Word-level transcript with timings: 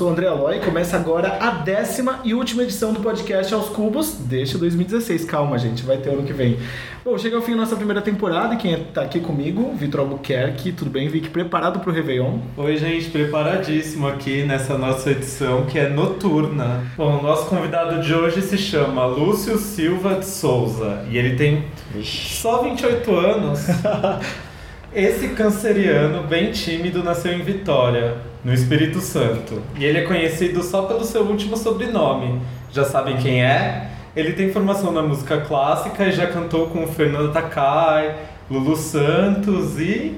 sou 0.00 0.08
o 0.08 0.12
André 0.12 0.28
Aloy 0.28 0.56
e 0.56 0.60
começa 0.60 0.96
agora 0.96 1.36
a 1.42 1.50
décima 1.50 2.20
e 2.24 2.32
última 2.32 2.62
edição 2.62 2.90
do 2.90 3.00
podcast 3.00 3.52
Aos 3.52 3.68
Cubos 3.68 4.14
deste 4.14 4.56
2016. 4.56 5.26
Calma, 5.26 5.58
gente, 5.58 5.82
vai 5.82 5.98
ter 5.98 6.08
ano 6.08 6.22
que 6.22 6.32
vem. 6.32 6.58
Bom, 7.04 7.18
chega 7.18 7.36
ao 7.36 7.42
fim 7.42 7.50
da 7.50 7.58
nossa 7.58 7.76
primeira 7.76 8.00
temporada 8.00 8.54
e 8.54 8.56
quem 8.56 8.82
tá 8.82 9.02
aqui 9.02 9.20
comigo, 9.20 9.74
Vitor 9.74 10.00
Albuquerque. 10.00 10.72
Tudo 10.72 10.90
bem, 10.90 11.06
Vic? 11.10 11.28
Preparado 11.28 11.80
pro 11.80 11.92
Réveillon? 11.92 12.38
Oi, 12.56 12.78
gente, 12.78 13.10
preparadíssimo 13.10 14.08
aqui 14.08 14.42
nessa 14.42 14.78
nossa 14.78 15.10
edição 15.10 15.66
que 15.66 15.78
é 15.78 15.90
noturna. 15.90 16.82
Bom, 16.96 17.18
o 17.18 17.22
nosso 17.22 17.44
convidado 17.44 18.00
de 18.00 18.14
hoje 18.14 18.40
se 18.40 18.56
chama 18.56 19.04
Lúcio 19.04 19.58
Silva 19.58 20.14
de 20.14 20.24
Souza 20.24 21.04
e 21.10 21.18
ele 21.18 21.36
tem 21.36 21.66
só 22.02 22.62
28 22.62 23.14
anos. 23.14 23.66
Esse 24.94 25.28
canceriano 25.28 26.26
bem 26.26 26.50
tímido 26.50 27.04
nasceu 27.04 27.32
em 27.32 27.42
Vitória, 27.42 28.16
no 28.44 28.52
Espírito 28.52 29.00
Santo. 29.00 29.62
E 29.78 29.84
ele 29.84 29.98
é 29.98 30.02
conhecido 30.02 30.62
só 30.62 30.82
pelo 30.82 31.04
seu 31.04 31.22
último 31.22 31.56
sobrenome. 31.56 32.40
Já 32.72 32.84
sabem 32.84 33.16
quem 33.16 33.44
é? 33.44 33.90
Ele 34.16 34.32
tem 34.32 34.52
formação 34.52 34.92
na 34.92 35.02
música 35.02 35.40
clássica 35.40 36.04
e 36.06 36.12
já 36.12 36.26
cantou 36.26 36.68
com 36.68 36.86
Fernando 36.86 37.32
Takai, 37.32 38.16
Lulu 38.50 38.76
Santos 38.76 39.78
e 39.78 40.16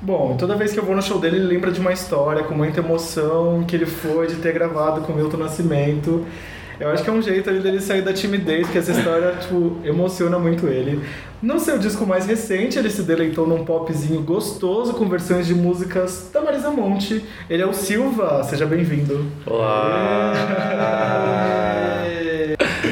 Bom, 0.00 0.36
toda 0.36 0.54
vez 0.54 0.72
que 0.72 0.78
eu 0.78 0.84
vou 0.84 0.94
no 0.94 1.02
show 1.02 1.18
dele, 1.18 1.36
ele 1.36 1.46
lembra 1.46 1.72
de 1.72 1.80
uma 1.80 1.92
história 1.92 2.44
com 2.44 2.54
muita 2.54 2.80
emoção 2.80 3.64
que 3.66 3.74
ele 3.74 3.86
foi 3.86 4.26
de 4.26 4.36
ter 4.36 4.52
gravado 4.52 5.00
com 5.00 5.12
Milton 5.12 5.38
Nascimento. 5.38 6.24
Eu 6.78 6.90
acho 6.90 7.02
que 7.02 7.08
é 7.08 7.12
um 7.12 7.22
jeito 7.22 7.50
dele 7.50 7.80
sair 7.80 8.02
da 8.02 8.12
timidez, 8.12 8.66
porque 8.66 8.78
essa 8.78 8.92
história, 8.92 9.32
tipo, 9.40 9.78
emociona 9.82 10.38
muito 10.38 10.66
ele. 10.66 11.00
No 11.46 11.60
seu 11.60 11.78
disco 11.78 12.04
mais 12.04 12.26
recente, 12.26 12.76
ele 12.76 12.90
se 12.90 13.02
deleitou 13.02 13.46
num 13.46 13.64
popzinho 13.64 14.20
gostoso 14.20 14.94
com 14.94 15.08
versões 15.08 15.46
de 15.46 15.54
músicas 15.54 16.28
da 16.32 16.40
Marisa 16.40 16.72
Monte. 16.72 17.24
Ele 17.48 17.62
é 17.62 17.66
o 17.66 17.72
Silva, 17.72 18.42
seja 18.42 18.66
bem-vindo. 18.66 19.24
Olá! 19.46 20.32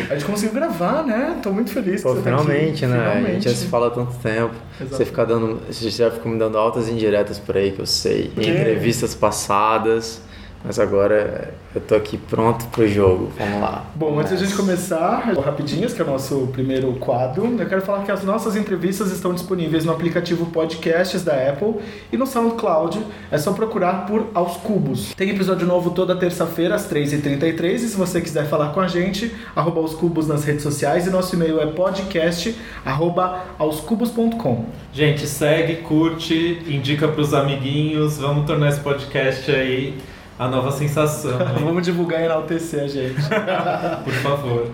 A 0.08 0.14
gente 0.14 0.24
conseguiu 0.24 0.54
gravar, 0.54 1.02
né? 1.02 1.36
Tô 1.42 1.50
muito 1.50 1.72
feliz 1.72 2.00
Pô, 2.00 2.10
que 2.10 2.18
você 2.18 2.22
finalmente, 2.22 2.82
tá 2.82 2.86
aqui. 2.86 2.96
né? 2.96 3.08
Finalmente. 3.08 3.28
A 3.28 3.32
gente 3.32 3.48
já 3.48 3.56
se 3.56 3.66
fala 3.66 3.88
há 3.88 3.90
tanto 3.90 4.14
tempo. 4.22 4.54
Exato. 4.80 4.96
Você 4.96 5.04
fica 5.04 5.26
dando. 5.26 5.60
Você 5.68 5.90
já 5.90 6.12
fica 6.12 6.28
me 6.28 6.38
dando 6.38 6.56
altas 6.56 6.88
indiretas 6.88 7.40
por 7.40 7.56
aí 7.56 7.72
que 7.72 7.80
eu 7.80 7.86
sei. 7.86 8.30
Em 8.36 8.50
entrevistas 8.50 9.16
passadas. 9.16 10.22
Mas 10.64 10.78
agora 10.78 11.52
eu 11.74 11.80
tô 11.82 11.94
aqui 11.94 12.16
pronto 12.16 12.64
pro 12.68 12.88
jogo. 12.88 13.30
Vamos 13.38 13.60
lá. 13.60 13.84
Bom, 13.94 14.18
antes 14.18 14.32
da 14.32 14.38
gente 14.38 14.54
começar, 14.54 15.34
Rapidinhas, 15.44 15.92
que 15.92 16.00
é 16.00 16.04
o 16.04 16.08
nosso 16.08 16.46
primeiro 16.52 16.94
quadro, 16.94 17.54
eu 17.60 17.68
quero 17.68 17.82
falar 17.82 18.02
que 18.02 18.10
as 18.10 18.24
nossas 18.24 18.56
entrevistas 18.56 19.12
estão 19.12 19.34
disponíveis 19.34 19.84
no 19.84 19.92
aplicativo 19.92 20.46
Podcasts 20.46 21.22
da 21.22 21.34
Apple 21.34 21.74
e 22.10 22.16
no 22.16 22.26
SoundCloud. 22.26 23.04
É 23.30 23.36
só 23.36 23.52
procurar 23.52 24.06
por 24.06 24.28
Aos 24.32 24.56
Cubos. 24.56 25.12
Tem 25.14 25.28
episódio 25.28 25.66
novo 25.66 25.90
toda 25.90 26.16
terça-feira, 26.16 26.76
às 26.76 26.90
3h33. 26.90 27.74
E 27.74 27.78
se 27.80 27.96
você 27.96 28.22
quiser 28.22 28.46
falar 28.46 28.72
com 28.72 28.80
a 28.80 28.86
gente, 28.86 29.34
arroba 29.54 29.80
Aos 29.80 29.92
Cubos 29.94 30.26
nas 30.26 30.44
redes 30.44 30.62
sociais. 30.62 31.06
E 31.06 31.10
nosso 31.10 31.36
e-mail 31.36 31.60
é 31.60 31.66
podcast, 31.66 32.58
arroba 32.86 33.44
aoscubos.com. 33.58 34.64
Gente, 34.94 35.26
segue, 35.26 35.76
curte, 35.82 36.62
indica 36.66 37.06
pros 37.06 37.34
amiguinhos, 37.34 38.16
vamos 38.16 38.46
tornar 38.46 38.70
esse 38.70 38.80
podcast 38.80 39.50
aí 39.50 39.98
a 40.38 40.48
nova 40.48 40.70
sensação? 40.72 41.38
Vamos 41.62 41.84
divulgar 41.84 42.20
e 42.20 42.24
enaltecer 42.24 42.82
a 42.84 42.86
gente. 42.88 43.14
por 44.04 44.12
favor. 44.14 44.66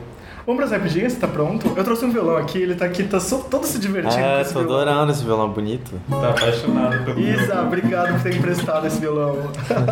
Vamos 0.47 0.57
para 0.65 0.65
as 0.65 0.83
rapidinhas? 0.83 1.15
Tá 1.17 1.29
pronto? 1.29 1.71
Eu 1.77 1.85
trouxe 1.85 2.05
um 2.05 2.11
violão 2.11 2.37
aqui, 2.37 2.59
ele 2.63 2.75
tá 2.75 2.87
aqui, 2.87 3.05
tá 3.05 3.21
só- 3.21 3.39
todo 3.39 3.65
se 3.67 3.79
divertindo. 3.79 4.21
É, 4.25 4.43
tô 4.43 4.61
violão. 4.61 4.81
adorando 4.81 5.13
esse 5.13 5.23
violão 5.23 5.51
bonito. 5.51 5.93
Tá 6.09 6.31
apaixonado 6.31 7.05
pelo 7.05 7.21
Isa, 7.21 7.61
obrigado 7.63 8.15
por 8.15 8.23
ter 8.23 8.35
emprestado 8.37 8.87
esse 8.87 8.99
violão. 8.99 9.37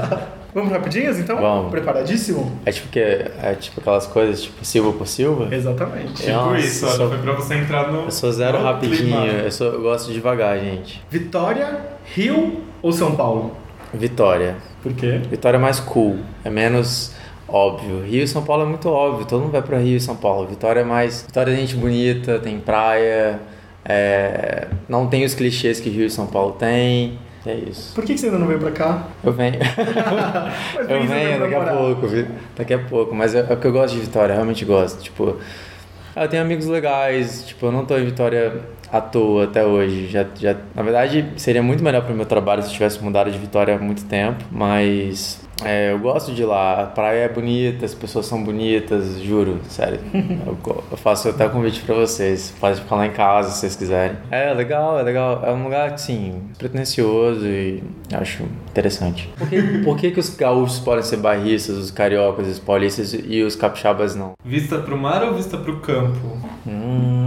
Vamos 0.55 0.73
rapidinhas 0.73 1.19
então? 1.21 1.39
Vamos. 1.39 1.71
Preparadíssimo? 1.71 2.51
É 2.65 2.73
tipo 2.73 2.89
que 2.89 2.99
é 2.99 3.55
tipo 3.61 3.79
aquelas 3.81 4.07
coisas 4.07 4.43
tipo 4.43 4.65
Silva 4.65 4.93
por 4.95 5.07
Silva. 5.07 5.55
Exatamente. 5.55 6.15
Tipo 6.15 6.33
Nossa, 6.33 6.59
isso, 6.59 6.87
olha, 6.87 6.97
sou- 6.97 7.09
foi 7.11 7.19
pra 7.19 7.33
você 7.35 7.55
entrar 7.55 7.93
no. 7.93 8.05
Eu 8.05 8.11
sou 8.11 8.33
zero 8.33 8.61
rapidinho, 8.63 8.97
clima. 9.21 9.27
eu, 9.27 9.53
sou, 9.53 9.67
eu 9.75 9.83
gosto 9.83 10.11
devagar, 10.11 10.59
gente. 10.59 11.05
Vitória, 11.11 11.79
Rio 12.07 12.63
ou 12.81 12.91
São 12.91 13.15
Paulo? 13.15 13.55
Vitória. 13.95 14.57
Por 14.83 14.93
quê? 14.93 15.21
Vitória 15.31 15.57
é 15.57 15.61
mais 15.61 15.81
cool, 15.81 16.19
é 16.45 16.51
menos 16.51 17.13
óbvio. 17.49 18.03
Rio 18.03 18.23
e 18.23 18.29
São 18.29 18.43
Paulo 18.43 18.63
é 18.65 18.67
muito 18.67 18.89
óbvio, 18.89 19.27
todo 19.27 19.41
mundo 19.43 19.53
vai 19.53 19.63
pra 19.63 19.79
Rio 19.79 19.97
e 19.97 20.01
São 20.01 20.17
Paulo. 20.17 20.47
Vitória 20.47 20.81
é 20.81 20.85
mais. 20.85 21.23
Vitória 21.27 21.53
é 21.53 21.57
gente 21.57 21.75
bonita, 21.77 22.39
tem 22.39 22.59
praia, 22.61 23.41
é, 23.85 24.69
não 24.89 25.07
tem 25.07 25.25
os 25.25 25.35
clichês 25.35 25.81
que 25.81 25.89
Rio 25.89 26.07
e 26.07 26.11
São 26.11 26.27
Paulo 26.27 26.53
tem. 26.53 27.19
É 27.47 27.55
isso. 27.55 27.95
Por 27.95 28.05
que 28.05 28.13
que 28.15 28.21
você 28.21 28.27
ainda 28.27 28.39
não 28.39 28.47
veio 28.47 28.59
pra 28.59 28.71
cá? 28.73 29.05
Eu 29.25 29.33
venho. 29.33 29.55
Eu 30.89 31.03
venho 31.07 31.41
daqui 31.41 31.55
a 31.55 31.61
pouco, 31.75 32.07
vi- 32.07 32.27
daqui 32.57 32.75
a 32.75 32.79
pouco. 32.79 33.15
Mas 33.15 33.35
é, 33.35 33.47
é 33.49 33.55
o 33.55 33.57
que 33.57 33.67
eu 33.67 33.73
gosto 33.73 33.95
de 33.95 34.01
Vitória, 34.01 34.33
eu 34.33 34.37
realmente 34.37 34.65
gosto. 34.65 35.01
Tipo, 35.03 35.37
eu 36.17 36.29
tenho 36.29 36.43
amigos 36.43 36.67
legais, 36.67 37.45
tipo, 37.47 37.67
eu 37.67 37.73
não 37.73 37.87
tô 37.87 37.97
em 37.97 38.05
Vitória 38.05 38.61
à 38.93 39.01
toa 39.01 39.45
até 39.45 39.65
hoje. 39.65 40.09
Já, 40.09 40.27
já, 40.35 40.57
na 40.75 40.83
verdade, 40.83 41.33
seria 41.37 41.63
muito 41.63 41.83
melhor 41.83 42.05
pro 42.05 42.15
meu 42.15 42.27
trabalho 42.27 42.63
se 42.63 42.69
eu 42.69 42.73
tivesse 42.73 43.03
mudado 43.03 43.31
de 43.31 43.39
Vitória 43.39 43.75
há 43.75 43.79
muito 43.79 44.05
tempo, 44.05 44.45
mas 44.51 45.41
é, 45.65 45.93
eu 45.93 45.99
gosto 45.99 46.33
de 46.33 46.43
ir 46.43 46.45
lá. 46.45 46.83
A 46.83 46.87
praia 46.87 47.25
é 47.25 47.29
bonita, 47.29 47.85
as 47.85 47.95
pessoas 47.95 48.27
são 48.27 48.43
bonitas, 48.43 49.21
juro, 49.21 49.61
sério. 49.69 50.01
eu, 50.15 50.85
eu 50.91 50.97
faço 50.97 51.29
até 51.29 51.47
o 51.47 51.51
convite 51.51 51.81
pra 51.83 51.95
vocês. 51.95 52.55
Pode 52.61 52.81
ficar 52.81 52.97
lá 52.97 53.07
em 53.07 53.13
casa 53.13 53.51
se 53.51 53.61
vocês 53.61 53.77
quiserem. 53.77 54.17
É 54.31 54.53
legal, 54.53 54.99
é 54.99 55.03
legal. 55.03 55.43
É 55.45 55.53
um 55.53 55.65
lugar, 55.65 55.93
assim, 55.93 56.43
pretencioso 56.59 57.47
e 57.47 57.83
acho 58.13 58.45
interessante. 58.71 59.29
Por 59.37 59.49
que, 59.49 59.63
por 59.85 59.97
que, 59.97 60.11
que 60.11 60.21
os 60.21 60.35
gaúchos 60.35 60.79
podem 60.79 61.03
ser 61.03 61.17
bairristas, 61.17 61.77
os 61.77 61.91
cariocas, 61.91 62.47
os 62.47 62.59
paulistas 62.59 63.15
e 63.15 63.43
os 63.43 63.57
capixabas 63.57 64.15
não? 64.15 64.33
Vista 64.45 64.79
pro 64.79 64.97
mar 64.97 65.23
ou 65.25 65.35
vista 65.35 65.57
pro 65.57 65.81
campo? 65.81 66.39
Hum, 66.67 67.18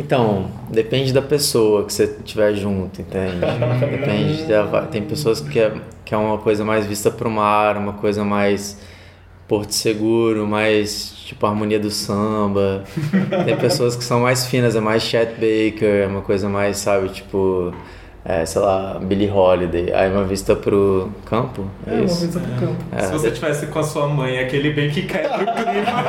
então, 0.00 0.50
depende 0.70 1.12
da 1.12 1.20
pessoa 1.20 1.84
que 1.84 1.92
você 1.92 2.06
tiver 2.24 2.54
junto, 2.54 3.02
entende? 3.02 3.36
Depende 3.90 4.44
da, 4.44 4.86
tem 4.86 5.02
pessoas 5.02 5.40
que 5.42 5.58
é, 5.58 5.74
que 6.06 6.14
é 6.14 6.16
uma 6.16 6.38
coisa 6.38 6.64
mais 6.64 6.86
vista 6.86 7.10
pro 7.10 7.30
mar, 7.30 7.76
uma 7.76 7.92
coisa 7.92 8.24
mais 8.24 8.80
porto 9.46 9.72
seguro, 9.72 10.46
mais 10.46 11.12
tipo 11.26 11.44
harmonia 11.44 11.78
do 11.78 11.90
samba. 11.90 12.82
Tem 13.44 13.56
pessoas 13.58 13.94
que 13.94 14.02
são 14.02 14.20
mais 14.20 14.46
finas, 14.46 14.74
é 14.74 14.80
mais 14.80 15.02
Chet 15.02 15.32
Baker, 15.32 16.04
é 16.04 16.06
uma 16.06 16.22
coisa 16.22 16.48
mais, 16.48 16.78
sabe, 16.78 17.10
tipo, 17.10 17.74
é, 18.24 18.44
sei 18.44 18.60
lá, 18.60 18.98
Billie 19.00 19.30
Holiday. 19.30 19.92
Aí 19.92 20.10
uma 20.12 20.24
vista 20.24 20.54
pro 20.54 21.10
campo, 21.24 21.66
É, 21.86 21.90
é 21.90 21.94
uma 21.96 22.04
isso. 22.04 22.20
vez 22.20 22.32
pro 22.32 22.66
campo. 22.66 22.84
É. 22.92 23.00
Se 23.02 23.12
você 23.12 23.30
tivesse 23.30 23.66
com 23.66 23.78
a 23.78 23.82
sua 23.82 24.06
mãe, 24.08 24.38
aquele 24.38 24.72
bem 24.72 24.90
que 24.90 25.02
cai 25.02 25.22
pro 25.22 25.38
clima. 25.46 26.02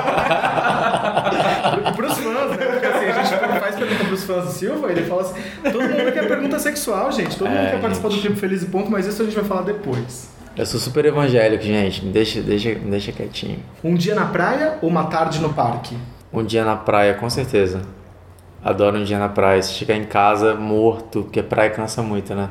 E 1.87 1.91
pros 1.95 2.13
fãs, 2.17 2.51
né? 2.57 2.65
Porque 2.65 2.85
assim, 2.85 3.05
a 3.05 3.23
gente 3.23 3.59
faz 3.59 3.75
pergunta 3.75 4.05
pros 4.05 4.23
fãs 4.23 4.45
do 4.45 4.51
Silva, 4.51 4.91
ele 4.91 5.03
fala 5.03 5.21
assim: 5.21 5.41
todo 5.71 5.81
mundo 5.83 6.11
quer 6.11 6.27
pergunta 6.27 6.59
sexual, 6.59 7.11
gente. 7.11 7.37
Todo 7.37 7.47
mundo 7.49 7.59
É, 7.59 7.71
quer 7.71 7.81
participar 7.81 8.07
do 8.09 8.15
gente. 8.15 8.23
Tempo 8.27 8.37
Feliz 8.39 8.63
e 8.63 8.65
Ponto, 8.65 8.89
mas 8.91 9.05
isso 9.05 9.21
a 9.21 9.25
gente 9.25 9.35
vai 9.35 9.43
falar 9.45 9.61
depois. 9.61 10.29
Eu 10.57 10.65
sou 10.65 10.79
super 10.79 11.05
evangélico, 11.05 11.63
gente. 11.63 12.03
Me 12.05 12.11
deixa, 12.11 12.41
deixa, 12.41 12.69
me 12.75 12.91
deixa 12.91 13.11
quietinho. 13.13 13.59
Um 13.83 13.95
dia 13.95 14.13
na 14.13 14.25
praia 14.25 14.77
ou 14.81 14.89
uma 14.89 15.05
tarde 15.05 15.39
no 15.39 15.53
parque? 15.53 15.95
Um 16.33 16.43
dia 16.43 16.65
na 16.65 16.75
praia, 16.75 17.13
com 17.13 17.29
certeza. 17.29 17.81
Adoro 18.63 18.97
um 18.97 19.03
dia 19.03 19.17
na 19.17 19.29
praia. 19.29 19.61
Se 19.61 19.73
chegar 19.73 19.95
em 19.95 20.05
casa 20.05 20.53
morto, 20.55 21.23
porque 21.23 21.41
praia 21.41 21.69
cansa 21.71 22.01
muito, 22.03 22.33
né? 22.35 22.49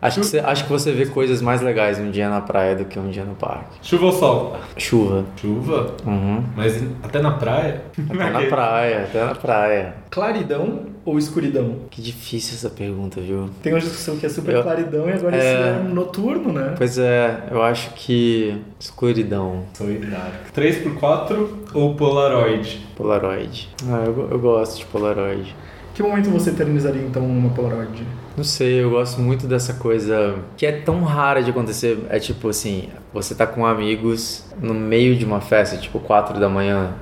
Acho, 0.00 0.20
que 0.20 0.26
você, 0.26 0.38
acho 0.40 0.64
que 0.64 0.70
você 0.70 0.92
vê 0.92 1.06
coisas 1.06 1.40
mais 1.40 1.62
legais 1.62 1.98
um 1.98 2.10
dia 2.10 2.28
na 2.28 2.40
praia 2.40 2.76
do 2.76 2.84
que 2.84 2.98
um 2.98 3.08
dia 3.10 3.24
no 3.24 3.34
parque. 3.34 3.78
Chuva 3.82 4.06
ou 4.06 4.12
sol? 4.12 4.56
Chuva. 4.76 5.24
Chuva? 5.36 5.94
Uhum. 6.06 6.44
Mas 6.54 6.82
até 7.02 7.20
na 7.20 7.32
praia? 7.32 7.82
Até 8.10 8.30
na 8.30 8.42
praia, 8.46 9.02
até 9.04 9.24
na 9.24 9.34
praia. 9.34 9.94
Claridão 10.10 10.80
ou 11.04 11.18
escuridão? 11.18 11.76
Que 11.90 12.02
difícil 12.02 12.54
essa 12.56 12.68
pergunta, 12.68 13.20
viu? 13.20 13.48
Tem 13.62 13.72
uma 13.72 13.80
discussão 13.80 14.16
que 14.16 14.26
é 14.26 14.28
super 14.28 14.54
Eu- 14.56 14.62
claridão 14.62 15.08
e 15.08 15.12
agora 15.12 15.36
É. 15.36 15.38
esse 15.38 15.62
é 15.62 15.82
noturno, 15.94 16.52
né? 16.52 16.74
Pois 16.76 16.98
é, 16.98 17.44
eu 17.50 17.62
acho 17.62 17.90
que 17.94 18.60
escuridão, 18.78 19.62
Solidário. 19.74 20.34
3x4 20.54 21.48
ou 21.74 21.94
Polaroid? 21.94 22.86
Polaroid. 22.96 23.68
Ah, 23.88 24.04
eu, 24.06 24.28
eu 24.30 24.38
gosto 24.38 24.78
de 24.78 24.84
Polaroid. 24.86 25.54
Que 25.94 26.02
momento 26.02 26.28
você 26.30 26.50
eternizaria 26.50 27.02
então 27.02 27.24
uma 27.24 27.50
Polaroid? 27.50 28.04
Não 28.36 28.44
sei, 28.44 28.82
eu 28.82 28.90
gosto 28.90 29.18
muito 29.18 29.46
dessa 29.46 29.72
coisa 29.72 30.38
que 30.58 30.66
é 30.66 30.72
tão 30.72 31.02
rara 31.04 31.42
de 31.42 31.50
acontecer. 31.50 31.98
É 32.10 32.18
tipo 32.18 32.50
assim, 32.50 32.90
você 33.10 33.34
tá 33.34 33.46
com 33.46 33.64
amigos 33.64 34.44
no 34.60 34.74
meio 34.74 35.16
de 35.16 35.24
uma 35.24 35.40
festa, 35.40 35.78
tipo 35.78 35.98
4 35.98 36.38
da 36.38 36.46
manhã, 36.46 36.92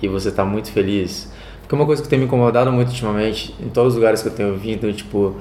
e 0.00 0.06
você 0.06 0.30
tá 0.30 0.44
muito 0.44 0.70
feliz. 0.70 1.32
Porque 1.60 1.74
é 1.74 1.78
uma 1.78 1.84
coisa 1.84 2.00
que 2.00 2.08
tem 2.08 2.16
me 2.16 2.26
incomodado 2.26 2.70
muito 2.70 2.90
ultimamente, 2.90 3.56
em 3.58 3.68
todos 3.70 3.94
os 3.94 3.96
lugares 3.96 4.22
que 4.22 4.28
eu 4.28 4.32
tenho 4.32 4.56
vindo, 4.56 4.92
tipo, 4.92 5.36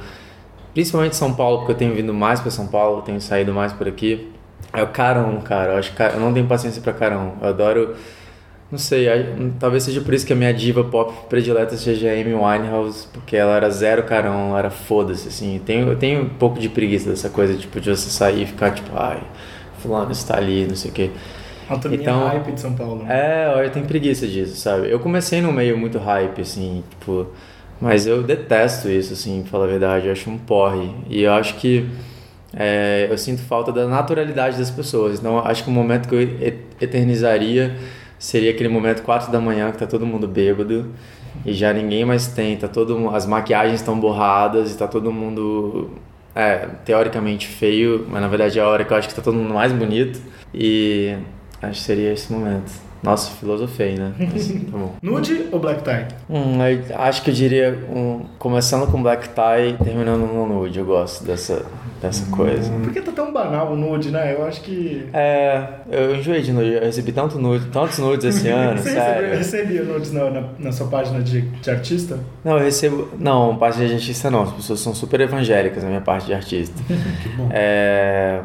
principalmente 0.74 1.16
São 1.16 1.32
Paulo, 1.36 1.60
porque 1.60 1.74
eu 1.74 1.78
tenho 1.78 1.94
vindo 1.94 2.16
mais 2.16 2.40
pra 2.40 2.50
São 2.50 2.66
Paulo, 2.66 3.04
tenho 3.04 3.22
saído 3.22 3.54
mais 3.54 3.72
por 3.72 3.88
aqui. 3.88 4.32
É 4.74 4.82
o 4.82 4.88
carão, 4.88 5.40
cara. 5.42 5.74
Eu 5.74 5.78
acho 5.78 5.94
que 5.96 6.02
eu 6.02 6.20
não 6.20 6.34
tenho 6.34 6.48
paciência 6.48 6.82
pra 6.82 6.94
carão. 6.94 7.34
Eu 7.40 7.50
adoro 7.50 7.96
Não 8.74 8.80
sei, 8.80 9.08
a- 9.08 9.24
talvez 9.60 9.84
seja 9.84 10.02
por 10.02 10.16
isso 10.16 10.25
que 10.25 10.34
a 10.34 10.36
minha 10.36 10.52
diva 10.52 10.84
pop 10.84 11.14
predileta 11.30 11.78
seja 11.78 12.08
a 12.10 12.12
Amy 12.14 12.34
Winehouse, 12.34 13.08
porque 13.14 13.36
ela 13.36 13.56
era 13.56 13.70
zero 13.70 14.02
carão, 14.02 14.50
ela 14.50 14.58
era 14.58 14.70
foda-se, 14.72 15.28
assim. 15.28 15.62
Tenho, 15.64 15.90
eu 15.90 15.96
tenho 15.96 16.24
um 16.24 16.30
pouco 16.30 16.60
de 16.60 16.68
preguiça 16.70 17.08
dessa 17.12 17.30
coisa, 17.30 17.54
tipo, 17.54 17.80
de 17.80 17.92
você 17.92 18.10
sair 18.10 18.42
e 18.42 18.46
ficar, 18.48 18.72
tipo, 18.72 18.90
ai, 18.96 19.22
fulano 19.78 20.12
está 20.12 20.38
ali, 20.38 20.66
não 20.68 20.75
sei 20.75 20.90
o 20.90 20.94
quê. 20.96 21.12
A 21.70 21.78
turminha 21.78 22.02
Então- 22.02 22.25
hype 22.28 22.52
de 22.52 22.60
São 22.62 22.74
Paulo. 22.74 23.06
É, 23.08 23.64
eu 23.64 23.70
tenho 23.70 23.86
preguiça 23.86 24.25
disso, 24.25 24.56
sabe? 24.56 24.90
Eu 24.90 25.00
comecei 25.00 25.40
no 25.40 25.54
meio 25.54 25.78
muito 25.78 26.00
hype, 26.00 26.42
assim, 26.42 26.84
tipo. 26.90 27.28
Mas 27.80 28.08
eu 28.08 28.24
detesto 28.24 28.90
isso, 28.90 29.14
assim, 29.14 29.42
pra 29.44 29.52
falar 29.52 29.66
a 29.66 29.68
verdade. 29.68 30.08
Eu 30.08 30.14
acho 30.14 30.31
um 30.31 30.38
porre. 30.40 30.90
E 31.08 31.22
eu 31.22 31.31
acho 31.34 31.54
que. 31.58 31.86
é, 32.56 33.08
eu 33.10 33.18
sinto 33.20 33.42
falta 33.44 33.72
da 33.72 33.88
naturalidade 33.88 34.58
das 34.58 34.72
pessoas. 34.72 35.20
Então, 35.20 35.38
eu 35.38 35.46
acho 35.46 35.64
que 35.64 35.70
o 35.70 35.74
momento 35.74 36.10
que 36.10 36.16
eu 36.16 36.22
eternizaria 36.81 37.75
seria 38.24 38.52
aquele 38.52 38.70
momento 38.70 39.02
4 39.04 39.30
da 39.30 39.40
manhã 39.42 39.70
que 39.70 39.78
tá 39.78 39.86
todo 39.86 40.06
mundo 40.06 40.30
bêbado 40.30 40.86
e 41.46 41.52
já 41.52 41.74
ninguém 41.74 42.06
mais 42.06 42.25
tem, 42.25 42.56
tá 42.56 42.70
todo 42.70 43.10
as 43.10 43.25
maquiagens 43.25 43.81
estão 43.81 44.00
borradas 44.00 44.74
e 44.74 44.78
tá 44.78 44.88
todo 44.88 45.12
mundo 45.12 45.90
é, 46.34 46.70
teoricamente 46.86 47.46
feio, 47.46 48.08
mas 48.10 48.22
na 48.22 48.30
verdade 48.30 48.58
é 48.58 48.62
a 48.62 48.68
hora 48.68 48.86
que 48.86 48.94
eu 48.94 48.98
acho 48.98 49.10
que 49.10 49.14
tá 49.14 49.22
todo 49.22 49.36
mundo 49.36 49.54
mais 49.54 49.74
bonito 49.74 50.22
e 50.54 51.18
acho 51.62 51.81
que 51.81 51.86
seria 51.86 52.14
esse 52.14 52.31
momento. 52.31 52.72
Nossa, 53.04 53.30
filosofei, 53.31 53.96
né? 53.96 54.14
Mas, 54.18 54.48
tá 54.72 54.78
bom. 54.78 54.96
Nude 55.02 55.50
ou 55.52 55.60
black 55.60 55.84
tie? 55.84 56.08
Hum, 56.30 56.60
acho 56.96 57.22
que 57.24 57.30
eu 57.30 57.34
diria 57.34 57.78
um, 57.94 58.22
começando 58.40 58.90
com 58.90 59.04
black 59.04 59.28
tie 59.30 59.75
terminando 59.84 60.22
no 60.22 60.48
nude. 60.48 60.80
Eu 60.80 60.86
gosto 60.86 61.25
dessa, 61.25 61.66
dessa 62.04 62.30
coisa. 62.30 62.70
Por 62.84 62.92
que 62.92 63.02
tá 63.02 63.12
tão 63.14 63.32
banal 63.32 63.72
o 63.72 63.76
nude, 63.78 64.12
né? 64.12 64.36
Eu 64.38 64.46
acho 64.46 64.62
que. 64.62 65.08
É, 65.14 65.64
eu 65.90 66.16
enjoei 66.16 66.42
de 66.42 66.52
nude. 66.52 66.74
Eu 66.74 66.82
recebi 66.82 67.12
tanto 67.14 67.40
nude, 67.40 67.66
tantos 67.68 67.98
nudes 67.98 68.26
esse 68.36 68.48
ano, 68.50 68.78
Você 68.78 68.90
recebeu, 68.90 69.14
sério. 69.14 69.38
recebia 69.38 69.84
nudes 69.84 70.12
na, 70.12 70.30
na, 70.30 70.44
na 70.60 70.72
sua 70.72 70.88
página 70.88 71.22
de, 71.22 71.42
de 71.42 71.72
artista? 71.72 72.20
Não, 72.44 72.58
eu 72.58 72.64
recebo. 72.66 73.08
Não, 73.18 73.56
parte 73.58 73.78
de 73.86 73.94
artista 73.94 74.30
não. 74.30 74.44
As 74.44 74.52
pessoas 74.52 74.82
são 74.82 74.94
super 74.94 75.22
evangélicas 75.22 75.82
na 75.82 75.90
minha 75.90 76.02
parte 76.02 76.28
de 76.28 76.34
artista. 76.34 76.76
É, 77.52 78.42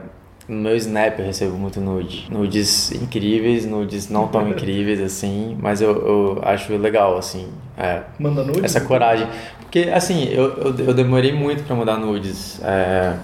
no 0.49 0.57
meu 0.63 0.77
Snap 0.77 1.19
eu 1.19 1.27
recebo 1.27 1.57
muito 1.57 1.81
nude. 1.81 2.27
Nudes 2.31 2.93
incríveis, 2.93 3.67
nudes 3.67 4.09
não 4.09 4.29
tão 4.29 4.47
incríveis 4.49 5.01
assim, 5.01 5.57
mas 5.61 5.81
eu, 5.81 5.91
eu 5.91 6.39
acho 6.43 6.75
legal, 6.77 7.17
assim. 7.19 7.49
É, 7.77 8.03
Manda 8.19 8.43
nudes? 8.45 8.63
essa 8.65 8.81
coragem. 8.81 9.27
Porque, 9.61 9.91
assim, 9.93 10.29
eu, 10.31 10.45
eu, 10.59 10.75
eu 10.87 10.95
demorei 10.95 11.33
muito 11.33 11.65
pra 11.65 11.77
mandar 11.77 11.99
nudes. 11.99 12.61
É, 12.65 13.15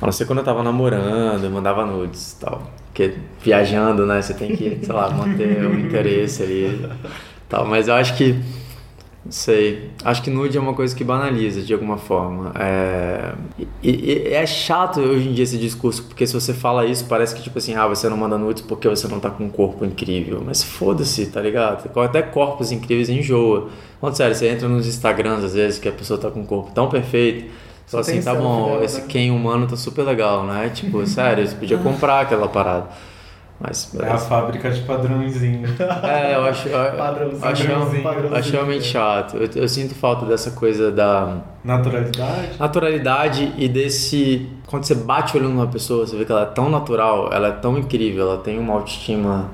a 0.00 0.06
não 0.06 0.12
ser 0.12 0.26
quando 0.26 0.38
eu 0.40 0.44
tava 0.44 0.62
namorando, 0.62 1.44
eu 1.44 1.50
mandava 1.50 1.84
nudes 1.86 2.32
e 2.32 2.40
tal. 2.40 2.62
Porque 2.86 3.14
viajando, 3.42 4.06
né, 4.06 4.22
você 4.22 4.32
tem 4.34 4.56
que, 4.56 4.78
sei 4.82 4.94
lá, 4.94 5.10
manter 5.10 5.64
o 5.66 5.78
interesse 5.78 6.42
ali 6.42 6.88
tal. 7.48 7.66
Mas 7.66 7.88
eu 7.88 7.94
acho 7.94 8.16
que, 8.16 8.32
não 9.24 9.32
sei, 9.32 9.90
acho 10.04 10.22
que 10.22 10.30
nude 10.30 10.56
é 10.56 10.60
uma 10.60 10.72
coisa 10.72 10.94
que 10.94 11.02
banaliza 11.02 11.60
de 11.62 11.72
alguma 11.74 11.98
forma. 11.98 12.52
É, 12.58 13.32
e, 13.58 13.90
e- 13.90 14.28
é 14.32 14.46
chato 14.46 15.00
hoje 15.00 15.28
em 15.28 15.32
dia 15.32 15.42
esse 15.44 15.58
discurso, 15.58 16.04
porque 16.04 16.26
se 16.26 16.32
você 16.32 16.54
fala 16.54 16.86
isso, 16.86 17.06
parece 17.06 17.34
que, 17.34 17.42
tipo 17.42 17.58
assim, 17.58 17.74
ah, 17.74 17.86
você 17.88 18.08
não 18.08 18.16
manda 18.16 18.38
nudes 18.38 18.62
porque 18.62 18.88
você 18.88 19.08
não 19.08 19.18
tá 19.18 19.28
com 19.30 19.44
um 19.44 19.50
corpo 19.50 19.84
incrível. 19.84 20.42
Mas 20.44 20.62
foda-se, 20.62 21.26
tá 21.26 21.40
ligado? 21.40 21.88
Até 22.00 22.22
corpos 22.22 22.70
incríveis 22.70 23.08
enjoa. 23.08 23.68
Falando 24.00 24.14
sério, 24.16 24.34
você 24.34 24.48
entra 24.48 24.68
nos 24.68 24.86
Instagrams 24.86 25.44
às 25.44 25.54
vezes 25.54 25.78
que 25.78 25.88
a 25.88 25.92
pessoa 25.92 26.18
tá 26.20 26.30
com 26.30 26.40
um 26.40 26.46
corpo 26.46 26.70
tão 26.72 26.88
perfeito. 26.88 27.46
Só 27.86 28.00
assim, 28.00 28.20
tá 28.22 28.34
bom, 28.34 28.66
dela, 28.70 28.84
esse 28.84 29.00
né? 29.02 29.06
Ken 29.08 29.30
humano 29.30 29.66
tá 29.66 29.76
super 29.76 30.02
legal, 30.04 30.44
né? 30.44 30.68
Tipo, 30.70 31.06
sério, 31.06 31.46
você 31.46 31.54
podia 31.54 31.78
comprar 31.78 32.20
aquela 32.22 32.48
parada. 32.48 32.88
Mas, 33.58 33.94
É 33.94 34.10
a 34.10 34.18
fábrica 34.18 34.70
de 34.70 34.82
padrãozinho. 34.82 35.66
É, 36.02 36.34
eu 36.34 36.44
acho, 36.44 36.68
eu, 36.68 36.94
Padrãozinho, 36.94 37.48
acho, 37.48 37.64
padrãozinho, 37.64 38.02
padrãozinho. 38.02 38.34
acho 38.34 38.52
realmente 38.52 38.84
chato. 38.84 39.36
Eu, 39.36 39.48
eu 39.62 39.68
sinto 39.68 39.94
falta 39.94 40.26
dessa 40.26 40.50
coisa 40.50 40.92
da 40.92 41.42
Naturalidade. 41.64 42.58
naturalidade 42.58 43.54
e 43.56 43.68
desse. 43.68 44.48
Quando 44.66 44.84
você 44.84 44.94
bate 44.94 45.36
o 45.36 45.40
olho 45.40 45.48
numa 45.48 45.66
pessoa, 45.68 46.06
você 46.06 46.16
vê 46.16 46.24
que 46.24 46.32
ela 46.32 46.42
é 46.42 46.46
tão 46.46 46.68
natural, 46.68 47.32
ela 47.32 47.48
é 47.48 47.52
tão 47.52 47.78
incrível, 47.78 48.24
ela 48.30 48.38
tem 48.38 48.58
uma 48.58 48.74
autoestima 48.74 49.50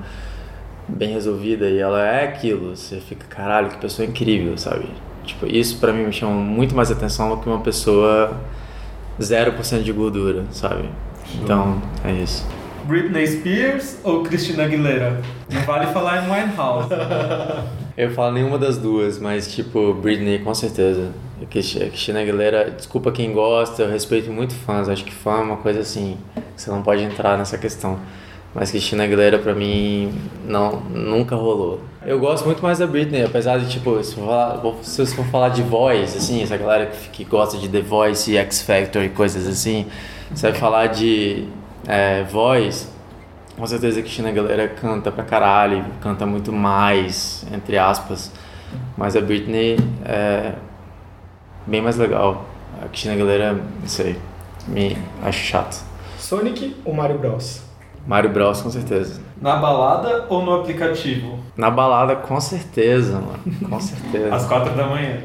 bem 0.87 1.13
resolvida 1.13 1.69
e 1.69 1.79
ela 1.79 2.01
é 2.05 2.25
aquilo. 2.25 2.75
Você 2.75 2.99
fica, 2.99 3.25
caralho, 3.27 3.69
que 3.69 3.77
pessoa 3.77 4.07
incrível, 4.07 4.57
sabe? 4.57 4.87
Tipo, 5.23 5.45
isso 5.45 5.77
pra 5.79 5.91
mim 5.93 6.03
me 6.05 6.13
chama 6.13 6.31
muito 6.33 6.75
mais 6.75 6.91
atenção 6.91 7.29
do 7.29 7.37
que 7.37 7.47
uma 7.49 7.59
pessoa 7.59 8.37
0% 9.19 9.83
de 9.83 9.91
gordura, 9.91 10.43
sabe? 10.51 10.89
Então, 11.41 11.81
é 12.03 12.11
isso. 12.11 12.45
Britney 12.85 13.25
Spears 13.25 13.97
ou 14.03 14.23
Christina 14.23 14.63
Aguilera? 14.65 15.21
Não 15.49 15.61
vale 15.61 15.87
falar 15.87 16.25
em 16.25 16.29
Winehouse. 16.29 16.89
Eu 17.95 18.09
falo 18.11 18.33
nenhuma 18.33 18.57
das 18.57 18.77
duas, 18.77 19.19
mas 19.19 19.53
tipo, 19.53 19.93
Britney 19.93 20.39
com 20.39 20.53
certeza. 20.53 21.11
A 21.41 21.45
Christi- 21.45 21.83
a 21.83 21.87
Christina 21.87 22.21
Aguilera, 22.21 22.71
desculpa 22.71 23.11
quem 23.11 23.31
gosta, 23.33 23.83
eu 23.83 23.89
respeito 23.89 24.31
muito 24.31 24.53
fãs, 24.55 24.89
acho 24.89 25.05
que 25.05 25.13
fã 25.13 25.39
é 25.39 25.41
uma 25.43 25.57
coisa 25.57 25.81
assim, 25.81 26.17
você 26.55 26.71
não 26.71 26.81
pode 26.81 27.03
entrar 27.03 27.37
nessa 27.37 27.55
questão. 27.57 27.99
Mas 28.55 28.71
Christina 28.71 29.03
Aguilera 29.03 29.37
pra 29.37 29.53
mim 29.53 30.11
não, 30.47 30.79
nunca 30.89 31.35
rolou. 31.35 31.81
Eu 32.05 32.19
gosto 32.19 32.45
muito 32.45 32.61
mais 32.61 32.79
da 32.79 32.85
Britney, 32.85 33.23
apesar 33.23 33.57
de 33.59 33.69
tipo, 33.69 34.03
se 34.03 34.15
falar, 34.15 34.61
eu 34.61 34.73
for 34.83 35.25
falar 35.27 35.49
de 35.49 35.63
voz, 35.63 36.17
assim, 36.17 36.43
essa 36.43 36.57
galera 36.57 36.87
que, 36.87 37.09
que 37.09 37.23
gosta 37.23 37.57
de 37.57 37.69
The 37.69 37.79
Voice 37.79 38.29
e 38.29 38.37
X 38.37 38.61
Factor 38.61 39.03
e 39.03 39.09
coisas 39.09 39.47
assim, 39.47 39.85
você 40.29 40.51
vai 40.51 40.59
falar 40.59 40.87
de 40.87 41.47
é, 41.87 42.23
voz, 42.23 42.91
com 43.55 43.65
certeza 43.65 43.97
que 43.97 44.03
Christina 44.03 44.29
Aguilera 44.29 44.67
canta 44.67 45.13
pra 45.13 45.23
caralho, 45.23 45.85
canta 46.01 46.25
muito 46.25 46.51
mais, 46.51 47.45
entre 47.53 47.77
aspas. 47.77 48.31
Mas 48.97 49.15
a 49.15 49.21
Britney 49.21 49.77
é 50.03 50.55
bem 51.65 51.81
mais 51.81 51.95
legal. 51.95 52.45
A 52.83 52.89
Christina 52.89 53.13
Aguilera, 53.13 53.53
não 53.53 53.87
sei, 53.87 54.17
me 54.67 54.97
acho 55.23 55.39
chato. 55.39 55.81
Sonic 56.17 56.75
ou 56.83 56.93
Mario 56.93 57.17
Bros? 57.17 57.61
Mario 58.05 58.29
Bros, 58.29 58.61
com 58.61 58.69
certeza. 58.69 59.21
Na 59.43 59.57
balada 59.57 60.25
ou 60.29 60.41
no 60.41 60.55
aplicativo? 60.61 61.37
Na 61.57 61.69
balada, 61.69 62.15
com 62.15 62.39
certeza, 62.39 63.19
mano. 63.19 63.69
Com 63.69 63.79
certeza. 63.79 64.33
Às 64.33 64.45
quatro 64.45 64.73
da 64.73 64.87
manhã. 64.87 65.17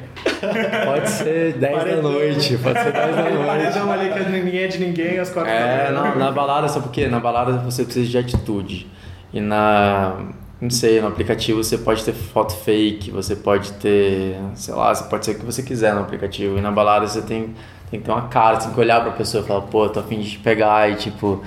Pode 0.85 1.09
ser 1.09 1.53
10 1.55 1.85
da 1.85 2.03
noite, 2.03 2.59
pode 2.59 2.79
ser 2.83 2.93
10 2.93 3.17
da 3.17 3.23
noite. 3.31 3.47
Paredão 3.47 3.93
ali 3.93 4.11
que 4.13 4.31
ninguém 4.31 4.61
é 4.61 4.67
de 4.67 4.79
ninguém 4.79 5.19
às 5.19 5.31
quatro 5.31 5.51
É, 5.51 5.93
da 5.93 6.01
manhã. 6.01 6.15
na, 6.17 6.25
na 6.27 6.33
balada, 6.33 6.69
sabe 6.69 6.87
por 6.87 6.93
quê? 6.93 7.07
Na 7.07 7.21
balada 7.21 7.53
você 7.59 7.85
precisa 7.85 8.09
de 8.09 8.19
atitude. 8.19 8.87
E 9.33 9.41
na. 9.41 10.17
Não 10.61 10.71
sei, 10.71 11.01
no 11.01 11.07
aplicativo 11.07 11.63
você 11.63 11.79
pode 11.79 12.05
ter 12.05 12.13
foto 12.13 12.53
fake, 12.53 13.13
você 13.13 13.37
pode 13.37 13.73
ter. 13.75 14.37
Sei 14.55 14.75
lá, 14.75 14.93
você 14.93 15.05
pode 15.05 15.25
ser 15.25 15.31
o 15.33 15.35
que 15.39 15.45
você 15.47 15.63
quiser 15.63 15.95
no 15.95 16.01
aplicativo. 16.01 16.59
E 16.59 16.61
na 16.61 16.73
balada 16.73 17.07
você 17.07 17.23
tem, 17.23 17.55
tem 17.89 18.01
que 18.01 18.07
ter 18.07 18.11
uma 18.11 18.23
cara, 18.23 18.57
você 18.59 18.67
tem 18.67 18.75
que 18.75 18.81
olhar 18.81 19.01
pra 19.01 19.13
pessoa 19.13 19.45
e 19.45 19.47
falar, 19.47 19.61
pô, 19.63 19.89
tô 19.89 20.01
a 20.01 20.03
fim 20.03 20.19
de 20.19 20.33
te 20.33 20.39
pegar 20.41 20.91
e 20.91 20.97
tipo. 20.97 21.41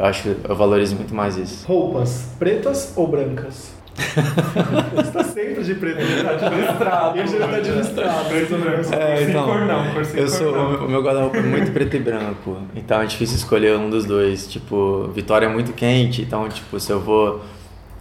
Eu 0.00 0.06
acho, 0.06 0.34
eu 0.48 0.56
valorizo 0.56 0.96
muito 0.96 1.14
mais 1.14 1.36
isso. 1.36 1.66
Roupas, 1.68 2.30
pretas 2.38 2.94
ou 2.96 3.06
brancas? 3.06 3.74
Você 4.96 5.10
tá 5.10 5.24
sempre 5.24 5.62
de 5.62 5.74
preto. 5.74 5.98
Tá 6.24 6.30
administrado. 6.30 7.18
Ele 7.18 7.28
já 7.28 7.46
tá 7.46 7.56
administrado. 7.56 8.28
Preto 8.30 8.54
e 8.54 8.56
branco. 8.56 8.94
É, 8.94 9.26
sem 9.26 9.34
cor 9.34 9.60
não, 9.66 9.92
cor 9.92 10.04
sem 10.06 10.20
eu 10.20 10.26
cor 10.26 10.34
sou, 10.38 10.52
não. 10.52 10.86
o 10.86 10.88
meu 10.88 11.02
guarda-roupa 11.02 11.36
é 11.36 11.42
muito 11.42 11.70
preto 11.72 11.96
e 11.96 11.98
branco, 11.98 12.56
então 12.74 13.02
é 13.02 13.04
difícil 13.04 13.36
escolher 13.36 13.76
um 13.76 13.90
dos 13.90 14.06
dois. 14.06 14.48
Tipo, 14.48 15.10
Vitória 15.14 15.44
é 15.44 15.50
muito 15.50 15.74
quente, 15.74 16.22
então, 16.22 16.48
tipo, 16.48 16.80
se 16.80 16.90
eu 16.90 16.98
vou, 16.98 17.42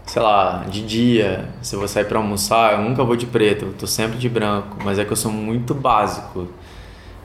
sei 0.05 0.21
lá, 0.21 0.63
de 0.69 0.81
dia, 0.81 1.49
se 1.61 1.75
eu 1.75 1.79
vou 1.79 1.87
sair 1.89 2.05
pra 2.05 2.17
almoçar, 2.17 2.79
eu 2.79 2.81
nunca 2.81 3.03
vou 3.03 3.17
de 3.17 3.25
preto, 3.25 3.65
eu 3.65 3.73
tô 3.73 3.85
sempre 3.85 4.17
de 4.17 4.29
branco, 4.29 4.77
mas 4.85 4.99
é 4.99 5.03
que 5.03 5.11
eu 5.11 5.17
sou 5.17 5.33
muito 5.33 5.73
básico. 5.75 6.47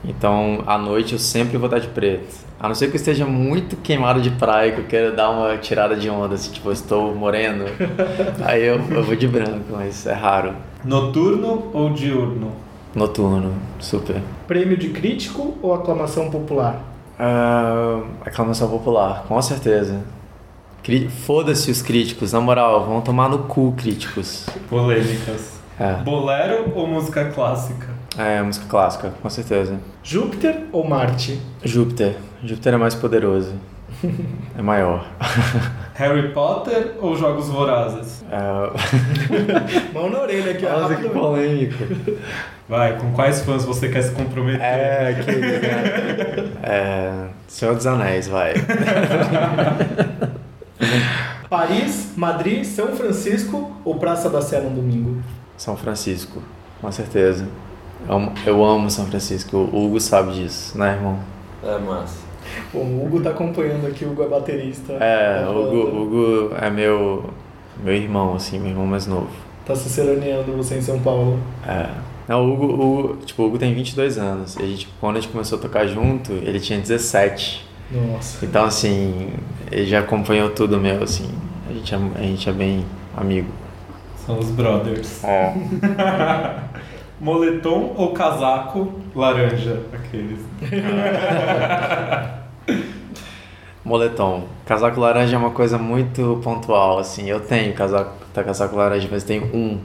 Então, 0.07 0.63
à 0.67 0.77
noite 0.77 1.13
eu 1.13 1.19
sempre 1.19 1.57
vou 1.57 1.65
estar 1.67 1.79
de 1.79 1.87
preto. 1.87 2.45
A 2.59 2.67
não 2.67 2.75
ser 2.75 2.87
que 2.87 2.93
eu 2.93 2.97
esteja 2.97 3.25
muito 3.25 3.75
queimado 3.77 4.21
de 4.21 4.29
praia, 4.29 4.71
que 4.71 4.79
eu 4.81 4.85
quero 4.85 5.15
dar 5.15 5.29
uma 5.29 5.57
tirada 5.57 5.95
de 5.95 6.09
onda, 6.09 6.35
assim, 6.35 6.51
tipo, 6.51 6.69
eu 6.69 6.73
estou 6.73 7.13
moreno, 7.15 7.65
aí 8.45 8.63
eu, 8.63 8.79
eu 8.91 9.03
vou 9.03 9.15
de 9.15 9.27
branco, 9.27 9.65
mas 9.71 10.05
é 10.05 10.13
raro. 10.13 10.53
Noturno 10.83 11.69
ou 11.73 11.89
diurno? 11.91 12.51
Noturno, 12.93 13.53
super. 13.79 14.21
Prêmio 14.47 14.77
de 14.77 14.89
crítico 14.89 15.55
ou 15.61 15.73
aclamação 15.73 16.29
popular? 16.29 16.81
Ah, 17.19 18.01
aclamação 18.25 18.69
popular, 18.69 19.25
com 19.27 19.41
certeza. 19.41 19.99
Cri- 20.83 21.09
Foda-se 21.09 21.71
os 21.71 21.81
críticos, 21.81 22.31
na 22.31 22.39
moral, 22.39 22.85
vão 22.85 23.01
tomar 23.01 23.27
no 23.27 23.39
cu 23.39 23.73
críticos. 23.75 24.45
Polêmicas. 24.69 25.55
É, 25.79 25.93
Bolero 25.95 26.71
ou 26.73 26.87
música 26.87 27.25
clássica? 27.31 27.87
É 28.17 28.41
música 28.41 28.65
clássica, 28.67 29.13
com 29.21 29.29
certeza. 29.29 29.79
Júpiter 30.03 30.63
ou 30.71 30.87
Marte? 30.87 31.39
Júpiter, 31.63 32.15
Júpiter 32.43 32.73
é 32.73 32.77
mais 32.77 32.95
poderoso. 32.95 33.53
É 34.57 34.61
maior. 34.61 35.07
Harry 35.95 36.33
Potter 36.33 36.95
ou 36.99 37.15
Jogos 37.15 37.47
Vorazes? 37.47 38.23
É... 38.29 38.39
Mão 39.93 40.09
na 40.09 40.19
orelha 40.21 40.51
aqui, 40.51 40.65
ó. 40.65 40.81
Nossa, 40.81 40.95
que 40.95 41.09
polêmico. 41.09 41.83
Vai, 42.67 42.97
com 42.97 43.11
quais 43.13 43.41
fãs 43.41 43.63
você 43.63 43.89
quer 43.89 44.01
se 44.01 44.11
comprometer? 44.11 44.61
É, 44.61 45.13
que... 45.13 45.31
É... 46.63 47.27
Senhor 47.47 47.75
dos 47.75 47.87
Anéis, 47.87 48.27
vai. 48.27 48.53
Paris, 51.49 52.13
Madrid, 52.17 52.65
São 52.65 52.95
Francisco 52.95 53.71
ou 53.85 53.95
Praça 53.95 54.29
da 54.29 54.41
Sé 54.41 54.59
no 54.59 54.69
domingo? 54.71 55.21
São 55.55 55.77
Francisco, 55.77 56.41
com 56.81 56.91
certeza. 56.91 57.47
Eu 58.07 58.15
amo, 58.15 58.31
eu 58.45 58.63
amo 58.63 58.89
São 58.89 59.05
Francisco, 59.05 59.57
o 59.57 59.85
Hugo 59.85 59.99
sabe 59.99 60.33
disso, 60.33 60.77
né, 60.77 60.93
irmão? 60.93 61.19
É 61.63 61.77
massa. 61.79 62.19
Bom, 62.73 62.79
o 62.81 63.05
Hugo 63.05 63.21
tá 63.21 63.31
acompanhando 63.31 63.87
aqui, 63.87 64.05
o 64.05 64.11
Hugo 64.11 64.23
é 64.23 64.27
baterista. 64.27 64.93
É, 64.93 65.41
da 65.43 65.49
o. 65.51 65.63
Hugo, 65.67 66.01
Hugo 66.01 66.55
é 66.61 66.69
meu, 66.69 67.29
meu 67.83 67.93
irmão, 67.95 68.35
assim, 68.35 68.59
meu 68.59 68.69
irmão 68.69 68.85
mais 68.85 69.07
novo. 69.07 69.29
Tá 69.65 69.75
se 69.75 69.89
seraneando 69.89 70.51
você 70.53 70.77
em 70.77 70.81
São 70.81 70.99
Paulo. 70.99 71.39
É. 71.67 71.87
Não, 72.27 72.43
o 72.45 72.53
Hugo, 72.53 72.65
o, 72.65 72.99
Hugo- 72.99 73.17
tipo, 73.25 73.43
o 73.43 73.47
Hugo 73.47 73.57
tem 73.57 73.73
22 73.73 74.17
anos. 74.19 74.55
E 74.57 74.61
a 74.63 74.65
gente, 74.67 74.87
quando 74.99 75.17
a 75.17 75.19
gente 75.19 75.31
começou 75.31 75.57
a 75.57 75.61
tocar 75.61 75.87
junto, 75.87 76.31
ele 76.33 76.59
tinha 76.59 76.79
17. 76.79 77.65
Nossa. 77.91 78.45
Então, 78.45 78.65
assim, 78.65 79.29
ele 79.71 79.85
já 79.87 79.99
acompanhou 79.99 80.49
tudo 80.51 80.77
meu, 80.79 81.01
assim. 81.03 81.29
A 81.69 81.73
gente 81.73 81.93
é, 81.93 81.97
a 82.15 82.21
gente 82.21 82.47
é 82.49 82.51
bem 82.51 82.85
amigo. 83.17 83.49
São 84.25 84.37
os 84.39 84.49
brothers. 84.49 85.23
É. 85.23 85.53
Moletom 87.19 87.93
ou 87.95 88.11
casaco 88.13 88.99
laranja? 89.15 89.81
Aqueles. 89.93 90.39
Moletom. 93.83 94.43
Casaco 94.65 94.99
laranja 94.99 95.35
é 95.35 95.39
uma 95.39 95.51
coisa 95.51 95.77
muito 95.77 96.39
pontual, 96.43 96.97
assim. 96.99 97.29
Eu 97.29 97.39
tenho 97.39 97.73
casaco, 97.73 98.13
tá, 98.33 98.43
casaco 98.43 98.75
laranja, 98.75 99.07
mas 99.11 99.23
tenho 99.23 99.43
um. 99.55 99.79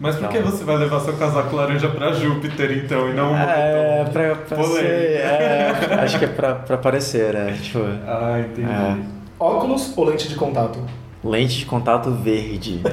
Mas 0.00 0.16
por 0.16 0.28
que 0.28 0.40
você 0.40 0.64
vai 0.64 0.76
levar 0.76 0.98
seu 1.00 1.16
casaco 1.16 1.54
laranja 1.54 1.88
pra 1.88 2.12
Júpiter, 2.12 2.72
então, 2.84 3.08
e 3.08 3.14
não 3.14 3.32
um 3.32 3.36
É, 3.36 3.98
moletom? 3.98 4.12
pra, 4.12 4.34
pra 4.34 4.56
Polêmica. 4.56 4.80
ser, 4.82 5.20
é, 5.20 5.98
acho 6.02 6.18
que 6.18 6.24
é 6.24 6.28
pra, 6.28 6.54
pra 6.56 6.76
parecer, 6.76 7.32
né? 7.32 7.56
Tipo, 7.62 7.78
Ah, 8.04 8.40
entendi. 8.40 8.68
É. 8.68 8.96
Óculos 9.38 9.96
ou 9.96 10.04
lente 10.04 10.28
de 10.28 10.34
contato? 10.34 10.80
Lente 11.24 11.58
de 11.58 11.66
contato 11.66 12.10
verde. 12.10 12.80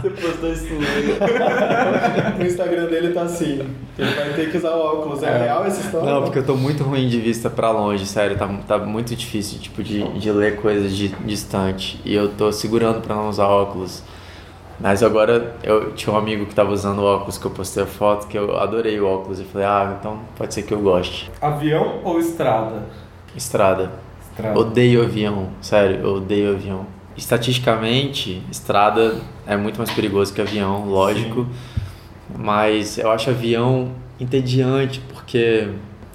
Você 0.00 0.10
postou 0.10 0.52
isso 0.52 0.66
No 2.38 2.44
Instagram 2.46 2.86
dele 2.90 3.12
tá 3.12 3.22
assim. 3.22 3.66
Ele 3.98 4.14
vai 4.14 4.32
ter 4.34 4.50
que 4.50 4.56
usar 4.58 4.70
óculos. 4.72 5.22
É, 5.22 5.28
É. 5.28 5.38
real 5.44 5.64
essa 5.64 5.80
história? 5.80 6.10
Não, 6.10 6.22
porque 6.22 6.38
eu 6.40 6.46
tô 6.46 6.54
muito 6.56 6.82
ruim 6.84 7.08
de 7.08 7.20
vista 7.20 7.48
pra 7.48 7.70
longe, 7.70 8.04
sério, 8.06 8.36
tá, 8.36 8.48
tá 8.66 8.78
muito 8.78 9.14
difícil, 9.16 9.58
tipo, 9.58 9.82
de, 9.82 10.02
de 10.18 10.30
ler 10.32 10.56
coisas 10.56 10.94
de, 10.96 11.08
distante. 11.24 12.00
E 12.04 12.14
eu 12.14 12.28
tô 12.28 12.52
segurando 12.52 13.00
pra 13.00 13.14
não 13.14 13.28
usar 13.28 13.46
óculos. 13.46 14.02
Mas 14.80 15.04
agora 15.04 15.54
eu 15.62 15.92
tinha 15.92 16.12
um 16.12 16.18
amigo 16.18 16.46
que 16.46 16.54
tava 16.54 16.72
usando 16.72 17.02
óculos 17.02 17.38
que 17.38 17.44
eu 17.46 17.50
postei 17.52 17.84
a 17.84 17.86
foto, 17.86 18.26
que 18.26 18.36
eu 18.36 18.58
adorei 18.58 19.00
o 19.00 19.06
óculos. 19.06 19.38
E 19.38 19.44
falei, 19.44 19.66
ah, 19.66 19.96
então 19.98 20.18
pode 20.36 20.52
ser 20.52 20.62
que 20.62 20.74
eu 20.74 20.80
goste. 20.80 21.30
Avião 21.40 22.00
ou 22.02 22.18
estrada? 22.18 22.82
Estrada. 23.36 23.92
Estrada. 24.34 24.58
Odeio 24.58 25.02
avião, 25.04 25.50
sério, 25.60 26.04
odeio 26.08 26.54
avião. 26.54 26.86
Estatisticamente, 27.16 28.42
estrada 28.50 29.20
é 29.46 29.56
muito 29.56 29.78
mais 29.78 29.90
perigoso 29.92 30.34
que 30.34 30.40
avião, 30.40 30.86
lógico. 30.86 31.46
Mas 32.36 32.98
eu 32.98 33.12
acho 33.12 33.30
avião 33.30 33.92
entediante, 34.18 35.00
porque, 35.12 35.68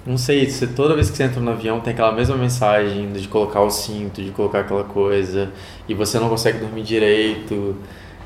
não 0.06 0.18
sei, 0.18 0.50
você, 0.50 0.66
toda 0.66 0.94
vez 0.94 1.10
que 1.10 1.16
você 1.16 1.22
entra 1.22 1.40
no 1.40 1.50
avião 1.50 1.80
tem 1.80 1.94
aquela 1.94 2.12
mesma 2.12 2.36
mensagem 2.36 3.10
de 3.10 3.26
colocar 3.26 3.62
o 3.62 3.70
cinto, 3.70 4.22
de 4.22 4.30
colocar 4.32 4.60
aquela 4.60 4.84
coisa, 4.84 5.50
e 5.88 5.94
você 5.94 6.18
não 6.18 6.28
consegue 6.28 6.58
dormir 6.58 6.82
direito. 6.82 7.74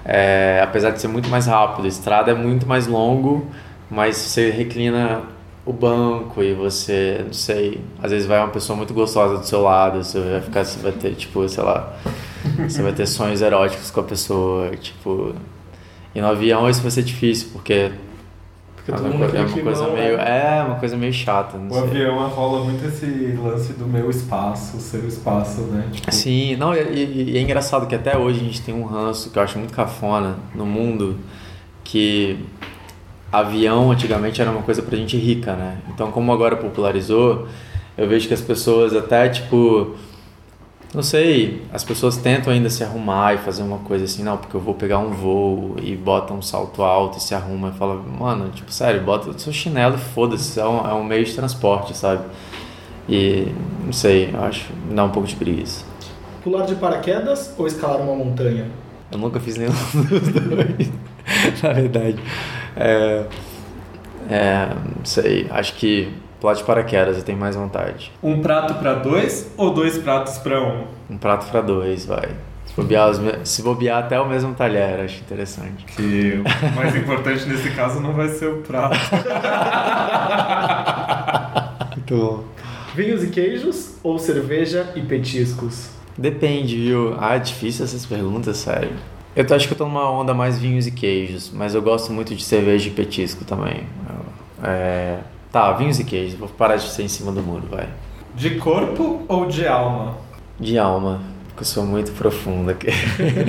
É, 0.04 0.60
apesar 0.62 0.90
de 0.90 1.00
ser 1.00 1.08
muito 1.08 1.28
mais 1.28 1.46
rápido, 1.46 1.86
estrada 1.86 2.32
é 2.32 2.34
muito 2.34 2.66
mais 2.66 2.88
longo, 2.88 3.46
mas 3.88 4.16
você 4.16 4.50
reclina 4.50 5.22
o 5.66 5.72
banco 5.72 6.42
e 6.42 6.52
você, 6.54 7.22
não 7.24 7.32
sei, 7.32 7.80
às 8.02 8.10
vezes 8.10 8.26
vai 8.26 8.38
uma 8.38 8.48
pessoa 8.48 8.76
muito 8.76 8.92
gostosa 8.92 9.38
do 9.38 9.46
seu 9.46 9.62
lado, 9.62 10.02
você 10.04 10.20
vai 10.20 10.40
ficar, 10.40 10.64
você 10.64 10.78
vai 10.78 10.92
ter, 10.92 11.14
tipo, 11.14 11.48
sei 11.48 11.64
lá, 11.64 11.94
você 12.68 12.82
vai 12.82 12.92
ter 12.92 13.06
sonhos 13.06 13.40
eróticos 13.40 13.90
com 13.90 14.00
a 14.00 14.04
pessoa, 14.04 14.70
tipo. 14.76 15.34
E 16.14 16.20
no 16.20 16.26
avião 16.28 16.68
isso 16.68 16.82
vai 16.82 16.90
ser 16.90 17.02
difícil, 17.02 17.48
porque 17.52 17.90
Porque 18.76 18.92
é 18.92 18.94
todo 18.94 19.04
uma, 19.06 19.10
mundo 19.14 19.20
coisa, 19.20 19.36
é 19.38 19.40
uma 19.40 19.48
coisa 19.62 19.84
climão, 19.84 19.94
meio. 19.96 20.16
né? 20.18 20.58
É, 20.58 20.62
uma 20.62 20.76
coisa 20.76 20.96
meio 20.98 21.12
chata, 21.14 21.56
não 21.56 21.68
O 21.68 21.72
sei. 21.72 21.82
avião 21.82 22.28
rola 22.28 22.62
muito 22.64 22.84
esse 22.86 23.06
lance 23.42 23.72
do 23.72 23.86
meu 23.86 24.10
espaço, 24.10 24.78
seu 24.78 25.08
espaço, 25.08 25.62
né? 25.62 25.88
Tipo, 25.90 26.12
Sim, 26.12 26.56
não, 26.56 26.74
e- 26.74 27.32
e 27.32 27.38
é 27.38 27.40
engraçado 27.40 27.86
que 27.86 27.94
até 27.94 28.16
hoje 28.18 28.38
a 28.40 28.44
gente 28.44 28.60
tem 28.62 28.74
um 28.74 28.84
ranço 28.84 29.30
que 29.30 29.38
eu 29.38 29.42
acho 29.42 29.58
muito 29.58 29.72
cafona 29.72 30.36
no 30.54 30.66
mundo, 30.66 31.16
que 31.82 32.38
avião 33.38 33.90
antigamente 33.90 34.40
era 34.40 34.50
uma 34.50 34.62
coisa 34.62 34.82
pra 34.82 34.96
gente 34.96 35.16
rica, 35.16 35.54
né? 35.54 35.78
Então 35.88 36.10
como 36.10 36.32
agora 36.32 36.56
popularizou, 36.56 37.46
eu 37.96 38.08
vejo 38.08 38.28
que 38.28 38.34
as 38.34 38.40
pessoas 38.40 38.94
até 38.94 39.28
tipo, 39.28 39.94
não 40.94 41.02
sei, 41.02 41.62
as 41.72 41.82
pessoas 41.82 42.16
tentam 42.16 42.52
ainda 42.52 42.70
se 42.70 42.84
arrumar 42.84 43.34
e 43.34 43.38
fazer 43.38 43.62
uma 43.62 43.78
coisa 43.78 44.04
assim, 44.04 44.22
não, 44.22 44.36
porque 44.36 44.56
eu 44.56 44.60
vou 44.60 44.74
pegar 44.74 44.98
um 44.98 45.10
voo 45.10 45.76
e 45.82 45.96
bota 45.96 46.32
um 46.32 46.40
salto 46.40 46.82
alto 46.82 47.18
e 47.18 47.20
se 47.20 47.34
arruma 47.34 47.72
e 47.74 47.78
fala, 47.78 47.96
mano, 47.96 48.50
tipo, 48.50 48.72
sério, 48.72 49.02
bota 49.02 49.30
o 49.30 49.38
seu 49.38 49.52
chinelo 49.52 49.96
e 49.96 49.98
foda-se, 49.98 50.58
é 50.60 50.66
um, 50.66 50.88
é 50.88 50.94
um 50.94 51.02
meio 51.02 51.24
de 51.24 51.34
transporte, 51.34 51.96
sabe? 51.96 52.24
E 53.08 53.48
não 53.84 53.92
sei, 53.92 54.30
eu 54.32 54.42
acho, 54.44 54.72
me 54.88 54.94
dá 54.94 55.04
um 55.04 55.10
pouco 55.10 55.28
de 55.28 55.36
preguiça. 55.36 55.84
Pular 56.42 56.64
de 56.64 56.74
paraquedas 56.74 57.54
ou 57.58 57.66
escalar 57.66 58.00
uma 58.00 58.14
montanha? 58.14 58.66
Eu 59.10 59.18
nunca 59.18 59.40
fiz 59.40 59.56
nenhum 59.56 59.72
dos 59.94 60.28
dois, 60.28 60.92
na 61.62 61.72
verdade. 61.72 62.18
É, 62.76 63.24
é, 64.28 64.68
não 64.96 65.04
sei, 65.04 65.46
acho 65.50 65.74
que 65.74 66.12
pular 66.40 66.54
de 66.54 66.64
paraquedas 66.64 67.16
eu 67.16 67.22
tenho 67.22 67.38
mais 67.38 67.56
vontade. 67.56 68.12
Um 68.22 68.40
prato 68.40 68.74
pra 68.74 68.94
dois 68.94 69.50
ou 69.56 69.72
dois 69.72 69.98
pratos 69.98 70.38
pra 70.38 70.60
um? 70.62 70.84
Um 71.08 71.16
prato 71.16 71.50
pra 71.50 71.60
dois, 71.60 72.06
vai. 72.06 72.30
Se 72.66 72.74
bobear, 72.76 73.12
se 73.44 73.62
bobear 73.62 74.04
até 74.04 74.18
o 74.18 74.28
mesmo 74.28 74.54
talher, 74.54 75.00
acho 75.04 75.20
interessante. 75.20 75.84
Que 75.84 76.42
o 76.42 76.74
mais 76.74 76.96
importante 76.96 77.46
nesse 77.46 77.70
caso 77.70 78.00
não 78.00 78.12
vai 78.12 78.28
ser 78.28 78.48
o 78.48 78.62
prato. 78.62 78.98
Muito 81.96 82.16
bom. 82.16 82.44
Vinhos 82.94 83.24
e 83.24 83.28
queijos 83.28 83.96
ou 84.02 84.18
cerveja 84.18 84.92
e 84.94 85.00
petiscos? 85.02 85.90
Depende, 86.16 86.76
viu? 86.76 87.16
Ah, 87.18 87.36
é 87.36 87.38
difícil 87.38 87.84
essas 87.84 88.06
perguntas, 88.06 88.56
sério. 88.58 88.92
Eu 89.36 89.44
acho 89.54 89.66
que 89.66 89.74
eu 89.74 89.78
tô 89.78 89.84
numa 89.84 90.10
onda 90.10 90.32
mais 90.32 90.58
vinhos 90.58 90.86
e 90.86 90.90
queijos, 90.90 91.50
mas 91.52 91.74
eu 91.74 91.82
gosto 91.82 92.12
muito 92.12 92.34
de 92.34 92.44
cerveja 92.44 92.88
e 92.88 92.92
petisco 92.92 93.44
também. 93.44 93.82
É, 94.62 95.18
Tá, 95.54 95.70
vinhos 95.70 96.00
e 96.00 96.04
queijos, 96.04 96.36
vou 96.36 96.48
parar 96.48 96.74
de 96.74 96.88
ser 96.90 97.04
em 97.04 97.08
cima 97.08 97.30
do 97.30 97.40
muro, 97.40 97.62
vai. 97.70 97.88
De 98.34 98.56
corpo 98.56 99.22
ou 99.28 99.46
de 99.46 99.64
alma? 99.68 100.16
De 100.58 100.76
alma, 100.76 101.20
porque 101.46 101.60
eu 101.60 101.64
sou 101.64 101.86
muito 101.86 102.10
profundo 102.10 102.72
aqui. 102.72 102.88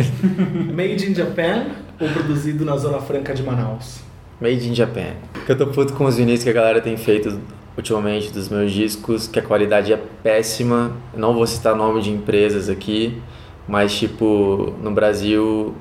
Made 0.71 1.09
in 1.09 1.15
Japan 1.15 1.65
ou 1.99 2.07
produzido 2.09 2.63
na 2.63 2.77
Zona 2.77 2.99
Franca 2.99 3.33
de 3.33 3.41
Manaus? 3.41 4.01
Made 4.39 4.69
in 4.69 4.75
Japan. 4.75 5.13
Eu 5.49 5.57
tô 5.57 5.65
puto 5.65 5.93
com 5.93 6.05
os 6.05 6.17
vinis 6.17 6.43
que 6.43 6.49
a 6.51 6.53
galera 6.53 6.79
tem 6.79 6.95
feito 6.95 7.39
ultimamente 7.75 8.31
dos 8.31 8.49
meus 8.49 8.71
discos, 8.71 9.27
que 9.27 9.39
a 9.39 9.41
qualidade 9.41 9.91
é 9.91 9.97
péssima. 10.21 10.91
Eu 11.11 11.19
não 11.19 11.33
vou 11.33 11.47
citar 11.47 11.75
nome 11.75 12.03
de 12.03 12.11
empresas 12.11 12.69
aqui, 12.69 13.19
mas 13.67 13.93
tipo, 13.97 14.73
no 14.81 14.91
Brasil 14.91 15.73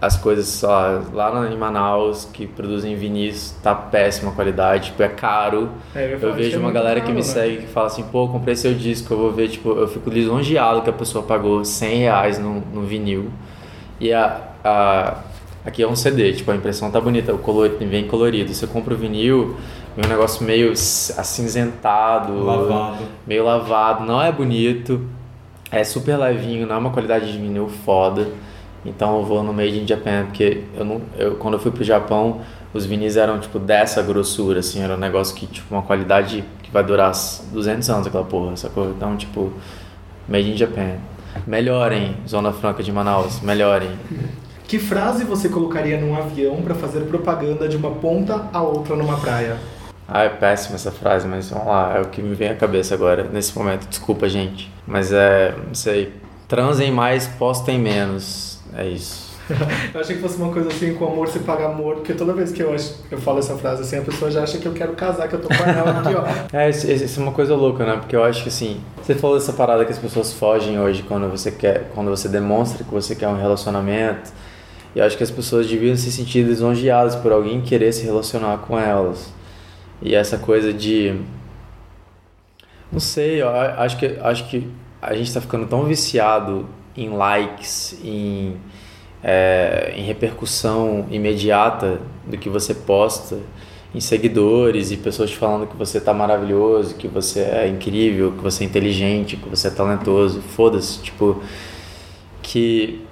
as 0.00 0.16
coisas 0.16 0.46
só 0.46 1.00
lá 1.12 1.32
na- 1.32 1.50
em 1.52 1.56
Manaus 1.58 2.24
que 2.32 2.46
produzem 2.46 2.94
vinis 2.94 3.58
tá 3.64 3.74
péssima 3.74 4.30
a 4.30 4.34
qualidade, 4.34 4.86
tipo, 4.90 5.02
é 5.02 5.08
caro. 5.08 5.70
É, 5.92 6.12
Eu 6.14 6.20
falar 6.20 6.32
vejo 6.34 6.56
é 6.56 6.60
uma 6.60 6.70
galera 6.70 7.00
que 7.00 7.06
caro, 7.06 7.14
me 7.14 7.20
né? 7.20 7.26
segue 7.26 7.56
que 7.58 7.66
fala 7.66 7.88
assim, 7.88 8.04
pô, 8.04 8.28
comprei 8.28 8.54
seu 8.54 8.72
disco, 8.74 9.12
eu 9.12 9.18
vou 9.18 9.32
ver, 9.32 9.48
tipo, 9.48 9.70
eu 9.70 9.88
fico 9.88 10.08
lisonjeado 10.08 10.82
que 10.82 10.90
a 10.90 10.92
pessoa 10.92 11.24
pagou 11.24 11.64
100 11.64 11.96
reais 11.98 12.38
no, 12.38 12.60
no 12.72 12.82
vinil. 12.82 13.28
E 14.00 14.12
a, 14.12 14.40
a, 14.62 15.16
aqui 15.66 15.82
é 15.82 15.88
um 15.88 15.96
CD, 15.96 16.32
tipo, 16.32 16.48
a 16.52 16.54
impressão 16.54 16.92
tá 16.92 17.00
bonita, 17.00 17.34
o 17.34 17.38
color 17.38 17.68
vem 17.80 18.06
colorido. 18.06 18.54
Você 18.54 18.68
compra 18.68 18.94
o 18.94 18.96
vinil, 18.96 19.56
vem 19.96 20.06
um 20.06 20.08
negócio 20.08 20.46
meio 20.46 20.70
acinzentado, 20.72 22.44
Lavado. 22.44 23.04
meio 23.26 23.44
lavado, 23.44 24.04
não 24.04 24.22
é 24.22 24.30
bonito, 24.30 25.00
é 25.70 25.84
super 25.84 26.16
levinho, 26.16 26.66
não 26.66 26.74
é 26.74 26.78
uma 26.78 26.90
qualidade 26.90 27.30
de 27.30 27.38
vinil 27.38 27.68
foda. 27.68 28.28
Então 28.84 29.18
eu 29.18 29.24
vou 29.24 29.42
no 29.42 29.52
Made 29.52 29.80
in 29.80 29.86
Japan, 29.86 30.26
porque 30.26 30.64
eu 30.76 30.84
não, 30.84 31.00
eu, 31.18 31.34
quando 31.36 31.54
eu 31.54 31.60
fui 31.60 31.70
pro 31.70 31.84
Japão, 31.84 32.40
os 32.72 32.86
vinis 32.86 33.16
eram 33.16 33.38
tipo 33.38 33.58
dessa 33.58 34.02
grossura, 34.02 34.60
assim, 34.60 34.82
era 34.82 34.94
um 34.94 34.98
negócio 34.98 35.34
que, 35.34 35.46
tipo, 35.46 35.74
uma 35.74 35.82
qualidade 35.82 36.44
que 36.62 36.70
vai 36.70 36.84
durar 36.84 37.12
200 37.52 37.88
anos 37.90 38.06
aquela 38.06 38.24
porra, 38.24 38.56
sacou? 38.56 38.90
Então, 38.90 39.16
tipo, 39.16 39.52
Made 40.28 40.50
in 40.50 40.56
Japan. 40.56 40.96
Melhorem, 41.46 42.16
Zona 42.26 42.52
Franca 42.52 42.82
de 42.82 42.92
Manaus, 42.92 43.40
melhorem. 43.40 43.90
Que 44.66 44.78
frase 44.78 45.24
você 45.24 45.48
colocaria 45.48 45.98
num 45.98 46.14
avião 46.14 46.60
pra 46.62 46.74
fazer 46.74 47.00
propaganda 47.00 47.68
de 47.68 47.76
uma 47.76 47.90
ponta 47.90 48.48
a 48.52 48.60
outra 48.60 48.94
numa 48.96 49.16
praia? 49.16 49.56
Ah, 50.10 50.22
é 50.22 50.30
péssima 50.30 50.76
essa 50.76 50.90
frase, 50.90 51.28
mas 51.28 51.50
vamos 51.50 51.66
lá, 51.66 51.94
é 51.96 52.00
o 52.00 52.06
que 52.06 52.22
me 52.22 52.34
vem 52.34 52.48
à 52.48 52.54
cabeça 52.54 52.94
agora, 52.94 53.24
nesse 53.24 53.56
momento. 53.56 53.86
Desculpa, 53.86 54.26
gente. 54.26 54.72
Mas 54.86 55.12
é, 55.12 55.54
não 55.66 55.74
sei. 55.74 56.14
Transem 56.48 56.90
mais, 56.90 57.26
postem 57.26 57.78
menos. 57.78 58.58
É 58.74 58.86
isso. 58.86 59.28
Eu 59.92 60.00
achei 60.00 60.16
que 60.16 60.22
fosse 60.22 60.36
uma 60.36 60.52
coisa 60.52 60.68
assim, 60.68 60.94
com 60.94 61.06
amor 61.06 61.28
se 61.28 61.38
paga 61.40 61.66
amor, 61.66 61.96
porque 61.96 62.12
toda 62.12 62.32
vez 62.32 62.52
que 62.52 62.62
eu, 62.62 62.74
eu 63.10 63.18
falo 63.18 63.38
essa 63.38 63.56
frase 63.56 63.82
assim, 63.82 63.96
a 63.96 64.02
pessoa 64.02 64.30
já 64.30 64.42
acha 64.42 64.58
que 64.58 64.66
eu 64.66 64.72
quero 64.72 64.92
casar, 64.92 65.26
que 65.26 65.34
eu 65.34 65.40
tô 65.40 65.48
com 65.48 65.54
ela 65.54 66.00
aqui, 66.00 66.12
ó. 66.52 66.56
É, 66.56 66.68
isso, 66.68 66.90
isso 66.90 67.18
é 67.18 67.22
uma 67.22 67.32
coisa 67.32 67.54
louca, 67.54 67.84
né? 67.84 67.96
Porque 67.96 68.14
eu 68.14 68.22
acho 68.22 68.42
que 68.42 68.50
assim, 68.50 68.80
você 69.02 69.14
falou 69.14 69.38
dessa 69.38 69.52
parada 69.54 69.84
que 69.86 69.92
as 69.92 69.98
pessoas 69.98 70.34
fogem 70.34 70.78
hoje 70.78 71.02
quando 71.02 71.30
você 71.30 71.50
quer, 71.50 71.90
quando 71.94 72.10
você 72.10 72.28
demonstra 72.28 72.84
que 72.84 72.90
você 72.90 73.14
quer 73.14 73.28
um 73.28 73.38
relacionamento. 73.38 74.30
E 74.94 74.98
eu 74.98 75.04
acho 75.04 75.16
que 75.16 75.22
as 75.22 75.30
pessoas 75.30 75.66
deviam 75.66 75.96
se 75.96 76.12
sentir 76.12 76.42
lisonjeadas 76.42 77.16
por 77.16 77.32
alguém 77.32 77.60
querer 77.62 77.92
se 77.92 78.04
relacionar 78.04 78.58
com 78.58 78.78
elas. 78.78 79.32
E 80.00 80.14
essa 80.14 80.38
coisa 80.38 80.72
de 80.72 81.20
Não 82.90 83.00
sei, 83.00 83.42
eu 83.42 83.48
acho 83.48 83.98
que, 83.98 84.06
acho 84.20 84.48
que 84.48 84.68
a 85.00 85.14
gente 85.14 85.28
está 85.28 85.40
ficando 85.40 85.66
tão 85.66 85.84
viciado 85.84 86.66
em 86.96 87.10
likes, 87.10 87.98
em, 88.02 88.56
é, 89.22 89.94
em 89.96 90.02
repercussão 90.02 91.06
imediata 91.10 92.00
do 92.26 92.36
que 92.36 92.48
você 92.48 92.74
posta, 92.74 93.38
em 93.94 94.00
seguidores 94.00 94.90
e 94.90 94.96
pessoas 94.96 95.30
te 95.30 95.36
falando 95.36 95.66
que 95.66 95.76
você 95.76 96.00
tá 96.00 96.12
maravilhoso, 96.12 96.94
que 96.96 97.08
você 97.08 97.40
é 97.40 97.68
incrível, 97.68 98.32
que 98.32 98.42
você 98.42 98.64
é 98.64 98.66
inteligente, 98.66 99.36
que 99.36 99.48
você 99.48 99.68
é 99.68 99.70
talentoso. 99.70 100.42
Foda-se, 100.42 101.00
tipo, 101.02 101.42
que 102.42 103.04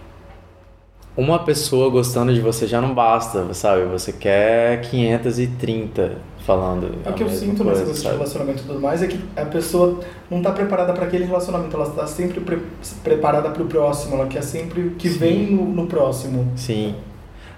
uma 1.17 1.39
pessoa 1.39 1.89
gostando 1.91 2.33
de 2.35 2.41
você 2.41 2.67
já 2.67 2.81
não 2.81 2.95
basta, 2.95 3.55
sabe? 3.55 3.85
Você 3.87 4.13
quer 4.13 4.83
530 4.83 6.19
falando. 6.47 6.95
É 7.05 7.11
o 7.11 7.13
que 7.13 7.25
eu 7.25 7.29
sinto 7.29 7.65
coisa, 7.65 7.85
nesse 7.85 8.03
sabe? 8.03 8.15
relacionamento 8.15 8.63
e 8.63 8.67
tudo 8.67 8.81
mais 8.81 9.03
é 9.03 9.09
que 9.09 9.19
a 9.35 9.45
pessoa 9.45 9.99
não 10.31 10.39
está 10.39 10.53
preparada 10.53 10.93
para 10.93 11.05
aquele 11.05 11.25
relacionamento, 11.25 11.75
ela 11.77 11.89
está 11.89 12.07
sempre 12.07 12.41
pre 12.41 12.59
preparada 13.03 13.51
para 13.51 13.63
o 13.63 13.67
próximo, 13.67 14.15
ela 14.15 14.27
quer 14.27 14.43
sempre 14.43 14.81
o 14.83 14.91
que 14.93 15.11
Sim. 15.11 15.19
vem 15.19 15.51
no, 15.51 15.67
no 15.67 15.87
próximo. 15.87 16.53
Sim. 16.55 16.95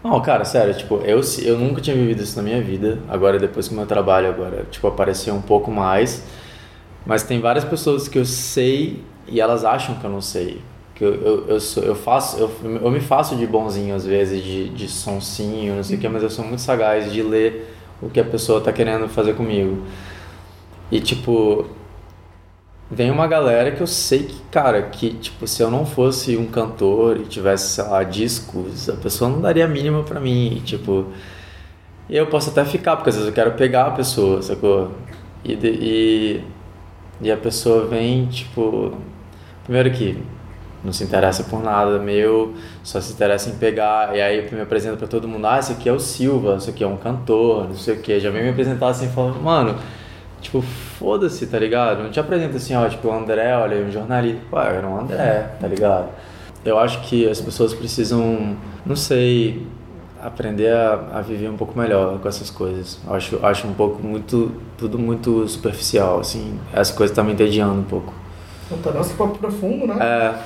Não, 0.03 0.21
cara, 0.23 0.45
sério, 0.45 0.73
tipo, 0.75 1.03
eu, 1.05 1.21
eu 1.43 1.59
nunca 1.59 1.81
tinha 1.81 1.95
vivido 1.95 2.23
isso 2.23 2.37
na 2.37 2.43
minha 2.43 2.63
vida. 2.63 2.99
Agora, 3.09 3.39
depois 3.39 3.69
que 3.69 3.75
o 3.75 3.77
meu 3.77 3.85
trabalho 3.87 4.29
agora, 4.29 4.65
tipo, 4.71 4.87
apareceu 4.87 5.35
um 5.35 5.43
pouco 5.43 5.71
mais. 5.71 6.23
Mas 7.05 7.23
tem 7.23 7.41
várias 7.41 7.65
pessoas 7.65 8.09
que 8.09 8.19
eu 8.19 8.25
sei 8.25 9.03
e 9.27 9.41
elas 9.41 9.65
acham 9.65 9.97
que 9.97 10.05
eu 10.05 10.11
não 10.11 10.21
sei. 10.21 10.63
Que 10.95 11.05
eu, 11.05 11.15
eu, 11.15 11.49
eu, 11.49 11.61
sou, 11.61 11.83
eu 11.83 11.95
faço, 11.95 12.39
eu, 12.39 12.51
eu 12.83 12.91
me 12.91 13.01
faço 13.01 13.37
de 13.37 13.47
bonzinho 13.47 13.95
às 13.95 14.07
vezes, 14.07 14.43
de, 14.43 14.69
de 14.69 14.89
sonsinho, 14.89 15.77
não 15.77 15.83
sei 15.83 15.97
o 15.97 16.01
que, 16.01 16.09
mas 16.09 16.23
eu 16.23 16.31
sou 16.31 16.45
muito 16.45 16.61
sagaz 16.61 17.13
de 17.13 17.23
ler 17.23 17.78
o 18.03 18.09
que 18.09 18.21
a 18.21 18.25
pessoa 18.25 18.61
tá 18.61 18.73
querendo 18.73 19.09
fazer 19.09 19.35
comigo. 19.35 19.83
E, 20.91 21.01
tipo, 21.01 21.67
vem 22.91 23.11
uma 23.11 23.27
galera 23.27 23.71
que 23.73 23.81
eu 23.81 23.87
sei 23.87 24.25
que, 24.25 24.41
cara, 24.51 24.83
que 24.83 25.11
tipo, 25.15 25.47
se 25.47 25.63
eu 25.63 25.71
não 25.71 25.85
fosse 25.85 26.37
um 26.37 26.47
cantor 26.47 27.19
e 27.19 27.25
tivesse, 27.27 27.75
sei 27.75 27.85
lá, 27.85 28.03
discos, 28.03 28.89
a 28.89 28.97
pessoa 28.97 29.31
não 29.31 29.41
daria 29.41 29.65
a 29.67 29.69
mínima 29.69 30.03
pra 30.03 30.21
mim, 30.21 30.63
tipo, 30.65 31.07
e 32.09 32.17
eu 32.17 32.27
posso 32.27 32.51
até 32.51 32.65
ficar, 32.65 32.97
porque 32.97 33.11
às 33.11 33.17
vezes 33.17 33.29
eu 33.29 33.35
quero 33.35 33.53
pegar 33.53 33.87
a 33.87 33.91
pessoa, 33.93 34.43
sacou? 34.43 34.93
E, 35.45 35.53
e, 35.55 36.45
e 37.21 37.31
a 37.31 37.37
pessoa 37.37 37.87
vem, 37.87 38.27
tipo, 38.27 38.95
primeiro 39.65 39.91
que 39.93 40.23
não 40.85 40.93
se 40.93 41.05
interessa 41.05 41.45
por 41.45 41.63
nada 41.63 41.99
meu, 41.99 42.55
só 42.83 43.01
se 43.01 43.13
interessa 43.13 43.51
em 43.51 43.55
pegar, 43.55 44.17
e 44.17 44.21
aí 44.21 44.49
me 44.53 44.61
apresenta 44.61 44.97
para 44.97 45.09
todo 45.09 45.27
mundo, 45.27 45.47
ah, 45.47 45.59
esse 45.59 45.73
aqui 45.73 45.89
é 45.89 45.93
o 45.93 46.01
Silva, 46.01 46.57
esse 46.57 46.71
aqui 46.71 46.85
é 46.85 46.87
um 46.87 46.97
cantor, 46.97 47.69
não 47.69 47.75
sei 47.75 47.95
o 47.95 48.01
que, 48.01 48.19
já 48.21 48.31
vem 48.31 48.43
me 48.43 48.51
apresentar 48.51 48.89
assim, 48.89 49.09
falando, 49.09 49.41
mano, 49.43 49.77
Tipo, 50.41 50.63
foda-se, 50.63 51.47
tá 51.47 51.59
ligado? 51.59 52.03
Não 52.03 52.11
te 52.11 52.21
apresenta 52.21 52.57
assim, 52.57 52.75
ó, 52.75 52.89
tipo, 52.89 53.09
o 53.09 53.13
André, 53.13 53.57
olha, 53.57 53.85
um 53.85 53.91
jornalista. 53.91 54.41
Pô, 54.51 54.59
era 54.61 54.87
um 54.87 55.01
André, 55.01 55.51
tá 55.61 55.67
ligado? 55.67 56.09
Eu 56.65 56.79
acho 56.79 57.01
que 57.03 57.29
as 57.29 57.41
pessoas 57.41 57.75
precisam, 57.75 58.57
não 58.87 58.95
sei, 58.95 59.67
aprender 60.23 60.73
a, 60.73 61.19
a 61.19 61.21
viver 61.21 61.49
um 61.49 61.57
pouco 61.57 61.79
melhor 61.79 62.19
com 62.19 62.29
essas 62.29 62.51
coisas. 62.51 63.01
Eu 63.07 63.15
acho, 63.15 63.47
acho 63.47 63.67
um 63.67 63.75
pouco 63.75 64.03
muito, 64.03 64.53
tudo 64.77 64.99
muito 64.99 65.47
superficial, 65.49 66.21
assim. 66.21 66.59
Essa 66.73 66.95
coisa 66.95 67.15
tá 67.15 67.23
me 67.23 67.33
entediando 67.33 67.75
um 67.81 67.85
pouco. 67.85 68.15
Puta, 68.69 68.91
nossa, 68.91 69.11
que 69.11 69.17
papo 69.17 69.39
profundo, 69.39 69.87
né? 69.87 69.97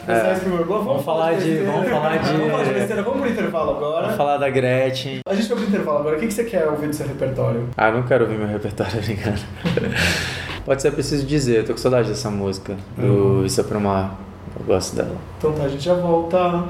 É, 0.06 0.12
é. 0.12 0.34
Vamos, 0.34 0.84
vamos 0.84 1.04
falar 1.04 1.34
de, 1.34 1.58
vamos 1.58 1.88
falar 1.88 2.18
de... 2.18 2.32
Vamos 2.32 2.50
falar 2.52 2.64
de 2.64 2.70
besteira, 2.74 3.02
vamos 3.02 3.20
pro 3.20 3.30
intervalo 3.30 3.70
agora. 3.72 4.02
Vamos 4.02 4.16
falar 4.16 4.36
da 4.36 4.48
Gretchen. 4.48 5.20
A 5.26 5.34
gente 5.34 5.48
vai 5.48 5.58
pro 5.58 5.68
intervalo 5.68 5.98
agora. 5.98 6.16
O 6.16 6.20
que, 6.20 6.26
que 6.28 6.32
você 6.32 6.44
quer 6.44 6.68
ouvir 6.68 6.86
do 6.86 6.94
seu 6.94 7.06
repertório? 7.06 7.68
Ah, 7.76 7.90
não 7.90 8.04
quero 8.04 8.24
ouvir 8.24 8.38
meu 8.38 8.46
repertório, 8.46 8.92
brincando. 9.02 9.40
Pode 10.64 10.80
ser 10.80 10.92
preciso 10.92 11.26
dizer, 11.26 11.58
eu 11.58 11.64
tô 11.64 11.72
com 11.72 11.78
saudade 11.78 12.08
dessa 12.08 12.30
música, 12.30 12.76
do 12.96 13.06
uhum. 13.06 13.46
Isso 13.46 13.60
é 13.60 13.64
pro 13.64 13.80
Mar. 13.80 14.16
Eu 14.58 14.64
gosto 14.64 14.94
dela. 14.94 15.16
Então 15.38 15.52
tá, 15.52 15.64
a 15.64 15.68
gente 15.68 15.82
já 15.82 15.94
volta. 15.94 16.64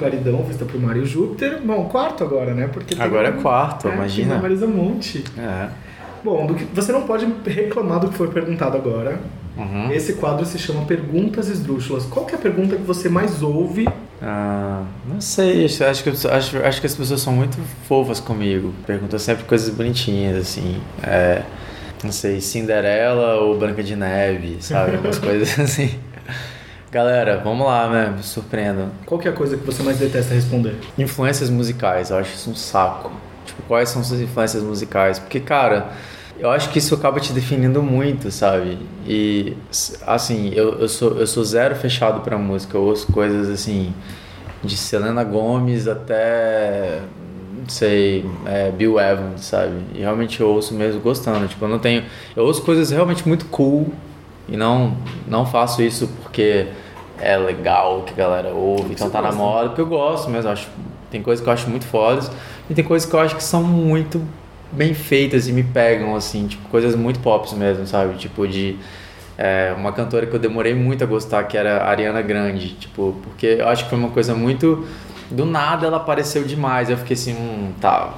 Claridão, 0.00 0.42
Vista 0.42 0.64
pro 0.64 0.80
Mar 0.80 0.96
e 0.96 1.04
Júpiter. 1.04 1.60
Bom, 1.62 1.84
quarto 1.84 2.24
agora, 2.24 2.54
né? 2.54 2.68
Porque 2.72 3.00
agora 3.00 3.28
é 3.28 3.32
quarto, 3.32 3.86
é, 3.86 3.94
imagina. 3.94 4.38
Marisa 4.38 4.66
Monte. 4.66 5.22
É. 5.38 5.68
Bom, 6.24 6.54
que, 6.54 6.64
você 6.74 6.90
não 6.90 7.02
pode 7.02 7.26
reclamar 7.46 8.00
do 8.00 8.08
que 8.08 8.14
foi 8.14 8.28
perguntado 8.28 8.76
agora. 8.76 9.20
Uhum. 9.56 9.92
Esse 9.92 10.14
quadro 10.14 10.46
se 10.46 10.58
chama 10.58 10.86
Perguntas 10.86 11.48
Esdrúxulas. 11.48 12.06
Qual 12.06 12.24
que 12.24 12.34
é 12.34 12.38
a 12.38 12.40
pergunta 12.40 12.76
que 12.76 12.82
você 12.82 13.08
mais 13.10 13.42
ouve? 13.42 13.86
Ah, 14.22 14.84
não 15.06 15.20
sei, 15.20 15.66
acho, 15.66 15.84
acho, 15.84 16.02
que, 16.02 16.10
acho, 16.10 16.58
acho 16.58 16.80
que 16.80 16.86
as 16.86 16.94
pessoas 16.94 17.20
são 17.20 17.32
muito 17.32 17.58
fofas 17.86 18.20
comigo. 18.20 18.72
Perguntam 18.86 19.18
sempre 19.18 19.44
coisas 19.44 19.68
bonitinhas, 19.68 20.36
assim. 20.36 20.80
É, 21.02 21.42
não 22.02 22.12
sei, 22.12 22.40
Cinderela 22.40 23.36
ou 23.36 23.58
Branca 23.58 23.82
de 23.82 23.96
Neve, 23.96 24.58
sabe? 24.60 24.96
Umas 24.96 25.18
coisas 25.20 25.58
assim. 25.58 25.90
Galera, 26.90 27.40
vamos 27.44 27.64
lá, 27.64 27.88
né? 27.88 28.12
Me 28.16 28.20
surpreendam. 28.20 28.90
Qual 29.06 29.20
que 29.20 29.28
é 29.28 29.30
a 29.30 29.34
coisa 29.34 29.56
que 29.56 29.64
você 29.64 29.80
mais 29.80 29.96
detesta 29.96 30.34
responder? 30.34 30.74
Influências 30.98 31.48
musicais, 31.48 32.10
eu 32.10 32.16
acho 32.16 32.34
isso 32.34 32.50
um 32.50 32.54
saco. 32.56 33.12
Tipo, 33.46 33.62
quais 33.68 33.90
são 33.90 34.02
suas 34.02 34.20
influências 34.20 34.60
musicais? 34.60 35.20
Porque, 35.20 35.38
cara, 35.38 35.92
eu 36.36 36.50
acho 36.50 36.68
que 36.70 36.80
isso 36.80 36.92
acaba 36.92 37.20
te 37.20 37.32
definindo 37.32 37.80
muito, 37.80 38.32
sabe? 38.32 38.76
E, 39.06 39.56
assim, 40.04 40.50
eu, 40.52 40.80
eu, 40.80 40.88
sou, 40.88 41.16
eu 41.16 41.28
sou 41.28 41.44
zero 41.44 41.76
fechado 41.76 42.22
pra 42.22 42.36
música. 42.36 42.76
Eu 42.76 42.82
ouço 42.82 43.06
coisas, 43.12 43.48
assim, 43.48 43.94
de 44.64 44.76
Selena 44.76 45.22
Gomes 45.22 45.86
até 45.86 47.02
não 47.56 47.68
sei, 47.68 48.24
é, 48.46 48.72
Bill 48.72 48.98
Evans, 48.98 49.44
sabe? 49.44 49.76
E 49.94 50.00
realmente 50.00 50.40
eu 50.40 50.48
ouço 50.48 50.74
mesmo 50.74 51.00
gostando. 51.00 51.46
Tipo, 51.46 51.66
eu 51.66 51.68
não 51.68 51.78
tenho. 51.78 52.02
Eu 52.34 52.44
ouço 52.44 52.62
coisas 52.62 52.90
realmente 52.90 53.28
muito 53.28 53.44
cool 53.44 53.92
e 54.50 54.56
não, 54.56 54.96
não 55.28 55.46
faço 55.46 55.80
isso 55.80 56.08
porque 56.22 56.66
é 57.20 57.36
legal 57.36 58.02
que 58.02 58.12
a 58.12 58.16
galera 58.16 58.48
ouve, 58.48 58.92
então 58.92 59.08
tá 59.08 59.22
na 59.22 59.30
moda, 59.30 59.68
porque 59.68 59.80
eu 59.80 59.86
gosto 59.86 60.28
mesmo. 60.28 60.50
Acho, 60.50 60.68
tem 61.10 61.22
coisas 61.22 61.42
que 61.42 61.48
eu 61.48 61.52
acho 61.52 61.68
muito 61.68 61.84
fodas 61.86 62.30
e 62.68 62.74
tem 62.74 62.84
coisas 62.84 63.08
que 63.08 63.14
eu 63.14 63.20
acho 63.20 63.36
que 63.36 63.44
são 63.44 63.62
muito 63.62 64.20
bem 64.72 64.94
feitas 64.94 65.48
e 65.48 65.52
me 65.52 65.62
pegam, 65.62 66.14
assim, 66.16 66.46
tipo, 66.46 66.68
coisas 66.68 66.94
muito 66.94 67.20
pop 67.20 67.52
mesmo, 67.54 67.86
sabe? 67.86 68.16
Tipo, 68.16 68.46
de. 68.46 68.76
É, 69.38 69.74
uma 69.74 69.90
cantora 69.90 70.26
que 70.26 70.34
eu 70.34 70.38
demorei 70.38 70.74
muito 70.74 71.02
a 71.02 71.06
gostar, 71.06 71.44
que 71.44 71.56
era 71.56 71.84
Ariana 71.84 72.20
Grande, 72.20 72.74
tipo, 72.74 73.16
porque 73.22 73.56
eu 73.58 73.68
acho 73.68 73.84
que 73.84 73.90
foi 73.90 73.98
uma 73.98 74.10
coisa 74.10 74.34
muito. 74.34 74.86
Do 75.30 75.46
nada 75.46 75.86
ela 75.86 75.96
apareceu 75.98 76.42
demais. 76.42 76.90
Eu 76.90 76.96
fiquei 76.96 77.14
assim, 77.14 77.34
hum, 77.34 77.72
tá, 77.80 78.14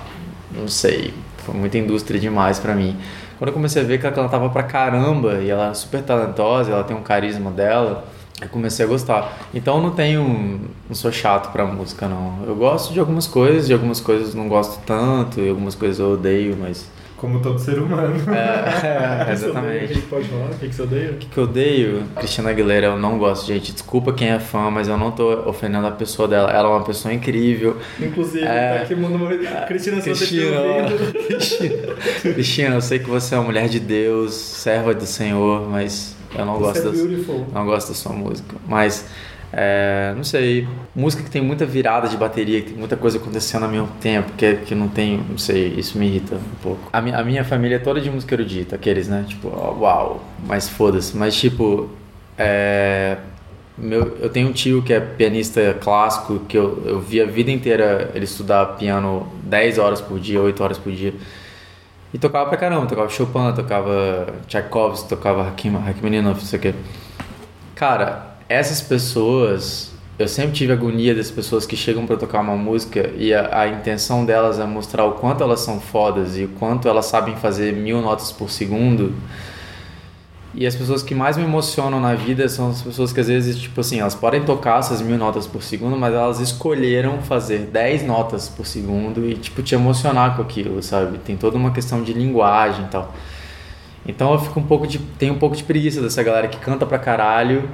não 0.51 0.66
sei. 0.66 1.12
Foi 1.38 1.55
muita 1.55 1.77
indústria 1.77 2.18
demais 2.18 2.59
para 2.59 2.75
mim. 2.75 2.97
Quando 3.42 3.48
eu 3.48 3.55
comecei 3.55 3.83
a 3.83 3.85
ver 3.85 3.98
que 3.98 4.07
ela 4.07 4.14
cantava 4.14 4.48
pra 4.50 4.62
caramba 4.62 5.40
e 5.40 5.50
ela 5.50 5.70
é 5.70 5.74
super 5.74 6.00
talentosa, 6.00 6.70
ela 6.70 6.85
tem 6.85 6.96
um 6.96 7.02
carisma 7.02 7.50
dela, 7.50 8.05
eu 8.40 8.48
comecei 8.48 8.87
a 8.87 8.88
gostar. 8.88 9.37
Então 9.52 9.78
eu 9.78 9.83
não 9.83 9.90
tenho. 9.90 10.61
Não 10.88 10.94
sou 10.94 11.11
chato 11.11 11.50
pra 11.50 11.64
música, 11.64 12.07
não. 12.07 12.44
Eu 12.46 12.55
gosto 12.55 12.92
de 12.92 13.00
algumas 13.00 13.26
coisas, 13.26 13.66
de 13.66 13.72
algumas 13.72 13.98
coisas 13.98 14.33
não 14.33 14.48
gosto 14.48 14.81
tanto, 14.87 15.40
e 15.40 15.48
algumas 15.48 15.74
coisas 15.74 15.98
eu 15.98 16.12
odeio, 16.12 16.57
mas 16.57 16.88
como 17.22 17.40
todo 17.40 17.56
ser 17.61 17.78
humano. 17.78 18.16
É, 18.35 19.30
é 19.30 19.30
exatamente. 19.32 19.92
O 19.92 19.94
que, 19.94 20.02
pode 20.08 20.26
falar? 20.26 20.46
O 20.46 20.58
que, 20.58 20.68
que 20.68 20.74
você 20.74 20.82
odeia? 20.82 21.11
O 21.12 21.14
que, 21.14 21.26
que 21.26 21.38
eu 21.38 21.44
odeio? 21.44 22.04
Cristina 22.16 22.50
Aguilera, 22.50 22.87
eu 22.88 22.98
não 22.98 23.16
gosto, 23.16 23.46
gente. 23.46 23.72
Desculpa 23.72 24.12
quem 24.12 24.30
é 24.30 24.40
fã, 24.40 24.68
mas 24.72 24.88
eu 24.88 24.98
não 24.98 25.12
tô 25.12 25.48
ofendendo 25.48 25.87
a 25.87 25.92
pessoa 25.92 26.26
dela. 26.26 26.50
Ela 26.50 26.68
é 26.68 26.72
uma 26.72 26.85
pessoa 26.85 27.14
incrível. 27.14 27.76
Inclusive, 28.00 28.44
é, 28.44 28.78
tá 28.78 28.82
aqui 28.82 28.96
mandou 28.96 29.28
Cristina, 29.68 30.00
se 30.00 30.11
Cristina, 30.11 30.50
Cristina, 31.28 31.94
Cristina, 32.35 32.74
eu 32.74 32.80
sei 32.80 32.98
que 32.98 33.08
você 33.08 33.37
é 33.37 33.38
uma 33.38 33.44
mulher 33.44 33.68
de 33.68 33.78
Deus, 33.78 34.35
serva 34.35 34.92
do 34.92 35.06
Senhor, 35.06 35.70
mas 35.70 36.16
eu 36.37 36.44
não 36.44 36.58
você 36.58 36.82
gosto 36.82 36.88
é 36.88 37.22
da, 37.22 37.61
não 37.61 37.66
gosto 37.66 37.88
da 37.88 37.94
sua 37.94 38.12
música. 38.12 38.56
Mas 38.66 39.06
é, 39.53 40.15
não 40.17 40.25
sei, 40.25 40.67
música 40.97 41.23
que 41.23 41.31
tem 41.31 41.43
muita 41.43 41.67
virada 41.67 42.09
de 42.09 42.17
bateria, 42.17 42.62
que 42.62 42.71
tem 42.71 42.79
muita 42.79 42.97
coisa 42.97 43.19
acontecendo 43.19 43.65
ao 43.65 43.69
mesmo 43.69 43.88
tempo, 44.01 44.33
que, 44.33 44.55
que 44.57 44.75
não 44.75 44.88
tem, 44.88 45.19
não 45.29 45.37
sei, 45.37 45.75
isso 45.77 45.99
me 45.99 46.07
irrita 46.07 46.37
um 46.37 46.62
pouco. 46.62 46.88
A, 46.91 47.03
mi, 47.03 47.12
a 47.12 47.23
minha 47.23 47.45
família 47.45 47.77
é 47.77 47.79
toda 47.79 48.01
de 48.01 48.11
música 48.11 48.35
erudita, 48.35 48.77
aqueles, 48.77 49.09
né? 49.09 49.27
Tipo, 49.29 49.49
uau, 49.49 50.25
mas 50.47 50.71
foda-se. 50.71 51.15
Mas, 51.15 51.35
tipo, 51.38 51.91
é, 52.38 53.19
meu, 53.77 54.17
eu 54.21 54.31
tenho 54.31 54.49
um 54.49 54.53
tio 54.53 54.83
que 54.83 54.95
é 54.95 55.01
pianista 55.01 55.75
clássico, 55.75 56.41
que 56.49 56.57
eu, 56.57 56.83
eu 56.87 57.01
vi 57.01 57.21
a 57.21 57.27
vida 57.27 57.51
inteira 57.51 58.11
ele 58.15 58.25
estudar 58.25 58.65
piano 58.79 59.31
10 59.45 59.77
horas 59.77 60.01
por 60.01 60.19
dia, 60.19 60.41
8 60.41 60.65
horas 60.65 60.79
por 60.79 60.93
dia. 60.93 61.12
E 62.15 62.19
tocava 62.19 62.49
pra 62.49 62.59
caramba, 62.59 62.87
tocava 62.87 63.09
Chopin, 63.11 63.53
tocava 63.55 64.29
Tchaikovsky, 64.47 65.09
tocava 65.11 65.43
Rachmaninoff, 65.43 66.41
não 66.41 66.47
sei 66.47 66.59
o 66.59 66.62
quê. 66.62 66.75
Cara, 67.75 68.32
essas 68.53 68.81
pessoas, 68.81 69.93
eu 70.19 70.29
sempre 70.29 70.53
tive 70.53 70.73
agonia 70.73 71.15
das 71.15 71.31
pessoas 71.31 71.67
que 71.67 71.77
chegam 71.77 72.07
para 72.07 72.17
tocar 72.17 72.41
uma 72.41 72.57
música 72.57 73.11
e 73.17 73.33
a, 73.33 73.61
a, 73.61 73.69
intenção 73.69 74.25
delas 74.25 74.59
é 74.59 74.65
mostrar 74.65 75.05
o 75.05 75.12
quanto 75.12 75.43
elas 75.43 75.61
são 75.61 75.81
fodas 75.81 76.37
e 76.37 76.45
o 76.45 76.49
quanto 76.49 76.88
elas 76.88 77.07
sabem 77.07 77.37
fazer 77.37 77.73
mil 77.73 78.01
notas 78.01 78.31
por 78.31 78.51
segundo. 78.51 79.15
E 80.55 80.67
as 80.67 80.77
pessoas 80.77 81.03
que 81.03 81.15
mais 81.15 81.38
me 81.38 81.45
emocionam 81.45 81.99
na 81.99 82.15
vida 82.15 82.47
são 82.47 82.71
as 82.71 82.83
pessoas 82.83 83.11
que 83.11 83.21
às 83.21 83.27
vezes, 83.27 83.59
tipo 83.59 83.81
assim, 83.81 84.01
elas 84.01 84.15
podem 84.15 84.45
tocar 84.45 84.81
essas 84.81 85.01
mil 85.01 85.17
notas 85.17 85.47
por 85.47 85.62
segundo, 85.62 85.97
mas 85.97 86.12
elas 86.12 86.41
escolheram 86.41 87.23
fazer 87.23 87.61
10 87.61 88.05
notas 88.05 88.51
por 88.51 88.67
segundo 88.67 89.27
e, 89.27 89.35
tipo, 89.35 89.62
te 89.62 89.75
emocionar 89.75 90.37
com 90.37 90.43
aquilo, 90.43 90.83
sabe? 90.83 91.17
Tem 91.19 91.38
toda 91.38 91.57
uma 91.57 91.71
questão 91.71 92.03
de 92.03 92.12
linguagem 92.12 92.85
e 92.85 92.88
tal. 92.88 93.15
Então 94.07 94.33
eu 94.33 94.38
fico 94.38 94.61
um 94.61 94.65
pouco 94.65 94.87
de. 94.87 94.99
tenho 94.99 95.33
um 95.33 95.38
pouco 95.38 95.57
de 95.57 95.62
preguiça 95.62 96.03
dessa 96.03 96.23
galera 96.23 96.49
que 96.49 96.59
canta 96.59 96.85
pra 96.85 96.99
caralho 96.99 97.69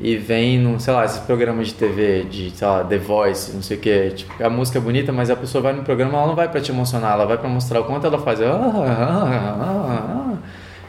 e 0.00 0.16
vem 0.16 0.58
num, 0.58 0.78
sei 0.78 0.94
lá, 0.94 1.04
esses 1.04 1.18
programas 1.20 1.68
de 1.68 1.74
TV, 1.74 2.24
de, 2.24 2.50
sei 2.52 2.66
lá, 2.66 2.82
The 2.82 2.96
Voice, 2.96 3.52
não 3.52 3.60
sei 3.60 3.76
o 3.76 3.80
que, 3.80 4.10
tipo, 4.10 4.42
a 4.42 4.48
música 4.48 4.78
é 4.78 4.80
bonita, 4.80 5.12
mas 5.12 5.28
a 5.28 5.36
pessoa 5.36 5.60
vai 5.60 5.74
no 5.74 5.82
programa, 5.84 6.16
ela 6.16 6.26
não 6.26 6.34
vai 6.34 6.48
para 6.48 6.60
te 6.60 6.70
emocionar, 6.70 7.12
ela 7.12 7.26
vai 7.26 7.36
para 7.36 7.48
mostrar 7.50 7.80
o 7.80 7.84
quanto 7.84 8.06
ela 8.06 8.18
faz. 8.18 8.40
Ah, 8.40 8.46
ah, 8.46 9.56
ah, 9.60 10.38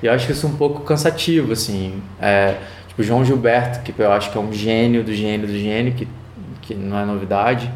e 0.01 0.05
eu 0.05 0.13
acho 0.13 0.31
isso 0.31 0.47
um 0.47 0.55
pouco 0.55 0.81
cansativo, 0.81 1.51
assim. 1.51 2.01
É, 2.21 2.55
tipo, 2.87 3.03
João 3.03 3.25
Gilberto, 3.25 3.81
que 3.81 3.93
eu 4.01 4.11
acho 4.13 4.31
que 4.31 4.37
é 4.37 4.41
um 4.41 4.53
gênio 4.53 5.03
do 5.03 5.13
gênio 5.13 5.45
do 5.45 5.57
gênio, 5.57 5.93
que, 5.93 6.07
que 6.61 6.73
não 6.73 6.97
é 6.97 7.05
novidade. 7.05 7.69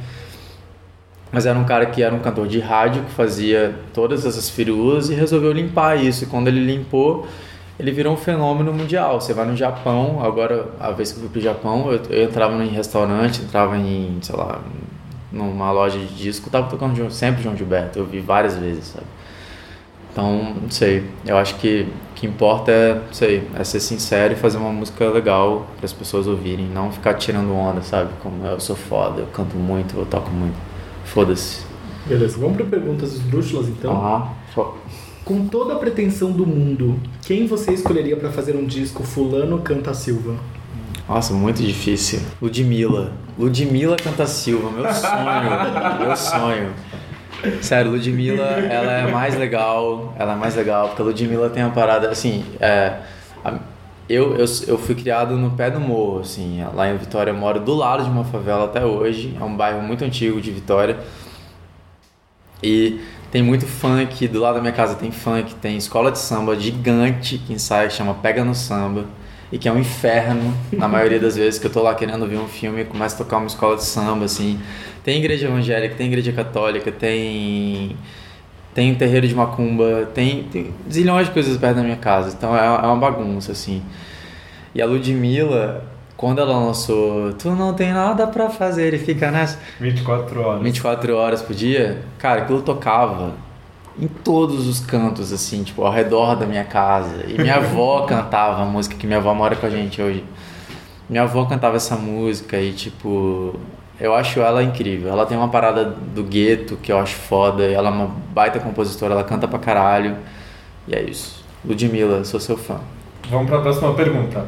Mas 1.33 1.45
era 1.45 1.59
um 1.59 1.65
cara 1.65 1.85
que 1.85 2.01
era 2.01 2.15
um 2.15 2.19
cantor 2.19 2.47
de 2.47 2.61
rádio, 2.61 3.03
que 3.03 3.11
fazia 3.11 3.75
todas 3.93 4.25
essas 4.25 4.49
firulas 4.49 5.09
e 5.09 5.13
resolveu 5.13 5.51
limpar 5.51 6.01
isso. 6.01 6.23
E 6.23 6.27
quando 6.27 6.47
ele 6.47 6.65
limpou, 6.65 7.27
ele 7.79 7.91
virou 7.91 8.13
um 8.13 8.17
fenômeno 8.17 8.73
mundial. 8.73 9.19
Você 9.19 9.33
vai 9.33 9.45
no 9.45 9.55
Japão, 9.55 10.23
agora, 10.23 10.69
a 10.79 10.91
vez 10.91 11.11
que 11.11 11.17
eu 11.17 11.21
fui 11.21 11.29
pro 11.29 11.41
Japão, 11.41 11.91
eu, 11.91 12.01
eu 12.09 12.23
entrava 12.23 12.63
em 12.63 12.69
restaurante, 12.69 13.41
entrava 13.41 13.77
em, 13.77 14.17
sei 14.21 14.35
lá, 14.35 14.61
numa 15.31 15.71
loja 15.71 15.99
de 15.99 16.07
disco, 16.15 16.49
tava 16.49 16.69
tocando 16.69 17.11
sempre 17.11 17.43
João 17.43 17.55
Gilberto. 17.55 17.99
Eu 17.99 18.05
vi 18.05 18.19
várias 18.19 18.57
vezes, 18.57 18.85
sabe? 18.85 19.05
Então, 20.11 20.55
não 20.61 20.71
sei. 20.71 21.03
Eu 21.25 21.38
acho 21.38 21.55
que 21.55 21.85
o 22.11 22.13
que 22.15 22.25
importa 22.25 22.71
é, 22.71 22.93
não 22.93 23.13
sei, 23.13 23.45
é 23.53 23.63
ser 23.65 23.81
sincero 23.81 24.31
e 24.31 24.38
fazer 24.38 24.57
uma 24.57 24.71
música 24.71 25.09
legal 25.09 25.67
para 25.75 25.85
as 25.85 25.91
pessoas 25.91 26.25
ouvirem, 26.25 26.65
não 26.67 26.89
ficar 26.89 27.15
tirando 27.15 27.53
onda, 27.53 27.81
sabe? 27.81 28.11
Como 28.23 28.45
eu 28.45 28.57
sou 28.61 28.77
foda, 28.77 29.19
eu 29.19 29.27
canto 29.27 29.57
muito, 29.57 29.97
eu 29.97 30.05
toco 30.05 30.29
muito. 30.29 30.55
Foda-se. 31.03 31.65
Beleza, 32.05 32.38
vamos 32.38 32.55
para 32.55 32.65
perguntas 32.65 33.13
esdrúxulas 33.13 33.67
então? 33.67 33.91
Ah, 33.91 34.29
Com 35.25 35.47
toda 35.47 35.73
a 35.73 35.77
pretensão 35.77 36.31
do 36.31 36.45
mundo, 36.45 36.99
quem 37.23 37.47
você 37.47 37.73
escolheria 37.73 38.15
para 38.15 38.31
fazer 38.31 38.55
um 38.55 38.63
disco 38.63 39.01
Fulano 39.03 39.57
Canta 39.57 39.91
Silva? 39.91 40.35
Nossa, 41.09 41.33
muito 41.33 41.63
difícil. 41.63 42.19
Ludmilla. 42.39 43.11
Ludmilla 43.35 43.97
Canta 43.97 44.27
Silva, 44.27 44.69
meu 44.69 44.93
sonho. 44.93 45.99
meu 45.99 46.15
sonho. 46.15 46.73
Sério, 47.59 47.89
Ludmilla, 47.89 48.43
ela 48.43 48.91
é 48.91 49.11
mais 49.11 49.35
legal, 49.35 50.13
ela 50.15 50.33
é 50.33 50.35
mais 50.35 50.55
legal, 50.55 50.89
porque 50.89 51.01
a 51.01 51.05
Ludmilla 51.05 51.49
tem 51.49 51.63
uma 51.63 51.73
parada, 51.73 52.09
assim, 52.09 52.45
é, 52.59 52.99
eu, 54.07 54.35
eu, 54.35 54.45
eu 54.67 54.77
fui 54.77 54.95
criado 54.95 55.35
no 55.38 55.51
pé 55.51 55.69
do 55.69 55.79
morro, 55.79 56.19
assim, 56.19 56.63
lá 56.73 56.89
em 56.89 56.97
Vitória, 56.97 57.31
eu 57.31 57.35
moro 57.35 57.59
do 57.59 57.73
lado 57.73 58.03
de 58.03 58.09
uma 58.09 58.23
favela 58.23 58.65
até 58.65 58.85
hoje, 58.85 59.35
é 59.39 59.43
um 59.43 59.55
bairro 59.55 59.81
muito 59.81 60.03
antigo 60.03 60.39
de 60.39 60.51
Vitória, 60.51 60.97
e 62.63 62.99
tem 63.35 63.43
muito 63.43 63.67
funk, 63.67 64.29
do 64.29 64.39
lado 64.39 64.55
da 64.55 64.61
minha 64.61 64.71
casa 64.71 64.95
tem 64.95 65.11
funk, 65.11 65.55
tem 65.55 65.75
escola 65.75 66.09
de 66.09 66.17
samba 66.17 66.55
gigante 66.55 67.37
que 67.37 67.51
ensaia, 67.51 67.89
que 67.89 67.93
chama 67.93 68.13
Pega 68.13 68.45
no 68.45 68.55
Samba, 68.55 69.03
e 69.51 69.57
que 69.57 69.67
é 69.67 69.71
um 69.73 69.77
inferno, 69.77 70.53
na 70.71 70.87
maioria 70.87 71.19
das 71.19 71.35
vezes 71.35 71.59
que 71.59 71.67
eu 71.67 71.69
tô 71.69 71.83
lá 71.83 71.93
querendo 71.93 72.25
ver 72.25 72.37
um 72.37 72.47
filme 72.47 72.83
e 72.83 72.85
começo 72.85 73.15
a 73.15 73.17
tocar 73.17 73.35
uma 73.35 73.47
escola 73.47 73.75
de 73.75 73.83
samba, 73.83 74.23
assim, 74.23 74.57
tem 75.03 75.17
igreja 75.19 75.47
evangélica, 75.47 75.95
tem 75.95 76.07
igreja 76.07 76.31
católica, 76.31 76.93
tem 76.93 77.97
tem 78.73 78.95
terreiro 78.95 79.27
de 79.27 79.35
macumba, 79.35 80.09
tem, 80.13 80.43
tem 80.43 80.73
zilhões 80.89 81.27
de 81.27 81.33
coisas 81.33 81.57
perto 81.57 81.75
da 81.75 81.83
minha 81.83 81.97
casa. 81.97 82.33
Então 82.37 82.55
é, 82.55 82.65
é 82.65 82.87
uma 82.87 82.95
bagunça, 82.95 83.51
assim. 83.51 83.83
E 84.73 84.81
a 84.81 84.85
Ludmilla, 84.85 85.83
quando 86.17 86.39
ela 86.39 86.58
lançou 86.58 87.34
Tu 87.34 87.49
não 87.49 87.73
tem 87.73 87.91
nada 87.91 88.25
para 88.28 88.49
fazer 88.49 88.93
e 88.93 88.99
fica 88.99 89.32
nessa. 89.32 89.60
24 89.80 90.41
horas. 90.41 90.62
24 90.62 91.15
horas 91.15 91.41
por 91.41 91.56
dia, 91.56 92.04
cara, 92.17 92.41
aquilo 92.41 92.62
tocava 92.62 93.34
em 93.99 94.08
todos 94.08 94.67
os 94.67 94.80
cantos, 94.80 95.32
assim, 95.32 95.63
tipo, 95.63 95.84
ao 95.84 95.91
redor 95.91 96.36
da 96.36 96.45
minha 96.45 96.63
casa. 96.63 97.25
E 97.28 97.41
minha 97.41 97.56
avó 97.58 98.01
cantava 98.01 98.62
a 98.62 98.65
música, 98.65 98.95
que 98.95 99.08
minha 99.08 99.19
avó 99.19 99.34
mora 99.34 99.56
com 99.56 99.65
a 99.65 99.69
gente 99.69 100.01
hoje. 100.01 100.23
Minha 101.10 101.23
avó 101.23 101.45
cantava 101.45 101.75
essa 101.75 101.95
música 101.95 102.60
e, 102.60 102.73
tipo, 102.73 103.58
eu 103.99 104.13
acho 104.13 104.39
ela 104.41 104.63
incrível. 104.63 105.10
Ela 105.10 105.25
tem 105.25 105.38
uma 105.38 105.49
parada 105.49 105.86
do 105.86 106.23
gueto 106.23 106.78
que 106.78 106.91
eu 106.91 106.99
acho 106.99 107.15
foda. 107.15 107.63
Ela 107.63 107.89
é 107.89 107.91
uma 107.91 108.08
baita 108.34 108.60
compositora, 108.60 109.13
ela 109.13 109.23
canta 109.23 109.47
pra 109.47 109.60
caralho. 109.60 110.15
E 110.88 110.95
é 110.95 111.01
isso. 111.01 111.43
Ludmilla, 111.63 112.23
sou 112.25 112.39
seu 112.39 112.58
fã. 112.58 112.80
Vamos 113.30 113.49
pra 113.49 113.62
próxima 113.62 113.93
pergunta. 113.93 114.45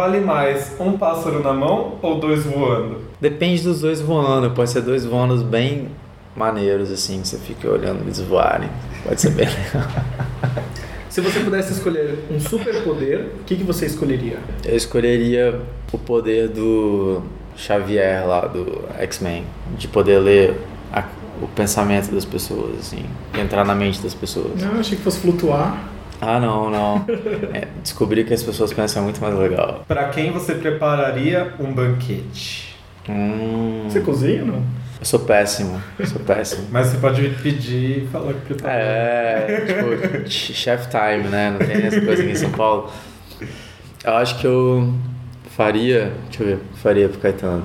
Vale 0.00 0.20
mais 0.20 0.74
um 0.80 0.96
pássaro 0.96 1.42
na 1.42 1.52
mão 1.52 1.98
ou 2.00 2.18
dois 2.18 2.44
voando? 2.44 3.02
Depende 3.20 3.62
dos 3.62 3.82
dois 3.82 4.00
voando. 4.00 4.50
Pode 4.52 4.70
ser 4.70 4.80
dois 4.80 5.04
voando 5.04 5.44
bem 5.44 5.88
maneiros, 6.34 6.90
assim, 6.90 7.20
que 7.20 7.28
você 7.28 7.36
fica 7.36 7.70
olhando 7.70 8.00
eles 8.00 8.18
voarem. 8.18 8.70
Pode 9.04 9.20
ser 9.20 9.28
bem 9.32 9.46
legal. 9.46 9.86
Se 11.10 11.20
você 11.20 11.40
pudesse 11.40 11.74
escolher 11.74 12.18
um 12.30 12.40
superpoder, 12.40 13.26
o 13.42 13.44
que, 13.44 13.56
que 13.56 13.62
você 13.62 13.84
escolheria? 13.84 14.38
Eu 14.64 14.74
escolheria 14.74 15.60
o 15.92 15.98
poder 15.98 16.48
do 16.48 17.20
Xavier 17.54 18.26
lá 18.26 18.46
do 18.46 18.82
X-Men, 19.00 19.44
de 19.76 19.86
poder 19.86 20.18
ler 20.18 20.56
a, 20.90 21.04
o 21.42 21.48
pensamento 21.48 22.10
das 22.10 22.24
pessoas, 22.24 22.78
assim, 22.78 23.04
entrar 23.38 23.66
na 23.66 23.74
mente 23.74 24.00
das 24.00 24.14
pessoas. 24.14 24.62
Não, 24.62 24.80
achei 24.80 24.96
que 24.96 25.04
fosse 25.04 25.20
flutuar. 25.20 25.90
Ah, 26.20 26.38
não, 26.38 26.70
não. 26.70 27.04
É, 27.54 27.66
descobri 27.82 28.24
que 28.24 28.34
as 28.34 28.42
pessoas 28.42 28.72
pensam 28.72 29.02
muito 29.02 29.20
mais 29.20 29.34
legal. 29.34 29.84
Para 29.88 30.08
quem 30.10 30.30
você 30.30 30.54
prepararia 30.54 31.54
um 31.58 31.72
banquete? 31.72 32.76
Hum, 33.08 33.84
Você 33.88 34.00
cozinha, 34.00 34.44
não? 34.44 34.62
eu 35.00 35.04
sou 35.06 35.20
péssimo, 35.20 35.82
eu 35.98 36.06
sou 36.06 36.20
péssimo. 36.20 36.66
Mas 36.70 36.88
você 36.88 36.98
pode 36.98 37.28
pedir 37.42 38.04
e 38.04 38.08
falar 38.12 38.34
que 38.34 38.40
prepara. 38.54 38.74
É, 38.74 39.64
tipo, 39.66 40.28
ch- 40.30 40.52
chef 40.54 40.88
time, 40.90 41.28
né? 41.28 41.50
Não 41.50 41.58
tem 41.66 41.86
essa 41.86 42.00
coisa 42.02 42.22
aqui 42.22 42.30
em 42.32 42.34
São 42.36 42.50
Paulo. 42.50 42.90
Eu 44.04 44.12
acho 44.16 44.38
que 44.38 44.46
eu 44.46 44.92
faria, 45.56 46.12
deixa 46.28 46.42
eu 46.42 46.46
ver, 46.46 46.58
faria 46.82 47.08
pro 47.08 47.18
Caetano. 47.18 47.64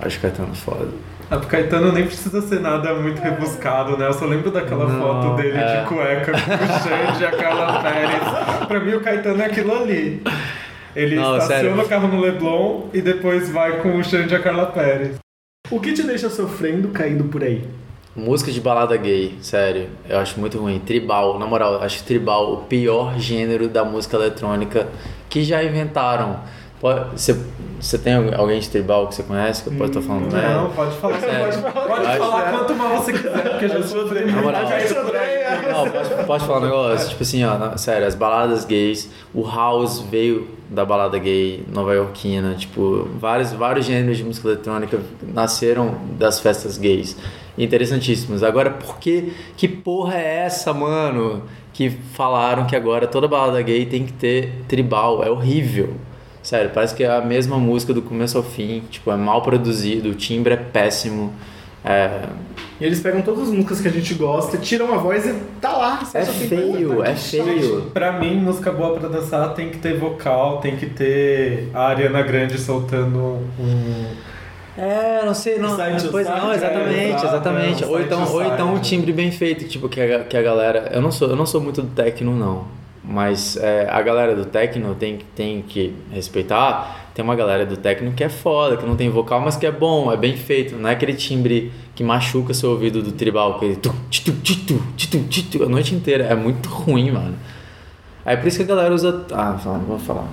Acho 0.00 0.18
o 0.18 0.20
Caetano 0.20 0.54
foda. 0.54 0.88
Ah, 1.30 1.36
pro 1.36 1.46
Caetano 1.46 1.92
nem 1.92 2.06
precisa 2.06 2.40
ser 2.40 2.60
nada 2.60 2.94
muito 2.94 3.20
rebuscado, 3.20 3.96
né? 3.98 4.06
Eu 4.06 4.12
só 4.14 4.24
lembro 4.24 4.50
daquela 4.50 4.86
Não, 4.86 4.98
foto 5.00 5.36
dele 5.36 5.58
é. 5.58 5.80
de 5.82 5.86
cueca 5.88 6.32
com 6.32 6.38
o 6.38 6.78
Xande 6.80 7.22
e 7.22 7.26
a 7.26 7.30
Carla 7.32 7.80
Pérez. 7.82 8.66
Pra 8.66 8.80
mim, 8.80 8.92
o 8.94 9.00
Caetano 9.00 9.42
é 9.42 9.46
aquilo 9.46 9.74
ali. 9.76 10.22
Ele 10.96 11.16
Não, 11.16 11.36
estaciona 11.36 11.62
sério. 11.74 11.82
o 11.84 11.88
carro 11.88 12.08
no 12.08 12.20
Leblon 12.20 12.88
e 12.94 13.02
depois 13.02 13.50
vai 13.50 13.78
com 13.82 13.96
o 13.98 14.02
Xande 14.04 14.32
e 14.32 14.36
a 14.36 14.40
Carla 14.40 14.66
Pérez. 14.66 15.16
O 15.70 15.78
que 15.78 15.92
te 15.92 16.02
deixa 16.02 16.30
sofrendo 16.30 16.88
caindo 16.88 17.24
por 17.24 17.42
aí? 17.44 17.62
Música 18.16 18.50
de 18.50 18.60
balada 18.60 18.96
gay, 18.96 19.36
sério, 19.42 19.86
eu 20.08 20.18
acho 20.18 20.40
muito 20.40 20.58
ruim. 20.58 20.78
Tribal, 20.80 21.38
na 21.38 21.46
moral, 21.46 21.74
eu 21.74 21.82
acho 21.82 22.02
tribal 22.04 22.52
o 22.54 22.56
pior 22.64 23.16
gênero 23.18 23.68
da 23.68 23.84
música 23.84 24.16
eletrônica 24.16 24.88
que 25.28 25.44
já 25.44 25.62
inventaram. 25.62 26.40
Pode- 26.80 27.10
Você 27.20 27.36
você 27.80 27.96
tem 27.96 28.12
alguém 28.34 28.58
de 28.58 28.68
tribal 28.68 29.06
que 29.06 29.14
você 29.14 29.22
conhece 29.22 29.62
que 29.62 29.68
eu 29.68 29.74
posso 29.74 29.90
estar 29.90 30.02
falando 30.02 30.32
Não, 30.32 30.38
merda? 30.40 30.68
pode 30.74 30.96
falar. 30.96 31.20
Sério. 31.20 31.62
Pode, 31.62 31.86
pode 31.88 32.06
Acho- 32.06 32.18
falar 32.18 32.50
quanto 32.50 32.74
mal 32.74 32.88
você 32.96 33.12
quiser, 33.12 33.50
porque 33.50 33.64
eu 33.66 33.68
já 33.68 33.82
sofri. 33.84 34.24
Na 34.24 34.42
moral. 34.42 34.62
é. 34.64 35.72
Não, 35.72 35.88
posso, 35.90 36.26
posso 36.26 36.46
falar 36.46 36.58
um 36.58 36.62
negócio? 36.64 37.08
Tipo 37.10 37.22
assim, 37.22 37.44
ó, 37.44 37.56
na- 37.56 37.76
sério, 37.76 38.04
as 38.06 38.16
baladas 38.16 38.64
gays, 38.64 39.08
o 39.32 39.42
house 39.46 40.00
veio 40.00 40.48
da 40.68 40.84
balada 40.84 41.16
gay 41.18 41.62
nova-iorquina, 41.72 42.54
tipo, 42.54 43.08
vários, 43.18 43.52
vários 43.52 43.86
gêneros 43.86 44.16
de 44.16 44.24
música 44.24 44.48
eletrônica 44.48 44.98
nasceram 45.22 45.94
das 46.18 46.40
festas 46.40 46.78
gays. 46.78 47.16
Interessantíssimos. 47.56 48.42
Agora, 48.42 48.70
por 48.70 48.98
que, 48.98 49.32
que 49.56 49.68
porra 49.68 50.14
é 50.16 50.44
essa, 50.46 50.72
mano? 50.72 51.42
Que 51.72 51.90
falaram 51.90 52.66
que 52.66 52.74
agora 52.74 53.06
toda 53.06 53.28
balada 53.28 53.60
gay 53.62 53.86
tem 53.86 54.04
que 54.04 54.12
ter 54.12 54.52
tribal. 54.66 55.22
É 55.22 55.30
horrível. 55.30 55.94
Sério, 56.48 56.70
parece 56.72 56.94
que 56.94 57.04
é 57.04 57.10
a 57.10 57.20
mesma 57.20 57.58
música 57.58 57.92
do 57.92 58.00
começo 58.00 58.38
ao 58.38 58.42
fim. 58.42 58.82
Tipo, 58.88 59.10
é 59.12 59.16
mal 59.16 59.42
produzido, 59.42 60.08
o 60.08 60.14
timbre 60.14 60.54
é 60.54 60.56
péssimo. 60.56 61.30
É, 61.84 62.22
E 62.80 62.86
eles 62.86 63.00
pegam 63.00 63.20
todas 63.20 63.42
as 63.42 63.48
músicas 63.50 63.82
que 63.82 63.88
a 63.88 63.90
gente 63.90 64.14
gosta, 64.14 64.56
tiram 64.56 64.94
a 64.94 64.96
voz 64.96 65.26
e 65.26 65.34
tá 65.60 65.76
lá. 65.76 66.00
É 66.14 66.24
feio, 66.24 67.04
é 67.04 67.14
feio. 67.14 67.90
Pra 67.92 68.12
mim, 68.12 68.36
música 68.36 68.72
boa 68.72 68.98
pra 68.98 69.10
dançar 69.10 69.52
tem 69.52 69.68
que 69.68 69.76
ter 69.76 69.98
vocal, 69.98 70.56
tem 70.62 70.74
que 70.74 70.86
ter 70.86 71.68
a 71.74 71.88
Ariana 71.88 72.22
Grande 72.22 72.56
soltando 72.56 73.18
um, 73.60 74.06
É, 74.74 75.26
não 75.26 75.34
sei, 75.34 75.58
não. 75.58 75.76
Side 75.76 76.02
to 76.02 76.10
Pois 76.10 76.26
side, 76.26 76.40
não, 76.40 76.50
é, 76.50 76.54
exatamente, 76.56 77.08
exato, 77.08 77.26
exatamente. 77.26 77.84
é, 77.84 77.86
ou, 77.86 78.00
então, 78.00 78.32
ou 78.32 78.42
então 78.42 78.74
um 78.74 78.78
timbre 78.78 79.12
bem 79.12 79.30
feito, 79.30 79.68
tipo, 79.68 79.86
que 79.86 80.00
a, 80.00 80.24
que 80.24 80.34
a 80.34 80.40
galera. 80.40 80.88
Eu 80.94 81.02
não 81.02 81.12
sou, 81.12 81.28
eu 81.28 81.36
não 81.36 81.44
sou 81.44 81.60
muito 81.60 81.82
do 81.82 81.88
techno, 81.88 82.34
não. 82.34 82.78
Mas 83.10 83.56
é, 83.56 83.88
a 83.90 84.02
galera 84.02 84.36
do 84.36 84.44
techno 84.44 84.94
tem, 84.94 85.20
tem 85.34 85.62
que 85.62 85.94
respeitar. 86.12 87.08
Tem 87.14 87.24
uma 87.24 87.34
galera 87.34 87.64
do 87.64 87.74
techno 87.74 88.12
que 88.12 88.22
é 88.22 88.28
foda, 88.28 88.76
que 88.76 88.84
não 88.84 88.96
tem 88.96 89.08
vocal, 89.08 89.40
mas 89.40 89.56
que 89.56 89.64
é 89.64 89.72
bom, 89.72 90.12
é 90.12 90.16
bem 90.16 90.36
feito. 90.36 90.76
Não 90.76 90.90
é 90.90 90.92
aquele 90.92 91.14
timbre 91.14 91.72
que 91.94 92.04
machuca 92.04 92.52
seu 92.52 92.70
ouvido 92.70 93.02
do 93.02 93.10
tribal, 93.12 93.56
aquele 93.56 93.76
tu, 93.76 93.94
titu, 94.10 94.32
titu, 94.42 94.82
titu, 94.94 95.24
titu, 95.24 95.64
a 95.64 95.68
noite 95.68 95.94
inteira. 95.94 96.24
É 96.24 96.34
muito 96.34 96.68
ruim, 96.68 97.10
mano. 97.10 97.34
Aí 98.26 98.36
por 98.36 98.46
isso 98.46 98.58
que 98.58 98.64
a 98.64 98.66
galera 98.66 98.94
usa. 98.94 99.24
Ah, 99.32 99.58
não 99.64 99.80
vou 99.80 99.98
falar. 99.98 100.28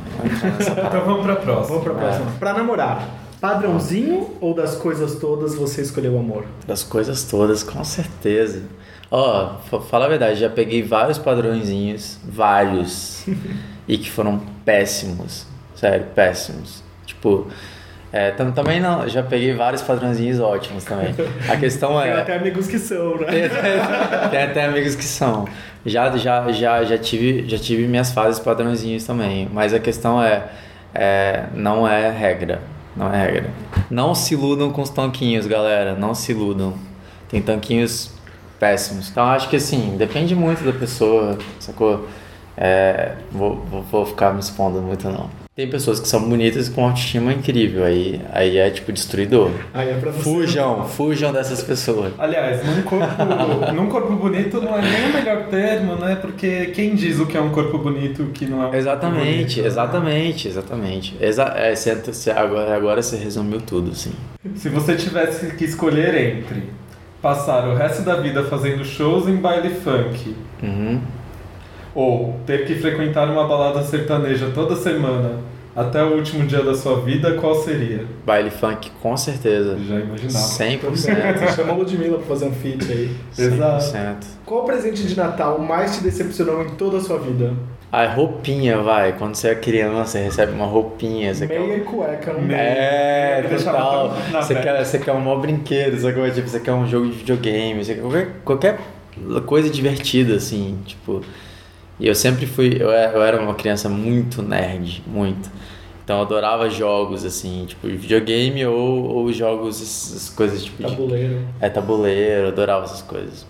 Então 0.60 1.06
vamos 1.06 1.24
pra 1.24 1.38
próxima. 1.38 1.68
Vamos 1.68 1.84
pra 1.86 1.94
próxima. 1.94 2.26
Pra 2.38 2.54
namorar, 2.54 3.08
padrãozinho 3.40 4.32
ou 4.42 4.54
das 4.54 4.76
coisas 4.76 5.16
todas 5.16 5.56
você 5.56 5.82
escolheu 5.82 6.16
o 6.16 6.20
amor? 6.20 6.44
Das 6.68 6.84
coisas 6.84 7.24
todas, 7.24 7.64
com 7.64 7.82
certeza. 7.86 8.64
Ó, 9.12 9.58
fa- 9.70 9.82
fala 9.82 10.06
a 10.06 10.10
verdade, 10.10 10.40
já 10.40 10.50
peguei 10.50 10.82
vários 10.84 11.18
padrõezinhos, 11.18 12.18
vários, 12.24 13.26
e 13.88 13.98
que 13.98 14.10
foram 14.10 14.42
péssimos, 14.66 15.46
sério, 15.76 16.06
péssimos. 16.16 16.84
Tipo, 17.06 17.48
é, 18.12 18.32
tam- 18.32 18.52
também 18.52 18.80
não, 18.80 19.08
já 19.08 19.22
peguei 19.22 19.54
vários 19.54 19.82
padrõezinhos 19.82 20.40
ótimos 20.40 20.84
também. 20.84 21.14
A 21.50 21.56
questão 21.58 22.00
Tem 22.02 22.10
é. 22.12 22.20
até 22.22 22.36
amigos 22.36 22.68
que 22.68 22.80
são, 22.80 23.18
né? 23.18 23.26
Tem 23.28 23.46
até, 23.46 24.28
tem 24.30 24.44
até 24.44 24.66
amigos 24.66 24.96
que 24.96 25.04
são. 25.04 25.48
Já, 25.86 26.16
já, 26.18 26.52
já, 26.52 26.84
já, 26.84 26.98
tive, 26.98 27.48
já 27.48 27.58
tive 27.60 27.88
minhas 27.88 28.12
fases 28.12 28.40
padrõezinhos 28.40 29.04
também. 29.06 29.48
Mas 29.54 29.72
a 29.74 29.80
questão 29.80 30.22
é, 30.24 30.46
é. 30.96 31.44
Não 31.54 31.88
é 31.88 32.10
regra. 32.10 32.60
Não 32.96 33.14
é 33.14 33.24
regra. 33.24 33.50
Não 33.92 34.16
se 34.16 34.34
iludam 34.34 34.72
com 34.72 34.82
os 34.82 34.90
tanquinhos, 34.90 35.46
galera. 35.46 35.94
Não 35.94 36.16
se 36.16 36.32
iludam. 36.32 36.74
Tem 37.30 37.40
tanquinhos 37.42 38.12
péssimos. 38.66 39.10
Então 39.10 39.24
acho 39.26 39.50
que 39.50 39.56
assim, 39.56 39.96
depende 39.98 40.36
muito 40.36 40.64
da 40.64 40.74
pessoa, 40.74 41.38
sacou? 41.60 42.08
É, 42.58 43.14
vou, 43.32 43.58
vou, 43.70 43.82
vou 43.84 44.06
ficar 44.06 44.34
me 44.34 44.40
expondo 44.40 44.82
muito 44.82 45.10
não. 45.10 45.30
Tem 45.56 45.70
pessoas 45.70 46.02
que 46.02 46.08
são 46.08 46.22
bonitas 46.28 46.68
com 46.68 46.84
autoestima 46.86 47.32
incrível, 47.32 47.86
aí, 47.86 48.22
aí 48.34 48.58
é 48.58 48.70
tipo 48.70 48.92
destruidor. 48.92 49.52
Aí 49.74 49.90
é 49.90 49.94
pra 49.94 50.12
você. 50.12 50.22
Fujam, 50.22 50.86
fujam 50.86 51.32
dessas 51.32 51.64
pessoas. 51.64 52.12
Aliás, 52.18 52.62
num 52.66 52.82
corpo, 52.82 53.06
num 53.74 53.88
corpo 53.88 54.14
bonito 54.16 54.62
não 54.62 54.78
é 54.78 54.82
nem 54.82 55.10
o 55.10 55.14
melhor 55.14 55.48
termo, 55.48 55.96
né? 55.96 56.16
Porque 56.16 56.68
quem 56.68 56.94
diz 56.96 57.20
o 57.20 57.26
que 57.26 57.38
é 57.38 57.42
um 57.42 57.52
corpo 57.52 57.78
bonito 57.78 58.24
o 58.24 58.28
que 58.32 58.46
não 58.46 58.64
é 58.64 58.68
um 58.68 58.74
Exatamente, 58.74 59.16
corpo 59.24 59.26
bonito? 59.36 59.62
né? 59.62 59.68
exatamente, 59.68 60.48
exatamente. 60.50 61.18
Exa 61.22 61.44
é, 61.56 61.74
você- 61.76 62.32
agora, 62.32 62.76
agora 62.76 63.02
você 63.02 63.16
resumiu 63.16 63.62
tudo, 63.62 63.96
sim. 63.96 64.12
Se 64.56 64.68
você 64.70 64.96
tivesse 64.96 65.48
que 65.56 65.64
escolher 65.64 66.16
entre 66.38 66.64
passar 67.26 67.68
o 67.68 67.74
resto 67.74 68.04
da 68.04 68.18
vida 68.18 68.44
fazendo 68.44 68.86
shows 68.86 69.28
em 69.28 69.38
baile 69.38 69.72
funk 69.72 70.36
Uhum. 70.62 71.02
ou 71.96 72.40
ter 72.46 72.68
que 72.68 72.76
frequentar 72.76 73.28
uma 73.32 73.48
balada 73.48 73.82
sertaneja 73.82 74.52
toda 74.54 74.76
semana 74.76 75.40
até 75.76 76.04
o 76.04 76.14
último 76.16 76.46
dia 76.46 76.62
da 76.64 76.76
sua 76.76 77.02
vida, 77.02 77.34
qual 77.34 77.56
seria? 77.56 78.06
Baile 78.26 78.52
funk, 78.52 78.92
com 79.02 79.18
certeza. 79.18 79.76
Já 79.86 79.96
imaginava. 80.00 80.46
100%. 80.46 81.56
Chama 81.56 81.74
a 81.74 81.76
Ludmilla 81.76 82.18
pra 82.20 82.28
fazer 82.28 82.46
um 82.46 82.54
feat 82.54 82.90
aí. 82.92 83.16
Exato. 83.38 83.84
100%. 83.84 84.16
Qual 84.46 84.64
presente 84.64 85.04
de 85.06 85.18
Natal 85.18 85.58
mais 85.60 85.98
te 85.98 86.04
decepcionou 86.04 86.62
em 86.64 86.70
toda 86.76 86.98
a 86.98 87.02
sua 87.02 87.18
vida? 87.18 87.54
A 87.96 88.14
roupinha, 88.14 88.80
vai. 88.80 89.14
Quando 89.18 89.36
você 89.36 89.50
é 89.50 89.56
criança, 89.56 90.12
você 90.12 90.20
recebe 90.20 90.52
uma 90.52 90.66
roupinha. 90.66 91.34
Você 91.34 91.48
quer... 91.48 91.62
Meia 91.62 91.78
e 91.78 91.80
cueca, 91.80 92.34
Meia. 92.34 92.58
É, 92.58 93.42
total. 93.44 94.10
Você 94.34 94.56
quer, 94.56 94.84
você 94.84 95.00
quer 95.00 95.14
um 95.14 95.22
maior 95.22 95.40
brinquedo, 95.40 95.98
sabe? 95.98 96.32
Tipo, 96.32 96.50
você 96.50 96.60
quer 96.60 96.74
um 96.74 96.86
jogo 96.86 97.08
de 97.08 97.14
videogame, 97.14 97.86
você 97.86 97.96
quer 97.96 98.02
qualquer, 98.02 98.32
qualquer 98.44 98.80
coisa 99.46 99.70
divertida, 99.70 100.36
assim, 100.36 100.78
tipo. 100.86 101.22
E 101.98 102.06
eu 102.06 102.14
sempre 102.14 102.46
fui, 102.46 102.76
eu 102.78 102.92
era, 102.92 103.14
eu 103.14 103.24
era 103.24 103.42
uma 103.42 103.56
criança 103.56 103.88
muito 103.88 104.42
nerd, 104.42 105.02
muito. 105.08 105.50
Então 106.04 106.18
eu 106.18 106.24
adorava 106.24 106.70
jogos, 106.70 107.24
assim, 107.24 107.64
tipo, 107.66 107.88
videogame 107.88 108.66
ou, 108.66 109.06
ou 109.06 109.32
jogos, 109.32 109.82
essas 109.82 110.30
coisas 110.30 110.66
tipo 110.66 110.84
de 110.84 110.90
Tabuleiro. 110.90 111.40
é 111.62 111.70
tabuleiro, 111.70 112.50
adorava 112.50 112.84
essas 112.84 113.02
coisas. 113.02 113.48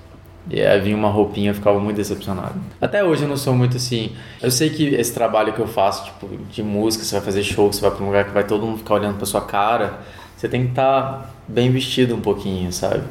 E 0.49 0.61
aí 0.61 0.79
vinha 0.79 0.95
uma 0.95 1.09
roupinha, 1.09 1.49
eu 1.49 1.55
ficava 1.55 1.79
muito 1.79 1.97
decepcionado. 1.97 2.53
Até 2.79 3.03
hoje 3.03 3.23
eu 3.23 3.27
não 3.27 3.37
sou 3.37 3.55
muito 3.55 3.77
assim. 3.77 4.11
Eu 4.41 4.51
sei 4.51 4.69
que 4.69 4.93
esse 4.93 5.13
trabalho 5.13 5.53
que 5.53 5.59
eu 5.59 5.67
faço, 5.67 6.05
tipo, 6.05 6.29
de 6.51 6.61
música, 6.61 7.03
você 7.03 7.15
vai 7.15 7.25
fazer 7.25 7.43
show, 7.43 7.71
você 7.71 7.81
vai 7.81 7.91
pra 7.91 8.03
um 8.03 8.07
lugar 8.07 8.25
que 8.25 8.31
vai 8.31 8.43
todo 8.43 8.65
mundo 8.65 8.77
ficar 8.77 8.95
olhando 8.95 9.17
pra 9.17 9.25
sua 9.25 9.41
cara, 9.41 10.01
você 10.37 10.47
tem 10.47 10.63
que 10.63 10.69
estar 10.69 11.33
bem 11.47 11.71
vestido 11.71 12.13
um 12.13 12.21
pouquinho, 12.21 12.71
sabe? 12.71 13.03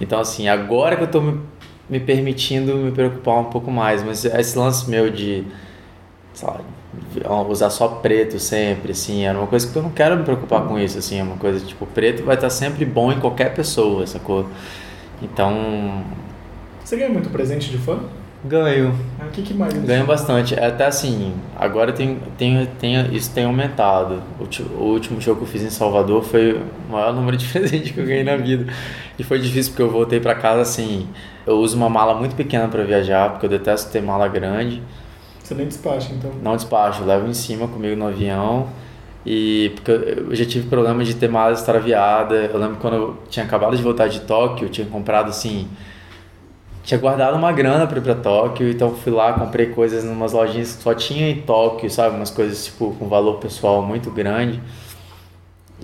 Então, 0.00 0.20
assim, 0.20 0.48
agora 0.48 0.96
que 0.96 1.04
eu 1.04 1.10
tô 1.10 1.20
me, 1.22 1.40
me 1.88 1.98
permitindo 1.98 2.76
me 2.76 2.92
preocupar 2.92 3.38
um 3.38 3.44
pouco 3.44 3.70
mais, 3.70 4.02
mas 4.02 4.24
esse 4.26 4.58
lance 4.58 4.90
meu 4.90 5.10
de, 5.10 5.44
sei 6.34 6.48
lá, 6.48 7.42
usar 7.48 7.70
só 7.70 7.88
preto 7.88 8.38
sempre, 8.38 8.92
assim, 8.92 9.24
era 9.24 9.38
uma 9.38 9.46
coisa 9.46 9.66
que 9.66 9.76
eu 9.76 9.82
não 9.82 9.90
quero 9.90 10.16
me 10.16 10.24
preocupar 10.24 10.66
com 10.66 10.78
isso, 10.78 10.98
assim, 10.98 11.18
é 11.18 11.22
uma 11.22 11.36
coisa, 11.36 11.64
tipo, 11.64 11.86
preto 11.86 12.22
vai 12.22 12.34
estar 12.34 12.50
sempre 12.50 12.84
bom 12.84 13.10
em 13.10 13.18
qualquer 13.18 13.54
pessoa, 13.54 14.06
sacou? 14.06 14.46
Então, 15.22 16.04
Você 16.86 16.96
ganha 16.96 17.10
muito 17.10 17.28
presente 17.30 17.68
de 17.68 17.78
fã? 17.78 17.98
ganho, 18.44 18.94
Ah, 19.18 19.24
O 19.26 19.30
que, 19.32 19.42
que 19.42 19.52
mais? 19.52 19.74
ganho 19.74 20.04
te 20.04 20.06
bastante. 20.06 20.54
É 20.54 20.66
Até 20.66 20.86
assim, 20.86 21.34
agora 21.56 21.92
tem, 21.92 22.16
tem, 22.38 22.64
tem, 22.78 23.12
isso 23.12 23.32
tem 23.34 23.44
aumentado. 23.44 24.22
O, 24.38 24.44
o 24.80 24.84
último 24.92 25.20
show 25.20 25.34
que 25.34 25.42
eu 25.42 25.48
fiz 25.48 25.64
em 25.64 25.70
Salvador 25.70 26.22
foi 26.22 26.52
o 26.52 26.92
maior 26.92 27.10
número 27.12 27.36
de 27.36 27.44
presentes 27.44 27.90
que 27.90 27.98
eu 27.98 28.06
ganhei 28.06 28.22
na 28.22 28.36
vida. 28.36 28.72
E 29.18 29.24
foi 29.24 29.40
difícil 29.40 29.72
porque 29.72 29.82
eu 29.82 29.90
voltei 29.90 30.20
pra 30.20 30.36
casa 30.36 30.60
assim. 30.60 31.08
Eu 31.44 31.56
uso 31.58 31.76
uma 31.76 31.90
mala 31.90 32.14
muito 32.14 32.36
pequena 32.36 32.68
pra 32.68 32.84
viajar, 32.84 33.30
porque 33.30 33.46
eu 33.46 33.50
detesto 33.50 33.90
ter 33.90 34.00
mala 34.00 34.28
grande. 34.28 34.80
Você 35.42 35.52
nem 35.56 35.66
despacha, 35.66 36.12
então. 36.12 36.30
Não 36.40 36.54
despacho, 36.54 37.02
eu 37.02 37.06
levo 37.08 37.26
em 37.26 37.34
cima 37.34 37.66
comigo 37.66 37.96
no 37.96 38.06
avião. 38.06 38.68
E 39.26 39.72
porque 39.74 39.90
eu 39.90 40.26
eu 40.30 40.36
já 40.36 40.44
tive 40.44 40.68
problema 40.68 41.02
de 41.02 41.14
ter 41.16 41.28
mala 41.28 41.52
extraviada. 41.52 42.36
Eu 42.36 42.60
lembro 42.60 42.76
quando 42.76 42.94
eu 42.94 43.16
tinha 43.28 43.44
acabado 43.44 43.76
de 43.76 43.82
voltar 43.82 44.06
de 44.06 44.20
Tóquio, 44.20 44.66
eu 44.66 44.70
tinha 44.70 44.86
comprado 44.86 45.30
assim. 45.30 45.66
Tinha 46.86 47.00
guardado 47.00 47.36
uma 47.36 47.50
grana 47.50 47.84
pra 47.84 47.98
ir 47.98 48.00
pra 48.00 48.14
Tóquio, 48.14 48.70
então 48.70 48.94
fui 48.94 49.12
lá, 49.12 49.32
comprei 49.32 49.66
coisas 49.66 50.04
em 50.04 50.08
umas 50.08 50.32
lojinhas 50.32 50.76
que 50.76 50.84
só 50.84 50.94
tinha 50.94 51.28
em 51.28 51.42
Tóquio, 51.42 51.90
sabe? 51.90 52.14
Umas 52.14 52.30
coisas 52.30 52.64
tipo 52.64 52.94
com 52.94 53.08
valor 53.08 53.38
pessoal 53.38 53.82
muito 53.82 54.08
grande. 54.08 54.62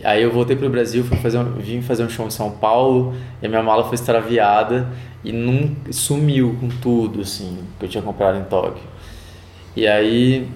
Aí 0.04 0.22
eu 0.22 0.30
voltei 0.30 0.54
pro 0.54 0.70
Brasil, 0.70 1.02
fui 1.02 1.16
fazer 1.16 1.38
um, 1.38 1.54
vim 1.54 1.82
fazer 1.82 2.04
um 2.04 2.08
show 2.08 2.24
em 2.24 2.30
São 2.30 2.52
Paulo 2.52 3.16
e 3.42 3.46
a 3.46 3.48
minha 3.48 3.64
mala 3.64 3.82
foi 3.82 3.96
extraviada 3.96 4.88
e 5.24 5.32
num, 5.32 5.74
sumiu 5.90 6.56
com 6.60 6.68
tudo, 6.68 7.22
assim, 7.22 7.58
que 7.80 7.84
eu 7.84 7.88
tinha 7.88 8.02
comprado 8.02 8.38
em 8.38 8.44
Tóquio. 8.44 8.84
E 9.74 9.88
aí, 9.88 10.48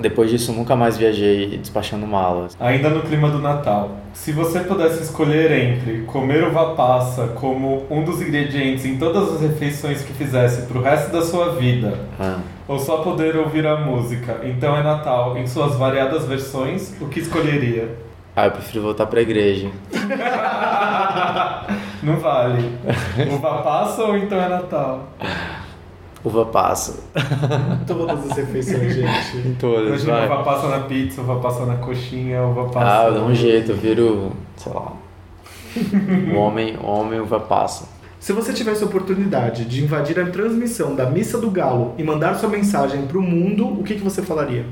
depois 0.00 0.30
disso, 0.30 0.52
nunca 0.52 0.74
mais 0.74 0.96
viajei 0.96 1.56
despachando 1.58 2.06
malas. 2.06 2.56
Ainda 2.58 2.90
no 2.90 3.02
clima 3.02 3.30
do 3.30 3.38
Natal, 3.38 3.96
se 4.12 4.32
você 4.32 4.60
pudesse 4.60 5.02
escolher 5.02 5.52
entre 5.52 6.02
comer 6.02 6.44
uva 6.44 6.74
passa 6.74 7.28
como 7.28 7.84
um 7.90 8.04
dos 8.04 8.20
ingredientes 8.20 8.84
em 8.84 8.98
todas 8.98 9.34
as 9.34 9.40
refeições 9.40 10.02
que 10.02 10.12
fizesse 10.12 10.66
pro 10.66 10.82
resto 10.82 11.12
da 11.12 11.22
sua 11.22 11.54
vida, 11.54 11.98
Ah, 12.18 12.38
ou 12.66 12.78
só 12.78 12.98
poder 12.98 13.36
ouvir 13.36 13.66
a 13.66 13.76
música, 13.76 14.40
então 14.42 14.76
é 14.76 14.82
Natal 14.82 15.36
em 15.38 15.46
suas 15.46 15.76
variadas 15.76 16.26
versões, 16.26 16.92
o 17.00 17.06
que 17.06 17.20
escolheria? 17.20 17.88
Ah, 18.36 18.46
eu 18.46 18.50
prefiro 18.50 18.82
voltar 18.82 19.06
pra 19.06 19.20
igreja. 19.20 19.68
Não 22.02 22.16
vale. 22.16 22.68
Uva 23.32 23.62
passa 23.62 24.02
ou 24.02 24.16
então 24.16 24.42
é 24.42 24.48
Natal? 24.48 25.08
Uva 26.24 26.46
passa. 26.46 27.00
Todas 27.86 28.30
as 28.30 28.36
refeições, 28.38 28.94
gente. 28.94 29.36
Em 29.46 29.54
todas, 29.60 30.02
Imagina 30.02 30.12
vai. 30.12 30.26
uva 30.26 30.42
passa 30.42 30.68
na 30.68 30.80
pizza, 30.80 31.20
uva 31.20 31.36
passa 31.36 31.66
na 31.66 31.76
coxinha, 31.76 32.42
uva 32.42 32.64
passa... 32.70 33.06
Ah, 33.06 33.10
dá 33.10 33.22
um 33.22 33.34
jeito, 33.34 33.72
eu 33.72 33.76
viro, 33.76 34.32
sei 34.56 34.72
lá. 34.72 34.92
O 36.32 36.36
homem, 36.40 36.78
o 36.78 36.86
homem 36.86 37.20
uva 37.20 37.38
passa. 37.38 37.86
Se 38.18 38.32
você 38.32 38.54
tivesse 38.54 38.82
a 38.82 38.86
oportunidade 38.86 39.66
de 39.66 39.84
invadir 39.84 40.18
a 40.18 40.24
transmissão 40.24 40.94
da 40.94 41.04
Missa 41.10 41.36
do 41.36 41.50
Galo 41.50 41.92
e 41.98 42.02
mandar 42.02 42.36
sua 42.36 42.48
mensagem 42.48 43.06
pro 43.06 43.20
mundo, 43.20 43.68
o 43.68 43.84
que, 43.84 43.96
que 43.96 44.02
você 44.02 44.22
falaria? 44.22 44.64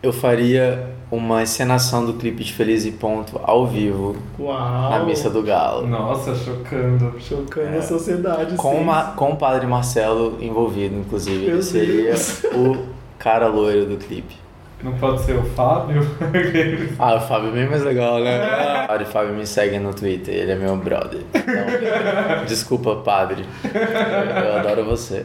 Eu 0.00 0.12
faria 0.12 0.93
uma 1.10 1.42
encenação 1.42 2.04
do 2.04 2.14
clipe 2.14 2.42
de 2.42 2.52
Feliz 2.52 2.84
e 2.84 2.90
Ponto 2.90 3.40
ao 3.42 3.66
vivo 3.66 4.16
Uau! 4.38 4.90
na 4.90 5.04
Missa 5.04 5.30
do 5.30 5.42
Galo. 5.42 5.86
Nossa, 5.86 6.34
chocando. 6.34 7.14
Chocando 7.20 7.78
a 7.78 7.82
sociedade. 7.82 8.56
Com, 8.56 8.78
sim. 8.78 8.84
ma- 8.84 9.12
com 9.12 9.30
o 9.32 9.36
Padre 9.36 9.66
Marcelo 9.66 10.38
envolvido, 10.40 10.96
inclusive. 10.96 11.44
Meu 11.46 11.54
Ele 11.54 11.62
seria 11.62 12.04
Deus. 12.14 12.44
o 12.54 12.78
cara 13.18 13.46
loiro 13.46 13.86
do 13.86 13.96
clipe. 13.96 14.34
Não 14.84 14.92
pode 14.98 15.22
ser 15.22 15.34
o 15.36 15.42
Fábio? 15.42 16.02
Ah, 16.98 17.14
o 17.16 17.20
Fábio 17.20 17.48
é 17.48 17.52
bem 17.52 17.68
mais 17.68 17.82
legal, 17.82 18.20
né? 18.20 18.86
O 19.00 19.04
Fábio 19.06 19.34
me 19.34 19.46
segue 19.46 19.78
no 19.78 19.92
Twitter, 19.94 20.34
ele 20.34 20.52
é 20.52 20.54
meu 20.54 20.76
brother. 20.76 21.20
Então, 21.34 22.44
desculpa, 22.46 22.96
padre. 22.96 23.44
Eu 23.64 24.56
adoro 24.58 24.84
você. 24.84 25.24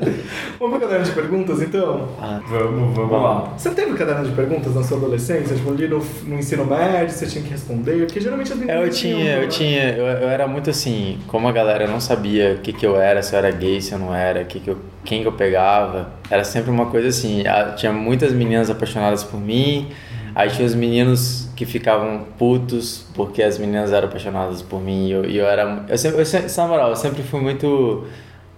Vamos 0.58 0.78
pro 0.78 0.88
caderno 0.88 1.04
de 1.04 1.12
perguntas, 1.12 1.62
então? 1.62 2.08
Ah, 2.20 2.40
vamos, 2.48 2.96
vamos 2.96 3.22
lá. 3.22 3.52
Você 3.56 3.70
teve 3.70 3.94
caderno 3.94 4.24
de 4.24 4.32
perguntas 4.34 4.74
na 4.74 4.82
sua 4.82 4.96
adolescência? 4.96 5.54
Tipo, 5.54 5.70
ali 5.70 5.86
no, 5.88 5.98
no 6.24 6.38
ensino 6.38 6.64
médio, 6.64 7.10
você 7.14 7.26
tinha 7.26 7.44
que 7.44 7.50
responder? 7.50 8.06
Porque 8.06 8.20
geralmente 8.20 8.52
as 8.52 8.58
É, 8.58 8.64
meninas 8.64 8.84
eu 8.86 8.90
tinha, 8.90 9.36
eu 9.36 9.48
tinha, 9.48 9.90
eu, 9.90 10.04
eu 10.06 10.28
era 10.28 10.46
muito 10.46 10.70
assim, 10.70 11.18
como 11.26 11.46
a 11.48 11.52
galera 11.52 11.86
não 11.86 12.00
sabia 12.00 12.54
o 12.54 12.58
que, 12.58 12.72
que 12.72 12.86
eu 12.86 12.96
era, 13.00 13.22
se 13.22 13.34
eu 13.34 13.38
era 13.38 13.50
gay, 13.50 13.80
se 13.80 13.92
eu 13.92 13.98
não 13.98 14.14
era, 14.14 14.44
que 14.44 14.60
que 14.60 14.70
eu, 14.70 14.78
quem 15.04 15.22
que 15.22 15.28
eu 15.28 15.32
pegava, 15.32 16.10
era 16.30 16.42
sempre 16.44 16.70
uma 16.70 16.86
coisa 16.86 17.08
assim, 17.08 17.42
tinha 17.76 17.92
muitas 17.92 18.32
meninas 18.32 18.70
apaixonadas 18.70 19.22
por 19.22 19.38
mim, 19.40 19.88
aí 20.34 20.48
tinha 20.50 20.66
os 20.66 20.74
meninos 20.74 21.48
que 21.54 21.64
ficavam 21.66 22.24
putos 22.38 23.06
porque 23.14 23.42
as 23.42 23.58
meninas 23.58 23.92
eram 23.92 24.08
apaixonadas 24.08 24.62
por 24.62 24.80
mim, 24.80 25.06
e 25.08 25.12
eu, 25.12 25.24
eu 25.24 25.46
era, 25.46 25.84
eu 25.88 25.98
sempre, 25.98 26.20
eu 26.20 26.26
sempre, 26.26 26.50
na 26.56 26.66
moral, 26.66 26.90
eu 26.90 26.96
sempre 26.96 27.22
fui 27.22 27.40
muito 27.40 28.04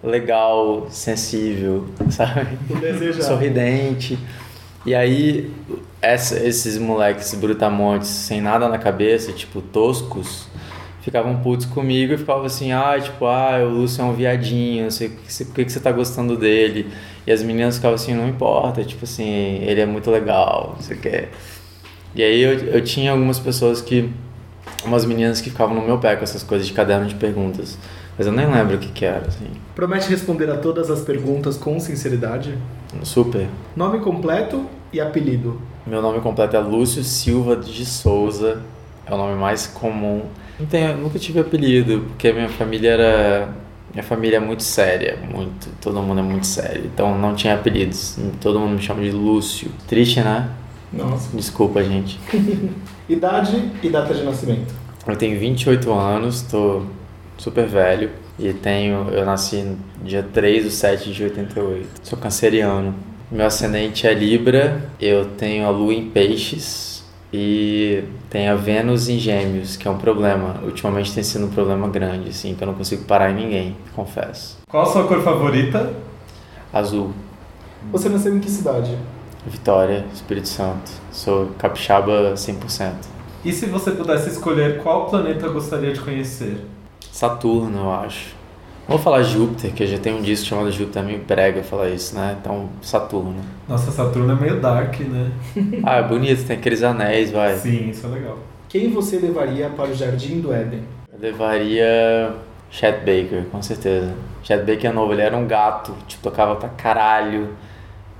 legal, 0.03 0.87
sensível, 0.91 1.87
sabe? 2.11 2.47
Sorridente. 3.25 4.19
E 4.85 4.95
aí, 4.95 5.51
essa- 6.01 6.39
esses 6.47 6.79
moleques 6.79 7.35
brutamontes, 7.35 8.09
sem 8.09 8.41
nada 8.41 8.69
na 8.69 8.79
cabeça, 8.79 9.33
tipo, 9.33 9.61
toscos, 9.61 10.47
ficavam 11.07 11.37
putos 11.37 11.67
comigo 11.67 12.13
e 12.13 12.19
ficavam 12.19 12.45
assim, 12.45 12.73
ah, 12.73 12.99
tipo, 13.01 13.27
ah, 13.27 13.61
o 13.63 13.69
Lúcio 13.69 14.03
é 14.03 14.05
um 14.05 14.13
viadinho, 14.13 14.85
não 14.85 14.91
sei 14.91 15.09
por 15.09 15.55
que, 15.55 15.65
que 15.65 15.71
você 15.71 15.79
tá 15.79 15.93
gostando 15.93 16.37
dele? 16.37 16.91
E 17.25 17.31
as 17.31 17.45
meninas 17.45 17.77
ficavam 17.77 17.95
assim, 17.95 18.13
não 18.13 18.29
importa, 18.29 18.83
tipo 18.83 19.05
assim, 19.05 19.61
ele 19.63 19.81
é 19.81 19.87
muito 19.87 20.11
legal, 20.11 20.73
não 20.75 20.83
sei 20.83 20.97
o 20.97 21.01
que. 21.01 21.29
E 22.13 22.25
aí 22.25 22.41
eu, 22.41 22.59
eu 22.59 22.83
tinha 22.83 23.13
algumas 23.13 23.39
pessoas 23.39 23.81
que, 23.81 24.11
umas 24.85 25.05
meninas 25.05 25.41
que 25.41 25.49
ficavam 25.49 25.77
no 25.77 25.83
meu 25.83 25.97
pé 25.97 26.17
com 26.17 26.25
essas 26.25 26.43
coisas 26.43 26.67
de 26.67 26.73
caderno 26.73 27.07
de 27.07 27.15
perguntas, 27.15 27.79
mas 28.19 28.27
eu 28.27 28.33
nem 28.33 28.51
lembro 28.53 28.75
o 28.75 28.79
que 28.81 28.89
que 28.89 29.05
era, 29.05 29.29
assim, 29.29 29.47
Promete 29.77 30.11
responder 30.11 30.51
a 30.51 30.57
todas 30.57 30.91
as 30.91 31.03
perguntas 31.03 31.57
com 31.57 31.79
sinceridade? 31.79 32.59
super. 33.05 33.47
Nome 33.77 34.01
completo 34.01 34.67
e 34.93 35.01
apelido. 35.01 35.61
Meu 35.87 36.03
nome 36.03 36.21
completo 36.21 36.57
é 36.57 36.59
Lúcio 36.59 37.05
Silva 37.05 37.55
de 37.55 37.87
Souza. 37.87 38.61
É 39.07 39.15
o 39.15 39.17
nome 39.17 39.37
mais 39.37 39.69
comum. 39.69 40.23
Não 40.59 40.67
tenho, 40.67 40.97
nunca 40.97 41.19
tive 41.19 41.41
apelido, 41.41 42.01
porque 42.09 42.29
a 42.29 42.33
minha 42.33 42.49
família 42.49 42.91
era. 42.91 43.49
Minha 43.93 44.03
família 44.03 44.37
é 44.37 44.41
muito 44.41 44.63
séria, 44.63 45.19
muito. 45.33 45.69
Todo 45.81 46.03
mundo 46.03 46.21
é 46.21 46.23
muito 46.23 46.47
sério. 46.47 46.85
Então 46.93 47.17
não 47.19 47.35
tinha 47.35 47.55
apelidos. 47.55 48.19
Todo 48.41 48.59
mundo 48.59 48.73
me 48.73 48.83
chama 48.83 49.03
de 49.03 49.11
Lúcio. 49.11 49.71
Triste, 49.87 50.21
né? 50.21 50.51
Nossa. 50.93 51.35
Desculpa, 51.37 51.83
gente. 51.83 52.19
Idade 53.09 53.71
e 53.83 53.89
data 53.89 54.13
de 54.13 54.23
nascimento. 54.23 54.75
Eu 55.07 55.17
tenho 55.17 55.39
28 55.39 55.93
anos, 55.93 56.43
tô 56.43 56.83
super 57.39 57.67
velho. 57.67 58.11
E 58.39 58.53
tenho. 58.53 59.09
Eu 59.11 59.25
nasci 59.25 59.57
no 59.63 59.79
dia 60.05 60.23
3 60.23 60.65
de 60.65 60.71
7 60.71 61.13
de 61.13 61.25
88. 61.25 61.89
Sou 62.03 62.19
canceriano. 62.19 62.95
Meu 63.31 63.47
ascendente 63.47 64.07
é 64.07 64.15
Libra, 64.15 64.89
eu 65.01 65.25
tenho 65.25 65.67
a 65.67 65.71
Lua 65.71 65.93
em 65.93 66.09
Peixes 66.11 66.96
e 67.39 68.05
tenho 68.31 68.51
a 68.51 68.55
Vênus 68.57 69.11
em 69.11 69.19
Gêmeos, 69.19 69.77
que 69.77 69.87
é 69.87 69.91
um 69.91 69.99
problema. 69.99 70.57
Ultimamente 70.65 71.13
tem 71.13 71.23
sido 71.23 71.45
um 71.45 71.51
problema 71.51 71.87
grande, 71.89 72.31
assim, 72.31 72.55
que 72.55 72.63
eu 72.63 72.67
não 72.67 72.73
consigo 72.75 73.05
parar 73.05 73.31
em 73.31 73.35
ninguém, 73.35 73.77
confesso. 73.95 74.57
Qual 74.69 74.85
a 74.85 74.87
sua 74.87 75.07
cor 75.07 75.21
favorita? 75.23 75.93
Azul, 76.73 77.13
Você 77.93 78.09
nasceu 78.09 78.35
em 78.35 78.41
que 78.41 78.51
cidade? 78.51 78.97
Vitória, 79.47 80.07
Espírito 80.15 80.49
Santo. 80.49 80.91
Sou 81.13 81.49
capixaba 81.59 82.33
100%. 82.35 82.93
E 83.45 83.53
se 83.53 83.67
você 83.67 83.91
pudesse 83.93 84.31
escolher 84.31 84.83
qual 84.83 85.07
planeta 85.07 85.47
gostaria 85.49 85.93
de 85.93 86.01
conhecer? 86.01 86.65
Saturno, 87.13 87.79
eu 87.79 87.91
acho. 87.93 88.35
Vou 88.89 88.99
falar 88.99 89.25
Júpiter, 89.25 89.73
que 89.73 89.85
já 89.85 89.99
tem 89.99 90.15
um 90.15 90.23
disco 90.23 90.47
chamado 90.47 90.71
Júpiter, 90.71 91.03
me 91.03 91.19
prega 91.19 91.63
falar 91.65 91.89
isso, 91.89 92.15
né? 92.15 92.37
Então, 92.41 92.69
Saturno. 92.81 93.35
Nossa, 93.69 93.91
Saturno 93.91 94.31
é 94.31 94.35
meio 94.37 94.61
dark, 94.61 95.01
né? 95.01 95.33
Ah, 95.83 95.97
é 95.97 96.03
bonito, 96.05 96.47
tem 96.47 96.57
aqueles 96.57 96.85
anéis, 96.85 97.33
vai. 97.33 97.57
Sim, 97.57 97.91
isso 97.91 98.07
é 98.07 98.11
legal. 98.11 98.39
Quem 98.69 98.91
você 98.91 99.19
levaria 99.19 99.69
para 99.71 99.91
o 99.91 99.95
Jardim 99.95 100.41
do 100.41 100.53
Éden? 100.53 100.85
Eu 101.13 101.19
levaria 101.19 102.35
Chet 102.71 102.99
Baker, 102.99 103.47
com 103.51 103.61
certeza. 103.61 104.15
Chet 104.45 104.61
Baker 104.65 104.91
é 104.91 104.93
novo, 104.93 105.13
ele 105.13 105.23
era 105.23 105.37
um 105.37 105.49
gato, 105.49 105.93
tipo, 106.07 106.23
tocava 106.23 106.55
pra 106.55 106.69
caralho, 106.69 107.49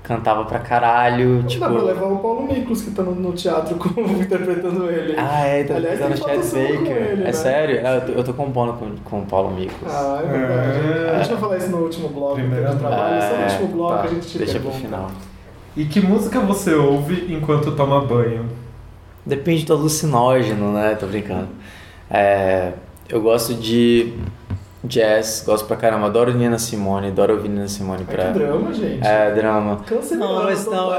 cantava 0.07 0.45
pra 0.45 0.59
caralho, 0.59 1.43
tipo... 1.43 1.59
Dá 1.59 1.69
pra 1.69 1.81
levar 1.81 2.05
o 2.05 2.19
Paulo 2.19 2.47
Miklos, 2.47 2.81
que 2.81 2.91
tá 2.91 3.03
no, 3.03 3.13
no 3.13 3.33
teatro 3.33 3.75
como, 3.77 4.21
interpretando 4.21 4.89
ele. 4.89 5.15
Ah, 5.17 5.45
é, 5.45 5.63
tá 5.65 5.75
Aliás, 5.75 5.99
Chet 5.99 6.17
sua 6.17 6.29
com 6.29 6.37
Baker. 6.37 6.97
ele, 6.97 7.21
é 7.21 7.25
né? 7.25 7.31
sério? 7.33 7.85
É, 7.85 7.97
eu, 7.97 8.01
tô, 8.01 8.11
eu 8.13 8.23
tô 8.23 8.33
compondo 8.33 8.73
com, 8.73 8.95
com 9.03 9.19
o 9.19 9.25
Paulo 9.25 9.51
Miklos. 9.51 9.93
Ah, 9.93 10.21
é 10.23 10.27
verdade. 10.27 10.79
É. 10.79 11.11
A 11.11 11.17
gente 11.19 11.31
vai 11.31 11.39
falar 11.41 11.57
isso 11.57 11.69
no 11.69 11.77
último 11.79 12.07
bloco 12.09 12.37
do 12.39 12.79
trabalho. 12.79 13.21
Só 13.21 13.35
no 13.35 13.41
É, 13.41 13.45
último 13.51 13.67
bloco 13.67 13.93
tá, 13.95 14.03
a 14.03 14.07
gente 14.07 14.27
te 14.27 14.37
Deixa 14.37 14.59
pro 14.59 14.71
final. 14.71 15.11
E 15.75 15.85
que 15.85 15.99
música 15.99 16.39
você 16.39 16.73
ouve 16.73 17.33
enquanto 17.33 17.75
toma 17.75 18.01
banho? 18.01 18.49
Depende 19.25 19.65
do 19.65 19.73
alucinógeno, 19.73 20.71
né? 20.71 20.95
Tô 20.95 21.05
brincando. 21.05 21.49
É, 22.09 22.71
eu 23.09 23.21
gosto 23.21 23.53
de 23.53 24.13
jazz, 24.83 25.43
gosto 25.45 25.65
pra 25.65 25.75
caramba. 25.77 26.07
Adoro 26.07 26.33
Nina 26.33 26.57
Simone, 26.59 27.07
adoro 27.07 27.33
ouvir 27.35 27.49
Nina 27.49 27.67
Simone 27.67 28.05
É 28.07 28.11
pra... 28.11 28.25
que 28.25 28.39
drama, 28.39 28.73
gente. 28.73 29.05
É, 29.05 29.31
drama. 29.31 29.77
Cancelado 29.85 30.33
Não, 30.33 30.43
mas 30.43 30.65
não. 30.65 30.91
né? 30.91 30.97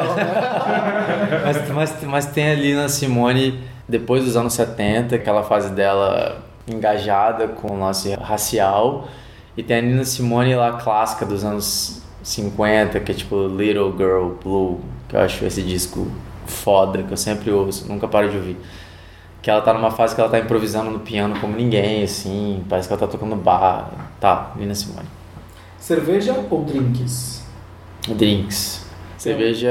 mas, 1.44 1.70
mas, 1.70 2.02
mas 2.04 2.26
tem 2.26 2.50
ali 2.50 2.74
na 2.74 2.88
Simone, 2.88 3.60
depois 3.88 4.24
dos 4.24 4.36
anos 4.36 4.52
70, 4.52 5.16
aquela 5.16 5.42
fase 5.42 5.70
dela 5.70 6.42
engajada 6.66 7.48
com 7.48 7.74
o 7.74 7.80
lance 7.80 8.14
racial. 8.14 9.08
E 9.56 9.62
tem 9.62 9.78
a 9.78 9.82
Nina 9.82 10.04
Simone 10.04 10.54
lá 10.54 10.72
clássica 10.72 11.24
dos 11.24 11.44
anos 11.44 12.02
50, 12.22 13.00
que 13.00 13.12
é 13.12 13.14
tipo 13.14 13.46
Little 13.48 13.92
Girl 13.96 14.28
Blue, 14.42 14.80
que 15.08 15.16
eu 15.16 15.20
acho 15.20 15.44
esse 15.44 15.62
disco 15.62 16.06
foda, 16.46 17.02
que 17.02 17.12
eu 17.12 17.16
sempre 17.16 17.50
ouço, 17.50 17.86
nunca 17.88 18.06
paro 18.08 18.30
de 18.30 18.36
ouvir. 18.36 18.56
Que 19.42 19.50
ela 19.50 19.60
tá 19.60 19.72
numa 19.72 19.90
fase 19.90 20.14
que 20.14 20.20
ela 20.20 20.30
tá 20.30 20.38
improvisando 20.38 20.90
no 20.90 20.98
piano 21.00 21.38
como 21.40 21.56
ninguém, 21.56 22.02
assim, 22.02 22.64
parece 22.68 22.88
que 22.88 22.94
ela 22.94 23.00
tá 23.00 23.06
tocando 23.06 23.36
bar. 23.36 23.90
Tá, 24.20 24.52
Nina 24.56 24.74
Simone. 24.74 25.06
Cerveja 25.78 26.34
ou 26.50 26.64
drinks? 26.64 27.44
Drinks. 28.08 28.84
Cerveja. 29.16 29.68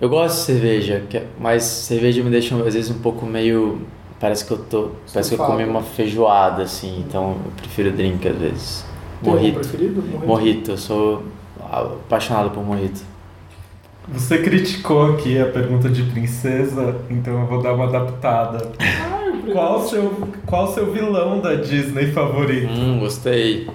Eu 0.00 0.08
gosto 0.08 0.36
de 0.36 0.42
cerveja, 0.42 1.02
que- 1.10 1.22
mas 1.40 1.64
cerveja 1.64 2.22
me 2.22 2.30
deixa 2.30 2.54
às 2.64 2.74
vezes 2.74 2.90
um 2.90 3.00
pouco 3.00 3.26
meio. 3.26 3.82
Parece 4.20 4.44
que 4.44 4.52
eu 4.52 4.58
tô. 4.58 4.90
Parece 5.12 5.34
que 5.34 5.40
eu 5.40 5.44
comi 5.44 5.64
uma 5.64 5.82
feijoada, 5.82 6.62
assim, 6.62 7.04
então 7.06 7.36
eu 7.44 7.52
prefiro 7.56 7.90
drink 7.90 8.26
às 8.28 8.36
vezes. 8.36 8.84
Morrito. 9.22 9.60
Morrito, 10.24 10.70
eu 10.72 10.76
sou 10.78 11.24
apaixonado 11.70 12.50
por 12.50 12.64
morrito. 12.64 13.00
Você 14.12 14.38
criticou 14.38 15.12
aqui 15.12 15.38
a 15.38 15.46
pergunta 15.46 15.88
de 15.88 16.02
princesa, 16.04 16.96
então 17.10 17.40
eu 17.40 17.46
vou 17.46 17.62
dar 17.62 17.74
uma 17.74 17.84
adaptada. 17.84 18.72
Ai, 18.78 19.28
o 19.30 19.52
Qual 19.52 19.78
o 19.80 19.88
seu, 19.88 20.28
qual 20.46 20.64
o 20.64 20.74
seu 20.74 20.90
vilão 20.92 21.40
da 21.40 21.54
Disney 21.54 22.06
favorito? 22.12 22.68
Hum, 22.72 22.98
gostei. 23.00 23.68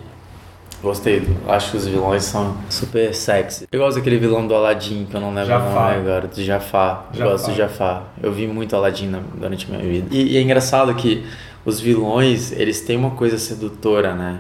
Gostei. 0.81 1.23
Acho 1.47 1.71
que 1.71 1.77
os 1.77 1.87
vilões 1.87 2.23
são 2.25 2.57
super 2.69 3.13
sexy. 3.15 3.67
Eu 3.71 3.79
gosto 3.79 3.97
daquele 3.97 4.17
vilão 4.17 4.45
do 4.45 4.53
Aladdin, 4.53 5.05
que 5.09 5.15
eu 5.15 5.21
não 5.21 5.29
lembro 5.29 5.43
o 5.43 5.47
Jafar. 5.59 5.93
nome 5.95 6.09
agora, 6.09 6.27
do 6.27 6.43
Jafar. 6.43 7.05
Eu 7.13 7.19
Jafar. 7.19 7.31
gosto 7.31 7.51
do 7.51 7.55
Jafar. 7.55 8.03
Eu 8.21 8.31
vi 8.33 8.47
muito 8.47 8.75
Aladdin 8.75 9.07
na- 9.07 9.21
durante 9.37 9.65
a 9.71 9.77
minha 9.77 9.89
vida. 9.89 10.07
E, 10.11 10.33
e 10.33 10.37
é 10.37 10.41
engraçado 10.41 10.93
que 10.95 11.23
os 11.63 11.79
vilões, 11.79 12.51
eles 12.51 12.81
têm 12.81 12.97
uma 12.97 13.11
coisa 13.11 13.37
sedutora, 13.37 14.13
né? 14.13 14.39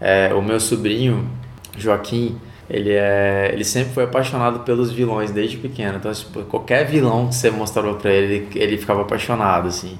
É, 0.00 0.34
o 0.34 0.42
meu 0.42 0.60
sobrinho, 0.60 1.26
Joaquim, 1.78 2.36
ele, 2.70 2.92
é, 2.92 3.50
ele 3.52 3.64
sempre 3.64 3.92
foi 3.94 4.04
apaixonado 4.04 4.60
pelos 4.60 4.90
vilões 4.92 5.30
desde 5.30 5.56
pequeno. 5.56 5.98
Então, 5.98 6.12
tipo, 6.12 6.42
qualquer 6.44 6.86
vilão 6.86 7.28
que 7.28 7.34
você 7.34 7.50
mostrava 7.50 7.94
pra 7.94 8.12
ele, 8.12 8.48
ele, 8.54 8.76
ficava 8.78 9.02
apaixonado, 9.02 9.68
assim. 9.68 9.98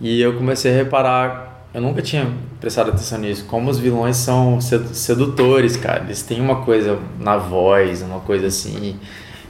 E 0.00 0.20
eu 0.20 0.34
comecei 0.36 0.72
a 0.72 0.76
reparar, 0.76 1.66
eu 1.72 1.80
nunca 1.80 2.02
tinha 2.02 2.30
prestado 2.60 2.90
atenção 2.90 3.18
nisso, 3.18 3.46
como 3.46 3.70
os 3.70 3.78
vilões 3.78 4.16
são 4.16 4.60
sedu- 4.60 4.94
sedutores, 4.94 5.76
cara. 5.76 6.04
Eles 6.04 6.22
têm 6.22 6.40
uma 6.40 6.64
coisa 6.64 6.98
na 7.18 7.36
voz, 7.38 8.02
uma 8.02 8.20
coisa 8.20 8.46
assim. 8.48 8.98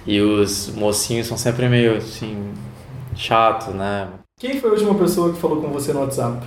E 0.07 0.21
os 0.21 0.73
mocinhos 0.75 1.27
são 1.27 1.37
sempre 1.37 1.69
meio 1.69 1.97
assim, 1.97 2.53
chato, 3.17 3.73
né? 3.73 4.09
Quem 4.39 4.61
foi 4.61 4.71
a 4.71 4.73
última 4.75 4.95
pessoa 4.95 5.33
que 5.33 5.41
falou 5.41 5.61
com 5.61 5.69
você 5.69 5.93
no 5.93 6.01
WhatsApp? 6.01 6.47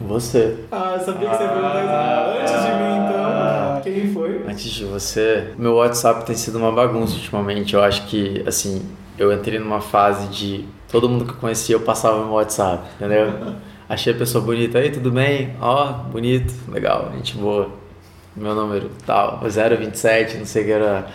Você. 0.00 0.56
Ah, 0.70 0.96
eu 0.98 1.04
sabia 1.04 1.28
que 1.30 1.36
você 1.36 1.42
ia 1.44 1.48
perguntar 1.48 2.44
isso 2.44 2.54
antes 2.54 2.62
de 2.64 2.68
mim, 2.74 2.96
então. 3.04 3.41
Quem 3.82 4.12
foi? 4.12 4.44
Antes 4.46 4.70
de 4.70 4.84
você, 4.84 5.52
meu 5.58 5.74
WhatsApp 5.74 6.24
tem 6.24 6.36
sido 6.36 6.58
uma 6.58 6.72
bagunça 6.72 7.14
ultimamente. 7.14 7.74
Eu 7.74 7.82
acho 7.82 8.06
que, 8.06 8.42
assim, 8.46 8.82
eu 9.18 9.32
entrei 9.32 9.58
numa 9.58 9.80
fase 9.80 10.28
de 10.28 10.64
todo 10.90 11.08
mundo 11.08 11.24
que 11.24 11.32
eu 11.32 11.36
conhecia 11.36 11.74
eu 11.74 11.80
passava 11.80 12.18
no 12.18 12.26
meu 12.26 12.34
WhatsApp, 12.34 12.88
entendeu? 12.96 13.56
Achei 13.88 14.12
a 14.12 14.16
pessoa 14.16 14.42
bonita 14.42 14.78
aí, 14.78 14.90
tudo 14.90 15.10
bem? 15.10 15.54
Ó, 15.60 15.92
bonito, 15.92 16.54
legal, 16.70 17.12
gente 17.14 17.36
boa. 17.36 17.70
Meu 18.34 18.54
número 18.54 18.90
tal, 19.04 19.40
027, 19.42 20.38
não 20.38 20.46
sei 20.46 20.62
o 20.62 20.64
que 20.64 20.70
era. 20.70 21.06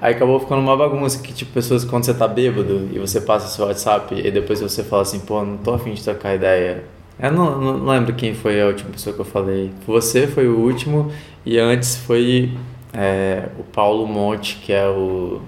Aí 0.00 0.14
acabou 0.14 0.40
ficando 0.40 0.60
uma 0.60 0.76
bagunça 0.76 1.22
que, 1.22 1.32
tipo, 1.32 1.52
pessoas 1.52 1.84
quando 1.84 2.04
você 2.04 2.14
tá 2.14 2.26
bêbado 2.26 2.88
e 2.92 2.98
você 2.98 3.20
passa 3.20 3.48
seu 3.48 3.66
WhatsApp 3.66 4.14
e 4.14 4.30
depois 4.30 4.60
você 4.60 4.82
fala 4.82 5.02
assim, 5.02 5.20
pô, 5.20 5.42
não 5.44 5.58
tô 5.58 5.74
afim 5.74 5.92
de 5.92 6.02
trocar 6.02 6.34
ideia. 6.34 6.84
Eu 7.18 7.32
não, 7.32 7.60
não 7.60 7.86
lembro 7.86 8.14
quem 8.14 8.34
foi 8.34 8.60
a 8.60 8.66
última 8.66 8.90
pessoa 8.90 9.14
que 9.14 9.20
eu 9.20 9.24
falei. 9.24 9.70
Você 9.86 10.26
foi 10.26 10.46
o 10.48 10.58
último 10.58 11.10
e 11.44 11.58
antes 11.58 11.96
foi 11.96 12.52
é, 12.92 13.48
o 13.58 13.62
Paulo 13.62 14.06
Monte, 14.06 14.56
que 14.56 14.72
é 14.72 14.86
o 14.86 15.40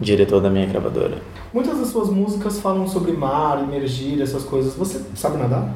diretor 0.00 0.40
da 0.40 0.50
minha 0.50 0.66
gravadora. 0.66 1.18
Muitas 1.52 1.78
das 1.78 1.88
suas 1.88 2.10
músicas 2.10 2.60
falam 2.60 2.86
sobre 2.86 3.12
mar, 3.12 3.62
emergir, 3.62 4.20
essas 4.20 4.44
coisas. 4.44 4.74
Você 4.74 5.02
sabe 5.14 5.38
nadar? 5.38 5.74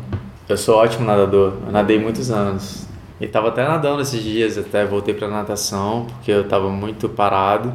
Eu 0.49 0.57
sou 0.57 0.77
ótimo 0.77 1.07
nadador. 1.07 1.55
Eu 1.67 1.73
nadei 1.73 1.99
muitos 1.99 2.31
anos. 2.31 2.87
E 3.19 3.27
tava 3.27 3.49
até 3.49 3.67
nadando 3.67 4.03
esses 4.03 4.23
dias, 4.23 4.59
até 4.59 4.85
voltei 4.85 5.15
pra 5.15 5.29
natação, 5.29 6.07
porque 6.07 6.31
eu 6.31 6.47
tava 6.47 6.69
muito 6.69 7.09
parado. 7.09 7.73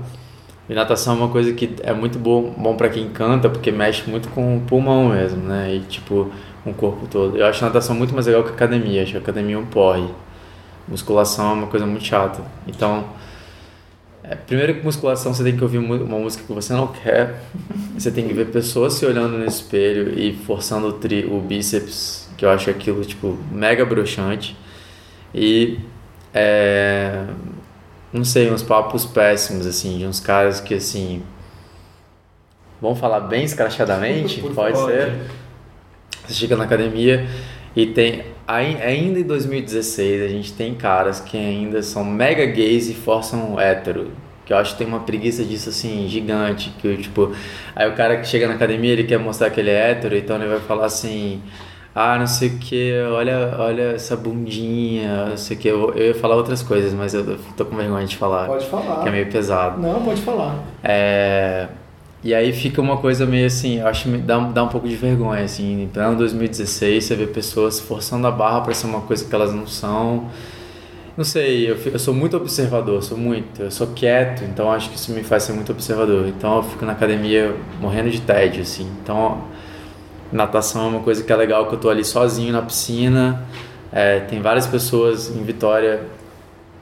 E 0.70 0.74
natação 0.74 1.13
é 1.13 1.18
uma 1.18 1.30
coisa 1.30 1.53
que 1.53 1.76
é 1.82 1.93
muito 1.93 2.20
bom, 2.20 2.53
bom 2.57 2.76
para 2.76 2.89
quem 2.89 3.09
canta, 3.09 3.49
porque 3.49 3.72
mexe 3.72 4.09
muito 4.09 4.28
com 4.30 4.57
o 4.57 4.61
pulmão 4.61 5.09
mesmo, 5.09 5.41
né? 5.43 5.74
E 5.76 5.80
tipo, 5.82 6.30
com 6.63 6.72
o 6.72 6.74
corpo 6.74 7.07
todo. 7.07 7.38
Eu 7.38 7.45
acho 7.45 7.63
natação 7.63 7.95
muito 7.95 8.13
mais 8.13 8.26
legal 8.26 8.43
que 8.43 8.49
academia. 8.49 9.03
Acho 9.03 9.13
que 9.13 9.18
academia 9.18 9.55
é 9.55 9.59
um 9.59 9.65
porre. 9.65 10.07
Musculação 10.88 11.51
é 11.51 11.53
uma 11.53 11.68
coisa 11.68 11.86
muito 11.86 12.03
chata. 12.03 12.41
Então, 12.68 13.05
é, 14.24 14.36
primeiro 14.36 14.76
que 14.76 14.84
musculação 14.84 15.34
você 15.34 15.43
tem 15.43 15.55
que 15.55 15.63
ouvir 15.63 15.78
uma 15.78 16.20
música 16.20 16.43
que 16.43 16.51
você 16.51 16.74
não 16.74 16.88
quer. 16.88 17.41
Você 17.97 18.11
tem 18.11 18.28
que 18.28 18.34
ver 18.34 18.51
pessoas 18.51 18.93
se 18.93 19.07
olhando 19.07 19.39
no 19.39 19.45
espelho 19.45 20.13
e 20.20 20.32
forçando 20.32 20.88
o, 20.88 20.93
tri, 20.93 21.26
o 21.26 21.41
bíceps, 21.41 22.30
que 22.38 22.45
eu 22.45 22.49
acho 22.51 22.70
aquilo, 22.70 23.03
tipo, 23.03 23.36
mega 23.51 23.84
broxante. 23.84 24.55
E 25.34 25.80
é, 26.32 27.26
não 28.12 28.24
sei, 28.24 28.51
uns 28.51 28.64
papos 28.64 29.05
péssimos, 29.05 29.66
assim, 29.66 29.97
de 29.97 30.05
uns 30.05 30.20
caras 30.20 30.60
que, 30.60 30.74
assim, 30.74 31.22
vamos 32.82 32.99
falar 32.99 33.22
bem 33.22 33.43
escrachadamente? 33.43 34.41
Pode, 34.53 34.53
pode 34.53 34.78
ser. 34.78 35.14
Você 36.26 36.34
chega 36.34 36.55
na 36.58 36.66
academia 36.66 37.26
e 37.76 37.86
tem, 37.88 38.24
ainda 38.45 39.20
em 39.20 39.24
2016, 39.24 40.24
a 40.24 40.28
gente 40.28 40.53
tem 40.53 40.76
caras 40.76 41.20
que 41.20 41.38
ainda 41.38 41.82
são 41.82 42.03
mega 42.03 42.45
gays 42.45 42.89
e 42.89 42.93
forçam 42.93 43.60
hétero. 43.60 44.12
Que 44.45 44.53
eu 44.53 44.58
acho 44.58 44.74
que 44.74 44.78
tem 44.78 44.88
uma 44.88 45.01
preguiça 45.01 45.43
disso, 45.43 45.70
assim, 45.70 46.08
gigante. 46.08 46.74
Que, 46.82 46.97
tipo, 46.97 47.34
aí 47.76 47.89
o 47.89 47.95
cara 47.95 48.18
que 48.18 48.28
chega 48.28 48.47
na 48.47 48.53
academia, 48.53 48.93
ele 48.93 49.03
quer 49.03 49.20
mostrar 49.20 49.49
que 49.49 49.60
ele 49.60 49.70
é 49.70 49.91
hétero, 49.91 50.18
então 50.18 50.38
ele 50.38 50.47
vai 50.47 50.60
falar 50.60 50.86
assim 50.86 51.41
ah, 52.00 52.16
não 52.20 52.28
sei 52.28 52.50
o 52.50 52.58
que, 52.60 52.93
olha, 53.12 53.56
olha 53.58 53.82
essa 53.95 54.16
bundinha, 54.16 55.30
não 55.30 55.38
sei 55.38 55.58
o 55.58 55.60
que. 55.60 55.68
Eu, 55.68 55.93
eu 55.95 56.08
ia 56.10 56.14
falar 56.14 56.36
outras 56.36 56.62
coisas, 56.62 56.93
mas 56.93 57.16
eu 57.16 57.39
tô 57.58 57.66
com 57.66 57.76
vergonha 57.76 58.06
de 58.06 58.16
falar. 58.16 58.45
Pode 58.45 58.68
falar. 58.68 59.02
Que 59.02 59.10
é 59.10 59.12
meio 59.12 59.32
pesado. 59.32 59.82
Não, 59.82 60.04
pode 60.04 60.22
falar. 60.22 60.64
É... 60.84 61.68
E 62.24 62.36
aí 62.36 62.54
fica 62.54 62.80
uma 62.80 62.98
coisa 62.98 63.26
meio 63.26 63.48
assim, 63.48 63.80
eu 63.80 63.88
acho 63.88 64.04
que 64.04 64.18
dá, 64.20 64.38
dá 64.38 64.64
um 64.64 64.68
pouco 64.68 64.88
de 64.88 64.95
vergonha, 64.95 65.43
assim. 65.43 65.86
Em 65.86 65.88
pleno 65.88 66.16
2016, 66.18 67.04
você 67.04 67.16
vê 67.16 67.26
pessoas 67.26 67.80
forçando 67.80 68.28
a 68.28 68.32
barra 68.32 68.62
para 68.62 68.76
ser 68.76 68.86
uma 68.86 69.02
coisa 69.02 69.26
que 69.26 69.34
elas 69.34 69.52
não 69.52 69.66
são. 69.66 70.30
Não 71.18 71.26
sei, 71.26 71.68
eu, 71.68 71.78
eu 71.78 71.98
sou 71.98 72.14
muito 72.14 72.38
observador, 72.38 73.02
sou 73.02 73.18
muito. 73.18 73.60
Eu 73.60 73.72
sou 73.72 73.88
quieto, 73.88 74.43
então 74.43 74.72
acho 74.72 74.91
que 74.91 74.98
isso 74.98 75.12
me 75.12 75.24
faz 75.24 75.41
ser 75.41 75.54
muito 75.54 75.72
observador. 75.72 76.28
Então 76.28 76.58
eu 76.58 76.64
fico 76.64 76.86
na 76.86 76.91
academia 76.91 77.56
morrendo 77.82 78.12
de 78.12 78.22
tédio, 78.22 78.62
assim. 78.62 78.88
Então 79.02 79.41
Natação 80.32 80.86
é 80.86 80.89
uma 80.89 80.99
coisa 81.01 81.23
que 81.23 81.32
é 81.32 81.36
legal, 81.36 81.67
que 81.67 81.75
eu 81.75 81.80
tô 81.80 81.89
ali 81.89 82.03
sozinho 82.03 82.51
na 82.53 82.61
piscina. 82.61 83.43
É, 83.91 84.19
tem 84.21 84.41
várias 84.41 84.67
pessoas 84.67 85.30
em 85.30 85.43
Vitória 85.43 86.01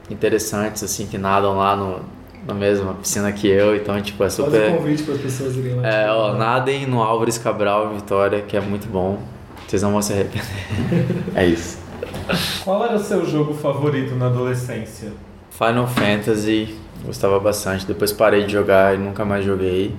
interessantes, 0.09 0.83
assim, 0.83 1.07
que 1.07 1.17
nadam 1.17 1.57
lá 1.57 1.75
no, 1.75 2.01
na 2.47 2.53
mesma 2.53 2.93
piscina 2.93 3.31
que 3.31 3.47
eu, 3.47 3.75
então, 3.75 3.99
tipo, 4.01 4.23
é 4.23 4.29
super... 4.29 4.51
Faz 4.51 4.73
um 4.73 4.77
convite 4.77 5.03
para 5.03 5.13
as 5.15 5.21
pessoas 5.21 5.55
irem 5.55 5.75
lá. 5.75 5.87
É, 5.87 6.11
ó, 6.11 6.33
nadem 6.33 6.85
no 6.85 7.01
Álvares 7.01 7.37
Cabral 7.37 7.91
em 7.91 7.95
Vitória, 7.95 8.41
que 8.41 8.55
é 8.55 8.61
muito 8.61 8.87
bom. 8.87 9.19
Vocês 9.67 9.81
não 9.81 9.91
vão 9.91 10.01
se 10.01 10.13
arrepender. 10.13 10.45
é 11.33 11.45
isso. 11.45 11.79
Qual 12.63 12.83
era 12.83 12.95
o 12.95 12.99
seu 12.99 13.25
jogo 13.25 13.53
favorito 13.53 14.15
na 14.15 14.27
adolescência? 14.27 15.11
Final 15.49 15.87
Fantasy, 15.87 16.75
gostava 17.03 17.39
bastante. 17.39 17.85
Depois 17.85 18.11
parei 18.11 18.43
de 18.43 18.53
jogar 18.53 18.93
e 18.95 18.97
nunca 18.97 19.25
mais 19.25 19.43
joguei. 19.45 19.95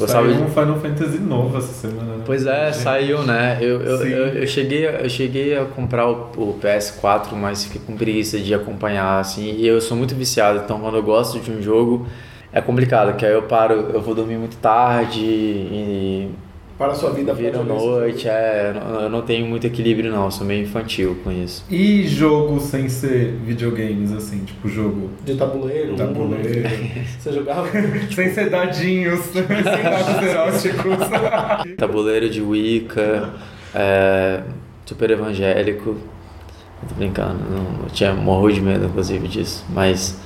Gostava 0.00 0.26
saiu 0.26 0.36
de... 0.38 0.42
um 0.42 0.48
Final 0.48 0.80
Fantasy 0.80 1.18
novo 1.18 1.58
essa 1.58 1.72
semana, 1.72 2.16
né? 2.16 2.22
Pois 2.24 2.46
é, 2.46 2.72
saiu, 2.72 3.22
né? 3.22 3.58
Eu, 3.60 3.80
eu, 3.82 4.06
eu, 4.06 4.26
eu, 4.28 4.46
cheguei, 4.46 4.86
eu 4.86 5.08
cheguei 5.08 5.56
a 5.56 5.64
comprar 5.66 6.08
o, 6.08 6.30
o, 6.36 6.58
PS4, 6.60 7.34
mas 7.34 7.64
fiquei 7.64 7.80
com 7.86 7.96
preguiça 7.96 8.38
de 8.38 8.54
acompanhar, 8.54 9.20
assim. 9.20 9.54
E 9.56 9.66
eu 9.66 9.80
sou 9.80 9.96
muito 9.96 10.14
viciado, 10.14 10.60
então 10.64 10.80
quando 10.80 10.96
eu 10.96 11.02
gosto 11.02 11.38
de 11.38 11.50
um 11.50 11.60
jogo, 11.60 12.06
é 12.52 12.60
complicado, 12.60 13.16
que 13.16 13.26
aí 13.26 13.32
eu 13.32 13.42
paro, 13.42 13.90
eu 13.92 14.00
vou 14.00 14.14
dormir 14.14 14.36
muito 14.36 14.56
tarde 14.56 15.20
e 15.20 16.30
para 16.80 16.92
a 16.92 16.94
sua 16.94 17.10
vida 17.10 17.34
Vira 17.34 17.62
noite, 17.62 18.26
é, 18.26 18.72
eu 19.02 19.10
não 19.10 19.20
tenho 19.20 19.44
muito 19.44 19.66
equilíbrio 19.66 20.10
não, 20.10 20.30
sou 20.30 20.46
meio 20.46 20.62
infantil 20.62 21.14
com 21.22 21.30
isso. 21.30 21.62
E 21.68 22.08
jogo 22.08 22.58
sem 22.58 22.88
ser 22.88 23.32
videogames, 23.44 24.10
assim, 24.12 24.38
tipo 24.46 24.66
jogo... 24.66 25.10
De 25.22 25.34
tabuleiro? 25.34 25.94
Tabuleiro. 25.94 26.70
Você 27.20 27.32
jogava? 27.32 27.68
sem 28.14 28.32
ser 28.32 28.48
dadinhos, 28.48 29.20
sem 29.28 29.42
dados 29.42 30.64
eróticos. 30.64 31.76
tabuleiro 31.76 32.30
de 32.30 32.40
Wicca, 32.40 33.28
é, 33.74 34.40
super 34.86 35.10
evangélico. 35.10 35.98
Tô 36.88 36.94
brincando, 36.94 37.40
não, 37.50 37.84
eu 37.84 37.90
tinha 37.92 38.14
morro 38.14 38.50
de 38.50 38.62
medo, 38.62 38.86
inclusive, 38.86 39.28
disso, 39.28 39.66
mas... 39.68 40.18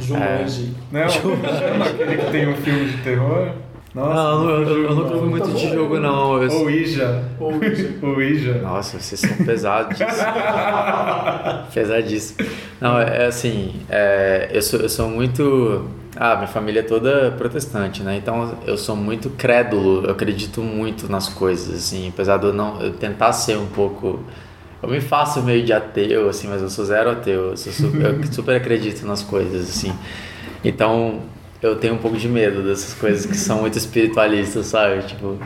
Jumanji. 0.00 0.74
É, 0.92 1.06
não, 1.06 1.86
aquele 1.86 2.16
que 2.16 2.32
tem 2.32 2.48
um 2.48 2.56
filme 2.56 2.86
de 2.86 2.96
terror... 2.96 3.52
Nossa, 3.92 4.14
não, 4.14 4.50
eu, 4.50 4.62
eu, 4.62 4.84
eu 4.84 4.94
nunca 4.94 5.18
fui 5.18 5.28
muito 5.28 5.50
de 5.50 5.68
jogo, 5.68 5.98
não. 5.98 6.40
Eu... 6.40 6.52
Ou 6.52 6.70
Ija. 6.70 7.24
Ou 7.40 8.22
Ija. 8.22 8.54
Nossa, 8.58 9.00
vocês 9.00 9.20
são 9.20 9.44
pesados. 9.44 9.98
Pesadíssimo. 11.74 12.48
Não, 12.80 13.00
é, 13.00 13.24
é 13.24 13.26
assim, 13.26 13.74
é, 13.88 14.48
eu, 14.52 14.62
sou, 14.62 14.80
eu 14.80 14.88
sou 14.88 15.08
muito... 15.08 15.88
Ah, 16.16 16.36
minha 16.36 16.46
família 16.46 16.80
é 16.80 16.82
toda 16.82 17.32
protestante, 17.32 18.02
né? 18.02 18.16
Então 18.16 18.56
eu 18.66 18.76
sou 18.76 18.94
muito 18.94 19.30
crédulo, 19.30 20.04
eu 20.04 20.10
acredito 20.10 20.60
muito 20.60 21.10
nas 21.10 21.28
coisas, 21.28 21.74
assim. 21.74 22.10
Apesar 22.10 22.36
de 22.36 22.46
eu, 22.46 22.52
não, 22.52 22.80
eu 22.80 22.92
tentar 22.92 23.32
ser 23.32 23.56
um 23.56 23.66
pouco... 23.66 24.20
Eu 24.82 24.88
me 24.88 25.00
faço 25.00 25.42
meio 25.42 25.64
de 25.64 25.72
ateu, 25.72 26.28
assim, 26.28 26.46
mas 26.48 26.62
eu 26.62 26.70
sou 26.70 26.84
zero 26.84 27.10
ateu. 27.10 27.50
Eu, 27.50 27.56
super, 27.56 28.14
eu 28.14 28.24
super 28.32 28.56
acredito 28.56 29.04
nas 29.04 29.22
coisas, 29.22 29.68
assim. 29.68 29.92
Então, 30.64 31.20
eu 31.62 31.76
tenho 31.76 31.94
um 31.94 31.98
pouco 31.98 32.16
de 32.16 32.28
medo 32.28 32.62
dessas 32.62 32.94
coisas 32.94 33.26
que 33.26 33.36
são 33.36 33.60
muito 33.60 33.76
espiritualistas, 33.76 34.66
sabe? 34.66 35.02
Tipo, 35.02 35.38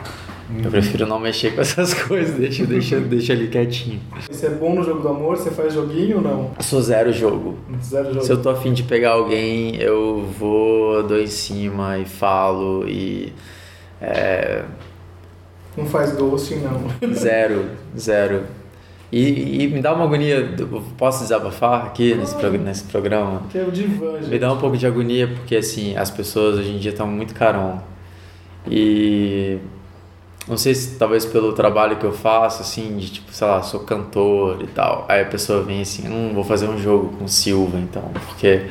eu 0.63 0.69
prefiro 0.69 1.07
não 1.07 1.19
mexer 1.19 1.55
com 1.55 1.61
essas 1.61 1.93
coisas, 2.05 2.35
deixa, 2.35 2.65
deixa, 2.65 2.99
deixa 2.99 3.33
ali 3.33 3.47
quietinho. 3.47 3.99
Você 4.29 4.45
é 4.45 4.49
bom 4.49 4.75
no 4.75 4.83
jogo 4.83 5.01
do 5.01 5.07
amor? 5.09 5.37
Você 5.37 5.51
faz 5.51 5.73
joguinho 5.73 6.17
ou 6.17 6.23
não? 6.23 6.51
Eu 6.57 6.63
sou 6.63 6.81
zero 6.81 7.11
jogo. 7.11 7.57
Zero 7.83 8.13
jogo. 8.13 8.25
Se 8.25 8.31
eu 8.31 8.41
tô 8.41 8.49
afim 8.49 8.71
de 8.71 8.83
pegar 8.83 9.11
alguém, 9.11 9.75
eu 9.77 10.29
vou, 10.37 11.03
dou 11.03 11.19
em 11.19 11.27
cima 11.27 11.97
e 11.97 12.05
falo 12.05 12.87
e. 12.87 13.33
É... 13.99 14.63
Não 15.75 15.85
faz 15.85 16.15
ghosting, 16.15 16.59
não. 16.59 17.13
Zero, 17.13 17.65
zero. 17.97 18.43
E, 19.17 19.63
e, 19.63 19.67
me 19.69 19.81
dá 19.81 19.93
uma 19.93 20.03
agonia, 20.03 20.55
posso 20.97 21.21
desabafar 21.21 21.85
aqui 21.85 22.11
ah, 22.11 22.17
nesse, 22.17 22.35
pro, 22.35 22.51
nesse 22.51 22.83
programa? 22.83 23.43
Que 23.49 23.59
é 23.59 23.63
o 23.63 23.71
divã, 23.71 24.17
gente. 24.19 24.27
Me 24.29 24.37
dá 24.37 24.51
um 24.51 24.57
pouco 24.57 24.75
de 24.75 24.85
agonia 24.85 25.25
porque, 25.25 25.55
assim, 25.55 25.95
as 25.95 26.11
pessoas 26.11 26.59
hoje 26.59 26.71
em 26.71 26.77
dia 26.79 26.91
estão 26.91 27.07
muito 27.07 27.33
carão. 27.33 27.81
E 28.69 29.57
não 30.45 30.57
sei 30.57 30.75
se 30.75 30.99
talvez 30.99 31.25
pelo 31.25 31.53
trabalho 31.53 31.95
que 31.95 32.03
eu 32.03 32.11
faço, 32.11 32.61
assim, 32.61 32.97
de 32.97 33.09
tipo, 33.09 33.31
sei 33.31 33.47
lá, 33.47 33.63
sou 33.63 33.79
cantor 33.79 34.61
e 34.61 34.67
tal. 34.67 35.05
Aí 35.07 35.21
a 35.21 35.25
pessoa 35.25 35.63
vem 35.63 35.79
assim, 35.79 36.09
hum, 36.09 36.33
vou 36.33 36.43
fazer 36.43 36.67
um 36.67 36.77
jogo 36.77 37.15
com 37.17 37.25
Silva, 37.25 37.77
então, 37.77 38.11
porque, 38.27 38.65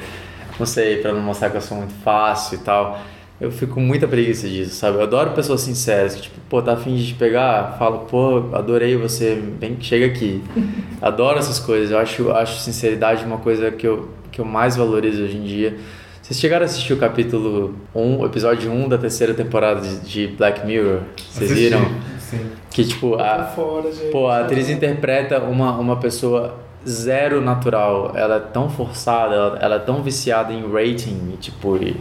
não 0.60 0.66
sei, 0.66 0.98
para 0.98 1.14
não 1.14 1.22
mostrar 1.22 1.48
que 1.48 1.56
eu 1.56 1.62
sou 1.62 1.78
muito 1.78 1.94
fácil 2.04 2.56
e 2.56 2.58
tal. 2.58 3.00
Eu 3.40 3.50
fico 3.50 3.74
com 3.74 3.80
muita 3.80 4.06
preguiça 4.06 4.48
disso, 4.48 4.76
sabe? 4.76 4.98
Eu 4.98 5.02
adoro 5.02 5.32
pessoas 5.32 5.60
sinceras, 5.60 6.14
que 6.14 6.22
tipo, 6.22 6.40
pô, 6.48 6.62
tá 6.62 6.74
afim 6.74 6.94
de 6.94 7.08
te 7.08 7.14
pegar, 7.14 7.76
falo, 7.78 8.00
pô, 8.00 8.44
adorei 8.52 8.96
você, 8.96 9.42
vem, 9.58 9.76
chega 9.80 10.06
aqui. 10.06 10.42
Adoro 11.02 11.38
essas 11.38 11.58
coisas, 11.58 11.90
eu 11.90 11.98
acho, 11.98 12.30
acho 12.30 12.60
sinceridade 12.60 13.24
uma 13.24 13.38
coisa 13.38 13.70
que 13.70 13.86
eu, 13.86 14.08
que 14.30 14.40
eu 14.40 14.44
mais 14.44 14.76
valorizo 14.76 15.24
hoje 15.24 15.36
em 15.36 15.42
dia. 15.42 15.76
Vocês 16.22 16.40
chegaram 16.40 16.62
a 16.62 16.66
assistir 16.66 16.92
o 16.92 16.96
capítulo 16.96 17.74
1, 17.94 18.18
o 18.20 18.24
episódio 18.24 18.72
1 18.72 18.88
da 18.88 18.96
terceira 18.96 19.34
temporada 19.34 19.82
de 19.82 20.28
Black 20.28 20.64
Mirror? 20.64 21.00
Vocês 21.16 21.52
viram? 21.52 21.84
Sim. 22.18 22.50
Que 22.70 22.84
tipo, 22.84 23.16
a, 23.16 23.44
fora, 23.44 23.92
gente. 23.92 24.10
pô, 24.10 24.28
a 24.28 24.40
atriz 24.40 24.70
interpreta 24.70 25.40
uma, 25.40 25.76
uma 25.76 25.96
pessoa 25.96 26.54
zero 26.88 27.40
natural. 27.40 28.12
Ela 28.14 28.36
é 28.36 28.40
tão 28.40 28.70
forçada, 28.70 29.34
ela, 29.34 29.58
ela 29.60 29.74
é 29.76 29.78
tão 29.80 30.02
viciada 30.02 30.52
em 30.52 30.62
rating, 30.62 31.32
e, 31.34 31.36
tipo, 31.36 31.76
e, 31.76 31.94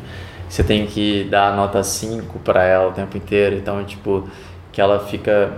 você 0.53 0.63
tem 0.63 0.85
que 0.85 1.23
dar 1.23 1.55
nota 1.55 1.81
5 1.81 2.37
para 2.37 2.63
ela 2.63 2.89
o 2.89 2.91
tempo 2.91 3.17
inteiro, 3.17 3.55
então 3.55 3.83
tipo 3.83 4.29
que 4.71 4.79
ela 4.79 4.99
fica 4.99 5.51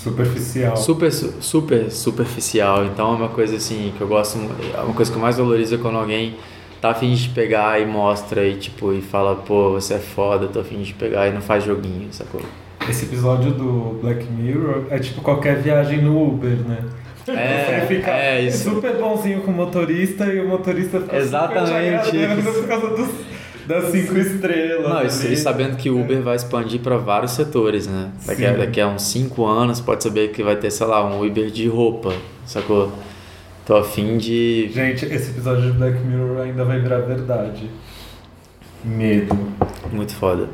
superficial. 0.00 0.76
Super 0.76 1.12
super 1.12 1.88
superficial. 1.88 2.84
Então 2.86 3.12
é 3.12 3.16
uma 3.16 3.28
coisa 3.28 3.54
assim 3.54 3.92
que 3.96 4.00
eu 4.00 4.08
gosto, 4.08 4.36
é 4.76 4.80
uma 4.80 4.92
coisa 4.92 5.12
que 5.12 5.16
eu 5.16 5.22
mais 5.22 5.38
valorizo 5.38 5.76
é 5.76 5.78
quando 5.78 5.96
alguém 5.96 6.34
tá 6.80 6.90
afim 6.90 7.14
de 7.14 7.28
pegar 7.28 7.80
e 7.80 7.86
mostra 7.86 8.44
e 8.44 8.56
tipo, 8.56 8.92
e 8.92 9.00
fala, 9.00 9.36
pô, 9.36 9.70
você 9.70 9.94
é 9.94 9.98
foda, 10.00 10.48
tô 10.48 10.58
afim 10.58 10.82
de 10.82 10.92
pegar 10.92 11.28
e 11.28 11.32
não 11.32 11.40
faz 11.40 11.62
joguinho, 11.62 12.08
sacou? 12.10 12.40
Esse 12.90 13.04
episódio 13.04 13.52
do 13.52 14.00
Black 14.02 14.24
Mirror 14.24 14.86
é 14.90 14.98
tipo 14.98 15.20
qualquer 15.20 15.62
viagem 15.62 16.02
no 16.02 16.20
Uber, 16.20 16.56
né? 16.66 16.78
É, 17.28 17.86
Você 17.86 17.94
fica 17.94 18.10
é 18.10 18.42
isso. 18.42 18.70
super 18.70 18.96
bonzinho 18.96 19.42
com 19.42 19.52
o 19.52 19.54
motorista 19.54 20.24
e 20.24 20.40
o 20.40 20.48
motorista 20.48 21.00
fica 21.00 21.16
Exatamente 21.16 22.06
super 22.06 22.52
por 22.54 22.66
causa 22.66 22.88
dos, 22.96 23.31
das 23.66 23.84
cinco 23.90 24.18
estrelas. 24.18 24.88
Não, 24.88 24.96
ali. 24.98 25.32
e 25.32 25.36
sabendo 25.36 25.76
que 25.76 25.88
o 25.90 26.00
Uber 26.00 26.20
vai 26.22 26.36
expandir 26.36 26.80
para 26.80 26.96
vários 26.96 27.32
setores, 27.32 27.86
né? 27.86 28.10
Daqui 28.26 28.44
a, 28.44 28.52
daqui 28.52 28.80
a 28.80 28.88
uns 28.88 29.02
5 29.02 29.44
anos 29.46 29.80
pode 29.80 30.02
saber 30.02 30.30
que 30.32 30.42
vai 30.42 30.56
ter, 30.56 30.70
sei 30.70 30.86
lá, 30.86 31.04
um 31.04 31.24
Uber 31.26 31.50
de 31.50 31.68
roupa, 31.68 32.12
sacou? 32.46 32.92
Tô 33.64 33.76
afim 33.76 34.18
de. 34.18 34.68
Gente, 34.72 35.04
esse 35.06 35.30
episódio 35.30 35.70
de 35.70 35.78
Black 35.78 35.96
Mirror 36.00 36.40
ainda 36.42 36.64
vai 36.64 36.80
virar 36.80 36.98
verdade. 36.98 37.70
Medo. 38.84 39.38
Muito 39.92 40.14
foda. 40.14 40.48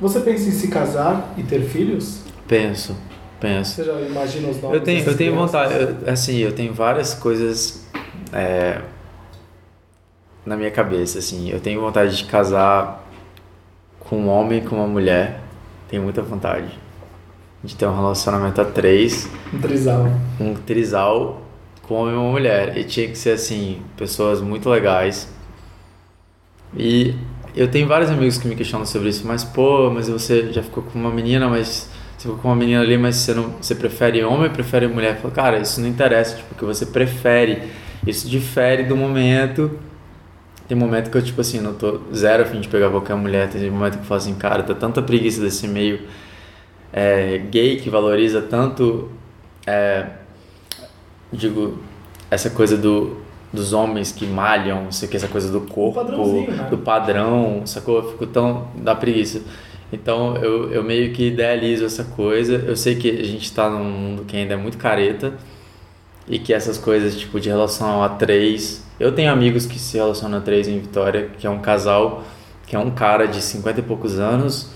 Você 0.00 0.20
pensa 0.20 0.48
em 0.48 0.52
se 0.52 0.68
casar 0.68 1.34
e 1.36 1.42
ter 1.42 1.60
filhos? 1.62 2.20
Penso, 2.46 2.96
penso. 3.40 3.74
Você 3.76 3.84
já 3.84 4.00
imagina 4.00 4.48
os 4.48 4.62
nomes 4.62 4.78
Eu 4.78 4.84
tenho, 4.84 5.00
eu 5.00 5.16
tenho 5.16 5.32
crianças? 5.32 5.52
vontade, 5.70 5.74
eu- 6.06 6.12
assim, 6.12 6.36
eu 6.38 6.52
tenho 6.52 6.72
várias 6.72 7.12
coisas 7.14 7.84
é, 8.32 8.80
na 10.48 10.56
minha 10.56 10.70
cabeça, 10.70 11.18
assim. 11.18 11.50
Eu 11.50 11.60
tenho 11.60 11.80
vontade 11.80 12.16
de 12.16 12.24
casar 12.24 13.06
com 14.00 14.16
um 14.18 14.28
homem 14.28 14.58
e 14.58 14.62
com 14.62 14.76
uma 14.76 14.86
mulher. 14.86 15.40
Tenho 15.88 16.02
muita 16.02 16.22
vontade. 16.22 16.68
De 17.62 17.74
ter 17.74 17.86
um 17.86 17.94
relacionamento 17.94 18.60
a 18.60 18.64
três, 18.64 19.28
Um 19.52 19.58
trisal. 19.60 20.06
um 20.40 20.54
trisal 20.54 21.42
com 21.82 21.94
um 21.94 21.98
homem 22.02 22.14
e 22.14 22.16
uma 22.16 22.30
mulher. 22.30 22.76
E 22.78 22.84
tinha 22.84 23.06
que 23.08 23.16
ser, 23.18 23.30
assim, 23.32 23.82
pessoas 23.96 24.40
muito 24.40 24.68
legais. 24.70 25.28
E 26.76 27.14
eu 27.54 27.68
tenho 27.70 27.86
vários 27.86 28.10
amigos 28.10 28.38
que 28.38 28.48
me 28.48 28.54
questionam 28.54 28.86
sobre 28.86 29.08
isso, 29.08 29.26
mas 29.26 29.44
pô, 29.44 29.90
mas 29.90 30.08
você 30.08 30.52
já 30.52 30.62
ficou 30.62 30.82
com 30.82 30.98
uma 30.98 31.10
menina, 31.10 31.48
mas 31.48 31.90
você 32.16 32.28
ficou 32.28 32.38
com 32.38 32.48
uma 32.48 32.56
menina 32.56 32.82
ali, 32.82 32.96
mas 32.96 33.16
você 33.16 33.34
não, 33.34 33.50
você 33.60 33.74
prefere 33.74 34.22
homem 34.22 34.44
ou 34.44 34.50
prefere 34.50 34.86
mulher? 34.86 35.16
Eu 35.16 35.20
falo, 35.22 35.34
cara, 35.34 35.58
isso 35.58 35.80
não 35.80 35.88
interessa, 35.88 36.36
tipo, 36.36 36.54
que 36.54 36.64
você 36.64 36.86
prefere. 36.86 37.62
Isso 38.06 38.28
difere 38.28 38.84
do 38.84 38.96
momento. 38.96 39.78
Tem 40.68 40.76
momento 40.76 41.10
que 41.10 41.16
eu, 41.16 41.22
tipo 41.22 41.40
assim, 41.40 41.60
não 41.60 41.72
tô 41.72 42.00
zero 42.14 42.42
a 42.42 42.46
fim 42.46 42.60
de 42.60 42.68
pegar 42.68 42.90
qualquer 42.90 43.16
mulher. 43.16 43.48
Tem 43.48 43.70
momento 43.70 43.94
que 43.94 44.00
eu 44.00 44.04
falo 44.04 44.20
assim, 44.20 44.34
cara, 44.34 44.62
tá 44.62 44.74
tanta 44.74 45.00
preguiça 45.00 45.40
desse 45.40 45.66
meio 45.66 46.00
é, 46.92 47.38
gay 47.50 47.76
que 47.76 47.88
valoriza 47.88 48.42
tanto, 48.42 49.10
é, 49.66 50.06
digo, 51.32 51.78
essa 52.30 52.50
coisa 52.50 52.76
do, 52.76 53.16
dos 53.50 53.72
homens 53.72 54.12
que 54.12 54.26
malham, 54.26 54.84
não 54.84 54.92
sei 54.92 55.08
o 55.08 55.10
que, 55.10 55.16
essa 55.16 55.28
coisa 55.28 55.50
do 55.50 55.62
corpo, 55.62 56.02
né? 56.02 56.68
do 56.70 56.76
padrão, 56.76 57.62
sacou? 57.64 57.96
Eu 57.96 58.10
fico 58.10 58.26
tão 58.26 58.68
da 58.76 58.94
preguiça. 58.94 59.40
Então 59.90 60.36
eu, 60.36 60.70
eu 60.70 60.84
meio 60.84 61.12
que 61.12 61.28
idealizo 61.28 61.84
essa 61.86 62.04
coisa. 62.04 62.62
Eu 62.66 62.76
sei 62.76 62.94
que 62.96 63.08
a 63.08 63.24
gente 63.24 63.50
tá 63.52 63.70
num 63.70 63.84
mundo 63.84 64.24
que 64.24 64.36
ainda 64.36 64.52
é 64.52 64.56
muito 64.56 64.76
careta 64.76 65.32
e 66.28 66.38
que 66.38 66.52
essas 66.52 66.78
coisas 66.78 67.16
tipo 67.16 67.40
de 67.40 67.48
relação 67.48 68.02
a 68.02 68.08
três. 68.08 68.84
Eu 68.98 69.12
tenho 69.12 69.30
amigos 69.30 69.66
que 69.66 69.78
se 69.78 69.96
relacionam 69.96 70.38
a 70.38 70.40
três 70.40 70.68
em 70.68 70.78
Vitória, 70.78 71.30
que 71.38 71.46
é 71.46 71.50
um 71.50 71.60
casal, 71.60 72.24
que 72.66 72.76
é 72.76 72.78
um 72.78 72.90
cara 72.90 73.26
de 73.26 73.40
50 73.40 73.80
e 73.80 73.82
poucos 73.82 74.18
anos, 74.18 74.70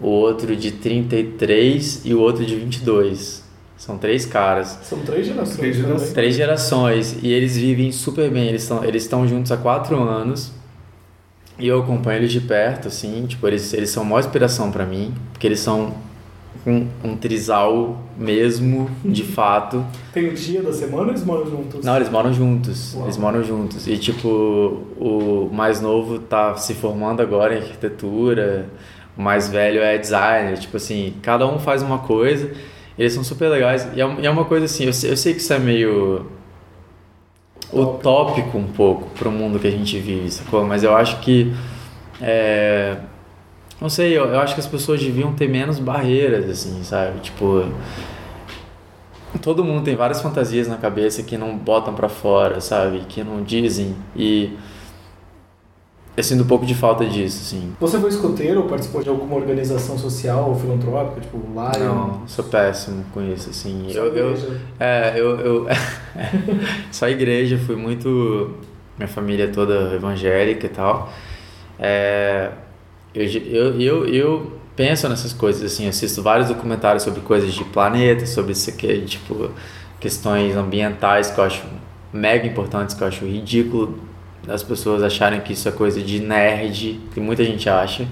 o 0.00 0.06
outro 0.06 0.54
de 0.56 0.72
33 0.72 2.02
e 2.04 2.14
o 2.14 2.20
outro 2.20 2.44
de 2.44 2.56
22. 2.56 3.46
São 3.76 3.96
três 3.96 4.26
caras. 4.26 4.78
São 4.82 4.98
três 5.00 5.26
gerações. 5.26 5.56
Três 5.56 5.76
gerações. 5.76 6.12
Três 6.12 6.34
gerações 6.34 7.18
e 7.22 7.32
eles 7.32 7.56
vivem 7.56 7.92
super 7.92 8.30
bem. 8.30 8.48
Eles 8.48 8.62
estão 8.62 8.84
eles 8.84 9.02
estão 9.04 9.26
juntos 9.28 9.52
há 9.52 9.56
quatro 9.56 10.00
anos 10.02 10.52
e 11.58 11.66
eu 11.66 11.80
acompanho 11.80 12.20
eles 12.20 12.32
de 12.32 12.40
perto, 12.40 12.88
assim. 12.88 13.26
Tipo, 13.26 13.46
eles, 13.48 13.72
eles 13.72 13.90
são 13.90 14.02
uma 14.04 14.20
inspiração 14.20 14.70
pra 14.70 14.84
mim, 14.84 15.12
porque 15.32 15.46
eles 15.46 15.60
são 15.60 15.94
um, 16.66 16.86
um 17.02 17.16
trisal 17.16 17.98
mesmo, 18.16 18.90
de 19.04 19.24
fato. 19.24 19.84
Tem 20.12 20.30
um 20.30 20.34
dia 20.34 20.62
da 20.62 20.72
semana 20.72 21.04
ou 21.04 21.08
eles 21.10 21.24
moram 21.24 21.46
juntos? 21.46 21.84
Não, 21.84 21.96
eles 21.96 22.08
moram 22.08 22.32
juntos. 22.32 22.94
Uau. 22.94 23.04
Eles 23.04 23.16
moram 23.16 23.42
juntos. 23.42 23.86
E, 23.86 23.96
tipo, 23.96 24.28
o 24.98 25.48
mais 25.52 25.80
novo 25.80 26.18
tá 26.18 26.56
se 26.56 26.74
formando 26.74 27.20
agora 27.20 27.54
em 27.54 27.58
arquitetura, 27.58 28.68
o 29.16 29.22
mais 29.22 29.48
velho 29.48 29.80
é 29.80 29.96
designer. 29.96 30.58
Tipo 30.58 30.76
assim, 30.76 31.14
cada 31.22 31.46
um 31.46 31.58
faz 31.58 31.82
uma 31.82 31.98
coisa. 31.98 32.50
Eles 32.98 33.12
são 33.12 33.22
super 33.22 33.48
legais. 33.48 33.88
E 33.94 34.00
é, 34.00 34.16
e 34.20 34.26
é 34.26 34.30
uma 34.30 34.44
coisa 34.44 34.66
assim, 34.66 34.84
eu 34.84 34.92
sei, 34.92 35.10
eu 35.10 35.16
sei 35.16 35.34
que 35.34 35.40
isso 35.40 35.52
é 35.52 35.58
meio 35.58 36.26
utópico 37.72 38.56
um 38.56 38.66
pouco 38.66 39.08
pro 39.10 39.30
mundo 39.30 39.58
que 39.58 39.66
a 39.66 39.70
gente 39.70 39.98
vive, 39.98 40.30
sacou? 40.30 40.64
Mas 40.64 40.82
eu 40.82 40.94
acho 40.94 41.20
que. 41.20 41.52
É, 42.20 42.96
não 43.80 43.88
sei, 43.88 44.16
eu, 44.16 44.26
eu 44.26 44.40
acho 44.40 44.54
que 44.54 44.60
as 44.60 44.66
pessoas 44.66 45.00
deviam 45.00 45.32
ter 45.34 45.48
menos 45.48 45.78
barreiras, 45.78 46.48
assim, 46.48 46.82
sabe? 46.82 47.20
Tipo. 47.20 47.66
Todo 49.42 49.62
mundo 49.62 49.84
tem 49.84 49.94
várias 49.94 50.20
fantasias 50.20 50.66
na 50.66 50.76
cabeça 50.76 51.22
que 51.22 51.36
não 51.36 51.56
botam 51.56 51.94
pra 51.94 52.08
fora, 52.08 52.60
sabe? 52.60 53.00
Que 53.08 53.22
não 53.22 53.42
dizem. 53.42 53.94
E. 54.16 54.56
Eu 56.16 56.24
sinto 56.24 56.42
um 56.42 56.46
pouco 56.48 56.66
de 56.66 56.74
falta 56.74 57.06
disso, 57.06 57.38
assim. 57.42 57.72
Você 57.78 58.00
foi 58.00 58.08
escoteiro 58.08 58.62
ou 58.62 58.66
participou 58.66 59.04
de 59.04 59.08
alguma 59.08 59.36
organização 59.36 59.96
social 59.96 60.48
ou 60.48 60.56
filantrópica, 60.56 61.20
tipo 61.20 61.36
Lion? 61.36 61.94
Não, 61.94 62.22
sou 62.26 62.44
péssimo 62.44 63.04
com 63.14 63.22
isso, 63.22 63.50
assim. 63.50 63.86
Só 63.92 63.98
Eu, 64.00 64.06
eu, 64.06 64.30
igreja. 64.30 64.60
É, 64.80 65.12
eu, 65.14 65.38
eu 65.38 65.66
só 66.90 67.08
igreja, 67.08 67.56
fui 67.56 67.76
muito 67.76 68.58
minha 68.98 69.08
família 69.08 69.44
é 69.44 69.46
toda 69.46 69.94
evangélica 69.94 70.66
e 70.66 70.70
tal. 70.70 71.10
É, 71.78 72.50
eu, 73.26 73.80
eu, 73.80 74.08
eu, 74.08 74.52
penso 74.76 75.08
nessas 75.08 75.32
coisas 75.32 75.72
assim, 75.72 75.88
assisto 75.88 76.22
vários 76.22 76.48
documentários 76.48 77.02
sobre 77.02 77.20
coisas 77.20 77.52
de 77.52 77.64
planeta, 77.64 78.26
sobre 78.26 78.52
isso 78.52 78.70
aqui, 78.70 79.00
tipo 79.02 79.50
questões 79.98 80.54
ambientais 80.54 81.30
que 81.30 81.38
eu 81.38 81.44
acho 81.44 81.64
mega 82.12 82.46
importantes, 82.46 82.94
que 82.94 83.02
eu 83.02 83.08
acho 83.08 83.24
ridículo 83.24 84.08
as 84.46 84.62
pessoas 84.62 85.02
acharem 85.02 85.40
que 85.40 85.52
isso 85.52 85.68
é 85.68 85.72
coisa 85.72 86.00
de 86.00 86.20
nerd, 86.20 87.00
que 87.12 87.20
muita 87.20 87.44
gente 87.44 87.68
acha, 87.68 88.06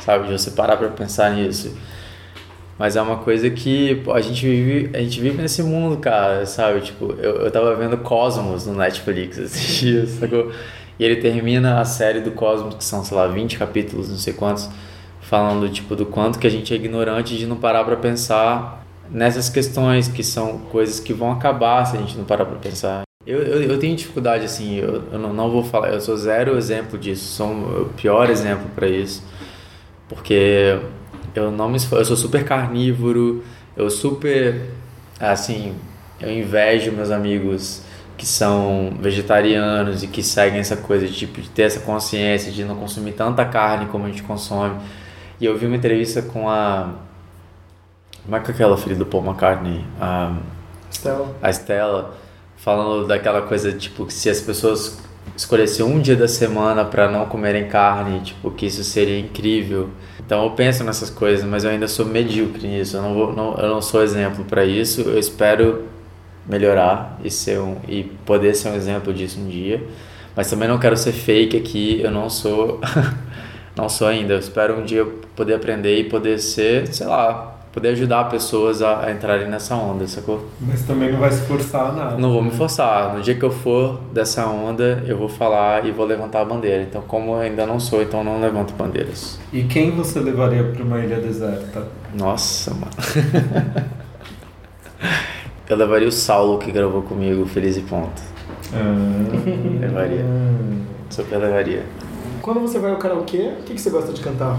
sabe? 0.00 0.26
De 0.26 0.32
você 0.32 0.50
parar 0.50 0.76
pra 0.76 0.88
pensar 0.88 1.30
nisso. 1.30 1.74
Mas 2.78 2.96
é 2.96 3.02
uma 3.02 3.18
coisa 3.18 3.50
que 3.50 4.02
a 4.12 4.20
gente 4.20 4.46
vive, 4.46 4.96
a 4.96 5.00
gente 5.00 5.20
vive 5.20 5.40
nesse 5.40 5.62
mundo, 5.62 5.98
cara, 5.98 6.46
sabe? 6.46 6.80
Tipo, 6.80 7.12
eu, 7.18 7.36
eu 7.42 7.50
tava 7.50 7.74
vendo 7.76 7.96
Cosmos 7.98 8.66
no 8.66 8.74
Netflix 8.74 9.36
esses 9.38 9.80
dias, 9.80 10.10
sacou? 10.10 10.50
E 11.00 11.04
ele 11.04 11.16
termina 11.16 11.80
a 11.80 11.84
série 11.86 12.20
do 12.20 12.30
Cosmos, 12.32 12.74
que 12.74 12.84
são, 12.84 13.02
sei 13.02 13.16
lá, 13.16 13.26
20 13.26 13.56
capítulos, 13.56 14.10
não 14.10 14.18
sei 14.18 14.34
quantos, 14.34 14.68
falando, 15.22 15.66
tipo, 15.70 15.96
do 15.96 16.04
quanto 16.04 16.38
que 16.38 16.46
a 16.46 16.50
gente 16.50 16.74
é 16.74 16.76
ignorante 16.76 17.38
de 17.38 17.46
não 17.46 17.56
parar 17.56 17.84
pra 17.84 17.96
pensar 17.96 18.84
nessas 19.10 19.48
questões 19.48 20.08
que 20.08 20.22
são 20.22 20.58
coisas 20.58 21.00
que 21.00 21.14
vão 21.14 21.32
acabar 21.32 21.86
se 21.86 21.96
a 21.96 22.00
gente 22.00 22.18
não 22.18 22.24
parar 22.24 22.44
pra 22.44 22.58
pensar. 22.58 23.00
Eu, 23.26 23.38
eu, 23.38 23.62
eu 23.62 23.78
tenho 23.78 23.96
dificuldade, 23.96 24.44
assim, 24.44 24.76
eu, 24.76 25.02
eu 25.10 25.18
não, 25.18 25.32
não 25.32 25.50
vou 25.50 25.64
falar, 25.64 25.88
eu 25.88 26.02
sou 26.02 26.14
zero 26.18 26.58
exemplo 26.58 26.98
disso, 26.98 27.34
sou 27.34 27.48
o 27.48 27.90
pior 27.96 28.28
exemplo 28.28 28.68
pra 28.74 28.86
isso, 28.86 29.22
porque 30.06 30.78
eu 31.34 31.50
não 31.50 31.70
me 31.70 31.78
eu 31.92 32.04
sou 32.04 32.16
super 32.16 32.44
carnívoro, 32.44 33.42
eu 33.74 33.88
super 33.88 34.66
assim, 35.18 35.74
eu 36.20 36.30
invejo 36.30 36.92
meus 36.92 37.10
amigos 37.10 37.88
que 38.20 38.26
são 38.26 38.92
vegetarianos 39.00 40.02
e 40.02 40.06
que 40.06 40.22
seguem 40.22 40.60
essa 40.60 40.76
coisa 40.76 41.06
de, 41.06 41.14
tipo, 41.14 41.40
de 41.40 41.48
ter 41.48 41.62
essa 41.62 41.80
consciência 41.80 42.52
de 42.52 42.62
não 42.64 42.76
consumir 42.76 43.12
tanta 43.12 43.46
carne 43.46 43.86
como 43.86 44.04
a 44.04 44.08
gente 44.08 44.22
consome. 44.22 44.78
E 45.40 45.46
eu 45.46 45.56
vi 45.56 45.64
uma 45.64 45.76
entrevista 45.76 46.20
com 46.20 46.46
a 46.46 46.96
como 48.22 48.36
é 48.36 48.40
que 48.40 48.50
é 48.50 48.54
aquela 48.54 48.76
filha 48.76 48.94
do 48.94 49.06
Paul 49.06 49.24
McCartney, 49.24 49.82
a, 49.98 50.36
Stella. 50.92 51.34
a 51.40 51.48
Estela, 51.48 52.14
falando 52.58 53.06
daquela 53.06 53.40
coisa 53.40 53.72
tipo 53.72 54.04
que 54.04 54.12
se 54.12 54.28
as 54.28 54.38
pessoas 54.38 54.98
escolhessem 55.34 55.82
um 55.82 55.98
dia 55.98 56.14
da 56.14 56.28
semana 56.28 56.84
para 56.84 57.10
não 57.10 57.24
comerem 57.24 57.68
carne, 57.68 58.20
tipo 58.20 58.50
que 58.50 58.66
isso 58.66 58.84
seria 58.84 59.18
incrível. 59.18 59.88
Então 60.18 60.44
eu 60.44 60.50
penso 60.50 60.84
nessas 60.84 61.08
coisas, 61.08 61.42
mas 61.42 61.64
eu 61.64 61.70
ainda 61.70 61.88
sou 61.88 62.04
medíocre 62.04 62.68
nisso. 62.68 62.98
Eu 62.98 63.02
não 63.02 63.14
vou, 63.14 63.32
não, 63.32 63.54
eu 63.56 63.68
não 63.70 63.80
sou 63.80 64.02
exemplo 64.02 64.44
para 64.44 64.62
isso. 64.66 65.00
Eu 65.00 65.18
espero 65.18 65.88
melhorar 66.46 67.18
e 67.24 67.30
ser 67.30 67.60
um 67.60 67.76
e 67.88 68.04
poder 68.24 68.54
ser 68.54 68.70
um 68.70 68.74
exemplo 68.74 69.12
disso 69.12 69.40
um 69.40 69.48
dia. 69.48 69.82
Mas 70.34 70.48
também 70.48 70.68
não 70.68 70.78
quero 70.78 70.96
ser 70.96 71.12
fake 71.12 71.56
aqui. 71.56 72.00
Eu 72.02 72.10
não 72.10 72.30
sou 72.30 72.80
não 73.76 73.88
sou 73.88 74.06
ainda. 74.08 74.34
Eu 74.34 74.38
espero 74.38 74.78
um 74.78 74.84
dia 74.84 75.06
poder 75.36 75.54
aprender 75.54 75.98
e 75.98 76.04
poder 76.04 76.38
ser, 76.38 76.86
sei 76.88 77.06
lá, 77.06 77.60
poder 77.72 77.88
ajudar 77.90 78.24
pessoas 78.24 78.82
a, 78.82 79.06
a 79.06 79.12
entrarem 79.12 79.48
nessa 79.48 79.74
onda, 79.74 80.06
sacou? 80.06 80.48
Mas 80.60 80.82
também 80.82 81.12
não 81.12 81.20
vai 81.20 81.30
se 81.30 81.42
forçar 81.42 81.86
a 81.86 81.92
nada. 81.92 82.18
Não 82.18 82.32
vou 82.32 82.42
me 82.42 82.50
forçar. 82.50 83.14
No 83.14 83.22
dia 83.22 83.34
que 83.34 83.44
eu 83.44 83.50
for 83.50 84.00
dessa 84.12 84.46
onda, 84.46 85.02
eu 85.06 85.16
vou 85.16 85.28
falar 85.28 85.86
e 85.86 85.92
vou 85.92 86.04
levantar 86.04 86.40
a 86.40 86.44
bandeira. 86.44 86.82
Então, 86.82 87.02
como 87.02 87.32
eu 87.32 87.40
ainda 87.40 87.64
não 87.66 87.78
sou, 87.78 88.02
então 88.02 88.24
não 88.24 88.40
levanto 88.40 88.74
bandeiras. 88.74 89.38
E 89.52 89.62
quem 89.64 89.92
você 89.92 90.18
levaria 90.20 90.64
para 90.64 90.82
uma 90.82 90.98
ilha 90.98 91.20
deserta? 91.20 91.86
Nossa, 92.14 92.72
mano. 92.74 92.90
eu 95.72 95.76
levaria 95.76 96.08
o 96.08 96.12
Saulo 96.12 96.58
que 96.58 96.72
gravou 96.72 97.02
comigo, 97.02 97.46
Feliz 97.46 97.76
e 97.76 97.80
Ponto. 97.82 98.20
Ah. 98.74 99.80
Levaria. 99.80 100.24
Super 101.08 101.38
levaria. 101.38 101.84
Quando 102.42 102.60
você 102.60 102.78
vai 102.78 102.90
ao 102.90 102.96
karaokê, 102.96 103.52
o 103.60 103.62
que, 103.62 103.74
que 103.74 103.80
você 103.80 103.90
gosta 103.90 104.12
de 104.12 104.20
cantar? 104.20 104.58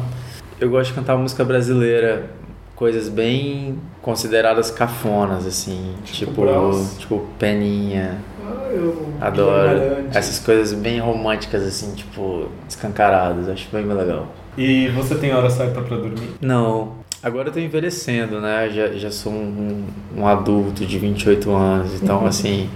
Eu 0.59 0.69
gosto 0.69 0.89
de 0.91 0.95
cantar 0.95 1.17
música 1.17 1.43
brasileira, 1.43 2.29
coisas 2.75 3.09
bem 3.09 3.77
consideradas 4.01 4.71
cafonas, 4.71 5.45
assim. 5.45 5.95
Tipo 6.05 6.31
Tipo, 6.31 6.97
tipo 6.97 7.27
Peninha. 7.37 8.17
Ah, 8.45 8.69
eu 8.71 9.09
Adoro. 9.19 9.79
Essas 10.13 10.39
coisas 10.39 10.71
bem 10.73 10.99
românticas, 10.99 11.63
assim, 11.63 11.93
tipo, 11.93 12.47
escancaradas. 12.69 13.49
Acho 13.49 13.67
bem 13.71 13.85
legal. 13.85 14.27
E 14.57 14.87
você 14.89 15.15
tem 15.15 15.33
hora 15.33 15.49
certa 15.49 15.81
pra 15.81 15.97
dormir? 15.97 16.35
Não. 16.41 17.00
Agora 17.23 17.49
eu 17.49 17.53
tô 17.53 17.59
envelhecendo, 17.59 18.41
né? 18.41 18.67
Já, 18.71 18.87
já 18.93 19.11
sou 19.11 19.31
um, 19.31 19.85
um 20.17 20.25
adulto 20.25 20.83
de 20.85 20.97
28 20.97 21.51
anos, 21.51 22.01
então 22.01 22.25
assim, 22.25 22.67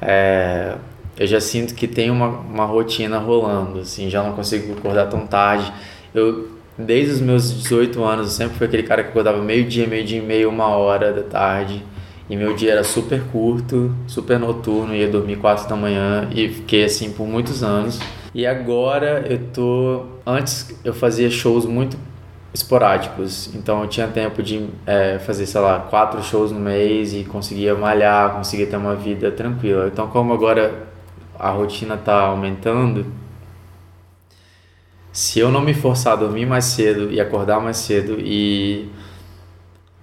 é, 0.00 0.74
eu 1.18 1.26
já 1.26 1.38
sinto 1.38 1.74
que 1.74 1.86
tem 1.86 2.10
uma, 2.10 2.28
uma 2.28 2.64
rotina 2.64 3.18
rolando, 3.18 3.80
assim, 3.80 4.08
já 4.08 4.22
não 4.22 4.32
consigo 4.32 4.72
acordar 4.72 5.06
tão 5.10 5.26
tarde. 5.26 5.70
Eu, 6.14 6.48
desde 6.78 7.12
os 7.12 7.20
meus 7.20 7.62
18 7.62 8.02
anos, 8.02 8.26
eu 8.28 8.32
sempre 8.32 8.56
fui 8.56 8.66
aquele 8.66 8.84
cara 8.84 9.02
que 9.04 9.10
acordava 9.10 9.42
meio-dia, 9.42 9.86
meio-dia 9.86 10.18
e 10.18 10.22
meio, 10.22 10.48
uma 10.48 10.68
hora 10.68 11.12
da 11.12 11.22
tarde. 11.22 11.84
E 12.28 12.36
meu 12.36 12.54
dia 12.56 12.72
era 12.72 12.84
super 12.84 13.22
curto, 13.24 13.94
super 14.06 14.38
noturno, 14.38 14.94
ia 14.94 15.06
dormir 15.06 15.36
4 15.36 15.68
da 15.68 15.76
manhã 15.76 16.26
e 16.34 16.48
fiquei 16.48 16.84
assim 16.84 17.12
por 17.12 17.26
muitos 17.26 17.62
anos. 17.62 18.00
E 18.34 18.46
agora 18.46 19.26
eu 19.28 19.38
tô. 19.52 20.06
Antes 20.26 20.74
eu 20.82 20.94
fazia 20.94 21.28
shows 21.30 21.66
muito 21.66 21.98
esporádicos, 22.54 23.52
então 23.52 23.82
eu 23.82 23.88
tinha 23.88 24.06
tempo 24.06 24.40
de 24.40 24.70
é, 24.86 25.18
fazer, 25.18 25.44
sei 25.44 25.60
lá, 25.60 25.80
quatro 25.80 26.22
shows 26.22 26.52
no 26.52 26.60
mês 26.60 27.12
e 27.12 27.24
conseguia 27.24 27.74
malhar, 27.74 28.36
conseguia 28.36 28.66
ter 28.66 28.76
uma 28.76 28.94
vida 28.94 29.32
tranquila. 29.32 29.88
Então, 29.88 30.06
como 30.06 30.32
agora 30.32 30.86
a 31.36 31.50
rotina 31.50 31.96
tá 31.96 32.20
aumentando, 32.20 33.06
se 35.12 35.40
eu 35.40 35.50
não 35.50 35.60
me 35.60 35.74
forçar 35.74 36.12
a 36.12 36.16
dormir 36.16 36.46
mais 36.46 36.64
cedo 36.66 37.12
e 37.12 37.20
acordar 37.20 37.60
mais 37.60 37.76
cedo 37.78 38.18
e 38.20 38.88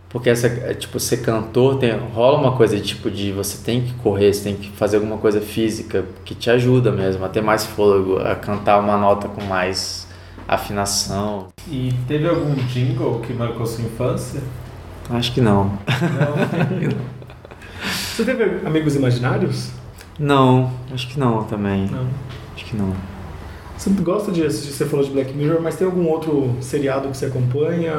porque 0.10 0.30
essa 0.30 0.48
é, 0.48 0.74
tipo 0.74 1.00
ser 1.00 1.22
cantor 1.22 1.78
tem 1.80 1.98
rola 1.98 2.38
uma 2.38 2.58
coisa 2.58 2.78
tipo 2.82 3.10
de 3.10 3.32
você 3.32 3.64
tem 3.64 3.82
que 3.82 3.94
correr, 3.96 4.34
você 4.34 4.44
tem 4.44 4.56
que 4.56 4.70
fazer 4.72 4.98
alguma 4.98 5.18
coisa 5.18 5.40
física 5.40 6.06
que 6.26 6.36
te 6.36 6.50
ajuda 6.50 6.92
mesmo 6.92 7.24
a 7.24 7.30
ter 7.30 7.42
mais 7.42 7.66
fôlego, 7.66 8.20
a 8.20 8.36
cantar 8.36 8.80
uma 8.80 8.98
nota 8.98 9.30
com 9.30 9.42
mais 9.44 10.11
afinação. 10.48 11.48
E 11.68 11.94
teve 12.08 12.28
algum 12.28 12.54
jingle 12.68 13.20
que 13.20 13.34
marcou 13.34 13.66
sua 13.66 13.84
infância? 13.84 14.42
Acho 15.10 15.34
que 15.34 15.42
não. 15.42 15.66
Não. 15.66 17.02
Você 18.16 18.26
teve 18.26 18.66
amigos 18.66 18.96
imaginários? 18.96 19.72
Não, 20.20 20.72
acho 20.94 21.08
que 21.08 21.20
não 21.20 21.44
também. 21.44 21.88
Não. 21.88 22.06
Acho 22.56 22.66
que 22.66 22.76
não. 22.76 22.94
Você 23.82 23.90
gosta 23.90 24.32
de 24.32 24.46
assistir, 24.46 24.74
você 24.74 24.86
falou 24.86 25.04
de 25.04 25.12
Black 25.12 25.34
Mirror, 25.34 25.60
mas 25.60 25.76
tem 25.76 25.88
algum 25.88 26.08
outro 26.08 26.56
seriado 26.62 27.10
que 27.10 27.18
você 27.18 27.26
acompanha? 27.26 27.96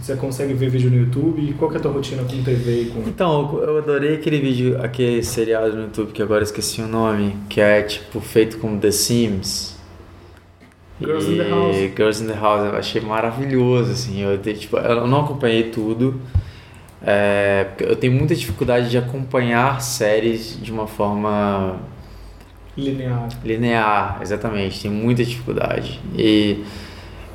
Você 0.00 0.16
consegue 0.16 0.54
ver 0.54 0.70
vídeo 0.70 0.90
no 0.90 0.96
YouTube? 0.96 1.54
Qual 1.58 1.70
que 1.70 1.76
é 1.76 1.80
a 1.80 1.82
tua 1.82 1.92
rotina 1.92 2.22
com 2.22 2.42
TV 2.42 2.82
e 2.84 2.86
com... 2.86 3.00
Então, 3.00 3.60
eu 3.62 3.76
adorei 3.76 4.14
aquele 4.14 4.40
vídeo, 4.40 4.82
aquele 4.82 5.22
seriado 5.22 5.76
no 5.76 5.82
YouTube 5.82 6.12
que 6.12 6.22
agora 6.22 6.42
esqueci 6.42 6.80
o 6.80 6.88
nome, 6.88 7.36
que 7.50 7.60
é 7.60 7.82
tipo 7.82 8.20
feito 8.20 8.56
com 8.56 8.78
The 8.78 8.90
Sims. 8.90 9.71
Girls 11.02 11.28
in 11.30 11.36
the 11.38 11.48
House. 11.50 11.76
Girls 11.96 12.22
in 12.24 12.26
the 12.26 12.34
House, 12.34 12.72
eu 12.72 12.76
achei 12.78 13.00
maravilhoso, 13.00 13.92
assim. 13.92 14.20
Eu, 14.22 14.38
tipo, 14.38 14.76
eu 14.78 15.06
não 15.06 15.20
acompanhei 15.24 15.64
tudo. 15.64 16.20
é, 17.04 17.66
eu 17.80 17.96
tenho 17.96 18.12
muita 18.12 18.34
dificuldade 18.34 18.88
de 18.90 18.96
acompanhar 18.98 19.80
séries 19.80 20.58
de 20.62 20.70
uma 20.70 20.86
forma 20.86 21.76
Linear. 22.76 23.28
linear, 23.44 24.18
exatamente. 24.22 24.80
Tenho 24.80 24.94
muita 24.94 25.24
dificuldade. 25.24 26.00
E 26.16 26.64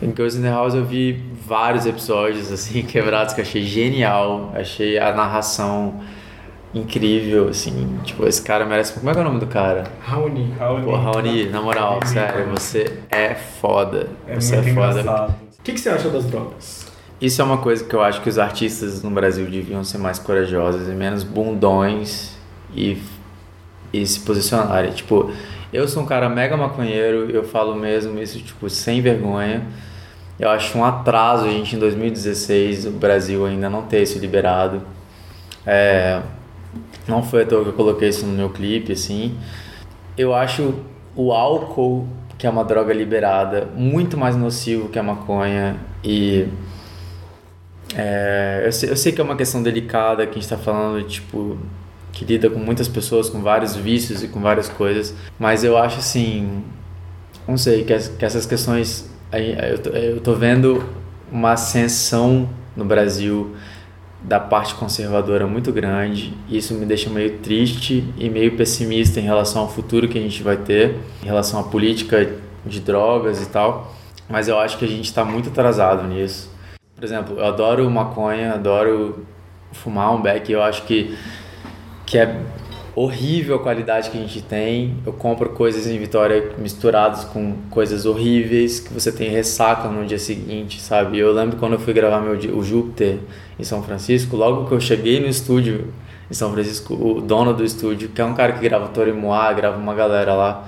em 0.01 0.07
Girls 0.15 0.37
in 0.37 0.41
the 0.41 0.49
House 0.49 0.73
eu 0.73 0.85
vi 0.85 1.21
vários 1.45 1.85
episódios 1.85 2.51
assim 2.51 2.81
quebrados 2.87 3.33
que 3.33 3.41
eu 3.41 3.45
achei 3.45 3.63
genial. 3.63 4.51
Achei 4.55 4.97
a 4.97 5.13
narração 5.13 6.01
incrível, 6.77 7.49
assim. 7.49 7.99
Tipo, 8.03 8.25
esse 8.27 8.41
cara 8.41 8.65
merece. 8.65 8.93
Como 8.93 9.09
é 9.09 9.13
que 9.13 9.19
é 9.19 9.21
o 9.21 9.25
nome 9.25 9.39
do 9.39 9.47
cara? 9.47 9.83
Raoni. 10.01 10.53
Raoni. 10.57 10.85
Pô, 10.85 10.95
Raoni, 10.95 11.45
na 11.49 11.61
moral, 11.61 11.97
Ele 12.01 12.07
sério, 12.07 12.45
você 12.49 12.99
é 13.09 13.35
foda. 13.35 14.07
É 14.27 14.35
você 14.35 14.55
muito 14.57 14.69
é 14.69 14.73
foda. 14.73 14.99
engraçado. 15.01 15.35
O 15.59 15.63
que, 15.63 15.73
que 15.73 15.79
você 15.79 15.89
acha 15.89 16.09
das 16.09 16.25
drogas? 16.25 16.87
Isso 17.19 17.41
é 17.41 17.45
uma 17.45 17.57
coisa 17.57 17.83
que 17.83 17.93
eu 17.95 18.01
acho 18.01 18.21
que 18.21 18.29
os 18.29 18.37
artistas 18.37 19.01
no 19.01 19.09
Brasil 19.09 19.45
deviam 19.47 19.83
ser 19.83 19.97
mais 19.97 20.19
corajosos 20.19 20.87
e 20.87 20.91
menos 20.91 21.23
bundões 21.23 22.37
e, 22.75 22.97
e 23.91 24.05
se 24.05 24.19
posicionarem. 24.19 24.91
Tipo, 24.91 25.31
eu 25.73 25.87
sou 25.87 26.03
um 26.03 26.05
cara 26.05 26.29
mega 26.29 26.55
maconheiro, 26.55 27.29
eu 27.31 27.43
falo 27.43 27.75
mesmo 27.75 28.19
isso, 28.19 28.39
tipo, 28.39 28.69
sem 28.69 29.01
vergonha. 29.01 29.65
Eu 30.39 30.49
acho 30.51 30.77
um 30.77 30.85
atraso 30.85 31.45
a 31.45 31.49
gente 31.49 31.75
em 31.75 31.79
2016, 31.79 32.85
o 32.85 32.91
Brasil 32.91 33.45
ainda 33.45 33.67
não 33.69 33.81
ter 33.81 34.03
isso 34.03 34.19
liberado. 34.19 34.83
É, 35.65 36.21
não 37.07 37.23
foi 37.23 37.43
à 37.43 37.45
toa 37.45 37.63
que 37.63 37.69
eu 37.69 37.73
coloquei 37.73 38.09
isso 38.09 38.25
no 38.25 38.33
meu 38.33 38.49
clipe, 38.49 38.91
assim. 38.93 39.37
Eu 40.17 40.33
acho 40.33 40.73
o 41.15 41.31
álcool, 41.31 42.07
que 42.37 42.45
é 42.45 42.49
uma 42.49 42.63
droga 42.63 42.93
liberada, 42.93 43.67
muito 43.75 44.17
mais 44.17 44.35
nocivo 44.35 44.89
que 44.89 44.99
a 44.99 45.03
maconha 45.03 45.77
e 46.03 46.47
é, 47.95 48.63
eu, 48.65 48.71
sei, 48.71 48.89
eu 48.91 48.97
sei 48.97 49.11
que 49.11 49.21
é 49.21 49.23
uma 49.23 49.35
questão 49.35 49.63
delicada 49.63 50.25
que 50.25 50.31
a 50.31 50.33
gente 50.35 50.43
está 50.43 50.57
falando, 50.57 51.03
tipo, 51.07 51.57
que 52.11 52.25
lida 52.25 52.49
com 52.49 52.59
muitas 52.59 52.87
pessoas, 52.87 53.29
com 53.29 53.41
vários 53.41 53.75
vícios 53.75 54.23
e 54.23 54.27
com 54.27 54.39
várias 54.39 54.67
coisas, 54.67 55.13
mas 55.39 55.63
eu 55.63 55.77
acho 55.77 55.99
assim, 55.99 56.63
não 57.47 57.57
sei, 57.57 57.83
que, 57.83 57.93
as- 57.93 58.09
que 58.09 58.25
essas 58.25 58.45
questões, 58.45 59.09
eu, 59.31 59.79
tô, 59.79 59.89
eu 59.91 60.19
tô 60.21 60.33
vendo 60.33 60.83
uma 61.31 61.53
ascensão 61.53 62.49
no 62.75 62.85
Brasil 62.85 63.55
da 64.21 64.39
parte 64.39 64.75
conservadora 64.75 65.45
muito 65.45 65.71
grande, 65.71 66.33
e 66.49 66.57
isso 66.57 66.73
me 66.73 66.85
deixa 66.85 67.09
meio 67.09 67.37
triste 67.39 68.03
e 68.17 68.29
meio 68.29 68.57
pessimista 68.57 69.19
em 69.19 69.23
relação 69.23 69.61
ao 69.61 69.69
futuro 69.69 70.07
que 70.07 70.17
a 70.17 70.21
gente 70.21 70.41
vai 70.41 70.57
ter, 70.57 70.97
em 71.21 71.25
relação 71.25 71.59
à 71.59 71.63
política 71.63 72.33
de 72.65 72.79
drogas 72.79 73.41
e 73.41 73.49
tal, 73.49 73.95
mas 74.29 74.47
eu 74.47 74.59
acho 74.59 74.77
que 74.77 74.85
a 74.85 74.87
gente 74.87 75.05
está 75.05 75.23
muito 75.23 75.49
atrasado 75.49 76.07
nisso. 76.07 76.51
Por 76.95 77.03
exemplo, 77.03 77.37
eu 77.37 77.45
adoro 77.45 77.89
maconha, 77.89 78.53
adoro 78.53 79.25
fumar 79.71 80.13
um 80.13 80.21
beck, 80.21 80.51
eu 80.51 80.63
acho 80.63 80.83
que, 80.83 81.15
que 82.05 82.17
é 82.17 82.41
horrível 82.97 83.57
a 83.57 83.59
qualidade 83.59 84.09
que 84.09 84.17
a 84.17 84.21
gente 84.21 84.41
tem. 84.41 84.95
Eu 85.05 85.13
compro 85.13 85.49
coisas 85.49 85.85
em 85.85 85.99
Vitória 85.99 86.53
misturadas 86.57 87.25
com 87.25 87.53
coisas 87.69 88.07
horríveis 88.07 88.79
que 88.79 88.91
você 88.91 89.11
tem 89.11 89.29
ressaca 89.29 89.87
no 89.87 90.03
dia 90.03 90.17
seguinte, 90.17 90.81
sabe? 90.81 91.19
Eu 91.19 91.31
lembro 91.31 91.57
quando 91.57 91.73
eu 91.73 91.79
fui 91.79 91.93
gravar 91.93 92.19
meu 92.19 92.33
o 92.57 92.63
Júpiter 92.63 93.19
em 93.59 93.63
São 93.63 93.83
Francisco, 93.83 94.35
logo 94.35 94.65
que 94.65 94.71
eu 94.71 94.81
cheguei 94.81 95.19
no 95.19 95.27
estúdio 95.27 95.93
em 96.29 96.33
São 96.33 96.51
Francisco, 96.51 96.95
o 96.95 97.21
dono 97.21 97.53
do 97.53 97.63
estúdio, 97.63 98.09
que 98.09 98.19
é 98.19 98.25
um 98.25 98.33
cara 98.33 98.53
que 98.53 98.61
grava 98.61 98.87
Tori 98.87 99.13
Moá, 99.13 99.53
grava 99.53 99.77
uma 99.77 99.93
galera 99.93 100.33
lá, 100.33 100.67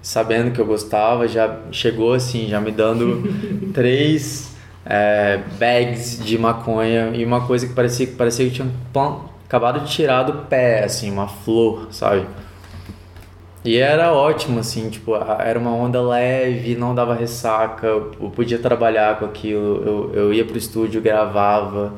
sabendo 0.00 0.52
que 0.52 0.60
eu 0.60 0.66
gostava, 0.66 1.26
já 1.26 1.58
chegou 1.72 2.14
assim, 2.14 2.46
já 2.46 2.60
me 2.60 2.70
dando 2.70 3.28
três 3.74 4.54
é, 4.86 5.40
bags 5.58 6.24
de 6.24 6.38
maconha 6.38 7.10
e 7.12 7.24
uma 7.24 7.44
coisa 7.44 7.66
que 7.66 7.74
parecia, 7.74 8.06
parecia 8.16 8.46
que 8.46 8.52
tinha 8.52 8.70
acabado 9.50 9.80
de 9.80 9.90
tirar 9.90 10.22
do 10.22 10.44
pé, 10.46 10.84
assim, 10.84 11.10
uma 11.10 11.26
flor, 11.26 11.88
sabe? 11.90 12.24
E 13.64 13.76
era 13.76 14.12
ótimo, 14.12 14.60
assim, 14.60 14.88
tipo, 14.88 15.12
era 15.16 15.58
uma 15.58 15.74
onda 15.74 16.00
leve, 16.00 16.76
não 16.76 16.94
dava 16.94 17.14
ressaca, 17.14 17.84
eu 17.88 18.12
podia 18.34 18.60
trabalhar 18.60 19.18
com 19.18 19.24
aquilo, 19.24 19.82
eu, 19.84 20.14
eu 20.14 20.32
ia 20.32 20.44
pro 20.44 20.56
estúdio, 20.56 21.02
gravava. 21.02 21.94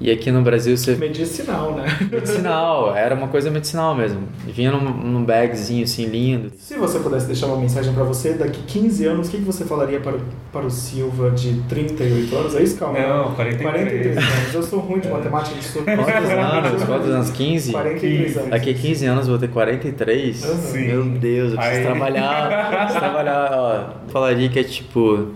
E 0.00 0.10
aqui 0.10 0.32
no 0.32 0.40
Brasil 0.40 0.78
você 0.78 0.96
Medicinal, 0.96 1.74
né? 1.74 1.84
medicinal, 2.10 2.96
era 2.96 3.14
uma 3.14 3.28
coisa 3.28 3.50
medicinal 3.50 3.94
mesmo. 3.94 4.22
Vinha 4.46 4.70
num, 4.70 4.80
num 4.80 5.22
bagzinho 5.22 5.84
assim 5.84 6.06
lindo. 6.06 6.50
Se 6.56 6.74
você 6.78 6.98
pudesse 7.00 7.26
deixar 7.26 7.48
uma 7.48 7.58
mensagem 7.58 7.92
pra 7.92 8.02
você, 8.02 8.32
daqui 8.32 8.62
15 8.62 9.04
anos, 9.04 9.28
o 9.28 9.30
que, 9.30 9.36
que 9.36 9.44
você 9.44 9.66
falaria 9.66 10.00
para, 10.00 10.16
para 10.50 10.64
o 10.64 10.70
Silva 10.70 11.30
de 11.32 11.60
38 11.68 12.34
anos? 12.34 12.56
É 12.56 12.62
isso, 12.62 12.78
calma? 12.78 12.98
Não, 12.98 13.34
43. 13.34 13.62
43 13.62 14.16
anos. 14.16 14.54
Eu 14.54 14.62
sou 14.62 14.80
ruim 14.80 15.00
de 15.00 15.08
matemática, 15.10 15.54
de 15.54 15.64
sou... 15.64 15.82
Quantos 15.82 16.30
anos? 16.30 16.84
Quantos 16.84 17.10
anos? 17.10 17.30
15? 17.30 17.72
43 17.72 18.36
anos. 18.38 18.50
Daqui 18.50 18.70
a 18.70 18.74
15 18.74 19.06
anos 19.06 19.26
eu 19.26 19.32
vou 19.32 19.38
ter 19.38 19.48
43? 19.48 20.36
Sim. 20.36 20.86
Meu 20.86 21.04
Deus, 21.04 21.52
eu 21.52 21.58
preciso 21.58 21.78
Aí. 21.78 21.84
trabalhar. 21.84 22.70
preciso 22.70 22.98
trabalhar, 23.00 23.50
ó. 23.52 24.10
Falaria 24.10 24.48
que 24.48 24.58
é 24.58 24.64
tipo. 24.64 25.28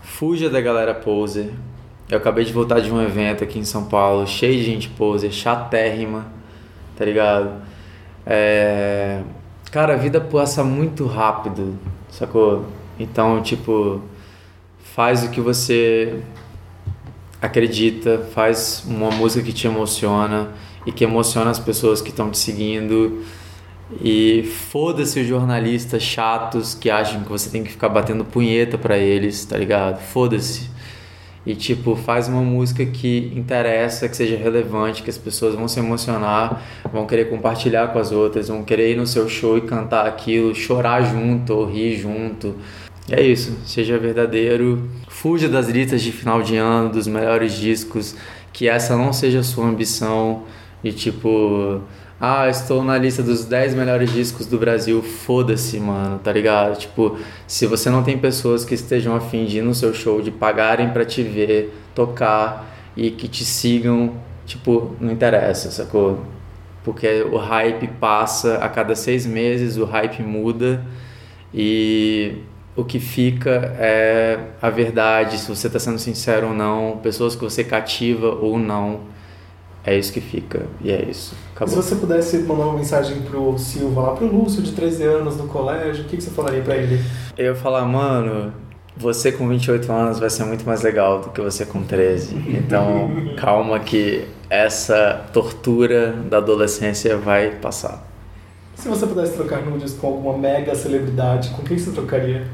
Fuja 0.00 0.48
da 0.48 0.60
galera 0.60 0.94
poser. 0.94 1.50
Eu 2.08 2.18
acabei 2.18 2.44
de 2.44 2.52
voltar 2.52 2.80
de 2.80 2.92
um 2.92 3.02
evento 3.02 3.42
aqui 3.42 3.58
em 3.58 3.64
São 3.64 3.86
Paulo, 3.86 4.26
cheio 4.26 4.56
de 4.58 4.64
gente 4.64 4.88
poser, 4.90 5.32
chatérrima, 5.32 6.26
tá 6.96 7.04
ligado? 7.04 7.62
É... 8.24 9.22
Cara, 9.72 9.94
a 9.94 9.96
vida 9.96 10.20
passa 10.20 10.62
muito 10.64 11.06
rápido, 11.06 11.76
sacou? 12.08 12.66
Então, 12.98 13.42
tipo, 13.42 14.00
faz 14.94 15.24
o 15.24 15.30
que 15.30 15.40
você 15.40 16.22
acredita, 17.42 18.26
faz 18.32 18.84
uma 18.86 19.10
música 19.10 19.44
que 19.44 19.52
te 19.52 19.66
emociona 19.66 20.50
e 20.86 20.92
que 20.92 21.04
emociona 21.04 21.50
as 21.50 21.58
pessoas 21.58 22.00
que 22.00 22.10
estão 22.10 22.30
te 22.30 22.38
seguindo 22.38 23.24
E 24.02 24.42
foda-se 24.70 25.20
os 25.20 25.26
jornalistas 25.26 26.02
chatos 26.02 26.74
que 26.74 26.90
acham 26.90 27.22
que 27.22 27.28
você 27.28 27.50
tem 27.50 27.62
que 27.62 27.70
ficar 27.70 27.88
batendo 27.88 28.24
punheta 28.24 28.76
para 28.76 28.98
eles, 28.98 29.44
tá 29.44 29.56
ligado? 29.56 30.00
Foda-se. 30.00 30.70
E 31.46 31.54
tipo, 31.54 31.94
faz 31.94 32.28
uma 32.28 32.42
música 32.42 32.84
que 32.84 33.32
interessa, 33.34 34.08
que 34.08 34.16
seja 34.16 34.36
relevante, 34.36 35.04
que 35.04 35.10
as 35.10 35.16
pessoas 35.16 35.54
vão 35.54 35.68
se 35.68 35.78
emocionar, 35.78 36.60
vão 36.92 37.06
querer 37.06 37.30
compartilhar 37.30 37.92
com 37.92 38.00
as 38.00 38.10
outras, 38.10 38.48
vão 38.48 38.64
querer 38.64 38.90
ir 38.90 38.96
no 38.96 39.06
seu 39.06 39.28
show 39.28 39.56
e 39.56 39.60
cantar 39.60 40.06
aquilo, 40.06 40.52
chorar 40.54 41.02
junto 41.02 41.54
ou 41.54 41.64
rir 41.64 41.96
junto. 41.96 42.56
É 43.08 43.22
isso, 43.22 43.56
seja 43.64 43.96
verdadeiro, 43.96 44.90
fuja 45.06 45.48
das 45.48 45.68
listas 45.68 46.02
de 46.02 46.10
final 46.10 46.42
de 46.42 46.56
ano, 46.56 46.88
dos 46.88 47.06
melhores 47.06 47.52
discos, 47.52 48.16
que 48.52 48.68
essa 48.68 48.96
não 48.96 49.12
seja 49.12 49.38
a 49.38 49.44
sua 49.44 49.66
ambição. 49.66 50.42
E 50.82 50.92
tipo, 50.92 51.80
ah, 52.20 52.48
estou 52.48 52.82
na 52.82 52.96
lista 52.96 53.22
dos 53.22 53.44
10 53.44 53.74
melhores 53.74 54.10
discos 54.10 54.46
do 54.46 54.58
Brasil, 54.58 55.02
foda-se, 55.02 55.78
mano, 55.78 56.18
tá 56.18 56.32
ligado? 56.32 56.78
Tipo, 56.78 57.18
se 57.46 57.66
você 57.66 57.90
não 57.90 58.02
tem 58.02 58.16
pessoas 58.16 58.64
que 58.64 58.74
estejam 58.74 59.14
afim 59.14 59.44
de 59.44 59.58
ir 59.58 59.62
no 59.62 59.74
seu 59.74 59.92
show, 59.92 60.22
de 60.22 60.30
pagarem 60.30 60.90
para 60.90 61.04
te 61.04 61.22
ver, 61.22 61.74
tocar 61.94 62.74
e 62.96 63.10
que 63.10 63.28
te 63.28 63.44
sigam, 63.44 64.14
tipo, 64.46 64.96
não 64.98 65.12
interessa, 65.12 65.70
sacou? 65.70 66.24
Porque 66.82 67.22
o 67.30 67.36
hype 67.36 67.88
passa 68.00 68.58
a 68.58 68.68
cada 68.68 68.94
seis 68.94 69.26
meses, 69.26 69.76
o 69.76 69.84
hype 69.84 70.22
muda 70.22 70.82
e 71.52 72.38
o 72.74 72.84
que 72.84 72.98
fica 73.00 73.74
é 73.78 74.38
a 74.62 74.70
verdade, 74.70 75.38
se 75.38 75.48
você 75.48 75.66
está 75.66 75.78
sendo 75.78 75.98
sincero 75.98 76.48
ou 76.48 76.54
não, 76.54 76.98
pessoas 77.02 77.34
que 77.34 77.42
você 77.42 77.64
cativa 77.64 78.28
ou 78.28 78.58
não. 78.58 79.00
É 79.86 79.96
isso 79.96 80.12
que 80.12 80.20
fica, 80.20 80.66
e 80.82 80.90
é 80.90 81.00
isso. 81.04 81.36
Acabou. 81.54 81.80
Se 81.80 81.88
você 81.88 81.94
pudesse 81.94 82.38
mandar 82.38 82.64
uma 82.64 82.76
mensagem 82.76 83.22
pro 83.22 83.56
Silva, 83.56 84.00
lá 84.00 84.12
pro 84.14 84.26
Lúcio, 84.26 84.60
de 84.60 84.72
13 84.72 85.04
anos, 85.04 85.36
no 85.36 85.46
colégio, 85.46 86.04
o 86.04 86.08
que, 86.08 86.16
que 86.16 86.24
você 86.24 86.30
falaria 86.30 86.60
para 86.60 86.76
ele? 86.76 87.00
Eu 87.38 87.46
ia 87.46 87.54
falar, 87.54 87.84
mano, 87.84 88.52
você 88.96 89.30
com 89.30 89.46
28 89.48 89.92
anos 89.92 90.18
vai 90.18 90.28
ser 90.28 90.44
muito 90.44 90.66
mais 90.66 90.82
legal 90.82 91.20
do 91.20 91.30
que 91.30 91.40
você 91.40 91.64
com 91.64 91.84
13. 91.84 92.34
Então, 92.48 93.10
calma 93.38 93.78
que 93.78 94.26
essa 94.50 95.24
tortura 95.32 96.12
da 96.28 96.38
adolescência 96.38 97.16
vai 97.16 97.52
passar. 97.52 98.04
Se 98.74 98.88
você 98.88 99.06
pudesse 99.06 99.34
trocar 99.34 99.64
nudes 99.64 99.94
com 99.94 100.08
alguma 100.08 100.36
mega 100.36 100.74
celebridade, 100.74 101.50
com 101.50 101.62
quem 101.62 101.78
você 101.78 101.92
trocaria? 101.92 102.46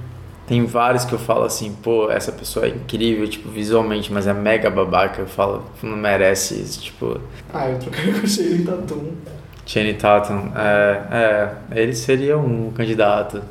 Tem 0.47 0.64
vários 0.66 1.05
que 1.05 1.12
eu 1.12 1.18
falo 1.18 1.45
assim, 1.45 1.72
pô, 1.82 2.11
essa 2.11 2.32
pessoa 2.32 2.66
é 2.66 2.70
incrível, 2.70 3.26
tipo, 3.28 3.49
visualmente, 3.49 4.12
mas 4.12 4.26
é 4.26 4.32
mega 4.32 4.68
babaca. 4.68 5.22
Eu 5.22 5.26
falo, 5.26 5.64
não 5.82 5.97
merece 5.97 6.55
isso, 6.61 6.82
tipo. 6.82 7.20
Ah, 7.53 7.68
eu 7.68 7.78
trocaria 7.78 8.12
com 8.12 8.26
o 8.26 8.28
Shane 8.28 8.64
Tatum. 8.64 9.12
Channing 9.64 9.95
Tatum, 9.95 10.53
é, 10.57 11.03
é, 11.11 11.80
ele 11.80 11.95
seria 11.95 12.36
um 12.36 12.70
candidato. 12.72 13.43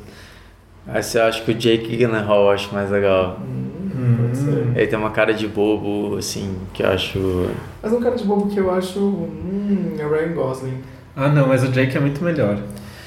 Mas 0.86 1.14
eu 1.14 1.22
acho 1.24 1.44
que 1.44 1.52
o 1.52 1.54
Jake 1.54 1.96
Gyllenhaal 1.96 2.42
eu 2.42 2.50
acho 2.50 2.74
mais 2.74 2.90
legal. 2.90 3.38
Hum, 3.40 4.16
pode 4.20 4.36
ser. 4.36 4.76
Ele 4.76 4.86
tem 4.86 4.98
uma 4.98 5.10
cara 5.10 5.32
de 5.32 5.46
bobo, 5.48 6.16
assim, 6.16 6.56
que 6.74 6.82
eu 6.82 6.88
acho. 6.88 7.50
Mas 7.82 7.92
um 7.92 8.00
cara 8.00 8.16
de 8.16 8.24
bobo 8.24 8.48
que 8.48 8.58
eu 8.58 8.70
acho. 8.70 8.98
Hum, 8.98 9.96
é 9.98 10.04
o 10.04 10.10
Ryan 10.10 10.34
Gosling. 10.34 10.78
Ah, 11.16 11.28
não, 11.28 11.46
mas 11.46 11.62
o 11.62 11.68
Jake 11.68 11.96
é 11.96 12.00
muito 12.00 12.22
melhor. 12.22 12.58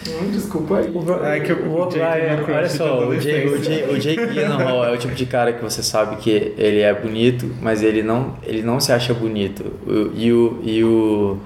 Hum, 0.08 0.32
desculpa 0.32 0.78
aí. 0.78 0.94
É 1.24 1.40
que 1.40 1.52
o, 1.54 1.72
O- 1.72 1.84
o 1.86 1.90
Jake 1.90 2.00
vai, 2.00 2.22
é 2.22 2.44
olha 2.58 2.70
só, 2.70 3.08
o 3.08 3.16
Jake, 3.18 3.48
o. 3.48 3.60
Jake, 3.60 3.92
o 3.92 4.00
Jake 4.00 4.26
Gyllenhaal 4.28 4.86
é 4.86 4.92
o 4.92 4.98
tipo 4.98 5.16
de 5.16 5.26
cara 5.26 5.52
que 5.54 5.64
você 5.64 5.82
sabe 5.82 6.18
que 6.18 6.54
ele 6.58 6.82
é 6.82 6.94
bonito, 6.94 7.50
mas 7.62 7.82
ele 7.82 8.04
não, 8.04 8.36
ele 8.44 8.62
não 8.62 8.80
se 8.80 8.92
acha 8.92 9.14
bonito. 9.14 9.66
E 10.16 10.32
o, 10.32 10.60
e 10.64 10.84
o 10.84 11.38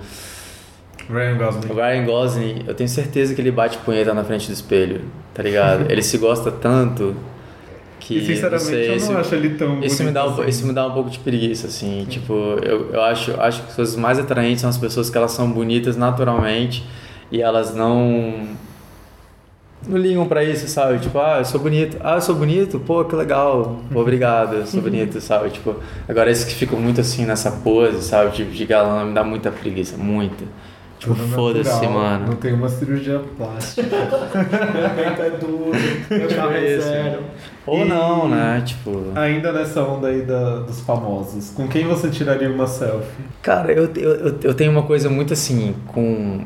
Ryan 1.09 1.37
Gosling. 1.37 1.71
o 1.71 1.73
Ryan 1.73 2.05
Gosling, 2.05 2.63
eu 2.67 2.73
tenho 2.75 2.89
certeza 2.89 3.33
que 3.33 3.41
ele 3.41 3.51
bate 3.51 3.77
punheta 3.79 4.13
na 4.13 4.23
frente 4.23 4.47
do 4.47 4.53
espelho, 4.53 5.01
tá 5.33 5.41
ligado? 5.41 5.89
Ele 5.89 6.01
se 6.03 6.17
gosta 6.17 6.51
tanto 6.51 7.15
que. 7.99 8.17
E 8.17 8.25
sinceramente 8.25 8.63
sei, 8.65 8.89
eu 8.95 8.99
não 9.13 9.17
acho 9.17 9.35
ele 9.35 9.49
tão 9.55 9.79
Isso 9.81 10.03
me, 10.03 10.11
dá 10.11 10.25
um, 10.27 10.31
bonito 10.33 10.49
isso 10.49 10.67
me 10.67 10.73
dá 10.73 10.85
um 10.85 10.91
pouco 10.91 11.09
de 11.09 11.19
preguiça, 11.19 11.67
assim. 11.67 12.05
Tipo, 12.09 12.33
eu, 12.61 12.91
eu 12.91 13.01
acho, 13.01 13.39
acho 13.39 13.61
que 13.63 13.69
as 13.69 13.75
coisas 13.75 13.95
mais 13.95 14.19
atraentes 14.19 14.61
são 14.61 14.69
as 14.69 14.77
pessoas 14.77 15.09
que 15.09 15.17
elas 15.17 15.31
são 15.31 15.49
bonitas 15.49 15.95
naturalmente 15.97 16.83
e 17.31 17.41
elas 17.41 17.73
não. 17.75 18.47
Não 19.87 19.97
ligam 19.97 20.27
pra 20.27 20.43
isso, 20.43 20.67
sabe? 20.67 20.99
Tipo, 20.99 21.19
ah, 21.19 21.37
eu 21.39 21.45
sou 21.45 21.59
bonito. 21.59 21.97
Ah, 22.01 22.15
eu 22.15 22.21
sou 22.21 22.35
bonito? 22.35 22.79
Pô, 22.79 23.05
que 23.05 23.15
legal. 23.15 23.79
Obrigado, 23.95 24.55
eu 24.55 24.67
sou 24.67 24.81
bonito, 24.81 25.21
sabe? 25.21 25.49
Tipo, 25.51 25.75
agora 26.07 26.29
esses 26.29 26.43
que 26.43 26.53
ficam 26.53 26.77
muito 26.79 26.99
assim 26.99 27.25
nessa 27.25 27.49
pose, 27.49 28.01
sabe? 28.03 28.31
Tipo, 28.33 28.51
de 28.51 28.65
galã, 28.65 29.05
me 29.05 29.13
dá 29.13 29.23
muita 29.23 29.49
preguiça, 29.51 29.95
muita. 29.97 30.43
Tipo, 30.99 31.15
foda-se, 31.15 31.87
mano. 31.87 32.27
Não 32.27 32.35
tem 32.35 32.51
uma 32.51 32.67
cirurgia 32.67 33.21
plástica. 33.37 33.95
É 33.95 35.29
duro, 35.39 35.71
meu 36.09 36.27
carro 36.27 36.51
é. 36.51 37.19
Ou 37.65 37.85
E- 37.85 37.85
não, 37.87 38.27
né? 38.27 38.61
Tipo. 38.65 39.03
Ainda 39.15 39.53
nessa 39.53 39.81
onda 39.81 40.09
aí 40.09 40.23
da, 40.23 40.59
dos 40.59 40.81
famosos, 40.81 41.51
com 41.51 41.69
quem 41.69 41.87
você 41.87 42.09
tiraria 42.09 42.49
uma 42.51 42.67
selfie? 42.67 43.07
Cara, 43.41 43.71
eu, 43.71 43.89
eu, 43.95 44.11
eu- 44.27 44.39
eu 44.43 44.53
tenho 44.53 44.71
uma 44.73 44.83
coisa 44.83 45.09
muito 45.09 45.31
assim, 45.31 45.73
com 45.87 46.41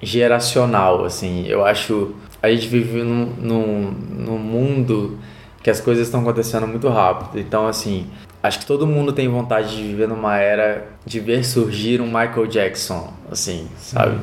geracional, 0.00 1.04
assim. 1.04 1.46
Eu 1.46 1.64
acho. 1.64 2.14
A 2.42 2.50
gente 2.50 2.68
vive 2.68 3.02
num, 3.02 3.26
num, 3.38 3.90
num 3.90 4.38
mundo 4.38 5.18
que 5.62 5.70
as 5.70 5.80
coisas 5.80 6.06
estão 6.06 6.20
acontecendo 6.20 6.66
muito 6.66 6.88
rápido. 6.88 7.38
Então, 7.38 7.66
assim, 7.66 8.06
acho 8.42 8.60
que 8.60 8.66
todo 8.66 8.86
mundo 8.86 9.12
tem 9.12 9.28
vontade 9.28 9.76
de 9.76 9.82
viver 9.82 10.08
numa 10.08 10.36
era 10.38 10.86
de 11.04 11.20
ver 11.20 11.44
surgir 11.44 12.00
um 12.00 12.06
Michael 12.06 12.46
Jackson, 12.46 13.12
assim, 13.30 13.68
sabe? 13.76 14.18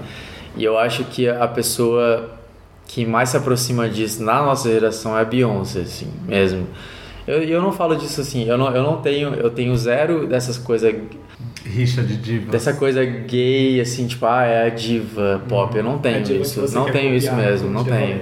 E 0.55 0.63
eu 0.63 0.77
acho 0.77 1.03
que 1.05 1.27
a 1.27 1.47
pessoa 1.47 2.31
que 2.87 3.05
mais 3.05 3.29
se 3.29 3.37
aproxima 3.37 3.89
disso 3.89 4.23
na 4.23 4.41
nossa 4.41 4.69
geração 4.69 5.17
é 5.17 5.21
a 5.21 5.25
Beyoncé, 5.25 5.81
assim, 5.81 6.11
mesmo. 6.25 6.67
Eu, 7.27 7.43
eu 7.43 7.61
não 7.61 7.71
falo 7.71 7.95
disso 7.95 8.21
assim, 8.21 8.47
eu 8.47 8.57
não, 8.57 8.73
eu 8.73 8.83
não 8.83 9.01
tenho, 9.01 9.33
eu 9.33 9.49
tenho 9.49 9.75
zero 9.75 10.27
dessas 10.27 10.57
coisas 10.57 10.93
Rixa 11.65 12.03
de 12.03 12.15
divas. 12.17 12.49
dessa 12.51 12.73
coisa 12.73 13.03
gay, 13.03 13.81
assim, 13.81 14.05
tipo, 14.07 14.25
ah, 14.25 14.43
é 14.45 14.67
a 14.67 14.69
diva 14.69 15.41
pop. 15.49 15.75
Eu 15.75 15.83
não 15.83 15.97
tenho 15.97 16.17
É 16.17 16.21
isso. 16.21 16.61
Não 16.73 16.85
tenho 16.91 17.15
isso 17.15 17.33
mesmo, 17.33 17.69
não 17.69 17.83
tenho. 17.83 18.21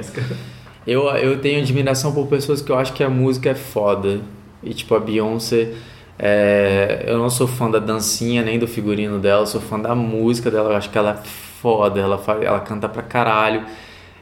Eu, 0.87 1.03
eu 1.09 1.39
tenho 1.39 1.61
admiração 1.61 2.11
por 2.13 2.27
pessoas 2.27 2.61
que 2.61 2.71
eu 2.71 2.77
acho 2.77 2.93
que 2.93 3.03
a 3.03 3.09
música 3.09 3.49
é 3.49 3.55
foda. 3.55 4.21
E, 4.63 4.73
tipo, 4.73 4.95
a 4.95 4.99
Beyoncé, 4.99 5.69
é, 6.17 7.03
eu 7.07 7.17
não 7.17 7.29
sou 7.29 7.47
fã 7.47 7.69
da 7.69 7.79
dancinha 7.79 8.41
nem 8.43 8.57
do 8.57 8.67
figurino 8.67 9.19
dela, 9.19 9.41
eu 9.43 9.47
sou 9.47 9.59
fã 9.61 9.79
da 9.79 9.93
música 9.93 10.49
dela. 10.49 10.71
Eu 10.71 10.75
acho 10.77 10.89
que 10.89 10.97
ela 10.97 11.11
é 11.11 11.27
foda, 11.61 11.99
ela, 11.99 12.17
fa- 12.17 12.39
ela 12.41 12.59
canta 12.61 12.87
pra 12.87 13.01
caralho. 13.01 13.65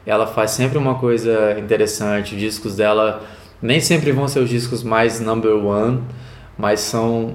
Ela 0.04 0.26
faz 0.26 0.50
sempre 0.50 0.78
uma 0.78 0.96
coisa 0.96 1.56
interessante. 1.58 2.34
Os 2.34 2.40
discos 2.40 2.74
dela 2.76 3.22
nem 3.60 3.78
sempre 3.80 4.10
vão 4.10 4.26
ser 4.26 4.40
os 4.40 4.50
discos 4.50 4.82
mais 4.82 5.20
number 5.20 5.54
one, 5.54 6.00
mas 6.58 6.80
são 6.80 7.34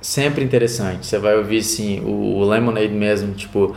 sempre 0.00 0.44
interessantes. 0.44 1.08
Você 1.08 1.18
vai 1.18 1.36
ouvir, 1.36 1.58
assim, 1.58 2.00
o, 2.00 2.36
o 2.38 2.44
Lemonade 2.48 2.92
mesmo, 2.92 3.34
tipo, 3.34 3.74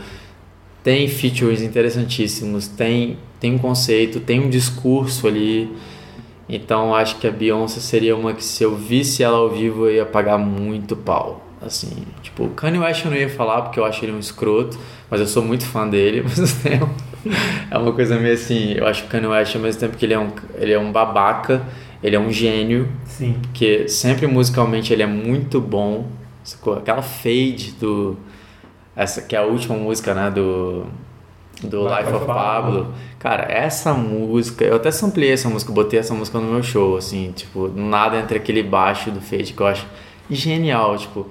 tem 0.82 1.08
features 1.08 1.62
interessantíssimos, 1.62 2.68
tem, 2.68 3.18
tem 3.40 3.54
um 3.54 3.58
conceito, 3.58 4.20
tem 4.20 4.40
um 4.40 4.50
discurso 4.50 5.26
ali. 5.26 5.74
Então 6.46 6.94
acho 6.94 7.16
que 7.16 7.26
a 7.26 7.30
Beyoncé 7.30 7.80
seria 7.80 8.14
uma 8.14 8.34
que 8.34 8.44
se 8.44 8.62
eu 8.62 8.76
visse 8.76 9.22
ela 9.22 9.38
ao 9.38 9.48
vivo 9.48 9.86
eu 9.86 9.94
ia 9.94 10.06
pagar 10.06 10.36
muito 10.36 10.94
pau. 10.94 11.42
Assim, 11.60 12.04
tipo, 12.22 12.44
o 12.44 12.50
Kanye 12.50 12.78
West 12.78 13.04
eu 13.06 13.10
não 13.10 13.16
ia 13.16 13.30
falar 13.30 13.62
porque 13.62 13.80
eu 13.80 13.86
acho 13.86 14.04
ele 14.04 14.12
um 14.12 14.18
escroto, 14.18 14.78
mas 15.10 15.18
eu 15.18 15.26
sou 15.26 15.42
muito 15.42 15.64
fã 15.64 15.88
dele, 15.88 16.22
tempo. 16.62 16.90
É 17.70 17.78
uma 17.78 17.92
coisa 17.92 18.18
meio 18.18 18.34
assim, 18.34 18.74
eu 18.74 18.86
acho 18.86 19.02
que 19.02 19.08
o 19.08 19.10
Kanye 19.10 19.26
West 19.28 19.56
ao 19.56 19.62
mesmo 19.62 19.80
tempo 19.80 19.96
que 19.96 20.04
ele 20.04 20.12
é 20.12 20.18
um, 20.18 20.30
ele 20.56 20.72
é 20.74 20.78
um 20.78 20.92
babaca, 20.92 21.62
ele 22.04 22.16
é 22.16 22.20
um 22.20 22.30
gênio, 22.30 22.86
Sim. 23.06 23.38
porque 23.40 23.88
sempre 23.88 24.26
musicalmente 24.26 24.92
ele 24.92 25.02
é 25.02 25.06
muito 25.06 25.58
bom. 25.58 26.06
Sacou? 26.44 26.74
Aquela 26.74 27.00
fade 27.00 27.72
do. 27.80 28.18
Essa 28.94 29.22
que 29.22 29.34
é 29.34 29.38
a 29.38 29.44
última 29.44 29.74
música, 29.74 30.12
né? 30.12 30.30
Do. 30.30 30.84
Do 31.62 31.88
Life, 31.88 32.12
of 32.12 32.26
Pablo. 32.26 32.92
Cara, 33.18 33.50
essa 33.50 33.94
música. 33.94 34.62
Eu 34.66 34.76
até 34.76 34.90
samplei 34.90 35.32
essa 35.32 35.48
música, 35.48 35.72
botei 35.72 35.98
essa 35.98 36.12
música 36.12 36.38
no 36.38 36.52
meu 36.52 36.62
show, 36.62 36.98
assim, 36.98 37.32
tipo, 37.32 37.68
nada 37.68 38.18
entre 38.18 38.36
aquele 38.36 38.62
baixo 38.62 39.10
do 39.10 39.22
fade 39.22 39.54
que 39.54 39.62
eu 39.62 39.66
acho 39.66 39.86
genial, 40.30 40.98
tipo. 40.98 41.26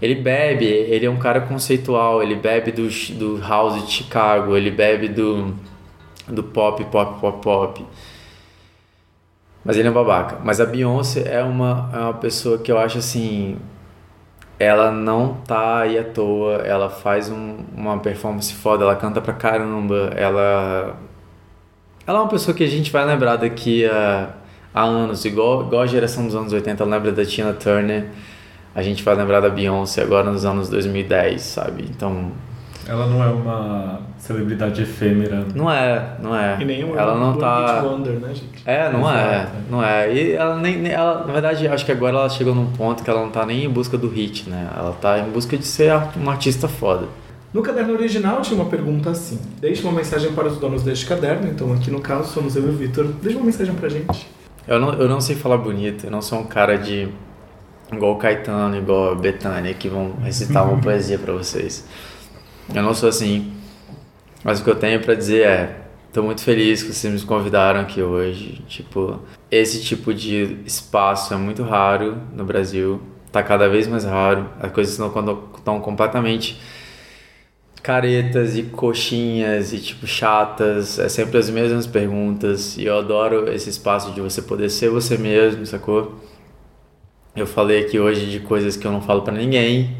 Ele 0.00 0.14
bebe, 0.14 0.64
ele 0.64 1.04
é 1.04 1.10
um 1.10 1.18
cara 1.18 1.42
conceitual, 1.42 2.22
ele 2.22 2.34
bebe 2.34 2.72
do, 2.72 2.88
do 3.18 3.38
house 3.46 3.84
de 3.84 3.92
Chicago, 3.92 4.56
ele 4.56 4.70
bebe 4.70 5.08
do, 5.08 5.54
do 6.26 6.42
pop, 6.42 6.82
pop, 6.86 7.20
pop, 7.20 7.42
pop. 7.42 7.84
Mas 9.64 9.76
ele 9.76 9.88
é 9.88 9.90
um 9.90 9.94
babaca. 9.94 10.38
Mas 10.42 10.60
a 10.60 10.66
Beyoncé 10.66 11.22
é 11.26 11.42
uma, 11.42 11.90
é 11.92 11.98
uma 11.98 12.14
pessoa 12.14 12.58
que 12.58 12.70
eu 12.72 12.78
acho 12.78 12.98
assim. 12.98 13.56
Ela 14.58 14.90
não 14.92 15.34
tá 15.46 15.80
aí 15.80 15.98
à 15.98 16.04
toa, 16.04 16.56
ela 16.64 16.88
faz 16.88 17.30
um- 17.30 17.58
uma 17.76 17.98
performance 17.98 18.52
foda, 18.54 18.84
ela 18.84 18.94
canta 18.96 19.20
pra 19.20 19.32
caramba, 19.34 20.10
ela. 20.16 20.96
Ela 22.06 22.18
é 22.18 22.22
uma 22.22 22.28
pessoa 22.28 22.54
que 22.56 22.64
a 22.64 22.68
gente 22.68 22.90
vai 22.90 23.04
lembrar 23.04 23.36
daqui 23.36 23.84
a, 23.86 24.30
a 24.74 24.82
anos, 24.82 25.24
igual, 25.24 25.62
igual 25.66 25.82
a 25.82 25.86
geração 25.86 26.26
dos 26.26 26.34
anos 26.34 26.52
80 26.52 26.84
lembra 26.84 27.12
da 27.12 27.24
Tina 27.24 27.52
Turner, 27.52 28.06
a 28.74 28.82
gente 28.82 29.02
vai 29.02 29.14
lembrar 29.14 29.40
da 29.40 29.48
Beyoncé 29.50 30.02
agora 30.02 30.30
nos 30.30 30.44
anos 30.44 30.68
2010, 30.68 31.40
sabe? 31.42 31.84
Então. 31.88 32.30
Ela 32.88 33.06
não 33.06 33.22
é 33.22 33.28
uma 33.28 34.00
celebridade 34.18 34.82
efêmera. 34.82 35.46
Não 35.54 35.70
é, 35.70 36.16
não 36.20 36.34
é. 36.36 36.58
E 36.60 36.64
nem 36.64 36.84
um 36.84 36.98
ela 36.98 37.14
não 37.16 37.36
tá. 37.36 37.76
Hit 37.80 37.86
Wonder, 37.86 38.12
né, 38.14 38.28
gente? 38.34 38.62
É, 38.66 38.90
não 38.90 39.08
é, 39.10 39.34
Exato. 39.34 39.50
não 39.70 39.84
é. 39.84 40.12
E 40.12 40.32
ela 40.32 40.56
nem, 40.56 40.78
nem- 40.78 40.92
ela, 40.92 41.24
na 41.26 41.32
verdade, 41.32 41.68
acho 41.68 41.84
que 41.86 41.92
agora 41.92 42.16
ela 42.16 42.28
chegou 42.28 42.54
num 42.54 42.66
ponto 42.72 43.02
que 43.04 43.08
ela 43.10 43.20
não 43.20 43.30
tá 43.30 43.46
nem 43.46 43.64
em 43.64 43.70
busca 43.70 43.96
do 43.96 44.08
hit, 44.08 44.48
né? 44.50 44.68
Ela 44.76 44.92
tá 45.00 45.18
em 45.18 45.30
busca 45.30 45.56
de 45.56 45.66
ser 45.66 45.92
uma 46.16 46.32
artista 46.32 46.66
foda. 46.66 47.06
No 47.52 47.62
caderno 47.62 47.92
original 47.92 48.40
tinha 48.40 48.58
uma 48.60 48.68
pergunta 48.70 49.10
assim: 49.10 49.38
Deixe 49.60 49.82
uma 49.82 49.92
mensagem 49.92 50.32
para 50.32 50.48
os 50.48 50.56
donos 50.58 50.82
deste 50.82 51.06
caderno. 51.06 51.48
Então, 51.48 51.72
aqui 51.72 51.90
no 51.90 52.00
caso, 52.00 52.32
somos 52.32 52.56
eu 52.56 52.64
e 52.66 52.70
o 52.70 52.72
Vitor. 52.72 53.06
Deixe 53.22 53.36
uma 53.36 53.46
mensagem 53.46 53.74
pra 53.74 53.88
gente. 53.88 54.26
Eu 54.66 54.78
não, 54.80 54.92
eu 54.94 55.08
não 55.08 55.20
sei 55.20 55.36
falar 55.36 55.58
bonito, 55.58 56.06
eu 56.06 56.10
não 56.10 56.22
sou 56.22 56.38
um 56.38 56.44
cara 56.44 56.76
de. 56.78 57.08
igual 57.92 58.12
o 58.12 58.16
Caetano, 58.16 58.76
igual 58.76 59.12
a 59.12 59.14
Betânia, 59.14 59.74
que 59.74 59.88
vão 59.88 60.12
recitar 60.22 60.66
uma 60.66 60.78
poesia 60.82 61.18
pra 61.18 61.32
vocês. 61.34 61.84
Eu 62.74 62.82
não 62.82 62.94
sou 62.94 63.08
assim. 63.08 63.52
Mas 64.42 64.60
o 64.60 64.64
que 64.64 64.70
eu 64.70 64.76
tenho 64.76 65.00
pra 65.00 65.14
dizer 65.14 65.46
é. 65.46 65.78
Tô 66.12 66.22
muito 66.22 66.42
feliz 66.42 66.82
que 66.82 66.92
vocês 66.92 67.12
me 67.12 67.26
convidaram 67.26 67.80
aqui 67.80 68.02
hoje. 68.02 68.62
Tipo, 68.68 69.20
esse 69.50 69.82
tipo 69.82 70.12
de 70.12 70.58
espaço 70.66 71.32
é 71.32 71.36
muito 71.36 71.62
raro 71.62 72.18
no 72.34 72.44
Brasil. 72.44 73.00
Tá 73.30 73.42
cada 73.42 73.68
vez 73.68 73.88
mais 73.88 74.04
raro. 74.04 74.48
As 74.60 74.70
coisas 74.72 74.92
estão 74.92 75.80
completamente 75.80 76.60
caretas 77.82 78.56
e 78.56 78.62
coxinhas 78.62 79.72
e 79.72 79.80
tipo 79.80 80.06
chatas, 80.06 80.98
é 80.98 81.08
sempre 81.08 81.36
as 81.36 81.50
mesmas 81.50 81.86
perguntas 81.86 82.76
e 82.78 82.84
eu 82.84 82.96
adoro 82.96 83.52
esse 83.52 83.68
espaço 83.68 84.12
de 84.12 84.20
você 84.20 84.40
poder 84.40 84.70
ser 84.70 84.88
você 84.88 85.18
mesmo, 85.18 85.66
sacou? 85.66 86.14
Eu 87.34 87.46
falei 87.46 87.80
aqui 87.80 87.98
hoje 87.98 88.30
de 88.30 88.38
coisas 88.38 88.76
que 88.76 88.86
eu 88.86 88.92
não 88.92 89.00
falo 89.00 89.22
pra 89.22 89.34
ninguém, 89.34 89.96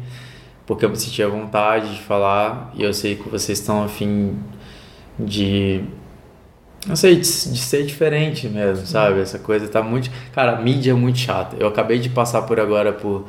porque 0.65 0.85
eu 0.85 0.89
me 0.89 0.95
senti 0.95 1.21
à 1.21 1.27
vontade 1.27 1.95
de 1.95 2.01
falar 2.01 2.71
e 2.75 2.83
eu 2.83 2.93
sei 2.93 3.15
que 3.15 3.29
vocês 3.29 3.59
estão 3.59 3.83
afim 3.83 4.37
de 5.19 5.83
não 6.85 6.95
sei, 6.95 7.15
de, 7.15 7.21
de 7.21 7.59
ser 7.59 7.85
diferente 7.85 8.47
mesmo, 8.49 8.85
sabe? 8.85 9.21
Essa 9.21 9.39
coisa 9.39 9.67
tá 9.67 9.81
muito. 9.81 10.11
Cara, 10.33 10.57
a 10.57 10.61
mídia 10.61 10.91
é 10.91 10.93
muito 10.93 11.17
chata. 11.17 11.55
Eu 11.57 11.67
acabei 11.67 11.97
de 11.97 12.09
passar 12.09 12.41
por 12.41 12.59
agora 12.59 12.91
por. 12.91 13.25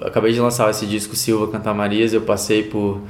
acabei 0.00 0.32
de 0.32 0.40
lançar 0.40 0.68
esse 0.70 0.84
disco 0.86 1.14
Silva 1.14 1.50
Cantar 1.52 1.72
Marias, 1.74 2.12
eu 2.12 2.22
passei 2.22 2.64
por 2.64 3.00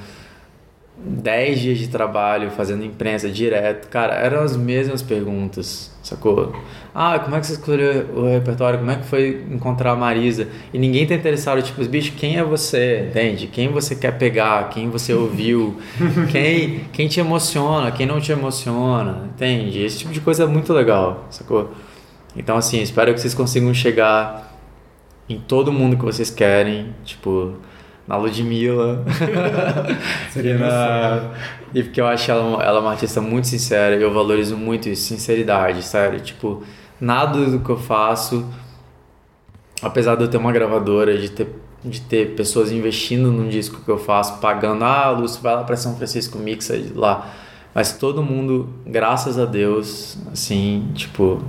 10 0.97 1.61
dias 1.61 1.79
de 1.79 1.89
trabalho 1.89 2.51
fazendo 2.51 2.85
imprensa 2.85 3.29
direto. 3.29 3.89
Cara, 3.89 4.15
eram 4.15 4.43
as 4.43 4.57
mesmas 4.57 5.03
perguntas, 5.03 5.93
sacou? 6.03 6.55
Ah, 6.95 7.19
como 7.19 7.35
é 7.35 7.41
que 7.41 7.47
você 7.47 7.55
escolheu 7.55 8.07
o 8.15 8.31
repertório? 8.31 8.79
Como 8.79 8.91
é 8.91 8.97
que 8.97 9.05
foi 9.05 9.45
encontrar 9.51 9.93
a 9.93 9.97
Marisa? 9.97 10.47
E 10.73 10.79
ninguém 10.79 11.05
tá 11.07 11.15
interessado, 11.15 11.61
tipo, 11.63 11.85
bicho, 11.87 12.13
quem 12.13 12.37
é 12.37 12.45
você? 12.45 13.09
Entende? 13.11 13.49
Quem 13.49 13.69
você 13.69 13.97
quer 13.97 14.17
pegar? 14.17 14.69
Quem 14.69 14.89
você 14.89 15.13
ouviu? 15.13 15.77
quem, 16.31 16.85
quem 16.93 17.09
te 17.09 17.19
emociona? 17.19 17.91
Quem 17.91 18.07
não 18.07 18.21
te 18.21 18.31
emociona? 18.31 19.29
Entende? 19.35 19.83
Esse 19.83 19.99
tipo 19.99 20.13
de 20.13 20.21
coisa 20.21 20.45
é 20.45 20.47
muito 20.47 20.73
legal, 20.73 21.27
sacou? 21.29 21.73
Então, 22.37 22.57
assim, 22.57 22.81
espero 22.81 23.13
que 23.13 23.21
vocês 23.21 23.35
consigam 23.35 23.75
chegar 23.75 24.53
em 25.29 25.41
todo 25.41 25.73
mundo 25.73 25.97
que 25.97 26.05
vocês 26.05 26.31
querem, 26.31 26.95
tipo, 27.05 27.55
na 28.07 28.17
Ludmilla. 28.17 29.05
Seria 30.31 30.55
e, 30.55 30.59
na... 30.59 31.31
e 31.75 31.83
porque 31.83 32.01
eu 32.01 32.07
acho 32.07 32.31
ela, 32.31 32.63
ela 32.63 32.81
uma 32.81 32.91
artista 32.91 33.21
muito 33.21 33.47
sincera, 33.47 33.97
eu 33.97 34.13
valorizo 34.13 34.57
muito 34.57 34.89
isso, 34.89 35.09
sinceridade, 35.09 35.83
sério. 35.83 36.21
Tipo, 36.21 36.63
nada 37.01 37.47
do 37.47 37.61
que 37.61 37.71
eu 37.71 37.79
faço, 37.79 38.49
apesar 39.83 40.17
de 40.17 40.25
eu 40.25 40.29
ter 40.29 40.37
uma 40.37 40.53
gravadora, 40.53 41.17
de 41.17 41.31
ter, 41.31 41.49
de 41.85 42.01
ter 42.01 42.35
pessoas 42.35 42.71
investindo 42.71 43.31
num 43.31 43.49
disco 43.49 43.83
que 43.85 43.91
eu 43.91 43.99
faço, 43.99 44.39
pagando, 44.41 44.85
ah, 44.85 45.11
Lúcio, 45.11 45.43
vai 45.43 45.55
lá 45.55 45.65
pra 45.65 45.77
São 45.77 45.97
Francisco, 45.97 46.39
mixa 46.39 46.75
lá. 46.95 47.31
Mas 47.75 47.97
todo 47.97 48.23
mundo, 48.23 48.69
graças 48.87 49.37
a 49.37 49.45
Deus, 49.45 50.17
assim, 50.33 50.93
tipo, 50.95 51.43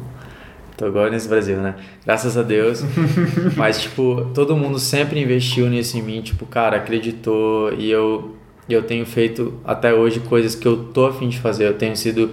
Tô 0.77 0.85
agora 0.85 1.09
nesse 1.09 1.27
Brasil, 1.27 1.57
né? 1.57 1.75
Graças 2.05 2.37
a 2.37 2.43
Deus. 2.43 2.83
Mas, 3.55 3.81
tipo, 3.81 4.29
todo 4.33 4.57
mundo 4.57 4.77
sempre 4.77 5.21
investiu 5.21 5.69
nisso 5.69 5.97
em 5.97 6.01
mim. 6.01 6.21
Tipo, 6.21 6.45
cara, 6.45 6.77
acreditou. 6.77 7.73
E 7.73 7.89
eu, 7.89 8.35
eu 8.69 8.83
tenho 8.83 9.05
feito 9.05 9.53
até 9.63 9.93
hoje 9.93 10.19
coisas 10.19 10.53
que 10.53 10.67
eu 10.67 10.85
tô 10.85 11.05
afim 11.05 11.29
de 11.29 11.39
fazer. 11.39 11.67
Eu 11.67 11.75
tenho 11.75 11.95
sido 11.95 12.31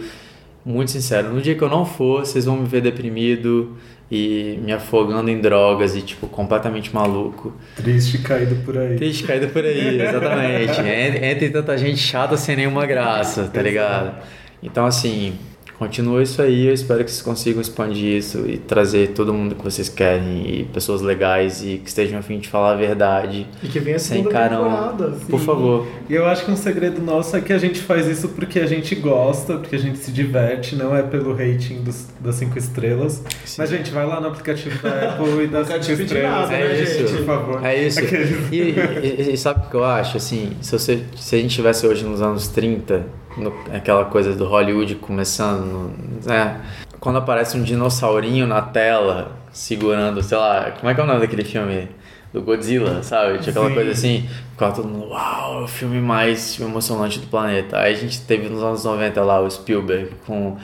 muito 0.65 0.91
sincero. 0.91 1.33
No 1.33 1.41
dia 1.41 1.55
que 1.55 1.63
eu 1.63 1.71
não 1.71 1.85
for, 1.85 2.27
vocês 2.27 2.45
vão 2.45 2.57
me 2.57 2.67
ver 2.67 2.81
deprimido 2.81 3.77
e 4.11 4.59
me 4.63 4.73
afogando 4.73 5.31
em 5.31 5.41
drogas 5.41 5.95
e, 5.95 6.03
tipo, 6.03 6.27
completamente 6.27 6.93
maluco. 6.93 7.53
Triste 7.77 8.19
caído 8.19 8.57
por 8.65 8.77
aí. 8.77 8.97
Triste 8.97 9.23
caído 9.23 9.49
por 9.49 9.65
aí, 9.65 10.01
exatamente. 10.01 10.81
Entre 11.25 11.49
tanta 11.49 11.79
gente 11.79 11.99
chata 11.99 12.37
sem 12.37 12.57
nenhuma 12.57 12.87
graça, 12.87 13.45
tá 13.45 13.63
ligado? 13.63 14.17
Então, 14.63 14.85
assim, 14.85 15.39
continua 15.83 16.23
isso 16.23 16.41
aí. 16.41 16.67
Eu 16.67 16.73
espero 16.75 17.05
que 17.05 17.11
vocês 17.11 17.23
consigam 17.23 17.61
expandir 17.61 18.17
isso 18.17 18.45
e 18.47 18.57
trazer 18.59 19.09
todo 19.09 19.33
mundo 19.35 19.55
que 19.55 19.65
vocês 19.65 19.89
querem 19.89 20.61
e 20.61 20.65
pessoas 20.65 21.01
legais 21.03 21.63
e 21.65 21.79
que 21.79 21.89
estejam 21.89 22.19
a 22.19 22.23
fim 22.23 22.39
de 22.39 22.49
falar 22.49 22.73
a 22.73 22.77
verdade. 22.77 23.47
E 23.63 23.67
que 23.69 23.81
venha 23.81 23.97
a 23.97 23.99
Sem 23.99 24.23
carão. 24.25 24.97
Por 25.29 25.41
sim. 25.41 25.47
favor. 25.47 25.87
E 26.09 26.15
eu 26.15 26.25
acho 26.27 26.45
que 26.45 26.51
um 26.51 26.57
segredo 26.57 27.03
nosso 27.03 27.37
é 27.37 27.41
que 27.41 27.53
a 27.53 27.59
gente 27.59 27.81
faz 27.81 28.07
isso 28.07 28.29
porque 28.31 28.61
a 28.61 28.67
gente 28.67 28.95
gosta, 28.95 29.57
porque 29.57 29.75
a 29.77 29.79
gente 29.79 29.99
se 29.99 30.13
diverte, 30.13 30.77
não 30.77 30.95
é 30.97 31.03
pelo 31.03 31.33
rating 31.35 31.83
dos, 31.83 32.07
das 32.21 32.37
cinco 32.37 32.57
estrelas. 32.59 33.23
Mas, 33.59 33.69
gente, 33.71 33.91
vai 33.91 34.07
lá 34.07 34.21
no 34.21 34.29
aplicativo 34.29 34.81
da 34.83 35.11
Apple 35.15 35.45
e 35.45 35.47
dá 35.49 35.61
Nunca 35.61 35.83
cinco 35.83 36.03
estrelas. 36.03 36.31
nada, 36.51 36.55
É 36.55 36.69
né, 36.69 36.83
isso. 36.83 36.99
gente? 36.99 37.13
Por 37.13 37.25
favor. 37.27 37.67
É 37.67 37.87
isso. 37.87 37.99
Aqueles- 38.01 38.53
E, 38.53 38.57
e- 38.57 39.33
e 39.33 39.37
sabe 39.37 39.67
o 39.67 39.71
que 39.71 39.75
eu 39.77 39.85
acho? 39.85 40.17
Assim, 40.17 40.53
se, 40.61 40.73
você, 40.73 41.01
se 41.17 41.35
a 41.35 41.39
gente 41.39 41.55
tivesse 41.55 41.87
hoje 41.87 42.05
nos 42.05 42.23
anos 42.23 42.49
30, 42.49 43.05
no- 43.37 43.55
aquela 43.73 44.05
coisa 44.07 44.35
do 44.35 44.45
Hollywood 44.47 44.95
começando, 44.97 45.93
né? 46.25 46.61
Quando 47.01 47.19
aparece 47.19 47.57
um 47.57 47.63
dinossaurinho 47.63 48.47
na 48.47 48.63
tela, 48.63 49.33
segurando, 49.53 50.23
sei 50.23 50.39
lá, 50.39 50.73
como 50.79 50.91
é 50.91 50.95
que 50.95 51.01
é 51.01 51.05
o 51.05 51.07
nome 51.07 51.21
daquele 51.21 51.45
filme? 51.45 51.89
Do 52.33 52.41
Godzilla, 52.41 53.03
sabe? 53.03 53.41
Tinha 53.41 53.51
aquela 53.51 53.69
Sim. 53.69 53.75
coisa 53.75 53.91
assim, 53.91 54.29
ficava 54.53 54.75
todo 54.75 54.89
mundo, 54.89 55.09
uau, 55.09 55.61
é 55.61 55.65
o 55.65 55.69
filme 55.69 56.01
mais 56.01 56.59
emocionante 56.59 57.19
do 57.19 57.27
planeta. 57.27 57.79
Aí 57.79 57.93
a 57.93 57.97
gente 57.97 58.23
teve 58.23 58.49
nos 58.49 58.63
anos 58.63 58.85
90 58.85 59.23
lá 59.23 59.39
o 59.41 59.51
Spielberg 59.51 60.13
com 60.27 60.57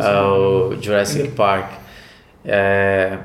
ah, 0.00 0.28
o 0.28 0.76
Jurassic 0.80 1.28
Park. 1.32 1.72
É, 2.44 3.18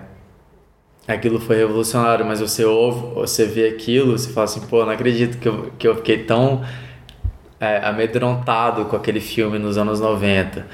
aquilo 1.08 1.40
foi 1.40 1.58
revolucionário, 1.58 2.26
mas 2.26 2.40
você 2.40 2.66
ouve, 2.66 3.14
você 3.14 3.46
vê 3.46 3.68
aquilo, 3.68 4.18
você 4.18 4.32
fala 4.32 4.46
assim, 4.46 4.62
pô, 4.62 4.84
não 4.86 4.94
acredito 4.94 5.38
que 5.38 5.48
eu, 5.48 5.72
que 5.78 5.88
eu 5.88 5.96
fiquei 5.96 6.24
tão 6.24 6.64
é, 7.62 7.78
amedrontado 7.86 8.86
com 8.86 8.96
aquele 8.96 9.22
filme 9.22 9.60
nos 9.60 9.78
anos 9.78 10.00
90. 10.00 10.66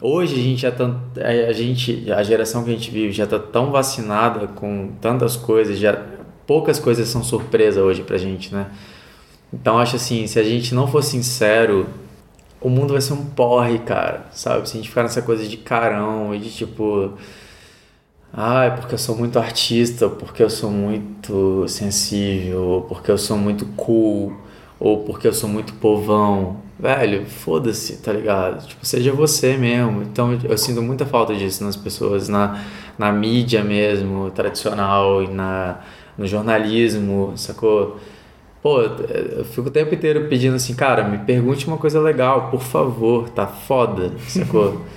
Hoje 0.00 0.34
a 0.34 0.42
gente 0.42 0.62
já 0.62 0.72
tá, 0.72 0.90
é, 1.18 1.46
a 1.46 1.52
gente, 1.52 2.10
a 2.10 2.22
geração 2.22 2.64
que 2.64 2.70
a 2.70 2.72
gente 2.72 2.90
vive 2.90 3.12
já 3.12 3.26
tá 3.26 3.38
tão 3.38 3.70
vacinada 3.70 4.48
com 4.48 4.92
tantas 5.00 5.36
coisas, 5.36 5.78
já 5.78 6.02
poucas 6.46 6.78
coisas 6.78 7.06
são 7.06 7.22
surpresa 7.22 7.82
hoje 7.82 8.02
pra 8.02 8.16
gente, 8.16 8.52
né? 8.52 8.66
Então 9.52 9.78
acho 9.78 9.96
assim, 9.96 10.26
se 10.26 10.38
a 10.38 10.42
gente 10.42 10.74
não 10.74 10.88
for 10.88 11.02
sincero, 11.02 11.86
o 12.60 12.70
mundo 12.70 12.94
vai 12.94 13.02
ser 13.02 13.12
um 13.12 13.26
porre, 13.26 13.78
cara, 13.80 14.26
sabe? 14.32 14.66
Se 14.68 14.76
a 14.76 14.80
gente 14.80 14.88
ficar 14.88 15.02
nessa 15.02 15.20
coisa 15.20 15.46
de 15.46 15.58
carão 15.58 16.34
e 16.34 16.38
de 16.38 16.50
tipo, 16.50 17.12
ah, 18.32 18.64
é 18.64 18.70
porque 18.70 18.94
eu 18.94 18.98
sou 18.98 19.16
muito 19.16 19.38
artista, 19.38 20.08
porque 20.08 20.42
eu 20.42 20.48
sou 20.48 20.70
muito 20.70 21.68
sensível, 21.68 22.86
porque 22.88 23.10
eu 23.10 23.18
sou 23.18 23.36
muito 23.36 23.66
cool, 23.76 24.34
ou 24.82 25.04
porque 25.04 25.28
eu 25.28 25.32
sou 25.32 25.48
muito 25.48 25.74
povão. 25.74 26.56
Velho, 26.76 27.24
foda-se, 27.24 27.98
tá 27.98 28.12
ligado? 28.12 28.66
Tipo, 28.66 28.84
seja 28.84 29.12
você 29.12 29.56
mesmo. 29.56 30.02
Então 30.02 30.36
eu 30.42 30.58
sinto 30.58 30.82
muita 30.82 31.06
falta 31.06 31.32
disso 31.36 31.62
nas 31.62 31.76
pessoas, 31.76 32.28
na, 32.28 32.60
na 32.98 33.12
mídia 33.12 33.62
mesmo, 33.62 34.28
tradicional, 34.32 35.22
e 35.22 35.28
na, 35.28 35.78
no 36.18 36.26
jornalismo, 36.26 37.32
sacou? 37.36 38.00
Pô, 38.60 38.80
eu 38.80 39.44
fico 39.44 39.68
o 39.68 39.70
tempo 39.70 39.94
inteiro 39.94 40.26
pedindo 40.28 40.56
assim, 40.56 40.74
cara, 40.74 41.04
me 41.04 41.18
pergunte 41.18 41.64
uma 41.68 41.78
coisa 41.78 42.00
legal, 42.00 42.50
por 42.50 42.60
favor, 42.60 43.28
tá 43.28 43.46
foda, 43.46 44.10
sacou? 44.26 44.80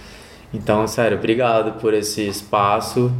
Então, 0.53 0.87
sério, 0.87 1.17
obrigado 1.17 1.81
por 1.81 1.93
esse 1.93 2.25
espaço 2.25 3.11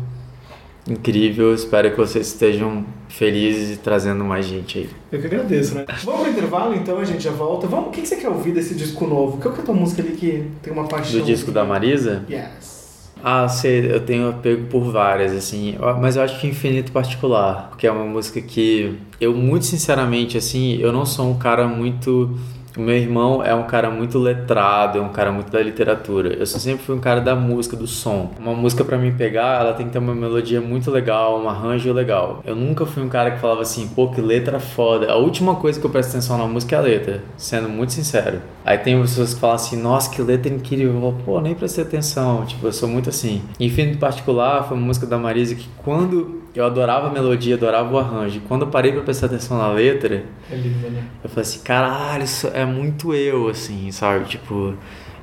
incrível. 0.88 1.54
Espero 1.54 1.92
que 1.92 1.98
vocês 1.98 2.28
estejam 2.28 2.86
felizes 3.10 3.76
e 3.76 3.80
trazendo 3.80 4.24
mais 4.24 4.46
gente 4.46 4.80
aí. 4.80 4.90
Eu 5.12 5.20
que 5.20 5.28
agradeço, 5.28 5.76
né? 5.76 5.86
Vamos 6.04 6.22
pro 6.22 6.32
intervalo 6.32 6.76
então, 6.76 7.00
a 7.00 7.06
gente 7.06 7.24
já 7.24 7.32
volta. 7.32 7.68
Vamos, 7.68 7.88
o 7.88 7.92
que 7.92 8.06
você 8.06 8.16
quer 8.16 8.30
ouvir 8.30 8.54
desse 8.54 8.76
disco 8.76 9.06
novo? 9.08 9.38
Qual 9.42 9.54
que 9.54 9.60
é 9.60 9.64
a 9.64 9.66
tua 9.66 9.76
música 9.76 10.02
ali 10.02 10.12
que 10.12 10.46
tem 10.62 10.72
uma 10.72 10.88
paixão? 10.88 11.20
Do 11.20 11.26
disco 11.26 11.52
da 11.52 11.64
Marisa? 11.64 12.24
Yes. 12.30 12.76
Ah, 13.24 13.48
sei, 13.48 13.92
eu 13.92 14.02
tenho 14.02 14.30
apego 14.30 14.68
por 14.68 14.92
várias, 14.92 15.32
assim, 15.32 15.76
mas 16.00 16.16
eu 16.16 16.22
acho 16.22 16.40
que 16.40 16.46
Infinito 16.46 16.92
Particular, 16.92 17.70
porque 17.70 17.88
é 17.88 17.92
uma 17.92 18.06
música 18.06 18.40
que 18.40 19.00
eu, 19.20 19.34
muito 19.34 19.66
sinceramente, 19.66 20.38
assim, 20.38 20.78
eu 20.78 20.92
não 20.92 21.08
sou 21.08 21.32
um 21.32 21.38
cara 21.40 21.68
muito 21.68 22.38
o 22.78 22.82
meu 22.82 22.96
irmão 22.96 23.44
é 23.44 23.54
um 23.54 23.64
cara 23.64 23.90
muito 23.90 24.18
letrado, 24.20 24.98
é 24.98 25.02
um 25.02 25.10
cara 25.10 25.32
muito 25.32 25.52
da 25.52 25.62
literatura. 25.62 26.34
Eu 26.34 26.46
sempre 26.46 26.84
fui 26.86 26.96
um 26.96 27.00
cara 27.00 27.22
da 27.22 27.36
música, 27.36 27.76
do 27.76 27.88
som. 27.88 28.32
Uma 28.40 28.54
música 28.54 28.84
para 28.84 28.98
mim 28.98 29.14
pegar, 29.14 29.62
ela 29.62 29.74
tem 29.74 29.86
que 29.86 29.94
ter 29.94 30.00
uma 30.00 30.14
melodia 30.14 30.60
muito 30.60 30.92
legal, 30.92 31.42
um 31.42 31.50
arranjo 31.50 31.92
legal. 31.94 32.42
Eu 32.46 32.56
nunca 32.56 32.86
fui 32.86 33.04
um 33.04 33.10
cara 33.10 33.32
que 33.32 33.40
falava 33.40 33.62
assim, 33.62 33.88
pô, 33.88 34.10
que 34.10 34.22
letra 34.22 34.60
foda. 34.60 35.12
A 35.12 35.16
última 35.16 35.56
coisa 35.56 35.80
que 35.80 35.86
eu 35.86 35.90
presto 35.90 36.10
atenção 36.10 36.38
na 36.38 36.46
música 36.46 36.76
é 36.76 36.80
a 36.80 36.82
letra, 36.82 37.24
sendo 37.38 37.70
muito 37.70 37.94
sincero. 37.94 38.42
Aí 38.64 38.78
tem 38.78 39.00
pessoas 39.00 39.34
que 39.34 39.40
falam 39.40 39.56
assim, 39.56 39.78
nossa, 39.78 40.10
que 40.10 40.22
letra 40.22 40.54
incrível. 40.54 40.96
Eu 40.96 41.02
falo, 41.02 41.18
pô, 41.26 41.42
nem 41.42 41.56
prestei 41.56 41.84
atenção. 41.84 42.46
Tipo, 42.46 42.68
eu 42.68 42.74
sou 42.74 42.90
muito 42.90 43.10
assim. 43.10 43.42
Enfim, 43.60 43.84
em 43.84 43.98
particular, 43.98 44.68
foi 44.68 44.78
uma 44.78 44.86
música 44.86 45.06
da 45.06 45.18
Marisa 45.18 45.56
que 45.56 45.68
quando 45.84 46.45
eu 46.56 46.66
adorava 46.66 47.08
a 47.08 47.10
melodia, 47.12 47.56
adorava 47.56 47.94
o 47.94 47.98
arranjo. 47.98 48.42
Quando 48.48 48.62
eu 48.64 48.68
parei 48.70 48.92
pra 48.94 49.02
prestar 49.02 49.26
atenção 49.28 49.58
na 49.58 49.70
letra, 49.70 50.24
É 50.52 50.56
lindo, 50.56 50.90
né? 50.90 51.04
eu 51.24 51.30
falei 51.30 51.42
assim, 51.44 51.60
caralho, 51.60 52.24
isso 52.24 52.48
é 52.54 52.66
muito 52.66 53.14
eu, 53.14 53.48
assim, 53.50 53.92
sabe? 53.92 54.26
Tipo, 54.26 54.74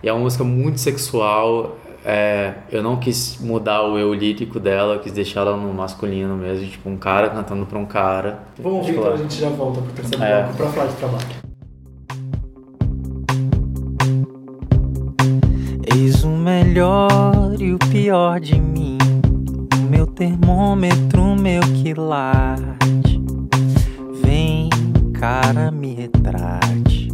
e 0.03 0.09
é 0.09 0.13
uma 0.13 0.21
música 0.23 0.45
muito 0.45 0.79
sexual. 0.81 1.79
É, 2.05 2.55
eu 2.73 2.83
não 2.83 2.97
quis 2.97 3.39
mudar 3.41 3.83
o 3.85 3.97
eu 3.97 4.13
lírico 4.13 4.59
dela, 4.59 4.95
eu 4.95 4.99
quis 5.01 5.13
deixar 5.13 5.43
ela 5.43 5.57
no 5.57 5.73
masculino 5.73 6.37
mesmo, 6.37 6.67
tipo, 6.67 6.91
um 6.91 6.97
cara 6.97 7.31
cantando 7.31 7.65
pra 7.65 7.79
um 7.79 7.87
cara. 7.87 8.41
Vamos 8.59 8.79
ouvir 8.79 8.91
Tipo, 8.95 9.01
então, 9.03 9.13
a 9.15 9.17
gente 9.17 9.35
já 9.41 9.49
volta 9.51 9.81
pro 9.81 9.93
terceiro 9.93 10.25
É. 10.25 10.43
bloco 10.43 10.57
pra 10.57 10.67
falar 10.67 10.87
de 10.89 10.95
trabalho. 10.97 11.27
Eis 15.95 16.25
o 16.25 16.29
melhor 16.31 17.55
e 17.61 17.73
o 17.73 17.79
pior 17.79 18.41
de 18.41 18.59
mim. 18.61 18.99
Meu 20.03 20.11
termômetro, 20.11 21.37
meu 21.37 21.61
quilate. 21.61 23.23
Vem, 24.21 24.69
cara, 25.15 25.71
me 25.71 25.95
retrate. 25.95 27.09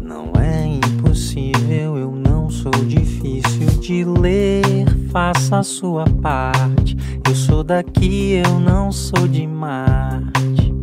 Não 0.00 0.32
é 0.40 0.66
impossível, 0.66 1.98
eu 1.98 2.10
não 2.10 2.48
sou 2.48 2.72
difícil 2.86 3.66
de 3.80 4.02
ler. 4.04 4.64
Faça 5.10 5.58
a 5.58 5.62
sua 5.62 6.06
parte. 6.22 6.96
Eu 7.28 7.34
sou 7.34 7.62
daqui, 7.62 8.40
eu 8.46 8.58
não 8.58 8.90
sou 8.90 9.28
de 9.28 9.46
Marte. 9.46 10.74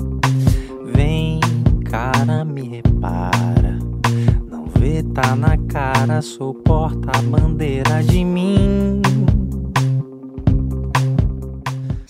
Vem, 0.93 1.39
cara, 1.85 2.45
me 2.45 2.61
repara. 2.61 3.79
Não 4.47 4.67
vê, 4.67 5.01
tá 5.01 5.35
na 5.35 5.57
cara, 5.57 6.21
sou 6.21 6.53
porta-bandeira 6.53 8.03
de 8.03 8.23
mim. 8.23 9.01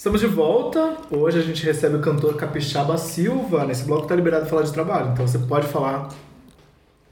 Estamos 0.10 0.22
de 0.22 0.36
volta. 0.36 0.94
Hoje 1.12 1.38
a 1.38 1.42
gente 1.44 1.64
recebe 1.64 1.98
o 1.98 2.00
cantor 2.00 2.34
Capixaba 2.34 2.98
Silva. 2.98 3.64
Nesse 3.64 3.84
bloco 3.86 4.08
tá 4.08 4.16
liberado 4.16 4.48
falar 4.48 4.64
de 4.64 4.74
trabalho, 4.74 5.12
então 5.14 5.28
você 5.28 5.38
pode 5.38 5.68
falar. 5.68 6.10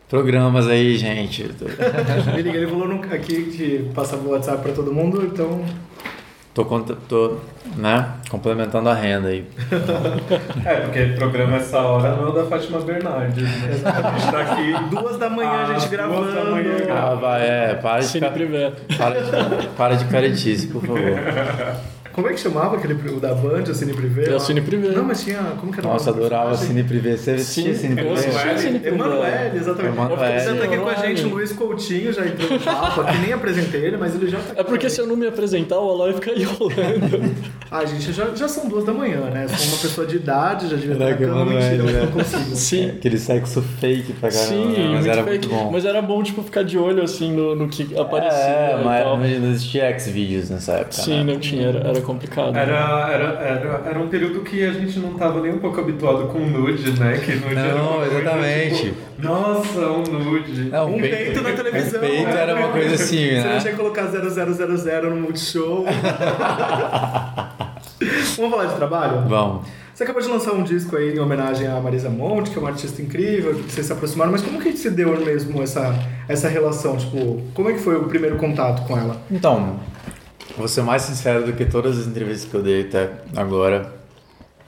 Programas 0.10 0.68
aí, 0.68 0.98
gente. 0.98 1.44
Ele 2.36 2.66
falou 2.66 2.88
no- 2.88 3.04
aqui 3.14 3.44
de 3.52 3.94
passar 3.94 4.16
o 4.18 4.32
WhatsApp 4.32 4.64
pra 4.64 4.72
todo 4.72 4.92
mundo, 4.92 5.24
então. 5.24 5.64
Tô, 6.56 6.66
tô 7.08 7.38
né, 7.76 8.14
complementando 8.32 8.90
a 8.90 8.96
renda 8.96 9.28
aí. 9.28 9.46
É, 10.66 10.76
porque 10.78 11.06
programa 11.20 11.58
essa 11.58 11.78
hora 11.80 12.16
não 12.16 12.26
é 12.26 12.30
o 12.30 12.32
da 12.32 12.46
Fátima 12.46 12.80
Bernardes, 12.80 13.44
né? 13.44 13.76
A 13.86 14.18
gente 14.18 14.32
tá 14.32 14.42
aqui. 14.42 14.90
Duas 14.90 15.18
da 15.20 15.30
manhã 15.30 15.50
a 15.52 15.62
Ah, 15.62 15.66
gente 15.68 15.78
duas 15.82 15.90
gravando. 15.92 16.34
da 16.34 16.44
manhã 16.46 16.78
Ah, 16.82 16.86
gravando. 16.88 17.22
vai, 17.22 17.48
é, 17.48 17.74
para 17.76 18.00
de, 18.00 18.20
para 18.20 19.20
de, 19.22 19.68
para 19.78 19.96
de 19.98 20.06
caretice, 20.06 20.66
por 20.66 20.82
favor. 20.82 20.98
Como 22.18 22.28
é 22.28 22.34
que 22.34 22.40
chamava 22.40 22.78
aquele 22.78 22.96
o 22.96 23.20
da 23.20 23.36
Band, 23.36 23.62
o 23.70 23.76
Cine 23.76 23.94
Privé? 23.94 24.28
É 24.28 24.36
o? 24.36 24.40
Cine 24.40 24.60
Privé. 24.60 24.90
Não, 24.90 25.04
mas 25.04 25.24
tinha. 25.24 25.38
Como 25.60 25.72
que 25.72 25.80
era 25.80 25.88
o 25.88 25.92
Nossa, 25.94 26.10
adorava 26.10 26.48
personagem? 26.48 26.76
Cine 26.76 26.84
Privé. 26.84 27.16
Você 27.16 27.30
assistia 27.30 27.76
Sim, 27.76 27.80
Cine 27.80 28.02
eu 28.02 28.08
Privé? 28.08 28.14
assistia 28.14 28.58
Cine 28.58 28.80
Privé. 28.80 28.96
Emanuele, 28.96 29.58
exatamente. 29.60 29.94
Emanuele. 29.94 30.32
Ele 30.34 30.40
já 30.40 30.56
tá 30.56 30.64
aqui 30.64 30.78
com 30.78 30.88
a 30.90 30.94
gente, 30.96 31.04
Emanuele. 31.04 31.30
Luiz 31.30 31.54
Coutinho, 31.54 32.12
já 32.12 32.26
entrou 32.26 32.50
no 32.50 32.60
papo 32.60 33.02
aqui, 33.02 33.18
nem 33.20 33.34
apresentei 33.34 33.86
ele, 33.86 33.98
mas 33.98 34.16
ele 34.16 34.28
já 34.30 34.40
tá 34.40 34.52
aqui. 34.54 34.62
É 34.62 34.64
porque 34.64 34.90
se 34.90 35.00
eu 35.00 35.06
não 35.06 35.16
me 35.16 35.28
apresentar, 35.28 35.78
o 35.78 35.92
Aloy 35.92 36.14
fica 36.14 36.32
enrolando. 36.34 37.36
Ah, 37.70 37.84
gente, 37.84 38.14
já, 38.14 38.34
já 38.34 38.48
são 38.48 38.70
duas 38.70 38.86
da 38.86 38.94
manhã, 38.94 39.20
né? 39.30 39.46
Sou 39.50 39.68
uma 39.68 39.78
pessoa 39.78 40.08
de 40.08 40.16
idade, 40.16 40.70
já 40.70 40.78
devia 40.78 40.94
estar 40.94 41.04
na 41.04 41.14
Caraca, 41.18 41.34
cama, 41.34 41.46
mentira, 41.52 41.84
né? 41.84 42.00
eu 42.00 42.06
não 42.06 42.12
consigo. 42.14 42.56
Sim. 42.56 42.90
Aquele 42.92 43.18
sexo 43.18 43.62
fake 43.62 44.14
pra 44.14 44.30
caramba. 44.32 44.48
Sim, 44.48 44.68
né? 44.68 44.88
mas 44.88 45.00
muito 45.00 45.10
era 45.10 45.24
fake. 45.26 45.48
muito 45.48 45.50
bom. 45.50 45.72
Mas 45.74 45.84
era 45.84 46.02
bom, 46.02 46.24
tipo, 46.24 46.42
ficar 46.44 46.64
de 46.64 46.78
olho, 46.78 47.04
assim, 47.04 47.30
no, 47.34 47.56
no 47.58 47.68
que 47.68 47.94
aparecia 48.00 48.40
É, 48.40 48.82
mas 48.82 49.42
não 49.42 49.50
existia 49.50 49.84
X-Videos 49.88 50.50
nessa 50.50 50.76
época. 50.76 50.94
Sim, 50.94 51.26
né? 51.26 51.34
não 51.34 51.40
tinha, 51.42 51.68
era, 51.68 51.90
era 51.90 52.00
complicado. 52.08 52.56
Era, 52.56 53.10
era, 53.12 53.24
era, 53.40 53.82
era 53.86 54.00
um 54.00 54.08
período 54.08 54.40
que 54.40 54.66
a 54.66 54.72
gente 54.72 54.98
não 55.00 55.14
tava 55.14 55.42
nem 55.42 55.52
um 55.54 55.60
pouco 55.60 55.80
habituado 55.80 56.28
com 56.28 56.40
nude, 56.40 57.00
né? 57.00 57.18
Que 57.24 57.36
nude 57.36 57.56
era 57.56 57.76
Não, 57.76 57.98
uma 57.98 57.98
coisa, 58.06 58.20
exatamente. 58.20 58.82
tipo, 58.84 58.98
Nossa, 59.20 59.80
um 59.80 60.04
nude. 60.04 60.70
É, 60.74 60.82
Um 60.82 61.00
peito 61.00 61.42
na 61.42 61.52
televisão. 61.52 62.00
Um 62.00 62.08
peito 62.08 62.30
era 62.30 62.56
uma 62.56 62.70
coisa 62.70 62.96
assim, 62.96 63.28
Você 63.28 63.42
não 63.42 63.54
né? 63.54 63.60
tinha 63.60 63.74
que 63.74 63.78
colocar 63.80 64.08
0000 64.08 65.10
no 65.10 65.16
Multishow. 65.18 65.86
Vamos 68.38 68.52
falar 68.52 68.66
de 68.66 68.76
trabalho? 68.76 69.28
Vamos. 69.28 69.68
Você 69.94 70.04
acabou 70.04 70.22
de 70.22 70.28
lançar 70.28 70.54
um 70.54 70.62
disco 70.62 70.96
aí 70.96 71.16
em 71.16 71.20
homenagem 71.20 71.66
a 71.68 71.80
Marisa 71.82 72.08
Monte, 72.08 72.52
que 72.52 72.58
é 72.58 72.60
uma 72.62 72.70
artista 72.70 73.02
incrível, 73.02 73.56
que 73.56 73.72
vocês 73.72 73.84
se 73.88 73.92
aproximaram, 73.92 74.32
mas 74.32 74.44
como 74.44 74.60
que 74.62 74.72
se 74.78 74.92
deu 74.92 75.20
mesmo 75.26 75.60
essa, 75.64 75.96
essa 76.30 76.48
relação? 76.48 76.96
Tipo, 76.98 77.42
como 77.56 77.68
é 77.70 77.74
que 77.74 77.80
foi 77.80 77.96
o 77.96 78.04
primeiro 78.04 78.36
contato 78.36 78.86
com 78.88 78.96
ela? 78.96 79.20
Então, 79.32 79.80
vou 80.58 80.68
ser 80.68 80.82
mais 80.82 81.04
sincero 81.04 81.46
do 81.46 81.54
que 81.54 81.66
todas 81.66 82.00
as 82.00 82.08
entrevistas 82.08 82.50
que 82.50 82.56
eu 82.56 82.64
dei 82.64 82.82
até 82.82 83.10
agora. 83.36 83.94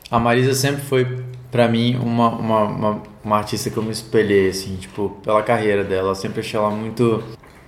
A 0.10 0.20
Marisa 0.20 0.54
sempre 0.54 0.82
foi, 0.82 1.24
pra 1.52 1.68
mim, 1.68 1.96
uma, 1.96 2.30
uma, 2.30 2.64
uma, 2.64 3.04
uma 3.24 3.38
artista 3.38 3.70
que 3.70 3.78
eu 3.78 3.84
me 3.84 3.92
espelhei, 3.92 4.50
assim, 4.50 4.76
tipo, 4.76 5.10
pela 5.24 5.44
carreira 5.44 5.84
dela. 5.84 6.10
Eu 6.10 6.16
sempre 6.16 6.40
achei 6.40 6.60
ela 6.60 6.70
muito. 6.70 7.24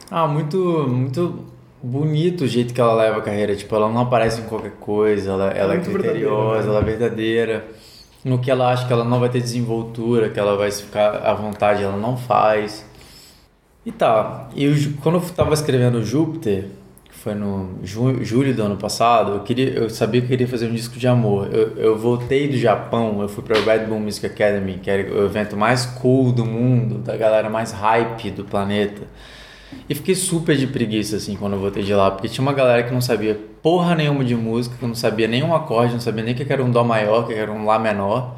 Ah, 0.09 0.28
muito. 0.28 0.57
Muito 0.88 1.45
bonito 1.84 2.43
o 2.43 2.47
jeito 2.47 2.74
que 2.74 2.82
ela 2.82 2.93
leva 2.93 3.17
a 3.17 3.22
carreira. 3.22 3.55
Tipo, 3.55 3.76
ela 3.76 3.89
não 3.89 4.01
aparece 4.01 4.41
em 4.41 4.45
qualquer 4.45 4.74
coisa, 4.80 5.32
ela, 5.32 5.49
ela 5.51 5.74
é 5.74 5.78
muito 5.78 5.91
verdadeira, 5.91 6.19
criteriosa, 6.19 6.63
né? 6.63 6.69
ela 6.69 6.80
é 6.80 6.84
verdadeira. 6.84 7.65
No 8.24 8.38
que 8.38 8.51
ela 8.51 8.72
acha 8.72 8.86
que 8.86 8.93
ela 8.93 9.03
não 9.03 9.19
vai 9.19 9.30
ter 9.30 9.41
desenvoltura, 9.41 10.30
que 10.30 10.39
ela 10.39 10.55
vai 10.55 10.72
ficar 10.72 11.17
à 11.26 11.34
vontade, 11.34 11.84
ela 11.84 11.97
não 11.97 12.15
faz. 12.15 12.86
E 13.84 13.91
tá, 13.91 14.47
e 14.55 14.93
quando 15.01 15.15
eu 15.15 15.22
tava 15.22 15.55
escrevendo 15.55 16.03
Júpiter, 16.03 16.69
foi 17.24 17.36
no 17.36 17.78
ju- 17.84 18.24
julho 18.24 18.53
do 18.55 18.63
ano 18.63 18.78
passado, 18.78 19.34
eu, 19.34 19.39
queria, 19.41 19.69
eu 19.72 19.89
sabia 19.91 20.22
que 20.22 20.26
eu 20.26 20.30
queria 20.30 20.47
fazer 20.47 20.67
um 20.67 20.74
disco 20.74 20.97
de 20.97 21.07
amor. 21.07 21.49
Eu, 21.53 21.78
eu 21.78 21.97
voltei 21.97 22.47
do 22.47 22.57
Japão, 22.57 23.22
eu 23.22 23.30
fui 23.30 23.43
pra 23.43 23.59
Red 23.59 23.86
Bull 23.86 23.99
Music 23.99 24.26
Academy, 24.26 24.80
que 24.82 24.89
era 24.89 25.13
o 25.13 25.24
evento 25.26 25.55
mais 25.55 25.86
cool 25.86 26.32
do 26.32 26.43
mundo, 26.43 26.97
da 26.97 27.15
galera 27.15 27.47
mais 27.47 27.72
hype 27.72 28.32
do 28.32 28.43
planeta. 28.43 29.03
E 29.88 29.93
fiquei 29.93 30.15
super 30.15 30.57
de 30.57 30.65
preguiça, 30.67 31.15
assim, 31.17 31.36
quando 31.36 31.53
eu 31.53 31.59
voltei 31.59 31.84
de 31.84 31.93
lá, 31.93 32.09
porque 32.09 32.28
tinha 32.28 32.41
uma 32.41 32.53
galera 32.53 32.84
que 32.84 32.93
não 32.93 33.01
sabia 33.01 33.39
porra 33.61 33.93
nenhuma 33.95 34.24
de 34.26 34.36
música, 34.36 34.76
que 34.80 34.86
não 34.86 34.95
sabia 34.95 35.28
nenhum 35.28 35.53
acorde, 35.53 35.93
não 35.93 36.01
sabia 36.01 36.24
nem 36.24 36.34
o 36.34 36.38
que 36.38 36.51
era 36.51 36.63
um 36.63 36.72
Dó 36.72 36.84
maior, 36.84 37.24
o 37.24 37.28
que 37.28 37.34
era 37.34 37.51
um 37.51 37.65
Lá 37.65 37.78
menor. 37.78 38.36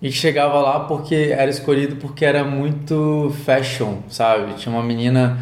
E 0.00 0.10
chegava 0.10 0.58
lá 0.60 0.80
porque 0.80 1.14
era 1.14 1.50
escolhido 1.50 1.96
porque 1.96 2.24
era 2.24 2.42
muito 2.42 3.30
fashion, 3.44 3.98
sabe? 4.08 4.54
Tinha 4.54 4.74
uma 4.74 4.82
menina 4.82 5.38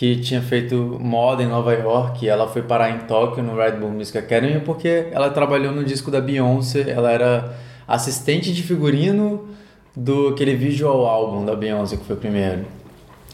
que 0.00 0.16
tinha 0.16 0.40
feito 0.40 0.96
moda 0.98 1.42
em 1.42 1.46
Nova 1.46 1.74
York 1.74 2.24
e 2.24 2.28
ela 2.30 2.48
foi 2.48 2.62
parar 2.62 2.88
em 2.88 3.00
Tóquio 3.00 3.42
no 3.42 3.54
Red 3.54 3.72
Bull 3.72 3.90
Music 3.90 4.16
Academy 4.16 4.58
porque 4.58 5.08
ela 5.12 5.28
trabalhou 5.28 5.74
no 5.74 5.84
disco 5.84 6.10
da 6.10 6.22
Beyoncé, 6.22 6.88
ela 6.88 7.12
era 7.12 7.54
assistente 7.86 8.50
de 8.50 8.62
figurino 8.62 9.46
do 9.94 10.28
aquele 10.28 10.54
visual 10.54 11.04
álbum 11.04 11.44
da 11.44 11.54
Beyoncé 11.54 11.98
que 11.98 12.04
foi 12.06 12.16
o 12.16 12.18
primeiro. 12.18 12.64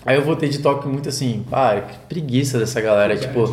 Aí 0.05 0.17
eu 0.17 0.23
voltei 0.23 0.49
de 0.49 0.59
Tóquio 0.59 0.91
muito 0.91 1.09
assim, 1.09 1.45
pá, 1.49 1.81
que 1.81 1.99
preguiça 2.09 2.59
dessa 2.59 2.81
galera, 2.81 3.17
tipo, 3.17 3.45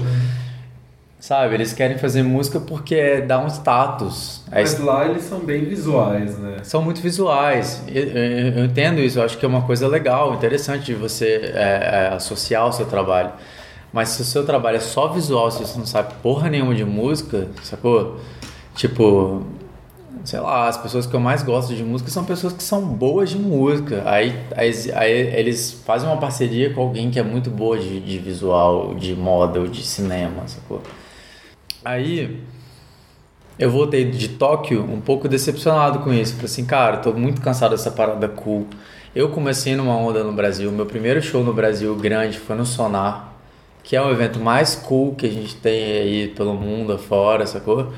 sabe, 1.24 1.54
eles 1.54 1.72
querem 1.72 1.98
fazer 1.98 2.22
música 2.22 2.60
porque 2.60 3.22
dá 3.22 3.40
um 3.40 3.48
status. 3.48 4.42
Aí 4.52 4.62
Mas 4.64 4.78
lá 4.78 5.06
eles 5.08 5.24
são 5.24 5.40
bem 5.40 5.64
visuais, 5.64 6.38
né? 6.38 6.58
são 6.64 6.82
muito 6.82 7.00
visuais. 7.00 7.82
Eu, 7.88 8.04
eu- 8.04 8.54
eu 8.58 8.66
entendo 8.66 9.00
isso, 9.00 9.20
eu 9.20 9.24
acho 9.24 9.38
que 9.38 9.46
é 9.46 9.48
uma 9.48 9.62
coisa 9.62 9.88
legal, 9.88 10.34
interessante 10.34 10.84
de 10.84 10.94
você 10.94 11.54
é, 11.56 12.10
é, 12.12 12.16
associar 12.16 12.68
o 12.68 12.74
seu 12.74 12.86
trabalho. 12.86 13.32
Mas 13.94 14.10
se 14.10 14.22
o 14.22 14.26
seu 14.26 14.46
trabalho 14.46 14.76
é 14.76 14.80
só 14.82 15.08
visual, 15.08 15.50
se 15.50 15.60
você 15.60 15.78
não 15.80 15.86
sabe 15.86 16.14
porra 16.22 16.50
nenhuma 16.50 16.76
de 16.76 16.84
música, 16.84 17.48
sacou? 17.64 18.18
Tipo, 18.76 19.44
sei 20.26 20.42
lá, 20.42 20.68
as 20.68 20.76
pessoas 20.76 21.06
que 21.06 21.14
eu 21.16 21.22
mais 21.22 21.42
gosto 21.42 21.74
de 21.74 21.86
música 21.86 22.12
são 22.12 22.26
pessoas 22.26 22.52
que 22.52 22.64
são 22.64 22.82
boas 22.82 23.30
de 23.30 23.38
música. 23.38 24.04
Aí, 24.06 24.38
aí, 24.58 24.74
aí 24.94 25.12
eles 25.40 25.72
fazem 25.86 26.10
uma 26.10 26.18
parceria 26.18 26.74
com 26.74 26.82
alguém 26.82 27.10
que 27.10 27.18
é 27.18 27.24
muito 27.24 27.50
boa 27.50 27.78
de, 27.80 28.02
de 28.02 28.18
visual, 28.20 28.94
de 28.96 29.16
moda 29.16 29.62
ou 29.62 29.68
de 29.68 29.84
cinema, 29.86 30.44
sacou? 30.48 30.82
Aí 31.84 32.42
eu 33.58 33.70
voltei 33.70 34.10
de 34.10 34.30
Tóquio 34.30 34.84
um 34.84 35.00
pouco 35.00 35.28
decepcionado 35.28 36.00
com 36.00 36.14
isso. 36.14 36.34
Falei 36.34 36.46
assim, 36.46 36.66
cara, 36.66 36.98
tô 36.98 37.14
muito 37.14 37.42
cansado 37.42 37.72
dessa 37.72 37.92
parada 37.92 38.28
cool. 38.28 38.68
Eu 39.16 39.30
comecei 39.30 39.76
numa 39.76 39.96
onda 39.96 40.24
no 40.24 40.34
Brasil. 40.34 40.72
Meu 40.72 40.86
primeiro 40.86 41.22
show 41.22 41.44
no 41.44 41.54
Brasil 41.54 41.96
grande 41.96 42.40
foi 42.40 42.56
no 42.56 42.66
Sonar, 42.66 43.34
que 43.84 43.96
é 43.96 44.02
o 44.02 44.10
evento 44.12 44.40
mais 44.40 44.76
cool 44.76 45.14
que 45.14 45.28
a 45.28 45.30
gente 45.30 45.56
tem 45.56 45.84
aí 45.84 46.28
pelo 46.30 46.54
mundo 46.56 46.94
afora, 46.94 47.46
sacou? 47.46 47.94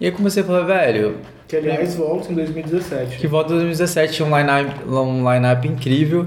E 0.00 0.06
aí 0.06 0.12
comecei 0.12 0.42
a 0.42 0.46
falar, 0.46 0.62
velho, 0.62 1.18
Que 1.46 1.56
aliás 1.56 1.94
volta 1.94 2.32
em 2.32 2.34
2017. 2.34 3.18
que 3.18 3.26
volta 3.26 3.52
em 3.52 3.56
2017 3.56 4.14
tinha 4.14 4.26
um 4.26 4.36
line-up 4.36 4.88
um 4.88 5.32
line 5.32 5.68
incrível. 5.68 6.26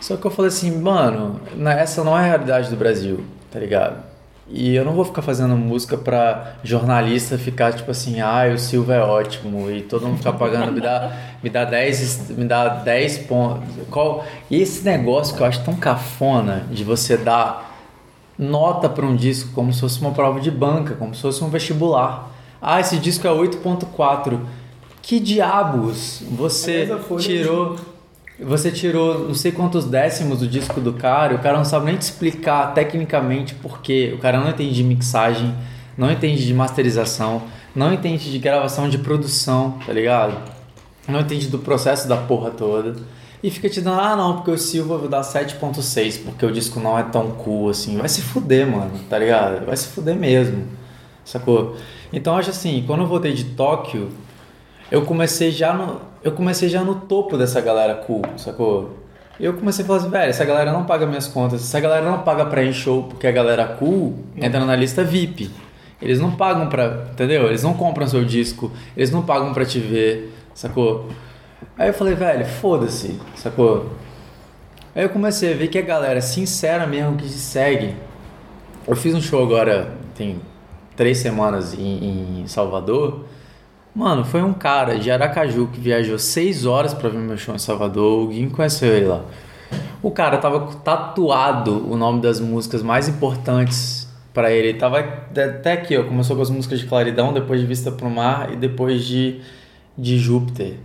Só 0.00 0.16
que 0.16 0.26
eu 0.26 0.30
falei 0.32 0.48
assim, 0.48 0.76
mano, 0.80 1.40
essa 1.78 2.02
não 2.02 2.18
é 2.18 2.22
a 2.22 2.24
realidade 2.26 2.68
do 2.68 2.76
Brasil, 2.76 3.24
tá 3.52 3.60
ligado? 3.60 4.11
E 4.54 4.74
eu 4.74 4.84
não 4.84 4.92
vou 4.92 5.04
ficar 5.04 5.22
fazendo 5.22 5.56
música 5.56 5.96
pra 5.96 6.56
jornalista 6.62 7.38
ficar 7.38 7.72
tipo 7.72 7.90
assim, 7.90 8.20
ah, 8.20 8.42
o 8.54 8.58
Silva 8.58 8.94
é 8.94 9.00
ótimo, 9.00 9.70
e 9.70 9.80
todo 9.82 10.06
mundo 10.06 10.18
ficar 10.18 10.34
pagando, 10.34 10.72
me 10.72 10.80
dá, 10.80 11.10
me 11.42 11.48
dá 11.48 11.64
10, 11.64 12.00
est- 12.02 12.30
me 12.36 12.44
dá 12.44 12.68
10 12.68 13.18
pontos. 13.18 13.68
Qual? 13.90 14.24
E 14.50 14.60
esse 14.60 14.84
negócio 14.84 15.34
que 15.34 15.42
eu 15.42 15.46
acho 15.46 15.64
tão 15.64 15.74
cafona 15.74 16.64
de 16.70 16.84
você 16.84 17.16
dar 17.16 17.70
nota 18.38 18.88
pra 18.88 19.06
um 19.06 19.16
disco 19.16 19.50
como 19.54 19.72
se 19.72 19.80
fosse 19.80 20.00
uma 20.00 20.10
prova 20.10 20.38
de 20.40 20.50
banca, 20.50 20.94
como 20.96 21.14
se 21.14 21.22
fosse 21.22 21.42
um 21.42 21.48
vestibular. 21.48 22.30
Ah, 22.60 22.78
esse 22.80 22.98
disco 22.98 23.26
é 23.26 23.30
8.4. 23.30 24.38
Que 25.00 25.18
diabos 25.18 26.22
você 26.30 26.86
tirou 27.26 27.76
você 28.44 28.70
tirou 28.70 29.28
não 29.28 29.34
sei 29.34 29.52
quantos 29.52 29.84
décimos 29.84 30.40
do 30.40 30.46
disco 30.46 30.80
do 30.80 30.92
cara, 30.92 31.32
e 31.32 31.36
o 31.36 31.38
cara 31.38 31.56
não 31.56 31.64
sabe 31.64 31.86
nem 31.86 31.96
te 31.96 32.02
explicar 32.02 32.74
tecnicamente 32.74 33.54
por 33.54 33.80
quê. 33.80 34.12
O 34.14 34.18
cara 34.18 34.38
não 34.38 34.50
entende 34.50 34.74
de 34.74 34.84
mixagem, 34.84 35.54
não 35.96 36.10
entende 36.10 36.46
de 36.46 36.54
masterização, 36.54 37.42
não 37.74 37.92
entende 37.92 38.30
de 38.30 38.38
gravação 38.38 38.88
de 38.88 38.98
produção, 38.98 39.78
tá 39.86 39.92
ligado? 39.92 40.36
Não 41.08 41.20
entende 41.20 41.48
do 41.48 41.58
processo 41.58 42.08
da 42.08 42.16
porra 42.16 42.50
toda. 42.50 42.96
E 43.42 43.50
fica 43.50 43.68
te 43.68 43.80
dando, 43.80 44.00
ah 44.00 44.14
não, 44.14 44.36
porque 44.36 44.52
o 44.52 44.58
Silva 44.58 44.98
vai 44.98 45.08
dar 45.08 45.22
7.6, 45.22 46.22
porque 46.24 46.46
o 46.46 46.52
disco 46.52 46.78
não 46.78 46.96
é 46.96 47.02
tão 47.02 47.32
cool 47.32 47.70
assim. 47.70 47.96
Vai 47.98 48.08
se 48.08 48.22
fuder, 48.22 48.66
mano, 48.66 48.92
tá 49.10 49.18
ligado? 49.18 49.66
Vai 49.66 49.76
se 49.76 49.88
fuder 49.88 50.14
mesmo, 50.14 50.64
sacou? 51.24 51.76
Então 52.12 52.36
acho 52.36 52.50
assim, 52.50 52.84
quando 52.86 53.00
eu 53.00 53.06
voltei 53.06 53.32
de 53.32 53.44
Tóquio, 53.44 54.10
eu 54.92 55.02
comecei 55.02 55.50
já 55.50 55.72
no, 55.72 56.11
eu 56.22 56.32
comecei 56.32 56.68
já 56.68 56.82
no 56.82 56.94
topo 56.94 57.36
dessa 57.36 57.60
galera 57.60 57.94
cool, 57.94 58.22
sacou? 58.36 58.90
Eu 59.40 59.54
comecei 59.54 59.84
a 59.84 59.86
falar 59.86 60.00
assim, 60.00 60.10
velho, 60.10 60.30
essa 60.30 60.44
galera 60.44 60.72
não 60.72 60.84
paga 60.84 61.06
minhas 61.06 61.26
contas, 61.26 61.62
essa 61.62 61.80
galera 61.80 62.08
não 62.08 62.20
paga 62.20 62.46
pra 62.46 62.62
ir 62.62 62.72
show 62.72 63.04
porque 63.04 63.26
a 63.26 63.32
galera 63.32 63.66
cool 63.66 64.18
entra 64.36 64.64
na 64.64 64.76
lista 64.76 65.02
VIP. 65.02 65.50
Eles 66.00 66.20
não 66.20 66.32
pagam 66.32 66.68
pra, 66.68 67.06
entendeu? 67.12 67.46
Eles 67.46 67.62
não 67.62 67.74
compram 67.74 68.06
seu 68.06 68.24
disco, 68.24 68.70
eles 68.96 69.10
não 69.10 69.22
pagam 69.22 69.52
pra 69.52 69.64
te 69.64 69.78
ver, 69.78 70.32
sacou? 70.54 71.08
Aí 71.78 71.88
eu 71.88 71.94
falei, 71.94 72.14
velho, 72.14 72.44
foda-se, 72.44 73.18
sacou? 73.36 73.90
Aí 74.94 75.02
eu 75.02 75.08
comecei 75.08 75.52
a 75.52 75.56
ver 75.56 75.68
que 75.68 75.78
a 75.78 75.82
galera 75.82 76.20
sincera 76.20 76.86
mesmo 76.86 77.16
que 77.16 77.24
te 77.24 77.30
segue. 77.30 77.96
Eu 78.86 78.94
fiz 78.94 79.14
um 79.14 79.20
show 79.20 79.42
agora, 79.42 79.92
tem 80.14 80.40
três 80.94 81.18
semanas 81.18 81.72
em, 81.74 82.42
em 82.42 82.46
Salvador. 82.46 83.24
Mano, 83.94 84.24
foi 84.24 84.42
um 84.42 84.54
cara 84.54 84.98
de 84.98 85.10
Aracaju 85.10 85.68
que 85.70 85.78
viajou 85.78 86.18
seis 86.18 86.64
horas 86.64 86.94
pra 86.94 87.10
ver 87.10 87.18
meu 87.18 87.36
show 87.36 87.54
em 87.54 87.58
Salvador. 87.58 88.30
O 88.30 88.50
conheceu 88.50 88.90
ele 88.90 89.06
lá. 89.06 89.22
O 90.02 90.10
cara 90.10 90.38
tava 90.38 90.74
tatuado 90.76 91.90
o 91.90 91.94
nome 91.94 92.22
das 92.22 92.40
músicas 92.40 92.82
mais 92.82 93.06
importantes 93.06 94.08
pra 94.32 94.50
ele. 94.50 94.68
Ele 94.68 94.78
tava 94.78 94.98
até 94.98 95.72
aqui, 95.72 95.96
ó. 95.98 96.04
Começou 96.04 96.34
com 96.36 96.42
as 96.42 96.48
músicas 96.48 96.80
de 96.80 96.86
Claridão, 96.86 97.34
depois 97.34 97.60
de 97.60 97.66
Vista 97.66 97.92
pro 97.92 98.08
Mar 98.08 98.50
e 98.50 98.56
depois 98.56 99.04
de, 99.04 99.42
de 99.96 100.18
Júpiter. 100.18 100.76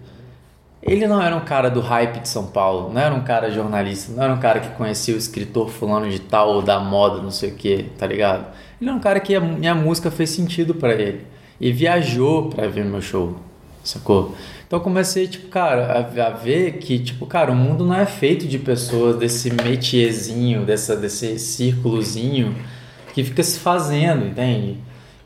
Ele 0.84 1.08
não 1.08 1.22
era 1.22 1.36
um 1.36 1.46
cara 1.46 1.70
do 1.70 1.80
hype 1.80 2.20
de 2.20 2.28
São 2.28 2.48
Paulo, 2.48 2.94
não 2.94 3.02
era 3.02 3.14
um 3.14 3.22
cara 3.22 3.50
jornalista, 3.50 4.14
não 4.14 4.24
era 4.24 4.34
um 4.34 4.40
cara 4.40 4.60
que 4.60 4.70
conhecia 4.70 5.16
o 5.16 5.18
escritor 5.18 5.70
fulano 5.70 6.10
de 6.10 6.20
tal 6.20 6.50
ou 6.54 6.62
da 6.62 6.80
moda, 6.80 7.22
não 7.22 7.32
sei 7.32 7.50
o 7.50 7.56
que, 7.56 7.90
tá 7.98 8.06
ligado? 8.06 8.46
Ele 8.80 8.90
era 8.90 8.98
um 8.98 9.02
cara 9.02 9.20
que 9.20 9.36
a 9.36 9.42
minha 9.42 9.74
música 9.74 10.12
fez 10.12 10.30
sentido 10.30 10.76
pra 10.76 10.94
ele 10.94 11.26
e 11.60 11.72
viajou 11.72 12.50
pra 12.50 12.68
ver 12.68 12.86
meu 12.86 13.02
show, 13.02 13.36
sacou? 13.84 14.36
Então 14.66 14.80
eu 14.80 14.84
comecei, 14.84 15.28
tipo, 15.28 15.48
cara, 15.48 15.94
a, 15.94 16.28
a 16.28 16.30
ver 16.30 16.74
que, 16.80 17.00
tipo, 17.00 17.26
cara, 17.26 17.52
o 17.52 17.56
mundo 17.56 17.86
não 17.86 17.96
é 17.96 18.06
feito 18.06 18.48
de 18.48 18.60
pessoas 18.60 19.16
desse 19.18 19.50
métierzinho, 19.52 20.66
dessa, 20.66 20.96
desse 20.96 21.40
círculozinho 21.40 22.56
que 23.14 23.24
fica 23.24 23.42
se 23.42 23.60
fazendo, 23.60 24.26
entende? 24.26 24.78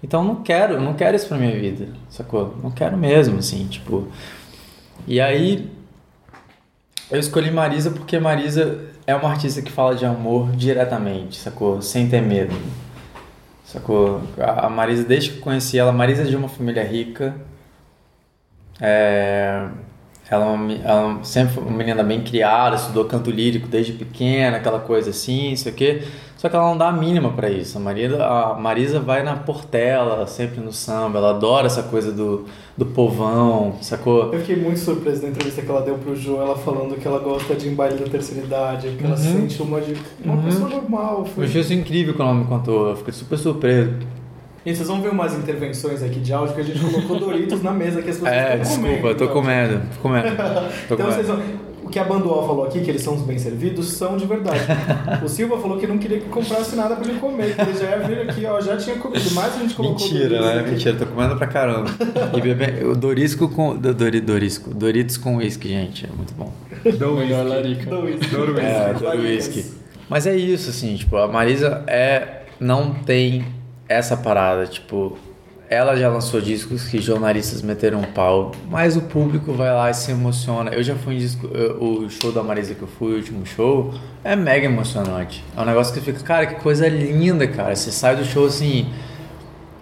Então 0.04 0.24
não 0.24 0.36
quero, 0.36 0.80
não 0.80 0.94
quero 0.94 1.16
isso 1.16 1.28
pra 1.28 1.38
minha 1.38 1.60
vida, 1.60 1.88
sacou? 2.10 2.56
Não 2.62 2.72
quero 2.72 2.98
mesmo, 2.98 3.40
assim, 3.40 3.66
tipo... 3.68 4.08
E 5.08 5.20
aí 5.20 5.70
eu 7.10 7.20
escolhi 7.20 7.52
Marisa 7.52 7.92
porque 7.92 8.20
Marisa 8.20 8.80
é 9.06 9.16
uma 9.16 9.30
artista 9.30 9.62
que 9.62 9.72
fala 9.72 9.96
de 9.96 10.06
amor 10.06 10.52
diretamente, 10.52 11.38
sacou? 11.38 11.82
Sem 11.82 12.08
ter 12.08 12.22
medo. 12.22 12.56
Sacou? 13.72 14.22
A 14.38 14.70
Marisa, 14.70 15.06
desde 15.06 15.30
que 15.30 15.38
eu 15.38 15.42
conheci 15.42 15.80
ela, 15.80 15.92
a 15.92 15.94
Marisa 15.94 16.24
é 16.24 16.26
de 16.26 16.36
uma 16.36 16.50
família 16.50 16.84
rica. 16.84 17.34
É, 18.82 19.66
ela, 20.30 20.46
é 20.74 20.82
ela 20.84 21.24
sempre 21.24 21.54
foi 21.54 21.64
uma 21.64 21.78
menina 21.78 22.04
bem 22.04 22.22
criada, 22.22 22.76
estudou 22.76 23.06
canto 23.06 23.32
lírico 23.32 23.70
desde 23.70 23.94
pequena, 23.94 24.58
aquela 24.58 24.82
coisa 24.82 25.12
assim, 25.12 25.54
isso 25.54 25.70
aqui. 25.70 26.04
Só 26.42 26.50
que 26.50 26.56
ela 26.56 26.66
não 26.70 26.76
dá 26.76 26.88
a 26.88 26.92
mínima 26.92 27.30
pra 27.34 27.52
isso. 27.52 27.78
A 27.78 27.80
Marisa, 27.82 28.26
a 28.26 28.56
Marisa 28.56 29.00
vai 29.00 29.22
na 29.22 29.36
portela, 29.36 30.26
sempre 30.26 30.60
no 30.60 30.74
samba, 30.74 31.20
ela 31.20 31.30
adora 31.30 31.68
essa 31.68 31.84
coisa 31.84 32.12
do, 32.12 32.46
do 32.76 32.84
povão, 32.84 33.76
sacou? 33.80 34.34
Eu 34.34 34.40
fiquei 34.40 34.56
muito 34.56 34.80
surpreso 34.80 35.22
na 35.22 35.30
entrevista 35.30 35.62
que 35.62 35.70
ela 35.70 35.84
deu 35.84 36.00
pro 36.00 36.16
Joe, 36.16 36.38
ela 36.38 36.58
falando 36.58 37.00
que 37.00 37.08
ela 37.08 37.20
gosta 37.20 37.54
de 37.54 37.70
em 37.70 37.76
baile 37.76 38.00
da 38.04 38.10
terceira 38.10 38.44
idade, 38.44 38.88
que 38.98 39.04
ela 39.06 39.14
Uhum. 39.16 39.22
sente 39.22 39.62
uma, 39.62 39.80
de, 39.82 39.96
uma 40.26 40.34
Uhum. 40.38 40.42
pessoa 40.42 40.68
normal. 40.70 41.20
Eu 41.20 41.26
Foi... 41.26 41.46
achei 41.46 41.62
isso 41.62 41.74
incrível 41.76 42.16
quando 42.16 42.30
ela 42.30 42.38
me 42.40 42.46
contou, 42.46 42.90
eu 42.90 42.96
fiquei 42.96 43.14
super 43.14 43.38
surpreso. 43.38 43.92
Gente, 44.66 44.78
vocês 44.78 44.88
vão 44.88 45.00
ver 45.00 45.10
umas 45.12 45.36
intervenções 45.38 46.02
aqui 46.02 46.20
de 46.20 46.34
áudio 46.34 46.56
que 46.56 46.62
a 46.62 46.64
gente 46.64 46.80
colocou 46.80 47.20
Doritos 47.20 47.62
na 47.62 47.72
mesa 47.72 48.02
que 48.02 48.10
as 48.10 48.16
pessoas 48.18 48.32
É, 48.34 48.58
estão 48.62 48.82
desculpa, 48.84 49.08
eu 49.10 49.16
tô 49.16 49.24
então. 49.26 49.36
comendo, 49.36 49.82
tô 49.96 50.02
comendo. 50.02 50.28
Tô 50.88 50.94
Então 50.96 51.06
vocês 51.06 51.28
comendo. 51.28 51.44
vão... 51.48 51.71
O 51.92 51.94
que 51.94 52.00
a 52.00 52.06
Banduol 52.06 52.48
falou 52.48 52.64
aqui, 52.64 52.80
que 52.80 52.90
eles 52.90 53.02
são 53.02 53.16
os 53.16 53.22
bem-servidos, 53.22 53.92
são 53.92 54.16
de 54.16 54.26
verdade. 54.26 54.62
o 55.22 55.28
Silva 55.28 55.58
falou 55.60 55.78
que 55.78 55.86
não 55.86 55.98
queria 55.98 56.22
que 56.22 56.30
comprasse 56.30 56.74
nada 56.74 56.96
pra 56.96 57.04
ele 57.06 57.20
comer, 57.20 57.54
que 57.54 57.62
ele 57.62 57.74
já 57.78 57.90
ia 57.90 58.00
vir 58.00 58.30
aqui, 58.30 58.46
ó, 58.46 58.62
já 58.62 58.78
tinha 58.78 58.96
comido, 58.96 59.30
mas 59.34 59.58
a 59.58 59.60
gente 59.60 59.74
colocou 59.74 60.00
Mentira, 60.00 60.30
Doritos 60.30 60.46
né? 60.54 60.60
aqui. 60.62 60.72
Mentira, 60.72 60.96
tô 60.96 61.06
comendo 61.08 61.36
pra 61.36 61.48
caramba. 61.48 61.90
E 62.34 62.40
bebe... 62.40 62.86
o 62.86 62.96
Dorisco 62.96 63.50
com. 63.50 63.76
do- 63.76 63.94
Dori... 63.94 64.22
Dorisco. 64.22 64.74
Doritos 64.74 65.18
com 65.18 65.36
uísque, 65.36 65.68
gente. 65.68 66.06
É 66.06 66.10
muito 66.16 66.34
bom. 66.34 66.54
Melhor 66.86 67.46
larica. 67.46 67.90
Doritos. 67.90 68.30
É, 68.64 68.94
do 68.94 69.22
uísque. 69.22 69.66
Mas 70.08 70.26
é 70.26 70.34
isso, 70.34 70.70
assim, 70.70 70.96
tipo, 70.96 71.18
a 71.18 71.28
Marisa 71.28 71.84
é. 71.88 72.44
não 72.58 72.94
tem 72.94 73.44
essa 73.90 74.16
parada, 74.16 74.66
tipo. 74.66 75.18
Ela 75.74 75.96
já 75.96 76.10
lançou 76.10 76.42
discos 76.42 76.84
que 76.84 77.00
jornalistas 77.00 77.62
meteram 77.62 78.00
um 78.02 78.04
pau, 78.04 78.52
mas 78.70 78.98
o 78.98 79.02
público 79.04 79.54
vai 79.54 79.72
lá 79.74 79.90
e 79.90 79.94
se 79.94 80.12
emociona. 80.12 80.70
Eu 80.72 80.84
já 80.84 80.96
fui 80.96 81.16
em 81.16 81.18
disco. 81.18 81.48
eu- 81.54 81.82
O 81.82 82.10
show 82.10 82.30
da 82.30 82.44
Marisa 82.44 82.76
que 82.76 82.82
eu 82.82 82.90
fui, 82.90 83.14
o 83.14 83.16
último 83.16 83.46
show, 83.46 83.94
é 84.22 84.36
mega 84.36 84.66
emocionante. 84.66 85.42
É 85.56 85.62
um 85.62 85.64
negócio 85.66 85.94
que 85.94 86.02
fica, 86.02 86.20
cara, 86.24 86.46
que 86.46 86.56
coisa 86.56 86.90
linda, 86.90 87.48
cara. 87.48 87.74
Você 87.74 87.90
sai 87.90 88.18
do 88.18 88.26
show 88.26 88.48
assim. 88.48 88.90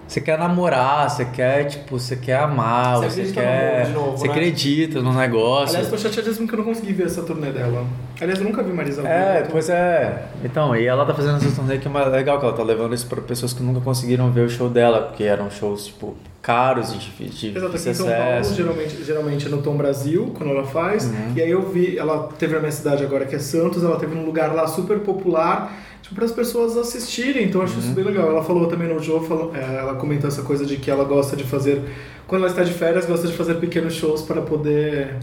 Você 0.09 0.19
quer 0.21 0.39
namorar, 0.39 1.07
você 1.07 1.23
quer, 1.23 1.65
tipo, 1.65 1.99
você 1.99 2.15
quer 2.15 2.39
amar, 2.39 2.97
Você 2.97 3.09
você, 3.11 3.21
acredita 3.21 3.41
no 3.41 3.45
quer. 3.45 3.89
novo, 3.89 4.17
você 4.17 4.25
né? 4.25 4.33
acredita 4.33 5.01
no 5.03 5.13
negócio. 5.13 5.69
Aliás, 5.75 5.87
tô 5.87 5.97
chateadíssimo 5.99 6.47
que 6.47 6.53
eu 6.55 6.57
não 6.57 6.65
consegui 6.65 6.93
ver 6.93 7.05
essa 7.05 7.21
turnê 7.21 7.51
dela. 7.51 7.85
Aliás, 8.19 8.39
eu 8.39 8.45
nunca 8.45 8.63
vi 8.63 8.73
Marisa 8.73 9.07
É, 9.07 9.41
vivo, 9.41 9.51
pois 9.51 9.69
é. 9.69 10.29
Então, 10.43 10.75
e 10.75 10.87
ela 10.87 11.05
tá 11.05 11.13
fazendo 11.13 11.37
essa 11.37 11.51
turnê 11.51 11.77
que 11.77 11.87
é 11.87 11.91
mais 11.91 12.11
legal, 12.11 12.39
que 12.39 12.45
ela 12.45 12.55
tá 12.55 12.63
levando 12.63 12.95
isso 12.95 13.05
pra 13.05 13.21
pessoas 13.21 13.53
que 13.53 13.61
nunca 13.61 13.81
conseguiram 13.81 14.31
ver 14.31 14.41
o 14.41 14.49
show 14.49 14.67
dela, 14.67 15.01
porque 15.01 15.25
eram 15.25 15.47
shows, 15.51 15.85
tipo, 15.85 16.15
caros 16.41 16.91
e 16.91 16.97
de, 16.97 17.29
de 17.29 17.57
Exato, 17.57 17.75
aqui 17.75 17.89
em 17.89 17.93
São. 17.93 18.07
Paulo, 18.07 18.55
geralmente, 18.55 19.03
geralmente 19.03 19.45
é 19.45 19.49
no 19.49 19.61
Tom 19.61 19.77
Brasil, 19.77 20.33
quando 20.35 20.49
ela 20.49 20.63
faz. 20.63 21.05
Uhum. 21.05 21.33
E 21.35 21.41
aí 21.43 21.51
eu 21.51 21.61
vi, 21.69 21.99
ela 21.99 22.29
teve 22.39 22.55
na 22.55 22.59
minha 22.61 22.71
cidade 22.71 23.03
agora, 23.03 23.27
que 23.27 23.35
é 23.35 23.39
Santos, 23.39 23.83
ela 23.83 23.99
teve 23.99 24.15
num 24.15 24.25
lugar 24.25 24.55
lá 24.55 24.65
super 24.65 24.97
popular, 25.01 25.71
para 26.13 26.25
as 26.25 26.31
pessoas 26.31 26.75
assistirem. 26.77 27.45
Então 27.45 27.61
eu 27.61 27.65
acho 27.65 27.75
Uhum. 27.75 27.79
isso 27.81 27.91
bem 27.91 28.03
legal. 28.03 28.29
Ela 28.29 28.43
falou 28.43 28.67
também 28.67 28.87
no 28.87 28.99
Joe, 29.01 29.25
falou, 29.27 29.51
é, 29.55 29.77
ela 29.77 29.95
comentou 29.95 30.27
essa 30.27 30.41
coisa 30.41 30.65
de 30.65 30.77
que 30.77 30.89
ela 30.91 31.03
gosta 31.03 31.35
de 31.35 31.43
fazer, 31.43 31.81
quando 32.27 32.41
ela 32.43 32.51
está 32.51 32.63
de 32.63 32.73
férias, 32.73 33.05
gosta 33.05 33.27
de 33.27 33.33
fazer 33.33 33.55
pequenos 33.55 33.93
shows 33.93 34.21
para 34.21 34.41
poder 34.41 35.15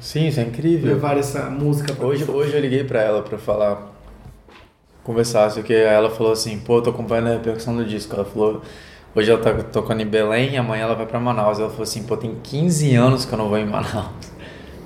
Sim, 0.00 0.28
isso 0.28 0.40
é 0.40 0.42
incrível. 0.42 0.94
levar 0.94 1.16
essa 1.16 1.48
música 1.50 1.92
pra 1.94 2.06
Hoje, 2.06 2.24
hoje 2.30 2.54
eu 2.54 2.60
liguei 2.60 2.84
pra 2.84 3.00
ela 3.02 3.22
pra 3.22 3.38
falar, 3.38 3.90
conversar, 5.02 5.50
que, 5.62 5.72
ela 5.72 6.10
falou 6.10 6.32
assim, 6.32 6.58
pô, 6.58 6.80
tô 6.82 6.90
acompanhando 6.90 7.28
a 7.28 7.32
repercussão 7.32 7.76
do 7.76 7.84
disco. 7.84 8.14
Ela 8.14 8.24
falou, 8.24 8.62
hoje 9.14 9.30
ela 9.30 9.40
tá 9.40 9.52
tocando 9.54 10.00
em 10.02 10.06
Belém, 10.06 10.56
amanhã 10.56 10.84
ela 10.84 10.94
vai 10.94 11.06
pra 11.06 11.18
Manaus. 11.20 11.58
Ela 11.58 11.68
falou 11.70 11.82
assim, 11.84 12.02
pô, 12.04 12.16
tem 12.16 12.34
15 12.42 12.94
anos 12.94 13.24
que 13.24 13.32
eu 13.32 13.38
não 13.38 13.48
vou 13.48 13.58
em 13.58 13.66
Manaus. 13.66 14.08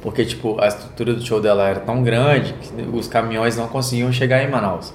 Porque, 0.03 0.25
tipo, 0.25 0.61
a 0.61 0.69
estrutura 0.69 1.13
do 1.15 1.25
show 1.27 1.41
dela 1.41 1.69
era 1.69 1.81
tão 1.81 2.03
grande 2.05 2.53
que 2.55 2.97
os 2.97 3.09
caminhões 3.09 3.57
não 3.57 3.67
conseguiam 3.67 4.13
chegar 4.13 4.43
em 4.43 4.49
Manaus. 4.51 4.93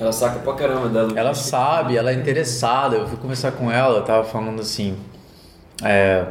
Ela 0.00 0.12
saca 0.12 0.38
pra 0.38 0.54
caramba 0.54 0.88
dela. 0.88 1.12
Ela 1.14 1.34
sabe, 1.34 1.96
ela 1.96 2.10
é 2.10 2.14
interessada. 2.14 2.96
Eu 2.96 3.06
fui 3.06 3.18
conversar 3.18 3.52
com 3.52 3.70
ela, 3.70 3.98
eu 3.98 4.04
tava 4.04 4.24
falando 4.24 4.60
assim. 4.60 4.96
é, 5.84 6.24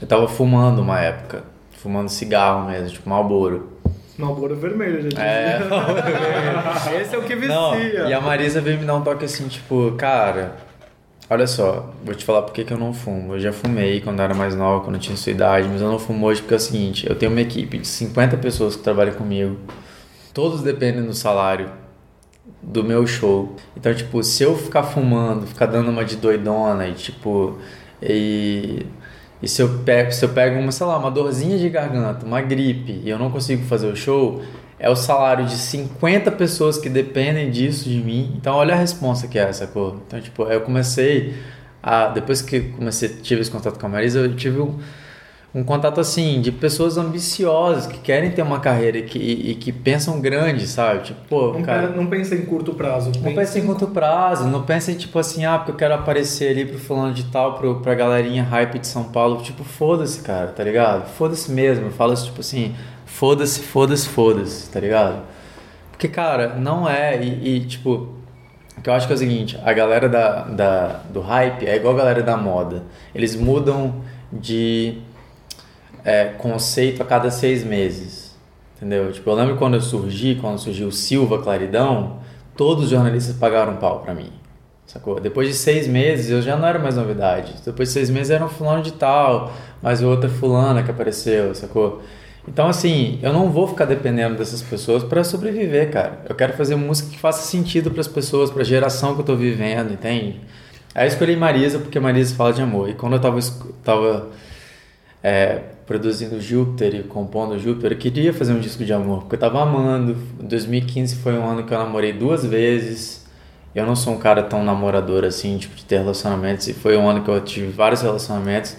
eu 0.00 0.06
tava 0.06 0.28
fumando 0.28 0.80
uma 0.80 1.00
época. 1.00 1.42
Fumando 1.78 2.08
cigarro 2.08 2.68
mesmo, 2.68 2.90
tipo 2.90 3.08
Marlboro. 3.08 3.78
Malboro 4.18 4.56
vermelho, 4.56 5.02
já 5.02 5.08
disse. 5.10 5.20
É, 5.22 5.60
Esse 7.00 7.14
é 7.14 7.18
o 7.18 7.22
que 7.22 7.36
vicia. 7.36 7.54
Não, 7.54 8.08
e 8.08 8.12
a 8.12 8.20
Marisa 8.20 8.60
veio 8.60 8.78
me 8.78 8.84
dar 8.84 8.96
um 8.96 9.02
toque 9.02 9.24
assim, 9.24 9.46
tipo, 9.46 9.92
cara, 9.92 10.56
Olha 11.30 11.46
só, 11.46 11.92
vou 12.02 12.14
te 12.14 12.24
falar 12.24 12.40
por 12.40 12.54
que 12.54 12.64
que 12.64 12.72
eu 12.72 12.78
não 12.78 12.94
fumo. 12.94 13.34
Eu 13.34 13.38
já 13.38 13.52
fumei 13.52 14.00
quando 14.00 14.20
era 14.20 14.34
mais 14.34 14.54
nova, 14.54 14.82
quando 14.82 14.96
eu 14.96 15.00
tinha 15.00 15.14
sua 15.16 15.30
idade, 15.30 15.68
mas 15.68 15.82
eu 15.82 15.88
não 15.88 15.98
fumo 15.98 16.26
hoje 16.26 16.40
porque 16.40 16.54
é 16.54 16.56
o 16.56 16.60
seguinte: 16.60 17.06
eu 17.08 17.14
tenho 17.14 17.30
uma 17.30 17.40
equipe 17.40 17.76
de 17.78 17.86
50 17.86 18.38
pessoas 18.38 18.74
que 18.74 18.82
trabalham 18.82 19.12
comigo, 19.12 19.58
todos 20.32 20.62
dependem 20.62 21.04
do 21.04 21.12
salário 21.12 21.70
do 22.62 22.82
meu 22.84 23.06
show. 23.06 23.54
Então, 23.76 23.94
tipo, 23.94 24.22
se 24.22 24.42
eu 24.42 24.56
ficar 24.56 24.82
fumando, 24.82 25.46
ficar 25.46 25.66
dando 25.66 25.90
uma 25.90 26.04
de 26.04 26.16
doidona 26.16 26.88
e, 26.88 26.94
tipo, 26.94 27.58
e, 28.02 28.86
e 29.42 29.48
se, 29.48 29.62
eu 29.62 29.80
pego, 29.84 30.12
se 30.12 30.24
eu 30.24 30.28
pego 30.30 30.58
uma, 30.58 30.72
sei 30.72 30.86
lá, 30.86 30.98
uma 30.98 31.10
dorzinha 31.10 31.58
de 31.58 31.68
garganta, 31.68 32.26
uma 32.26 32.40
gripe 32.40 33.00
e 33.04 33.08
eu 33.08 33.18
não 33.18 33.30
consigo 33.30 33.64
fazer 33.64 33.86
o 33.86 33.96
show, 33.96 34.42
é 34.78 34.88
o 34.88 34.96
salário 34.96 35.44
de 35.44 35.56
50 35.56 36.30
pessoas 36.32 36.78
que 36.78 36.88
dependem 36.88 37.50
disso 37.50 37.88
de 37.88 37.98
mim. 37.98 38.34
Então, 38.36 38.54
olha 38.54 38.74
a 38.74 38.78
resposta 38.78 39.26
que 39.26 39.38
é 39.38 39.42
essa, 39.42 39.66
cor. 39.66 40.00
Então, 40.06 40.20
tipo, 40.20 40.44
eu 40.44 40.60
comecei 40.60 41.34
a. 41.82 42.08
Depois 42.08 42.42
que 42.42 42.60
comecei, 42.60 43.08
tive 43.08 43.40
esse 43.40 43.50
contato 43.50 43.78
com 43.78 43.86
a 43.86 43.88
Marisa, 43.88 44.20
eu 44.20 44.36
tive 44.36 44.60
um, 44.60 44.78
um 45.54 45.64
contato 45.64 45.98
assim 46.00 46.40
de 46.42 46.52
pessoas 46.52 46.98
ambiciosas 46.98 47.86
que 47.86 47.98
querem 47.98 48.30
ter 48.30 48.42
uma 48.42 48.60
carreira 48.60 48.98
e 48.98 49.02
que, 49.02 49.18
e, 49.18 49.50
e 49.52 49.54
que 49.54 49.72
pensam 49.72 50.20
grande, 50.20 50.66
sabe? 50.66 51.04
Tipo, 51.04 51.20
pô, 51.28 51.52
Não, 51.54 51.62
cara. 51.62 51.88
não 51.88 52.06
pensa 52.06 52.34
em 52.34 52.44
curto 52.44 52.74
prazo. 52.74 53.12
Não 53.22 53.34
pensa 53.34 53.58
em 53.58 53.66
curto 53.66 53.86
prazo, 53.86 54.46
não 54.46 54.62
pensa 54.62 54.92
em 54.92 54.94
tipo 54.96 55.18
assim, 55.18 55.46
ah, 55.46 55.56
porque 55.58 55.72
eu 55.72 55.76
quero 55.76 55.94
aparecer 55.94 56.50
ali 56.50 56.66
pro 56.66 56.78
fulano 56.78 57.14
de 57.14 57.24
tal, 57.24 57.54
pro, 57.54 57.80
pra 57.80 57.94
galerinha 57.94 58.42
hype 58.42 58.78
de 58.78 58.86
São 58.86 59.04
Paulo. 59.04 59.40
Tipo, 59.42 59.64
foda-se, 59.64 60.20
cara, 60.20 60.48
tá 60.48 60.62
ligado? 60.62 61.08
Foda-se 61.08 61.50
mesmo. 61.50 61.90
Fala 61.90 62.14
tipo 62.14 62.40
assim, 62.40 62.74
foda-se, 63.06 63.60
foda-se, 63.62 64.06
foda-se, 64.06 64.70
tá 64.70 64.78
ligado? 64.80 65.22
Porque, 65.90 66.08
cara, 66.08 66.54
não 66.56 66.88
é. 66.88 67.20
E, 67.22 67.56
e, 67.56 67.60
tipo, 67.60 68.08
o 68.76 68.80
que 68.82 68.88
eu 68.88 68.92
acho 68.94 69.06
que 69.06 69.12
é 69.14 69.16
o 69.16 69.18
seguinte: 69.18 69.58
a 69.64 69.72
galera 69.72 70.08
da, 70.08 70.42
da, 70.42 71.00
do 71.10 71.20
hype 71.20 71.66
é 71.66 71.74
igual 71.74 71.94
a 71.94 71.96
galera 71.96 72.22
da 72.22 72.36
moda. 72.36 72.84
Eles 73.14 73.34
mudam 73.34 73.94
de 74.32 74.98
é, 76.04 76.26
conceito 76.26 77.02
a 77.02 77.04
cada 77.04 77.30
seis 77.30 77.64
meses. 77.64 78.36
Entendeu? 78.76 79.10
Tipo, 79.12 79.30
eu 79.30 79.34
lembro 79.34 79.56
quando 79.56 79.74
eu 79.74 79.80
surgi, 79.80 80.36
quando 80.40 80.58
surgiu 80.58 80.88
o 80.88 80.92
Silva 80.92 81.42
Claridão, 81.42 82.20
todos 82.56 82.84
os 82.84 82.90
jornalistas 82.90 83.36
pagaram 83.36 83.76
pau 83.76 84.00
pra 84.00 84.14
mim. 84.14 84.32
Sacou? 84.86 85.20
Depois 85.20 85.48
de 85.48 85.54
seis 85.54 85.86
meses 85.86 86.30
eu 86.30 86.40
já 86.40 86.56
não 86.56 86.66
era 86.66 86.78
mais 86.78 86.96
novidade. 86.96 87.54
Depois 87.64 87.88
de 87.88 87.94
seis 87.94 88.08
meses 88.08 88.30
era 88.30 88.44
um 88.44 88.48
fulano 88.48 88.82
de 88.82 88.92
tal, 88.92 89.52
mas 89.82 90.02
outra 90.02 90.30
fulana 90.30 90.82
que 90.82 90.90
apareceu, 90.90 91.54
sacou? 91.54 92.00
Então, 92.46 92.66
assim, 92.66 93.18
eu 93.22 93.30
não 93.30 93.50
vou 93.50 93.68
ficar 93.68 93.84
dependendo 93.84 94.36
dessas 94.36 94.62
pessoas 94.62 95.04
para 95.04 95.22
sobreviver, 95.22 95.90
cara. 95.90 96.22
Eu 96.26 96.34
quero 96.34 96.54
fazer 96.54 96.74
música 96.76 97.10
que 97.10 97.18
faça 97.18 97.42
sentido 97.42 97.90
para 97.90 98.00
as 98.00 98.08
pessoas, 98.08 98.50
para 98.50 98.62
a 98.62 98.64
geração 98.64 99.14
que 99.14 99.20
eu 99.20 99.24
tô 99.24 99.36
vivendo, 99.36 99.92
entende? 99.92 100.40
Aí 100.94 101.04
eu 101.04 101.08
escolhi 101.08 101.36
Marisa 101.36 101.78
porque 101.78 102.00
Marisa 102.00 102.34
fala 102.34 102.54
de 102.54 102.62
amor. 102.62 102.88
E 102.88 102.94
quando 102.94 103.12
eu 103.12 103.20
tava, 103.20 103.38
tava 103.84 104.28
é, 105.22 105.60
produzindo 105.88 106.38
Júpiter 106.38 106.94
e 106.94 107.02
compondo 107.02 107.58
Júpiter, 107.58 107.92
eu 107.92 107.98
queria 107.98 108.34
fazer 108.34 108.52
um 108.52 108.60
disco 108.60 108.84
de 108.84 108.92
amor, 108.92 109.20
porque 109.20 109.36
eu 109.36 109.40
tava 109.40 109.62
amando. 109.62 110.14
2015 110.38 111.16
foi 111.16 111.32
um 111.32 111.48
ano 111.48 111.64
que 111.64 111.72
eu 111.72 111.78
namorei 111.78 112.12
duas 112.12 112.44
vezes. 112.44 113.26
Eu 113.74 113.86
não 113.86 113.96
sou 113.96 114.12
um 114.12 114.18
cara 114.18 114.42
tão 114.42 114.62
namorador 114.62 115.24
assim, 115.24 115.56
tipo, 115.56 115.74
de 115.74 115.84
ter 115.86 115.98
relacionamentos. 115.98 116.68
E 116.68 116.74
foi 116.74 116.94
um 116.98 117.08
ano 117.08 117.24
que 117.24 117.30
eu 117.30 117.40
tive 117.40 117.68
vários 117.68 118.02
relacionamentos. 118.02 118.76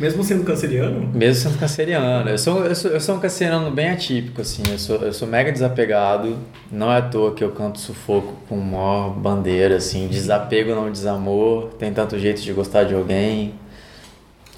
Mesmo 0.00 0.24
sendo 0.24 0.42
canceriano? 0.42 1.08
Mesmo 1.14 1.48
sendo 1.48 1.60
canceriano. 1.60 2.28
Eu 2.28 2.38
sou, 2.38 2.64
eu 2.64 2.74
sou, 2.74 2.90
eu 2.90 3.00
sou 3.00 3.14
um 3.14 3.20
canceriano 3.20 3.70
bem 3.70 3.90
atípico, 3.90 4.40
assim. 4.40 4.64
Eu 4.68 4.78
sou, 4.80 4.96
eu 4.96 5.12
sou 5.12 5.28
mega 5.28 5.52
desapegado. 5.52 6.36
Não 6.72 6.90
é 6.90 6.96
à 6.96 7.02
toa 7.02 7.34
que 7.34 7.44
eu 7.44 7.52
canto 7.52 7.78
sufoco 7.78 8.34
com 8.48 8.56
maior 8.56 9.10
bandeira, 9.10 9.76
assim. 9.76 10.08
Desapego, 10.08 10.74
não 10.74 10.90
desamor. 10.90 11.68
Tem 11.78 11.92
tanto 11.92 12.18
jeito 12.18 12.42
de 12.42 12.52
gostar 12.52 12.82
de 12.82 12.94
alguém. 12.94 13.54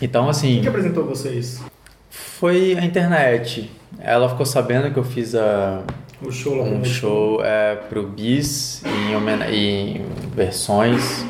Então, 0.01 0.31
assim... 0.31 0.55
Quem 0.55 0.63
que 0.63 0.69
apresentou 0.69 1.05
vocês? 1.05 1.63
Foi 2.45 2.77
a 2.79 2.85
internet. 2.85 3.71
Ela 3.99 4.29
ficou 4.29 4.45
sabendo 4.45 4.93
que 4.93 4.99
eu 4.99 5.03
fiz 5.03 5.35
a, 5.35 5.83
O 6.21 6.31
show 6.31 6.57
lá 6.59 6.65
um 6.65 6.77
no 6.81 6.85
show 6.85 7.43
é, 7.43 7.75
pro 7.75 8.03
Bis 8.03 8.83
em, 8.85 9.17
homena- 9.17 9.51
em 9.51 10.05
versões 10.35 11.25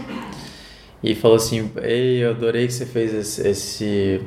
e 1.00 1.14
falou 1.14 1.36
assim: 1.36 1.70
Ei, 1.80 2.24
eu 2.24 2.30
adorei 2.30 2.66
que 2.66 2.72
você 2.72 2.84
fez 2.84 3.14
esse, 3.14 3.46
esse, 3.46 4.22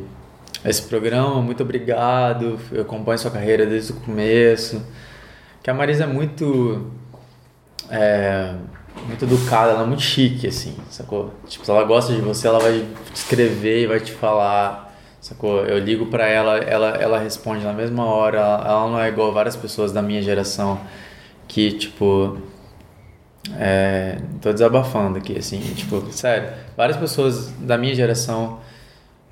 esse 0.64 0.81
programa, 0.84 1.41
muito 1.41 1.61
obrigado. 1.61 2.57
Eu 2.72 2.84
acompanho 2.84 3.19
sua 3.19 3.31
carreira 3.31 3.65
desde 3.65 3.91
o 3.91 3.95
começo. 3.97 4.81
Que 5.61 5.69
a 5.69 5.73
Marisa 5.73 6.05
é 6.05 6.07
muito. 6.07 6.89
É, 7.91 8.53
muito 9.05 9.26
educada, 9.26 9.72
ela 9.72 9.84
é 9.84 9.85
muito 9.85 10.03
chique, 10.03 10.47
assim, 10.47 10.73
sacou? 10.89 11.34
Tipo, 11.49 11.65
se 11.65 11.69
ela 11.69 11.84
gosta 11.84 12.14
de 12.14 12.22
você, 12.22 12.47
ela 12.47 12.59
vai 12.59 12.80
te 13.14 13.15
escrever 13.18 13.84
e 13.84 13.88
vai 13.88 13.99
te 13.99 14.14
falar, 14.14 14.86
sacou? 15.19 15.65
Eu 15.65 15.80
ligo 15.80 16.07
pra 16.07 16.27
ela, 16.27 16.57
ela, 16.57 16.89
ela 16.89 17.19
responde 17.19 17.64
na 17.64 17.73
mesma 17.73 18.06
hora, 18.06 18.38
ela, 18.38 18.68
ela 18.68 18.89
não 18.89 18.99
é 18.99 19.07
igual 19.10 19.31
várias 19.34 19.56
pessoas 19.56 19.91
da 19.91 20.02
minha 20.02 20.22
geração 20.22 20.80
que, 21.48 21.72
tipo. 21.72 22.38
É, 23.57 24.18
tô 24.41 24.52
desabafando 24.52 25.18
aqui, 25.19 25.38
assim, 25.38 25.60
tipo, 25.73 26.11
sério, 26.11 26.49
várias 26.76 26.98
pessoas 26.98 27.49
da 27.60 27.77
minha 27.77 27.95
geração 27.95 28.60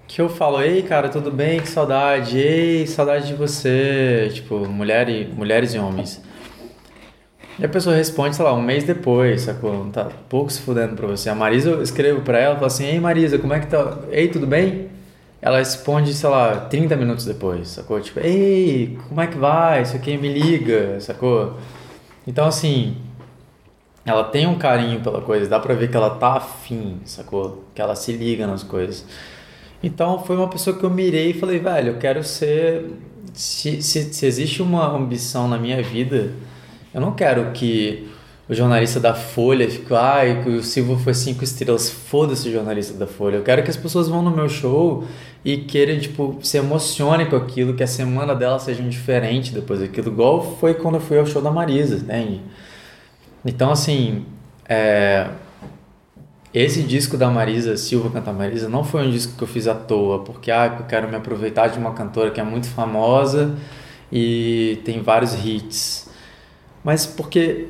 que 0.08 0.22
eu 0.22 0.30
falo, 0.30 0.62
ei, 0.62 0.82
cara, 0.84 1.10
tudo 1.10 1.32
bem? 1.32 1.60
Que 1.60 1.68
saudade, 1.68 2.38
ei, 2.38 2.88
saudade 2.88 3.28
de 3.28 3.34
você, 3.34 4.30
tipo, 4.34 4.68
mulher 4.68 5.10
e, 5.10 5.26
mulheres 5.26 5.74
e 5.74 5.80
homens. 5.80 6.22
E 7.58 7.66
a 7.66 7.70
pessoa 7.70 7.96
responde, 7.96 8.36
sei 8.36 8.44
lá, 8.46 8.54
um 8.54 8.62
mês 8.62 8.84
depois, 8.84 9.42
sacou? 9.42 9.90
Tá 9.92 10.10
pouco 10.30 10.52
se 10.52 10.62
fudendo 10.62 10.96
pra 10.96 11.08
você. 11.08 11.30
A 11.30 11.36
Marisa, 11.36 11.70
eu 11.70 11.82
escrevo 11.82 12.22
pra 12.22 12.38
ela, 12.38 12.56
falo 12.56 12.68
assim, 12.68 12.86
ei 12.86 13.00
Marisa, 13.00 13.38
como 13.40 13.54
é 13.54 13.60
que 13.60 13.68
tá? 13.68 14.00
Ei, 14.12 14.28
tudo 14.28 14.46
bem? 14.46 14.90
Ela 15.42 15.60
responde, 15.60 16.14
sei 16.14 16.30
lá, 16.30 16.58
30 16.62 16.96
minutos 16.96 17.26
depois, 17.26 17.68
sacou? 17.68 18.00
Tipo, 18.02 18.20
ei, 18.20 18.98
como 19.08 19.22
é 19.22 19.28
que 19.28 19.38
vai? 19.38 19.82
Isso 19.84 19.96
aqui 19.96 20.18
me 20.18 20.28
liga, 20.28 21.00
sacou? 21.00 21.58
Então, 22.26 22.48
assim, 22.48 22.98
ela 24.06 24.24
tem 24.24 24.48
um 24.48 24.58
carinho 24.58 25.02
pela 25.02 25.22
coisa, 25.22 25.50
dá 25.50 25.60
pra 25.60 25.74
ver 25.74 25.90
que 25.90 25.98
ela 25.98 26.12
tá 26.12 26.34
afim, 26.34 27.00
sacou? 27.06 27.64
Que 27.74 27.82
ela 27.82 27.96
se 27.96 28.12
liga 28.12 28.46
nas 28.46 28.64
coisas. 28.64 29.06
Então 29.82 30.24
foi 30.24 30.36
uma 30.36 30.48
pessoa 30.48 30.78
que 30.78 30.84
eu 30.84 30.90
mirei 30.90 31.32
e 31.32 31.34
falei, 31.34 31.60
velho, 31.60 31.94
eu 31.94 31.98
quero 31.98 32.24
ser. 32.24 32.92
Se, 33.34 33.82
se, 33.82 34.14
se 34.14 34.26
existe 34.26 34.62
uma 34.62 34.88
ambição 34.96 35.48
na 35.48 35.58
minha 35.58 35.82
vida, 35.84 36.32
eu 36.94 37.02
não 37.02 37.14
quero 37.14 37.52
que 37.52 38.10
o 38.48 38.54
jornalista 38.54 39.00
da 39.00 39.14
Folha 39.14 39.70
fique, 39.70 39.94
ai, 39.94 40.44
que 40.44 40.50
o 40.50 40.64
Silva 40.64 40.98
foi 41.00 41.14
cinco 41.14 41.44
estrelas, 41.44 41.90
foda-se 41.90 42.48
o 42.48 42.52
jornalista 42.52 42.94
da 42.94 43.08
Folha. 43.08 43.38
Eu 43.38 43.44
quero 43.44 43.64
que 43.64 43.70
as 43.70 43.78
pessoas 43.78 44.08
vão 44.08 44.22
no 44.22 44.30
meu 44.30 44.48
show 44.48 45.04
e 45.44 45.58
queiram, 45.58 46.00
tipo, 46.00 46.38
se 46.44 46.58
emocionem 46.58 47.28
com 47.28 47.36
aquilo, 47.36 47.74
que 47.74 47.84
a 47.84 47.88
semana 47.88 48.36
dela 48.36 48.60
seja 48.60 48.84
diferente 48.84 49.52
depois 49.52 49.80
daquilo, 49.80 50.10
igual 50.10 50.58
foi 50.58 50.76
quando 50.76 50.96
eu 50.96 51.02
fui 51.02 51.18
ao 51.18 51.26
show 51.26 51.42
da 51.42 51.50
Marisa, 51.50 51.96
entende? 51.96 52.42
Então, 53.44 53.72
assim, 53.72 54.26
é, 54.68 55.28
esse 56.54 56.84
disco 56.84 57.18
da 57.18 57.30
Marisa 57.30 57.76
Silva 57.76 58.10
Canta 58.10 58.32
Marisa 58.32 58.70
não 58.70 58.84
foi 58.84 59.06
um 59.06 59.12
disco 59.12 59.36
que 59.38 59.44
eu 59.44 59.48
fiz 59.48 59.68
à 59.68 59.76
toa, 59.76 60.20
porque 60.20 60.50
ah, 60.50 60.78
eu 60.80 60.86
quero 60.86 61.08
me 61.10 61.16
aproveitar 61.16 61.68
de 61.68 61.78
uma 61.78 61.94
cantora 61.94 62.32
que 62.32 62.40
é 62.40 62.44
muito 62.44 62.68
famosa 62.68 63.56
e 64.12 64.80
tem 64.86 65.02
vários 65.02 65.34
hits. 65.34 66.10
Mas 66.84 67.06
porque 67.06 67.68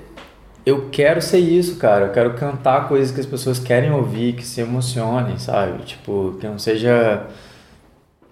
eu 0.66 0.90
quero 0.92 1.22
ser 1.22 1.40
isso, 1.40 1.78
cara. 1.78 2.06
Eu 2.08 2.12
quero 2.12 2.34
cantar 2.34 2.88
coisas 2.88 3.12
que 3.14 3.20
as 3.20 3.26
pessoas 3.26 3.60
querem 3.60 3.92
ouvir, 3.92 4.34
que 4.34 4.44
se 4.46 4.62
emocionem, 4.62 5.38
sabe? 5.38 5.84
Tipo, 5.84 6.36
que 6.40 6.48
não 6.48 6.58
seja 6.60 7.28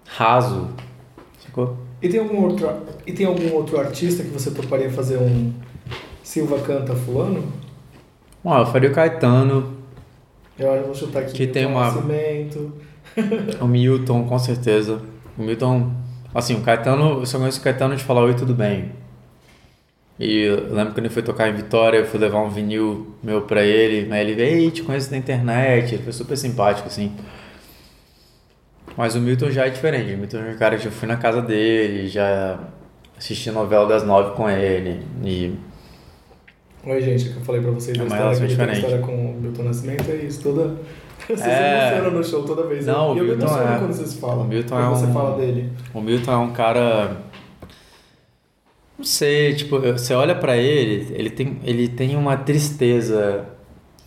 raso. 0.06 0.68
Ficou? 1.38 1.76
E 2.02 2.08
tem 2.08 2.20
algum 2.20 2.42
outro 2.42 2.68
e 3.06 3.12
tem 3.12 3.24
algum 3.26 3.52
outro 3.54 3.78
artista 3.78 4.22
que 4.22 4.28
você 4.30 4.50
toparia 4.50 4.90
fazer 4.90 5.16
um 5.18 5.52
Silva 6.22 6.58
canta 6.60 6.94
fulano? 6.94 7.44
Bom, 8.42 8.58
eu 8.58 8.66
faria 8.66 8.90
o 8.90 8.92
Caetano, 8.92 9.74
Eu 10.58 10.70
acho 10.70 10.80
que 10.80 10.86
vou 10.86 10.94
chutar 10.94 11.22
aqui. 11.22 11.32
Que 11.32 11.46
tem 11.46 11.66
uma- 11.66 11.90
o 13.60 13.66
Milton, 13.66 14.24
com 14.24 14.38
certeza. 14.38 15.00
O 15.38 15.42
Milton, 15.42 15.90
assim, 16.34 16.54
o 16.54 16.60
Caetano, 16.62 17.20
eu 17.20 17.26
só 17.26 17.38
conheço 17.38 17.60
o 17.60 17.62
Caetano 17.62 17.94
de 17.96 18.02
falar 18.04 18.22
oi, 18.22 18.34
tudo 18.34 18.54
bem. 18.54 18.92
E 20.18 20.42
eu 20.42 20.72
lembro 20.72 20.92
quando 20.94 20.98
ele 21.06 21.08
foi 21.14 21.22
tocar 21.22 21.48
em 21.48 21.54
Vitória, 21.54 21.98
eu 21.98 22.06
fui 22.06 22.20
levar 22.20 22.40
um 22.40 22.48
vinil 22.48 23.14
meu 23.22 23.42
pra 23.42 23.62
ele, 23.64 24.08
mas 24.08 24.20
ele 24.20 24.34
veio, 24.34 24.56
ei, 24.58 24.70
te 24.70 24.82
conheço 24.82 25.10
na 25.10 25.16
internet, 25.16 25.94
ele 25.94 26.02
foi 26.04 26.12
super 26.12 26.36
simpático, 26.36 26.86
assim. 26.86 27.12
Mas 28.96 29.16
o 29.16 29.20
Milton 29.20 29.50
já 29.50 29.66
é 29.66 29.70
diferente, 29.70 30.14
o 30.14 30.18
Milton 30.18 30.38
é 30.38 30.50
um 30.52 30.56
cara 30.56 30.76
que 30.76 30.86
eu 30.86 30.92
fui 30.92 31.08
na 31.08 31.16
casa 31.16 31.42
dele, 31.42 32.06
já 32.06 32.58
assisti 33.18 33.50
novela 33.50 33.86
das 33.88 34.04
nove 34.04 34.36
com 34.36 34.48
ele, 34.48 35.02
e 35.24 35.52
Oi, 36.86 37.00
gente, 37.00 37.30
que 37.30 37.36
eu 37.36 37.42
falei 37.42 37.62
pra 37.62 37.70
vocês 37.70 37.96
É 37.96 38.00
da 38.00 38.06
história, 38.06 38.36
que 38.38 38.46
diferente. 38.46 38.76
história 38.76 38.98
com 38.98 39.30
o 39.32 39.40
Milton 39.40 39.62
Nascimento, 39.64 40.08
é 40.10 40.16
isso, 40.16 40.42
toda... 40.42 40.76
Você 41.26 41.36
se 41.38 41.48
É. 41.48 41.92
emociona 41.96 42.10
no 42.18 42.22
show 42.24 42.42
toda 42.42 42.66
vez. 42.66 42.84
Não, 42.84 43.08
eu, 43.08 43.14
o 43.14 43.18
eu 43.18 43.24
Milton 43.24 43.46
emociono 43.46 43.74
é- 43.74 43.78
quando 43.78 43.92
vocês 43.94 44.14
falam. 44.14 44.42
o 44.42 44.44
Milton 44.48 44.78
é 44.78 44.88
você 44.90 45.06
um- 45.06 45.12
fala 45.14 45.38
dele. 45.38 45.72
O 45.94 46.00
Milton 46.02 46.30
é 46.32 46.36
um 46.36 46.52
cara. 46.52 47.16
Não 48.98 49.04
sei, 49.04 49.54
tipo, 49.54 49.80
você 49.80 50.14
olha 50.14 50.34
pra 50.34 50.56
ele, 50.56 51.12
ele 51.14 51.30
tem, 51.30 51.58
ele 51.64 51.88
tem 51.88 52.16
uma 52.16 52.36
tristeza 52.36 53.44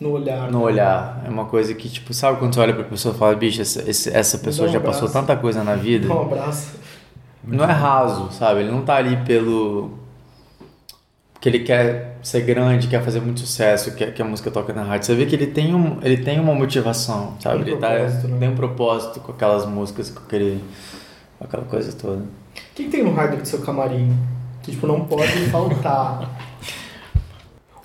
No 0.00 0.10
olhar. 0.12 0.50
no 0.50 0.58
né? 0.60 0.64
olhar. 0.64 1.22
É 1.26 1.28
uma 1.28 1.44
coisa 1.44 1.74
que, 1.74 1.88
tipo, 1.90 2.14
sabe 2.14 2.38
quando 2.38 2.54
você 2.54 2.60
olha 2.60 2.74
pra 2.74 2.84
pessoa 2.84 3.14
e 3.14 3.18
fala, 3.18 3.34
bicho, 3.34 3.60
essa, 3.60 3.88
esse- 3.88 4.10
essa 4.10 4.38
pessoa 4.38 4.68
um 4.68 4.72
já 4.72 4.80
passou 4.80 5.08
tanta 5.08 5.36
coisa 5.36 5.62
na 5.62 5.74
vida. 5.74 6.08
Dá 6.08 6.14
um 6.14 6.22
abraço. 6.22 6.70
Não 7.44 7.64
é 7.64 7.72
raso, 7.72 8.30
sabe? 8.32 8.60
Ele 8.60 8.70
não 8.70 8.82
tá 8.82 8.96
ali 8.96 9.16
pelo. 9.24 9.90
Porque 11.34 11.48
ele 11.48 11.60
quer 11.60 12.18
ser 12.22 12.40
grande, 12.40 12.88
quer 12.88 13.02
fazer 13.04 13.20
muito 13.20 13.40
sucesso, 13.40 13.94
quer 13.94 14.12
que 14.12 14.20
a 14.20 14.24
música 14.24 14.50
toque 14.50 14.72
na 14.72 14.82
rádio. 14.82 15.06
Você 15.06 15.14
vê 15.14 15.24
que 15.24 15.36
ele 15.36 15.46
tem, 15.46 15.72
um, 15.74 15.98
ele 16.02 16.16
tem 16.16 16.40
uma 16.40 16.52
motivação, 16.54 17.36
sabe? 17.40 17.58
Um 17.62 17.66
ele 17.66 17.76
tá, 17.76 17.90
né? 17.90 18.36
tem 18.40 18.48
um 18.48 18.56
propósito 18.56 19.20
com 19.20 19.30
aquelas 19.32 19.64
músicas, 19.64 20.10
com, 20.10 20.18
aquele, 20.20 20.62
aquela 21.40 21.64
coisa 21.64 21.92
toda. 21.92 22.16
O 22.22 22.24
que, 22.74 22.84
que 22.84 22.90
tem 22.90 23.04
no 23.04 23.14
rider 23.14 23.40
do 23.40 23.46
seu 23.46 23.60
camarim? 23.60 24.16
Que, 24.68 24.74
tipo, 24.74 24.86
não 24.86 25.00
pode 25.06 25.32
faltar. 25.50 26.28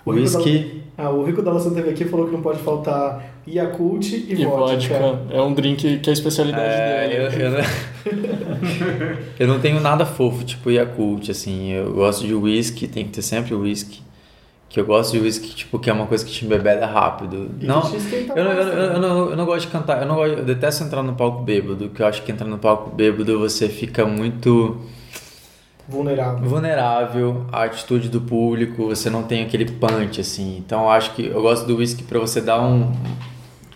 O 0.05 0.11
Rico 0.11 0.23
Whisky, 0.37 0.81
da- 0.97 1.05
Ah, 1.05 1.09
o 1.11 1.23
Rico 1.23 1.41
da 1.41 1.53
Lação 1.53 1.73
TV 1.73 1.91
aqui 1.91 2.03
falou 2.03 2.25
que 2.25 2.33
não 2.33 2.41
pode 2.41 2.59
faltar 2.59 3.23
Yakult 3.47 4.05
e, 4.11 4.33
E 4.33 4.45
vodka. 4.45 4.99
vodka. 4.99 5.21
É 5.33 5.41
um 5.41 5.53
drink 5.53 5.99
que 5.99 6.09
é 6.09 6.11
a 6.11 6.13
especialidade 6.13 6.65
É, 6.65 7.07
dele. 7.07 7.35
eu, 7.37 7.39
eu, 7.39 7.51
não, 7.51 7.59
eu 9.39 9.47
não 9.47 9.59
tenho 9.61 9.79
nada 9.79 10.05
fofo, 10.05 10.43
tipo 10.43 10.69
Yakult, 10.69 11.29
assim. 11.31 11.71
Eu 11.71 11.93
gosto 11.93 12.27
de 12.27 12.33
whisky, 12.33 12.85
tem 12.87 13.05
que 13.05 13.11
ter 13.11 13.21
sempre 13.21 13.53
whisky. 13.55 14.01
Que 14.67 14.77
eu 14.81 14.85
gosto 14.85 15.13
de 15.13 15.19
whisky, 15.19 15.55
tipo, 15.55 15.79
que 15.79 15.89
é 15.89 15.93
uma 15.93 16.05
coisa 16.05 16.25
que 16.25 16.31
te 16.33 16.43
embebeda 16.45 16.85
rápido. 16.85 17.51
E 17.61 17.65
Não, 17.65 17.81
eu, 18.35 18.43
não- 18.43 18.51
eu, 18.51 18.67
eu 18.93 18.99
não, 18.99 19.29
eu 19.29 19.37
não 19.37 19.45
gosto 19.45 19.67
de 19.67 19.71
cantar, 19.71 20.01
eu 20.01 20.07
não 20.07 20.15
gosto, 20.15 20.33
eu 20.39 20.43
detesto 20.43 20.83
entrar 20.83 21.01
no 21.01 21.13
palco 21.13 21.43
bêbado, 21.43 21.87
que 21.89 22.01
eu 22.01 22.07
acho 22.07 22.21
que 22.23 22.31
entrar 22.31 22.47
no 22.47 22.57
palco 22.57 22.89
bêbado 22.93 23.39
você 23.39 23.69
fica 23.69 24.05
muito 24.05 24.81
Vulnerável. 25.87 26.47
vulnerável 26.47 27.45
à 27.51 27.63
atitude 27.63 28.07
do 28.09 28.21
público, 28.21 28.87
você 28.87 29.09
não 29.09 29.23
tem 29.23 29.43
aquele 29.43 29.65
punch, 29.65 30.21
assim. 30.21 30.57
Então 30.57 30.83
eu 30.83 30.89
acho 30.89 31.11
que 31.13 31.25
eu 31.25 31.41
gosto 31.41 31.65
do 31.67 31.75
whisky 31.77 32.03
pra 32.03 32.19
você 32.19 32.39
dar 32.39 32.61
um, 32.61 32.91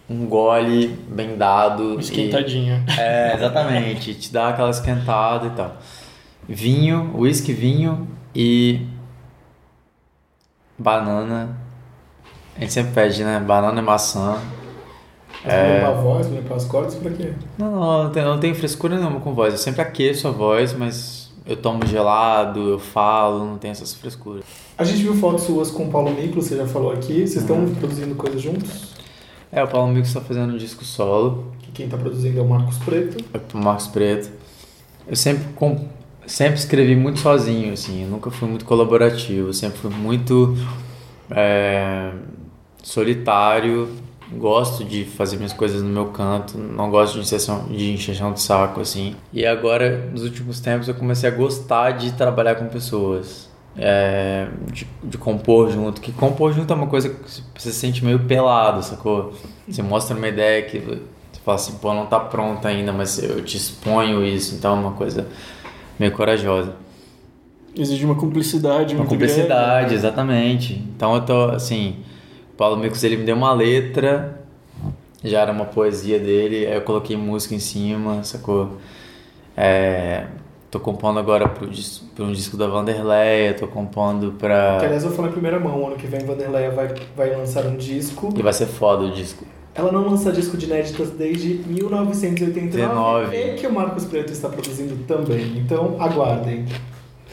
um 0.09 0.25
gole 0.25 0.88
bem 1.09 1.35
dado. 1.38 1.95
e- 1.95 1.99
Esquentadinha. 1.99 2.84
é, 2.97 3.34
exatamente. 3.35 4.13
Te 4.13 4.31
dá 4.31 4.49
aquela 4.49 4.69
esquentada 4.69 5.47
e 5.47 5.49
tal. 5.51 5.75
Vinho, 6.47 7.11
whisky, 7.17 7.51
vinho 7.51 8.07
e 8.34 8.85
banana. 10.77 11.57
A 12.55 12.61
gente 12.61 12.73
sempre 12.73 12.93
pede, 12.93 13.23
né? 13.23 13.39
Banana 13.39 13.79
e 13.81 13.84
maçã. 13.84 14.39
É... 15.45 15.75
Limpar 15.75 15.89
a 15.89 15.93
voz, 15.93 16.27
limpar 16.27 16.55
as 16.55 16.65
cordas, 16.65 16.95
pra 16.95 17.11
quê? 17.11 17.34
Não, 17.57 17.69
não, 17.71 18.03
não 18.05 18.11
eu 18.13 18.25
não 18.25 18.39
tenho 18.39 18.55
frescura 18.55 18.95
nenhuma 18.97 19.19
com 19.19 19.34
voz. 19.34 19.53
Eu 19.53 19.59
sempre 19.59 19.81
aqueço 19.81 20.27
a 20.27 20.31
voz, 20.31 20.73
mas 20.73 21.26
eu 21.48 21.56
tomo 21.56 21.86
gelado, 21.86 22.60
eu 22.72 22.80
falo, 22.80 23.45
não 23.45 23.57
tenho 23.57 23.72
essas 23.72 23.94
frescuras. 23.94 24.44
A 24.78 24.84
gente 24.84 25.02
viu 25.02 25.15
fotos 25.15 25.44
suas 25.44 25.72
com 25.72 25.86
o 25.86 25.90
Paulo 25.90 26.11
Miklo, 26.14 26.41
você 26.41 26.56
já 26.57 26.68
falou 26.68 26.91
aqui. 26.91 27.26
Vocês 27.26 27.38
estão 27.38 27.57
Uhum. 27.57 27.76
produzindo 27.76 28.14
coisas 28.15 28.41
juntos? 28.41 28.95
É, 29.52 29.64
o 29.64 29.68
Paulo 29.68 29.94
Mix 29.94 30.10
está 30.10 30.19
fazendo 30.22 30.53
um 30.53 30.57
disco 30.57 30.84
solo. 30.84 31.52
Que 31.60 31.72
quem 31.72 31.88
tá 31.90 31.98
produzindo 31.98 32.38
é 32.38 32.41
o 32.41 32.48
Marcos 32.48 32.78
Preto. 32.80 33.24
o 33.53 33.57
Marcos 33.57 33.88
Preto. 33.88 34.30
Eu 35.07 35.15
sempre, 35.15 35.45
com, 35.56 35.88
sempre 36.26 36.60
escrevi 36.60 36.95
muito 36.98 37.19
sozinho, 37.19 37.72
assim, 37.72 38.03
eu 38.03 38.10
nunca 38.10 38.30
fui 38.30 38.48
muito 38.49 38.65
colaborativo, 38.65 39.48
eu 39.48 39.53
sempre 39.53 39.78
fui 39.80 39.90
muito 39.90 40.57
é, 41.32 42.11
solitário, 42.84 43.90
gosto 44.31 44.83
de 44.83 45.05
fazer 45.05 45.37
minhas 45.37 45.53
coisas 45.53 45.81
no 45.81 45.89
meu 45.89 46.07
canto, 46.07 46.57
não 46.57 46.89
gosto 46.89 47.13
de 47.15 47.21
encheção, 47.21 47.65
de 47.69 47.91
encheção 47.93 48.33
de 48.33 48.41
saco, 48.41 48.81
assim. 48.81 49.15
E 49.31 49.45
agora, 49.45 50.09
nos 50.11 50.23
últimos 50.23 50.59
tempos, 50.59 50.87
eu 50.87 50.95
comecei 50.95 51.29
a 51.29 51.31
gostar 51.33 51.91
de 51.91 52.11
trabalhar 52.13 52.55
com 52.55 52.67
pessoas. 52.67 53.47
é, 53.79 54.47
de, 54.71 54.87
de 55.03 55.17
compor 55.19 55.69
junto, 55.71 56.01
que 56.01 56.11
compor 56.11 56.51
junto 56.51 56.73
é 56.73 56.75
uma 56.75 56.87
coisa 56.87 57.09
que 57.09 57.15
você 57.55 57.71
se 57.71 57.73
sente 57.73 58.03
meio 58.03 58.19
pelado, 58.21 58.81
sacou? 58.83 59.33
Você 59.67 59.83
mostra 59.83 60.17
uma 60.17 60.27
ideia 60.27 60.63
que 60.63 60.79
você 60.79 61.39
fala 61.45 61.55
assim, 61.55 61.73
pô, 61.73 61.93
não 61.93 62.07
tá 62.07 62.19
pronta 62.19 62.67
ainda, 62.69 62.91
mas 62.91 63.21
eu 63.21 63.43
te 63.43 63.55
exponho 63.55 64.25
isso, 64.25 64.55
então 64.55 64.75
é 64.75 64.79
uma 64.79 64.91
coisa 64.93 65.27
meio 65.99 66.11
corajosa. 66.11 66.73
Exige 67.75 68.03
uma 68.05 68.15
cumplicidade 68.15 68.95
Uma 68.95 69.05
cumplicidade, 69.05 69.93
exatamente. 69.93 70.73
Então 70.95 71.13
eu 71.13 71.21
tô, 71.21 71.43
assim, 71.51 71.97
Paulo 72.57 72.75
Micos 72.77 73.03
ele 73.03 73.17
me 73.17 73.23
deu 73.23 73.35
uma 73.35 73.53
letra, 73.53 74.41
já 75.23 75.41
era 75.41 75.51
uma 75.51 75.65
poesia 75.65 76.19
dele, 76.19 76.65
aí 76.65 76.73
eu 76.73 76.81
coloquei 76.81 77.15
música 77.15 77.53
em 77.53 77.59
cima, 77.59 78.23
sacou? 78.23 78.77
É, 79.55 80.25
tô 80.71 80.79
compondo 80.79 81.19
agora 81.19 81.47
pra 81.47 81.65
um 82.25 82.31
disco 82.31 82.57
da 82.57 82.67
Vanderleia, 82.67 83.53
tô 83.53 83.67
compondo 83.67 84.31
Que, 84.31 84.38
pra... 84.39 84.79
aliás, 84.79 85.03
eu 85.03 85.11
falo 85.11 85.29
em 85.29 85.31
primeira 85.31 85.59
mão. 85.59 85.88
Ano 85.88 85.95
que 85.95 86.07
vem, 86.07 86.25
Vanderleia 86.25 86.71
vai, 86.71 86.93
vai 87.15 87.35
lançar 87.35 87.65
um 87.65 87.77
disco. 87.77 88.34
E 88.35 88.41
vai 88.41 88.53
ser 88.53 88.65
foda 88.65 89.03
o 89.03 89.11
disco. 89.11 89.45
Ela 89.73 89.91
não 89.91 90.07
lança 90.09 90.31
disco 90.31 90.57
de 90.57 90.65
inéditas 90.65 91.11
desde 91.11 91.61
1989. 91.67 92.71
19. 92.71 93.35
E 93.35 93.55
que 93.55 93.67
o 93.67 93.71
Marcos 93.71 94.05
Preto 94.05 94.31
está 94.31 94.49
produzindo 94.49 94.95
também. 95.07 95.59
Então, 95.59 95.95
aguardem. 95.99 96.65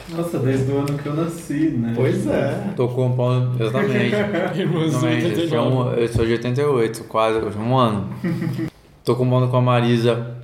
Nossa, 0.09 0.37
desde 0.39 0.71
o 0.71 0.77
ano 0.79 0.97
que 0.97 1.05
eu 1.07 1.13
nasci, 1.15 1.69
né? 1.77 1.93
Pois 1.95 2.27
é. 2.27 2.63
Tô 2.75 2.87
compondo, 2.87 3.61
exatamente. 3.61 4.15
Irmãos 4.59 4.81
do 4.91 5.07
Exatamente, 5.07 5.25
89. 5.25 5.47
tinha 5.47 5.61
um- 5.61 5.93
eu 5.93 6.07
sou 6.09 6.25
de 6.25 6.31
88, 6.33 7.03
quase, 7.05 7.39
um 7.57 7.75
ano. 7.75 8.09
Tô 9.03 9.15
compondo 9.15 9.47
com 9.47 9.57
a 9.57 9.61
Marisa. 9.61 10.35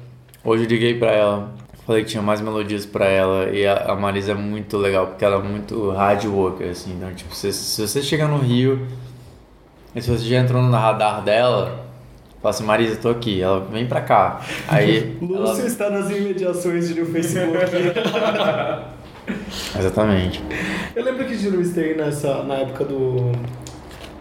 Hoje 0.43 0.63
eu 0.63 0.69
liguei 0.69 0.95
pra 0.97 1.11
ela. 1.11 1.51
Falei 1.85 2.03
que 2.03 2.09
tinha 2.09 2.23
mais 2.23 2.41
melodias 2.41 2.85
pra 2.85 3.05
ela. 3.05 3.49
E 3.49 3.65
a, 3.67 3.91
a 3.91 3.95
Marisa 3.95 4.31
é 4.31 4.35
muito 4.35 4.77
legal, 4.77 5.07
porque 5.07 5.23
ela 5.25 5.35
é 5.37 5.47
muito 5.47 5.91
hard 5.91 6.25
worker, 6.25 6.69
assim. 6.69 6.93
Então, 6.97 7.13
tipo, 7.13 7.33
se, 7.35 7.51
se 7.53 7.81
você 7.87 8.01
chegar 8.01 8.27
no 8.27 8.37
Rio 8.39 8.87
e 9.95 10.01
se 10.01 10.09
você 10.09 10.23
já 10.25 10.37
entrou 10.39 10.61
no 10.61 10.71
radar 10.71 11.23
dela, 11.23 11.85
fala 12.41 12.49
assim, 12.53 12.63
Marisa, 12.63 12.95
tô 12.95 13.09
aqui. 13.09 13.41
Ela 13.41 13.59
vem 13.71 13.85
pra 13.85 14.01
cá. 14.01 14.41
Aí. 14.67 15.17
ela- 15.21 15.49
Lúcio 15.51 15.65
está 15.67 15.89
nas 15.89 16.09
imediações 16.09 16.87
de 16.87 16.99
no 16.99 17.05
Facebook. 17.05 17.57
Exatamente. 19.77 20.43
Eu 20.95 21.03
lembro 21.03 21.25
que 21.25 21.35
de 21.35 21.49
Luiz 21.49 21.73
tem 21.73 21.95
nessa, 21.95 22.43
na 22.43 22.55
época 22.55 22.85
do, 22.85 23.31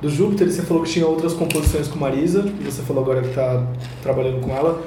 do 0.00 0.08
Júpiter, 0.08 0.50
você 0.50 0.62
falou 0.62 0.82
que 0.82 0.90
tinha 0.90 1.06
outras 1.06 1.34
composições 1.34 1.88
com 1.88 1.98
Marisa, 1.98 2.44
e 2.60 2.64
você 2.64 2.82
falou 2.82 3.02
agora 3.02 3.22
que 3.22 3.34
tá 3.34 3.66
trabalhando 4.02 4.40
com 4.40 4.54
ela. 4.54 4.82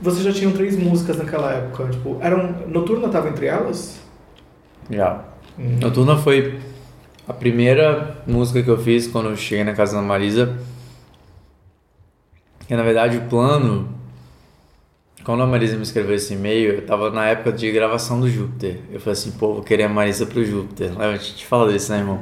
Você 0.00 0.22
já 0.22 0.32
tinham 0.32 0.52
três 0.52 0.76
músicas 0.76 1.16
naquela 1.16 1.52
época, 1.52 1.88
tipo, 1.88 2.18
eram. 2.20 2.68
Noturna 2.68 3.08
tava 3.08 3.28
entre 3.28 3.46
elas? 3.46 3.98
Já. 4.90 5.24
Noturna 5.56 6.16
foi 6.16 6.58
a 7.26 7.32
primeira 7.32 8.18
música 8.26 8.62
que 8.62 8.68
eu 8.68 8.76
fiz 8.76 9.06
quando 9.06 9.30
eu 9.30 9.36
cheguei 9.36 9.64
na 9.64 9.72
casa 9.72 9.96
da 9.96 10.02
Marisa. 10.02 10.58
Que 12.66 12.74
na 12.74 12.82
verdade 12.82 13.18
o 13.18 13.22
plano, 13.22 13.93
quando 15.24 15.42
a 15.42 15.46
Marisa 15.46 15.76
me 15.76 15.82
escreveu 15.82 16.14
esse 16.14 16.34
e-mail, 16.34 16.74
eu 16.74 16.82
tava 16.82 17.10
na 17.10 17.26
época 17.26 17.50
de 17.50 17.72
gravação 17.72 18.20
do 18.20 18.28
Júpiter. 18.28 18.76
Eu 18.92 19.00
falei 19.00 19.14
assim, 19.14 19.30
pô, 19.32 19.54
vou 19.54 19.62
querer 19.62 19.84
a 19.84 19.88
Marisa 19.88 20.26
pro 20.26 20.44
Júpiter. 20.44 20.92
A 21.00 21.16
gente 21.16 21.46
fala 21.46 21.72
disso, 21.72 21.90
né, 21.92 21.98
irmão? 21.98 22.20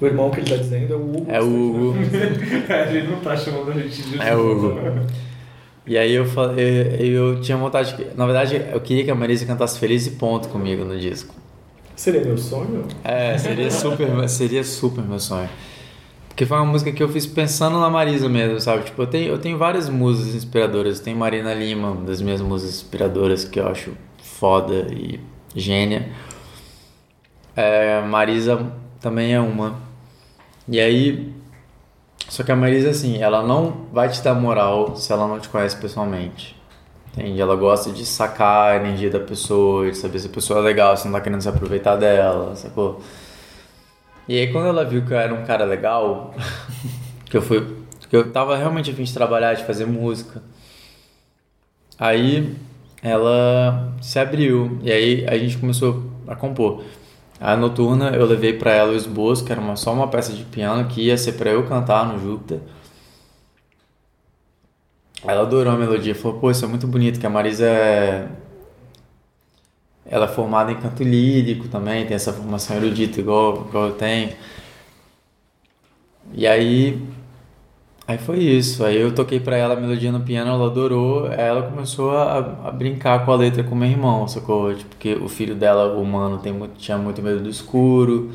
O 0.00 0.06
irmão 0.06 0.30
que 0.30 0.40
ele 0.40 0.50
tá 0.50 0.56
dizendo 0.56 0.92
é 0.92 0.96
o 0.96 1.00
Hugo. 1.00 1.26
É 1.28 1.40
o 1.40 1.44
Hugo. 1.44 1.98
a 2.68 2.92
gente 2.92 3.06
não 3.08 3.20
tá 3.20 3.36
chamando 3.36 3.70
a 3.70 3.74
gente 3.74 4.02
de 4.02 4.20
É 4.20 4.34
o 4.34 4.50
Hugo. 4.50 4.80
E 5.86 5.96
aí 5.96 6.12
eu 6.12 6.26
falei, 6.26 6.96
eu, 6.98 7.34
eu 7.34 7.40
tinha 7.40 7.56
vontade, 7.56 7.94
que, 7.94 8.06
na 8.16 8.24
verdade 8.24 8.60
eu 8.72 8.80
queria 8.80 9.04
que 9.04 9.10
a 9.10 9.14
Marisa 9.14 9.46
cantasse 9.46 9.78
Feliz 9.78 10.06
e 10.06 10.10
Ponto 10.12 10.48
comigo 10.48 10.84
no 10.84 10.98
disco. 10.98 11.32
Seria 11.94 12.24
meu 12.24 12.36
sonho? 12.36 12.84
É, 13.04 13.38
seria 13.38 13.70
super, 13.70 14.28
seria 14.28 14.64
super 14.64 15.04
meu 15.04 15.20
sonho. 15.20 15.48
Porque 16.32 16.46
foi 16.46 16.56
uma 16.56 16.64
música 16.64 16.90
que 16.90 17.02
eu 17.02 17.10
fiz 17.10 17.26
pensando 17.26 17.78
na 17.78 17.90
Marisa 17.90 18.26
mesmo, 18.26 18.58
sabe? 18.58 18.84
Tipo, 18.84 19.02
eu 19.02 19.06
tenho, 19.06 19.28
eu 19.28 19.38
tenho 19.38 19.58
várias 19.58 19.90
musas 19.90 20.34
inspiradoras. 20.34 20.98
Tem 20.98 21.14
Marina 21.14 21.52
Lima, 21.52 21.90
uma 21.90 22.06
das 22.06 22.22
minhas 22.22 22.40
musas 22.40 22.70
inspiradoras 22.70 23.44
que 23.44 23.60
eu 23.60 23.68
acho 23.68 23.92
foda 24.16 24.86
e 24.90 25.20
gênia. 25.54 26.10
É, 27.54 28.00
Marisa 28.00 28.72
também 28.98 29.34
é 29.34 29.40
uma. 29.40 29.76
E 30.66 30.80
aí. 30.80 31.34
Só 32.30 32.42
que 32.42 32.50
a 32.50 32.56
Marisa, 32.56 32.88
assim, 32.88 33.22
ela 33.22 33.42
não 33.42 33.88
vai 33.92 34.08
te 34.08 34.22
dar 34.22 34.34
moral 34.34 34.96
se 34.96 35.12
ela 35.12 35.28
não 35.28 35.38
te 35.38 35.50
conhece 35.50 35.76
pessoalmente. 35.76 36.58
Entende? 37.12 37.38
Ela 37.38 37.56
gosta 37.56 37.90
de 37.90 38.06
sacar 38.06 38.72
a 38.72 38.76
energia 38.76 39.10
da 39.10 39.20
pessoa, 39.20 39.90
de 39.90 39.98
saber 39.98 40.18
se 40.18 40.28
a 40.28 40.30
pessoa 40.30 40.60
é 40.60 40.62
legal, 40.62 40.96
se 40.96 41.04
não 41.04 41.12
tá 41.12 41.20
querendo 41.20 41.42
se 41.42 41.48
aproveitar 41.50 41.96
dela, 41.96 42.56
sacou? 42.56 43.02
E 44.28 44.38
aí 44.38 44.52
quando 44.52 44.68
ela 44.68 44.84
viu 44.84 45.04
que 45.04 45.12
eu 45.12 45.18
era 45.18 45.34
um 45.34 45.44
cara 45.44 45.64
legal, 45.64 46.34
que 47.26 47.36
eu 47.36 47.42
fui. 47.42 47.66
que 48.08 48.16
eu 48.16 48.30
tava 48.32 48.56
realmente 48.56 48.90
a 48.90 48.94
fim 48.94 49.04
de 49.04 49.12
trabalhar, 49.12 49.54
de 49.54 49.64
fazer 49.64 49.86
música. 49.86 50.42
Aí 51.98 52.56
ela 53.02 53.92
se 54.00 54.18
abriu 54.18 54.78
e 54.82 54.90
aí 54.92 55.26
a 55.28 55.36
gente 55.38 55.58
começou 55.58 56.10
a 56.26 56.36
compor. 56.36 56.84
A 57.40 57.56
noturna 57.56 58.10
eu 58.10 58.24
levei 58.24 58.52
pra 58.52 58.72
ela 58.72 58.92
o 58.92 58.96
esboço, 58.96 59.44
que 59.44 59.50
era 59.52 59.60
uma, 59.60 59.76
só 59.76 59.92
uma 59.92 60.08
peça 60.08 60.32
de 60.32 60.44
piano 60.44 60.88
que 60.88 61.02
ia 61.02 61.16
ser 61.18 61.32
pra 61.32 61.50
eu 61.50 61.66
cantar 61.66 62.06
no 62.06 62.18
Júpiter. 62.20 62.60
Ela 65.24 65.42
adorou 65.42 65.72
a 65.72 65.76
melodia, 65.76 66.14
falou, 66.14 66.38
pô, 66.38 66.50
isso 66.50 66.64
é 66.64 66.68
muito 66.68 66.86
bonito, 66.86 67.20
que 67.20 67.26
a 67.26 67.30
Marisa 67.30 67.66
é... 67.66 68.28
Ela 70.12 70.26
é 70.26 70.28
formada 70.28 70.70
em 70.70 70.76
canto 70.76 71.02
lírico 71.02 71.68
também, 71.68 72.04
tem 72.04 72.14
essa 72.14 72.34
formação 72.34 72.76
erudita 72.76 73.18
igual, 73.18 73.66
igual 73.66 73.86
eu 73.86 73.92
tenho. 73.94 74.30
E 76.34 76.46
aí. 76.46 77.02
Aí 78.06 78.18
foi 78.18 78.40
isso. 78.40 78.84
Aí 78.84 79.00
eu 79.00 79.14
toquei 79.14 79.40
pra 79.40 79.56
ela 79.56 79.72
a 79.74 79.80
melodia 79.80 80.12
no 80.12 80.20
piano, 80.20 80.50
ela 80.50 80.66
adorou. 80.66 81.28
Ela 81.28 81.62
começou 81.62 82.10
a, 82.10 82.38
a 82.66 82.70
brincar 82.70 83.24
com 83.24 83.32
a 83.32 83.36
letra 83.36 83.64
com 83.64 83.74
meu 83.74 83.88
irmão, 83.88 84.28
sacou? 84.28 84.74
Tipo, 84.74 84.90
porque 84.90 85.14
o 85.14 85.28
filho 85.28 85.54
dela, 85.54 85.96
o 85.96 86.04
mano, 86.04 86.38
tem 86.38 86.52
muito, 86.52 86.76
tinha 86.78 86.98
muito 86.98 87.22
medo 87.22 87.40
do 87.40 87.48
escuro. 87.48 88.30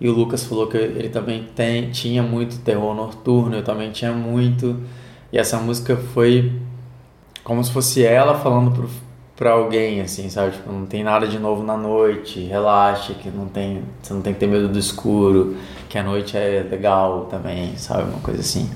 E 0.00 0.08
o 0.08 0.12
Lucas 0.12 0.44
falou 0.44 0.66
que 0.66 0.76
ele 0.76 1.08
também 1.10 1.44
tem, 1.54 1.90
tinha 1.90 2.22
muito 2.24 2.58
terror 2.60 2.94
noturno, 2.94 3.54
eu 3.56 3.62
também 3.62 3.92
tinha 3.92 4.12
muito. 4.12 4.80
E 5.32 5.38
essa 5.38 5.58
música 5.58 5.96
foi 5.96 6.52
como 7.44 7.62
se 7.62 7.70
fosse 7.72 8.04
ela 8.04 8.34
falando 8.34 8.72
pro, 8.72 8.88
pra 9.36 9.52
alguém, 9.52 10.00
assim, 10.00 10.28
sabe? 10.30 10.52
Tipo, 10.52 10.72
não 10.72 10.86
tem 10.86 11.02
nada 11.02 11.26
de 11.26 11.38
novo 11.38 11.62
na 11.62 11.76
noite, 11.76 12.40
relaxa, 12.40 13.14
que 13.14 13.28
não 13.30 13.46
tem, 13.48 13.82
você 14.02 14.14
não 14.14 14.22
tem 14.22 14.32
que 14.32 14.40
ter 14.40 14.46
medo 14.46 14.68
do 14.68 14.78
escuro, 14.78 15.56
que 15.88 15.98
a 15.98 16.02
noite 16.02 16.36
é 16.36 16.64
legal 16.68 17.26
também, 17.30 17.76
sabe? 17.76 18.04
Uma 18.10 18.20
coisa 18.20 18.40
assim. 18.40 18.70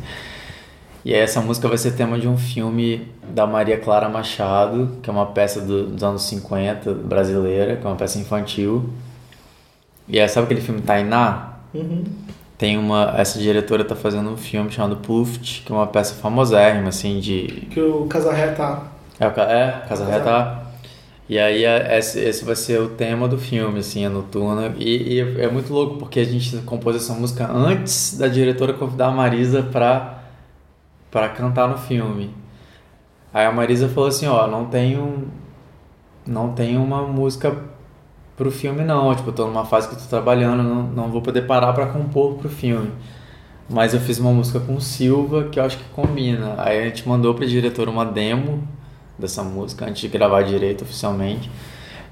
E 1.05 1.15
aí 1.15 1.21
essa 1.21 1.41
música 1.41 1.69
vai 1.69 1.79
ser 1.79 1.93
tema 1.93 2.19
de 2.19 2.29
um 2.29 2.37
filme 2.37 3.09
da 3.31 3.47
Maria 3.47 3.79
Clara 3.79 4.09
Machado, 4.09 4.99
que 5.03 5.09
é 5.09 5.13
uma 5.13 5.27
peça 5.27 5.61
do- 5.61 5.87
dos 5.87 6.03
anos 6.03 6.23
50 6.25 6.93
brasileira, 6.93 7.77
que 7.77 7.87
é 7.87 7.89
uma 7.89 7.97
peça 7.97 8.19
infantil. 8.19 8.91
E 10.09 10.19
aí, 10.19 10.29
sabe 10.29 10.47
aquele 10.47 10.61
filme 10.61 10.81
Tainá? 10.81 11.59
Uhum. 11.75 12.05
Tem 12.57 12.77
uma. 12.77 13.15
Essa 13.17 13.39
diretora 13.39 13.85
tá 13.85 13.95
fazendo 13.95 14.31
um 14.31 14.37
filme 14.37 14.71
chamado 14.71 14.97
Pluft, 14.97 15.63
que 15.65 15.71
é 15.71 15.75
uma 15.75 15.87
peça 15.87 16.15
famosérrima, 16.15 16.89
assim, 16.89 17.21
de. 17.21 17.67
Que 17.71 17.81
o 17.81 18.07
Casarré 18.07 18.49
tá. 18.53 18.83
É, 19.21 19.25
é 19.27 19.29
Casa 19.31 19.89
Casa 19.89 20.05
Reta. 20.07 20.69
E 21.29 21.39
aí 21.39 21.65
é- 21.65 21.99
esse, 21.99 22.21
vai 22.45 22.57
ser 22.57 22.81
o 22.81 22.89
tema 22.91 23.29
do 23.29 23.39
filme, 23.39 23.81
assim, 23.81 24.05
a 24.05 24.11
noturna. 24.11 24.75
E, 24.79 25.15
e 25.15 25.21
é 25.41 25.51
muito 25.51 25.73
louco 25.73 25.99
porque 25.99 26.21
a 26.21 26.25
gente 26.25 26.57
compôs 26.59 26.97
essa 26.97 27.13
música 27.15 27.51
antes 27.51 28.17
da 28.19 28.29
diretora 28.29 28.73
convidar 28.73 29.09
a 29.09 29.11
Marisa 29.11 29.63
pra, 29.63 30.21
pra 31.11 31.29
cantar 31.31 31.69
no 31.69 31.79
filme. 31.79 32.35
Aí 33.33 33.47
a 33.47 33.53
Marisa 33.53 33.89
falou 33.89 34.09
assim, 34.09 34.27
ó, 34.27 34.47
não 34.47 34.67
um, 34.99 35.27
não 36.27 36.53
tem 36.53 36.77
uma 36.77 37.03
música 37.03 37.57
pro 38.37 38.51
filme 38.51 38.85
não, 38.85 39.15
tipo, 39.15 39.31
eu 39.31 39.35
tô 39.35 39.47
numa 39.47 39.65
fase 39.67 39.89
que 39.89 39.95
eu 39.95 39.99
tô 40.01 40.07
trabalhando, 40.07 40.63
não, 40.63 40.83
não 40.85 41.11
vou 41.11 41.23
poder 41.23 41.43
parar 41.43 41.73
pra 41.73 41.87
compor 41.87 42.35
pro 42.37 42.49
filme. 42.49 42.91
Mas 43.71 43.95
eu 43.95 44.01
fiz 44.01 44.19
uma 44.19 44.33
música 44.33 44.61
com 44.61 44.77
o 44.77 44.81
Silva 44.81 45.45
que 45.51 45.59
eu 45.61 45.65
acho 45.65 45.79
que 45.79 45.85
combina. 45.91 46.55
Aí 46.59 46.81
a 46.81 46.85
gente 46.85 47.09
mandou 47.09 47.35
pra 47.35 47.47
diretora 47.47 47.91
uma 47.91 48.05
demo 48.07 48.67
dessa 49.19 49.43
música 49.43 49.87
antes 49.87 50.01
de 50.01 50.09
gravar 50.09 50.43
direito 50.43 50.83
oficialmente. 50.83 51.51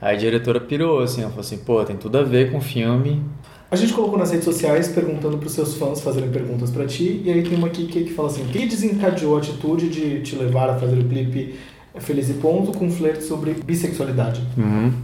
Aí 0.01 0.17
a 0.17 0.19
diretora 0.19 0.61
pirou, 0.61 1.01
assim, 1.01 1.23
ela 1.23 1.31
falou 1.31 1.41
assim, 1.41 1.59
pô, 1.59 1.83
tem 1.85 1.97
tudo 1.97 2.19
a 2.19 2.23
ver 2.23 2.51
com 2.51 2.59
o 2.59 2.61
filme. 2.61 3.23
A 3.71 3.77
gente 3.77 3.93
colocou 3.93 4.19
nas 4.19 4.31
redes 4.31 4.45
sociais 4.45 4.89
perguntando 4.89 5.39
pros 5.39 5.53
seus 5.53 5.75
fãs 5.75 6.01
fazerem 6.01 6.31
perguntas 6.31 6.71
pra 6.71 6.87
ti, 6.87 7.23
e 7.25 7.31
aí 7.31 7.43
tem 7.43 7.57
uma 7.57 7.67
aqui 7.67 7.87
que, 7.87 8.05
que 8.05 8.13
fala 8.13 8.29
assim: 8.29 8.43
o 8.43 8.47
que 8.47 8.65
desencadeou 8.65 9.37
a 9.37 9.39
atitude 9.39 9.89
de 9.89 10.21
te 10.21 10.37
levar 10.37 10.71
a 10.71 10.79
fazer 10.79 10.99
o 10.99 11.05
clipe 11.05 11.57
Feliz 12.01 12.29
e 12.31 12.35
Ponto 12.35 12.77
com 12.77 12.91
flerte 12.91 13.25
sobre 13.25 13.55
bissexualidade? 13.65 14.43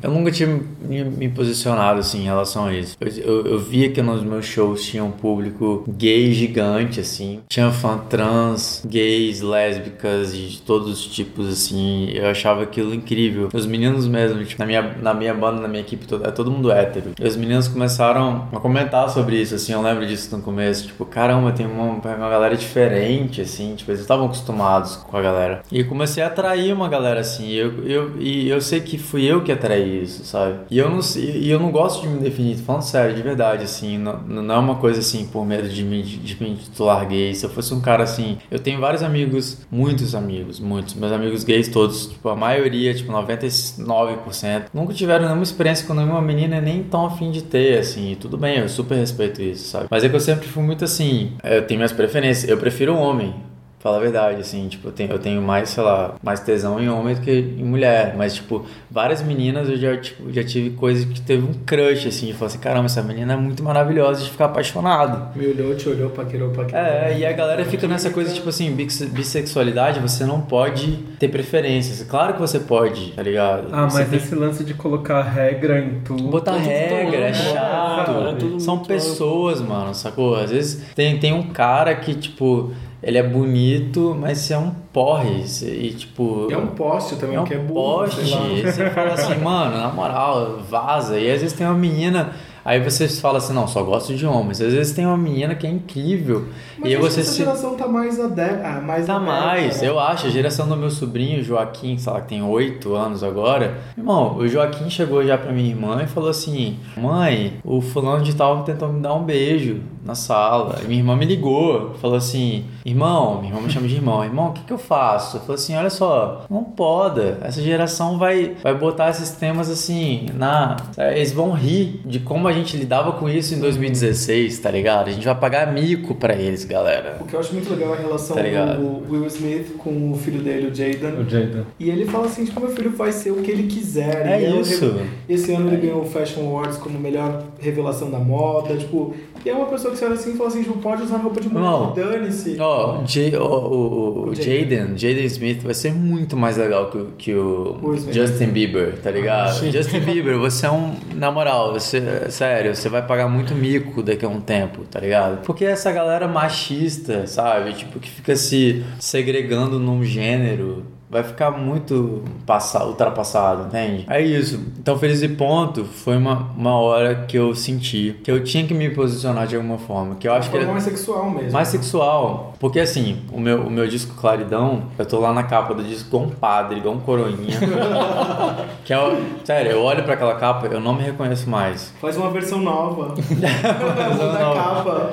Eu 0.02 0.10
nunca 0.10 0.30
tinha 0.30 0.60
me, 0.80 1.04
me 1.04 1.28
posicionado 1.28 2.00
assim 2.00 2.20
em 2.20 2.24
relação 2.24 2.66
a 2.66 2.74
isso. 2.74 2.96
Eu, 3.00 3.08
eu, 3.08 3.46
eu 3.46 3.58
via 3.58 3.90
que 3.90 4.02
nos 4.02 4.22
meus 4.22 4.44
shows 4.44 4.84
tinha 4.84 5.02
um 5.02 5.10
público 5.10 5.84
gay 5.88 6.32
gigante, 6.32 7.00
assim. 7.00 7.40
Tinha 7.48 7.70
fã 7.70 7.98
trans, 7.98 8.82
gays, 8.86 9.40
lésbicas 9.40 10.34
e 10.34 10.38
de 10.48 10.62
todos 10.62 10.88
os 10.90 11.06
tipos, 11.06 11.48
assim. 11.48 12.10
Eu 12.12 12.28
achava 12.28 12.62
aquilo 12.62 12.94
incrível. 12.94 13.48
Os 13.52 13.66
meninos 13.66 14.06
mesmo, 14.06 14.44
tipo, 14.44 14.60
na 14.60 14.66
minha, 14.66 14.82
na 15.00 15.14
minha 15.14 15.34
banda, 15.34 15.60
na 15.60 15.68
minha 15.68 15.80
equipe, 15.80 16.06
todo, 16.06 16.26
é 16.26 16.30
todo 16.30 16.50
mundo 16.50 16.70
hétero. 16.70 17.12
E 17.18 17.26
os 17.26 17.36
meninos 17.36 17.68
começaram 17.68 18.48
a 18.52 18.60
comentar 18.60 19.08
sobre 19.10 19.40
isso, 19.40 19.54
assim. 19.54 19.72
Eu 19.72 19.82
lembro 19.82 20.06
disso 20.06 20.34
no 20.36 20.42
começo. 20.42 20.86
Tipo, 20.86 21.04
caramba, 21.04 21.52
tem 21.52 21.66
uma, 21.66 21.84
uma 21.84 22.00
galera 22.00 22.56
diferente, 22.56 23.40
assim. 23.40 23.74
Tipo, 23.74 23.90
eles 23.90 24.00
estavam 24.00 24.26
acostumados 24.26 24.96
com 24.96 25.16
a 25.16 25.22
galera. 25.22 25.62
E 25.70 25.80
eu 25.80 25.86
comecei 25.86 26.22
a 26.22 26.26
atrair 26.26 26.72
uma 26.72 26.81
galera 26.88 27.20
assim. 27.20 27.50
Eu, 27.50 27.86
eu, 27.86 28.20
e 28.20 28.48
eu 28.48 28.60
sei 28.60 28.80
que 28.80 28.98
fui 28.98 29.24
eu 29.24 29.42
que 29.42 29.52
atraí 29.52 30.02
isso, 30.02 30.24
sabe? 30.24 30.60
E 30.70 30.78
eu 30.78 30.88
não, 30.90 31.00
e 31.16 31.50
eu 31.50 31.58
não 31.58 31.70
gosto 31.70 32.02
de 32.02 32.08
me 32.08 32.20
definir, 32.20 32.56
tô 32.56 32.62
falando 32.62 32.82
sério, 32.82 33.14
de 33.14 33.22
verdade, 33.22 33.64
assim. 33.64 33.98
Não, 33.98 34.18
não 34.20 34.54
é 34.54 34.58
uma 34.58 34.76
coisa 34.76 35.00
assim 35.00 35.26
por 35.26 35.44
medo 35.44 35.68
de 35.68 35.82
me, 35.82 36.02
de 36.02 36.42
me 36.42 36.56
titular 36.56 37.06
gay. 37.06 37.34
Se 37.34 37.44
eu 37.44 37.50
fosse 37.50 37.72
um 37.74 37.80
cara 37.80 38.04
assim. 38.04 38.38
Eu 38.50 38.58
tenho 38.58 38.80
vários 38.80 39.02
amigos, 39.02 39.58
muitos 39.70 40.14
amigos, 40.14 40.60
muitos. 40.60 40.94
Meus 40.94 41.12
amigos 41.12 41.44
gays 41.44 41.68
todos, 41.68 42.06
tipo, 42.06 42.28
a 42.28 42.36
maioria, 42.36 42.94
tipo, 42.94 43.12
99%, 43.12 44.64
nunca 44.72 44.92
tiveram 44.94 45.24
nenhuma 45.24 45.42
experiência 45.42 45.86
com 45.86 45.94
nenhuma 45.94 46.20
menina 46.20 46.60
nem 46.60 46.82
tão 46.82 47.06
afim 47.06 47.30
de 47.30 47.42
ter, 47.42 47.78
assim. 47.78 48.16
Tudo 48.20 48.36
bem, 48.36 48.58
eu 48.58 48.68
super 48.68 48.96
respeito 48.96 49.42
isso, 49.42 49.68
sabe? 49.68 49.86
Mas 49.90 50.04
é 50.04 50.08
que 50.08 50.16
eu 50.16 50.20
sempre 50.20 50.48
fui 50.48 50.62
muito 50.62 50.84
assim. 50.84 51.32
Eu 51.42 51.66
tenho 51.66 51.78
minhas 51.78 51.92
preferências. 51.92 52.48
Eu 52.48 52.56
prefiro 52.56 52.92
um 52.92 52.98
homem. 52.98 53.34
Fala 53.82 53.96
a 53.96 54.00
verdade, 54.00 54.40
assim, 54.40 54.68
tipo, 54.68 54.86
eu 54.88 54.92
tenho, 54.92 55.10
eu 55.10 55.18
tenho 55.18 55.42
mais, 55.42 55.70
sei 55.70 55.82
lá, 55.82 56.14
mais 56.22 56.38
tesão 56.38 56.80
em 56.80 56.88
homem 56.88 57.16
do 57.16 57.20
que 57.20 57.32
em 57.32 57.64
mulher. 57.64 58.14
Mas, 58.16 58.34
tipo, 58.34 58.64
várias 58.88 59.20
meninas 59.22 59.68
eu 59.68 59.76
já, 59.76 59.96
tipo, 59.96 60.32
já 60.32 60.44
tive 60.44 60.70
coisa 60.76 61.04
que 61.04 61.20
teve 61.20 61.44
um 61.44 61.52
crush, 61.66 62.06
assim, 62.06 62.26
de 62.26 62.32
falar 62.34 62.46
assim, 62.46 62.58
caramba, 62.58 62.86
essa 62.86 63.02
menina 63.02 63.32
é 63.32 63.36
muito 63.36 63.60
maravilhosa 63.62 64.22
de 64.22 64.30
ficar 64.30 64.44
apaixonado. 64.44 65.36
Me 65.36 65.48
olhou, 65.48 65.74
te 65.74 65.88
olhou, 65.88 66.10
paquerou, 66.10 66.50
paquerou. 66.50 66.80
É, 66.80 67.18
e 67.18 67.26
a 67.26 67.32
galera 67.32 67.64
fica 67.64 67.88
nessa 67.88 68.10
coisa, 68.10 68.32
tipo 68.32 68.48
assim, 68.50 68.70
bis- 68.72 69.02
bissexualidade, 69.02 69.98
você 69.98 70.24
não 70.24 70.40
pode 70.40 70.98
ter 71.18 71.26
preferências. 71.28 72.06
Claro 72.08 72.34
que 72.34 72.40
você 72.40 72.60
pode, 72.60 73.10
tá 73.12 73.22
ligado? 73.24 73.66
Ah, 73.72 73.88
Você 73.90 73.98
mas 73.98 74.08
tem 74.10 74.18
esse 74.18 74.34
lance 74.36 74.62
de 74.62 74.74
colocar 74.74 75.22
regra 75.22 75.80
em 75.80 75.98
tudo. 76.04 76.22
Botar 76.28 76.56
regra, 76.56 77.16
é 77.28 77.32
chato. 77.34 78.06
cara, 78.14 78.30
é 78.30 78.34
tudo 78.34 78.60
São 78.60 78.78
pessoas, 78.78 79.60
mano, 79.60 79.92
sacou? 79.92 80.36
Às 80.36 80.50
vezes 80.52 80.84
tem, 80.94 81.18
tem 81.18 81.32
um 81.32 81.42
cara 81.50 81.94
que, 81.96 82.14
tipo, 82.14 82.70
ele 83.02 83.18
é 83.18 83.22
bonito, 83.22 84.16
mas 84.18 84.38
você 84.38 84.54
é 84.54 84.58
um 84.58 84.70
porre. 84.92 85.42
você- 85.46 85.74
E, 85.74 85.92
tipo. 85.94 86.46
E 86.50 86.52
é 86.52 86.56
um 86.58 86.68
poste 86.68 87.16
também, 87.16 87.36
é 87.36 87.40
um 87.40 87.44
que 87.44 87.54
é 87.54 87.58
burro, 87.58 88.04
poste. 88.04 88.20
você 88.62 88.90
fala 88.90 89.14
assim, 89.14 89.34
mano, 89.42 89.76
na 89.78 89.88
moral, 89.88 90.58
vaza. 90.68 91.18
E 91.18 91.30
às 91.30 91.40
vezes 91.40 91.56
tem 91.56 91.66
uma 91.66 91.76
menina. 91.76 92.32
Aí 92.64 92.80
você 92.80 93.08
fala 93.08 93.38
assim, 93.38 93.52
não, 93.52 93.66
só 93.66 93.82
gosto 93.82 94.14
de 94.14 94.26
homens. 94.26 94.60
Às 94.60 94.72
vezes 94.72 94.92
tem 94.94 95.04
uma 95.06 95.16
menina 95.18 95.54
que 95.54 95.66
é 95.66 95.70
incrível. 95.70 96.46
Mas 96.78 96.92
e 96.92 96.96
você 96.96 97.20
essa 97.20 97.30
se. 97.32 97.38
geração 97.38 97.74
tá 97.76 97.86
mais 97.88 98.18
adepta. 98.20 98.62
Ah, 98.66 98.80
mais 98.80 99.06
Tá 99.06 99.18
mais, 99.18 99.80
né? 99.82 99.88
eu 99.88 99.98
acho. 99.98 100.26
A 100.26 100.30
geração 100.30 100.68
do 100.68 100.76
meu 100.76 100.90
sobrinho, 100.90 101.42
Joaquim, 101.42 101.98
sei 101.98 102.12
lá, 102.12 102.20
que 102.20 102.28
tem 102.28 102.42
8 102.42 102.94
anos 102.94 103.22
agora. 103.24 103.78
Irmão, 103.96 104.36
o 104.36 104.46
Joaquim 104.48 104.88
chegou 104.90 105.24
já 105.24 105.36
pra 105.36 105.52
minha 105.52 105.68
irmã 105.70 106.00
e 106.02 106.06
falou 106.06 106.30
assim: 106.30 106.76
Mãe, 106.96 107.54
o 107.64 107.80
fulano 107.80 108.22
de 108.22 108.34
tal 108.34 108.62
tentou 108.62 108.92
me 108.92 109.00
dar 109.00 109.14
um 109.14 109.22
beijo 109.24 109.80
na 110.04 110.14
sala. 110.14 110.78
E 110.82 110.86
minha 110.86 111.00
irmã 111.00 111.16
me 111.16 111.24
ligou, 111.24 111.94
falou 112.00 112.16
assim: 112.16 112.64
Irmão, 112.84 113.40
minha 113.40 113.52
irmã 113.52 113.62
me 113.66 113.70
chama 113.72 113.86
de 113.88 113.94
irmão, 113.94 114.24
irmão, 114.24 114.48
o 114.48 114.52
que, 114.52 114.62
que 114.62 114.72
eu 114.72 114.78
faço? 114.78 115.36
Eu 115.36 115.40
falei 115.40 115.54
assim: 115.56 115.76
Olha 115.76 115.90
só, 115.90 116.44
não 116.50 116.62
poda. 116.64 117.38
Essa 117.42 117.60
geração 117.62 118.18
vai, 118.18 118.54
vai 118.62 118.74
botar 118.74 119.10
esses 119.10 119.30
temas 119.32 119.68
assim 119.68 120.26
na. 120.34 120.76
Eles 120.96 121.32
vão 121.32 121.52
rir 121.52 122.00
de 122.04 122.20
como 122.20 122.48
a 122.48 122.51
gente 122.52 122.76
lidava 122.76 123.12
com 123.12 123.28
isso 123.28 123.54
em 123.54 123.58
2016, 123.60 124.58
tá 124.58 124.70
ligado? 124.70 125.08
A 125.08 125.12
gente 125.12 125.24
vai 125.24 125.34
pagar 125.34 125.72
mico 125.72 126.14
pra 126.14 126.34
eles, 126.34 126.64
galera. 126.64 127.18
O 127.20 127.24
que 127.24 127.34
eu 127.34 127.40
acho 127.40 127.52
muito 127.52 127.70
legal 127.70 127.94
é 127.94 127.98
a 127.98 128.00
relação 128.00 128.36
Tá 128.36 128.42
do 128.74 129.02
Will 129.12 129.26
Smith 129.26 129.76
com 129.78 130.12
o 130.12 130.16
filho 130.16 130.40
dele, 130.40 130.68
o 130.68 130.74
Jaden. 130.74 131.20
O 131.20 131.28
Jaden. 131.28 131.64
E 131.78 131.90
ele 131.90 132.04
fala 132.06 132.26
assim, 132.26 132.44
tipo, 132.44 132.60
meu 132.60 132.70
filho 132.70 132.90
vai 132.90 133.12
ser 133.12 133.30
o 133.30 133.36
que 133.36 133.50
ele 133.50 133.64
quiser. 133.64 134.26
É 134.26 134.40
E 134.42 134.60
isso. 134.60 134.86
re- 134.92 135.04
Esse 135.34 135.52
ano 135.52 135.68
ele 135.68 135.76
ganhou 135.78 136.02
o 136.02 136.04
Fashion 136.04 136.42
Awards 136.46 136.78
como 136.78 136.98
melhor 136.98 137.44
revelação 137.60 138.10
da 138.10 138.18
moda, 138.18 138.76
tipo... 138.76 139.14
E 139.44 139.50
é 139.50 139.54
uma 139.54 139.66
pessoa 139.66 139.92
que 139.92 139.98
você 139.98 140.04
olha 140.04 140.14
assim 140.14 140.34
e 140.34 140.36
fala 140.36 140.48
assim, 140.50 140.62
tipo, 140.62 140.78
pode 140.78 141.02
usar 141.02 141.16
roupa 141.16 141.40
de 141.40 141.48
mulher, 141.48 141.64
dane-se. 141.94 142.56
Ó, 142.60 143.00
o, 143.38 144.30
Jaden, 144.34 144.96
Jaden 144.96 145.24
Smith 145.26 145.62
vai 145.62 145.74
ser 145.74 145.92
muito 145.92 146.36
mais 146.36 146.56
legal 146.56 146.90
que, 146.90 146.98
o- 146.98 147.06
que 147.18 147.34
o. 147.34 147.76
Justin 148.12 148.46
Bieber, 148.48 148.98
tá 149.02 149.10
ligado? 149.10 149.54
sim. 149.58 149.72
Justin 149.72 150.00
Bieber, 150.00 150.38
você 150.38 150.66
é 150.66 150.70
um. 150.70 150.94
Na 151.14 151.30
moral, 151.32 151.72
você. 151.72 152.30
Sério, 152.30 152.74
você 152.74 152.88
vai 152.88 153.02
pagar 153.04 153.28
muito 153.28 153.54
mico 153.54 154.02
daqui 154.02 154.24
a 154.24 154.28
um 154.28 154.40
tempo, 154.40 154.82
tá 154.90 155.00
ligado? 155.00 155.42
Porque 155.42 155.64
essa 155.64 155.90
galera 155.90 156.28
machista, 156.28 157.26
sabe? 157.26 157.72
Tipo, 157.74 157.98
que 157.98 158.08
fica 158.08 158.36
se 158.36 158.84
segregando 159.00 159.78
num 159.78 160.04
gênero. 160.04 160.84
Vai 161.12 161.22
ficar 161.22 161.50
muito 161.50 162.22
passa, 162.46 162.82
ultrapassado, 162.84 163.66
entende? 163.66 164.06
É 164.08 164.18
isso. 164.18 164.58
Então, 164.78 164.98
Feliz 164.98 165.22
e 165.22 165.28
Ponto 165.28 165.84
foi 165.84 166.16
uma, 166.16 166.48
uma 166.56 166.74
hora 166.76 167.14
que 167.28 167.36
eu 167.36 167.54
senti 167.54 168.18
que 168.24 168.30
eu 168.32 168.42
tinha 168.42 168.66
que 168.66 168.72
me 168.72 168.88
posicionar 168.88 169.46
de 169.46 169.54
alguma 169.54 169.76
forma. 169.76 170.14
Que 170.14 170.26
eu 170.26 170.32
acho 170.32 170.48
que 170.48 170.52
Forma 170.56 170.64
era- 170.64 170.72
mais 170.72 170.84
sexual 170.84 171.30
mesmo. 171.30 171.52
mais 171.52 171.68
sexual. 171.68 172.54
Porque 172.58 172.80
assim, 172.80 173.18
o 173.30 173.38
meu, 173.38 173.60
o 173.60 173.70
meu 173.70 173.86
disco 173.86 174.14
Claridão, 174.18 174.84
eu 174.98 175.04
tô 175.04 175.20
lá 175.20 175.34
na 175.34 175.42
capa 175.42 175.74
do 175.74 175.82
disco 175.84 176.08
igual 176.08 176.22
um 176.24 176.30
padre, 176.30 176.78
igual 176.78 176.94
um 176.94 177.00
coroinha. 177.00 177.58
que 178.82 178.92
é 178.94 178.98
o, 178.98 179.20
Sério, 179.44 179.72
eu 179.72 179.82
olho 179.82 180.02
pra 180.04 180.14
aquela 180.14 180.36
capa, 180.36 180.66
eu 180.66 180.80
não 180.80 180.94
me 180.94 181.02
reconheço 181.02 181.48
mais. 181.50 181.92
Faz 182.00 182.16
uma 182.16 182.30
versão 182.30 182.58
nova. 182.58 183.14
Muda 183.28 183.48
a 184.38 184.44
nova. 184.44 184.54
capa. 184.54 185.10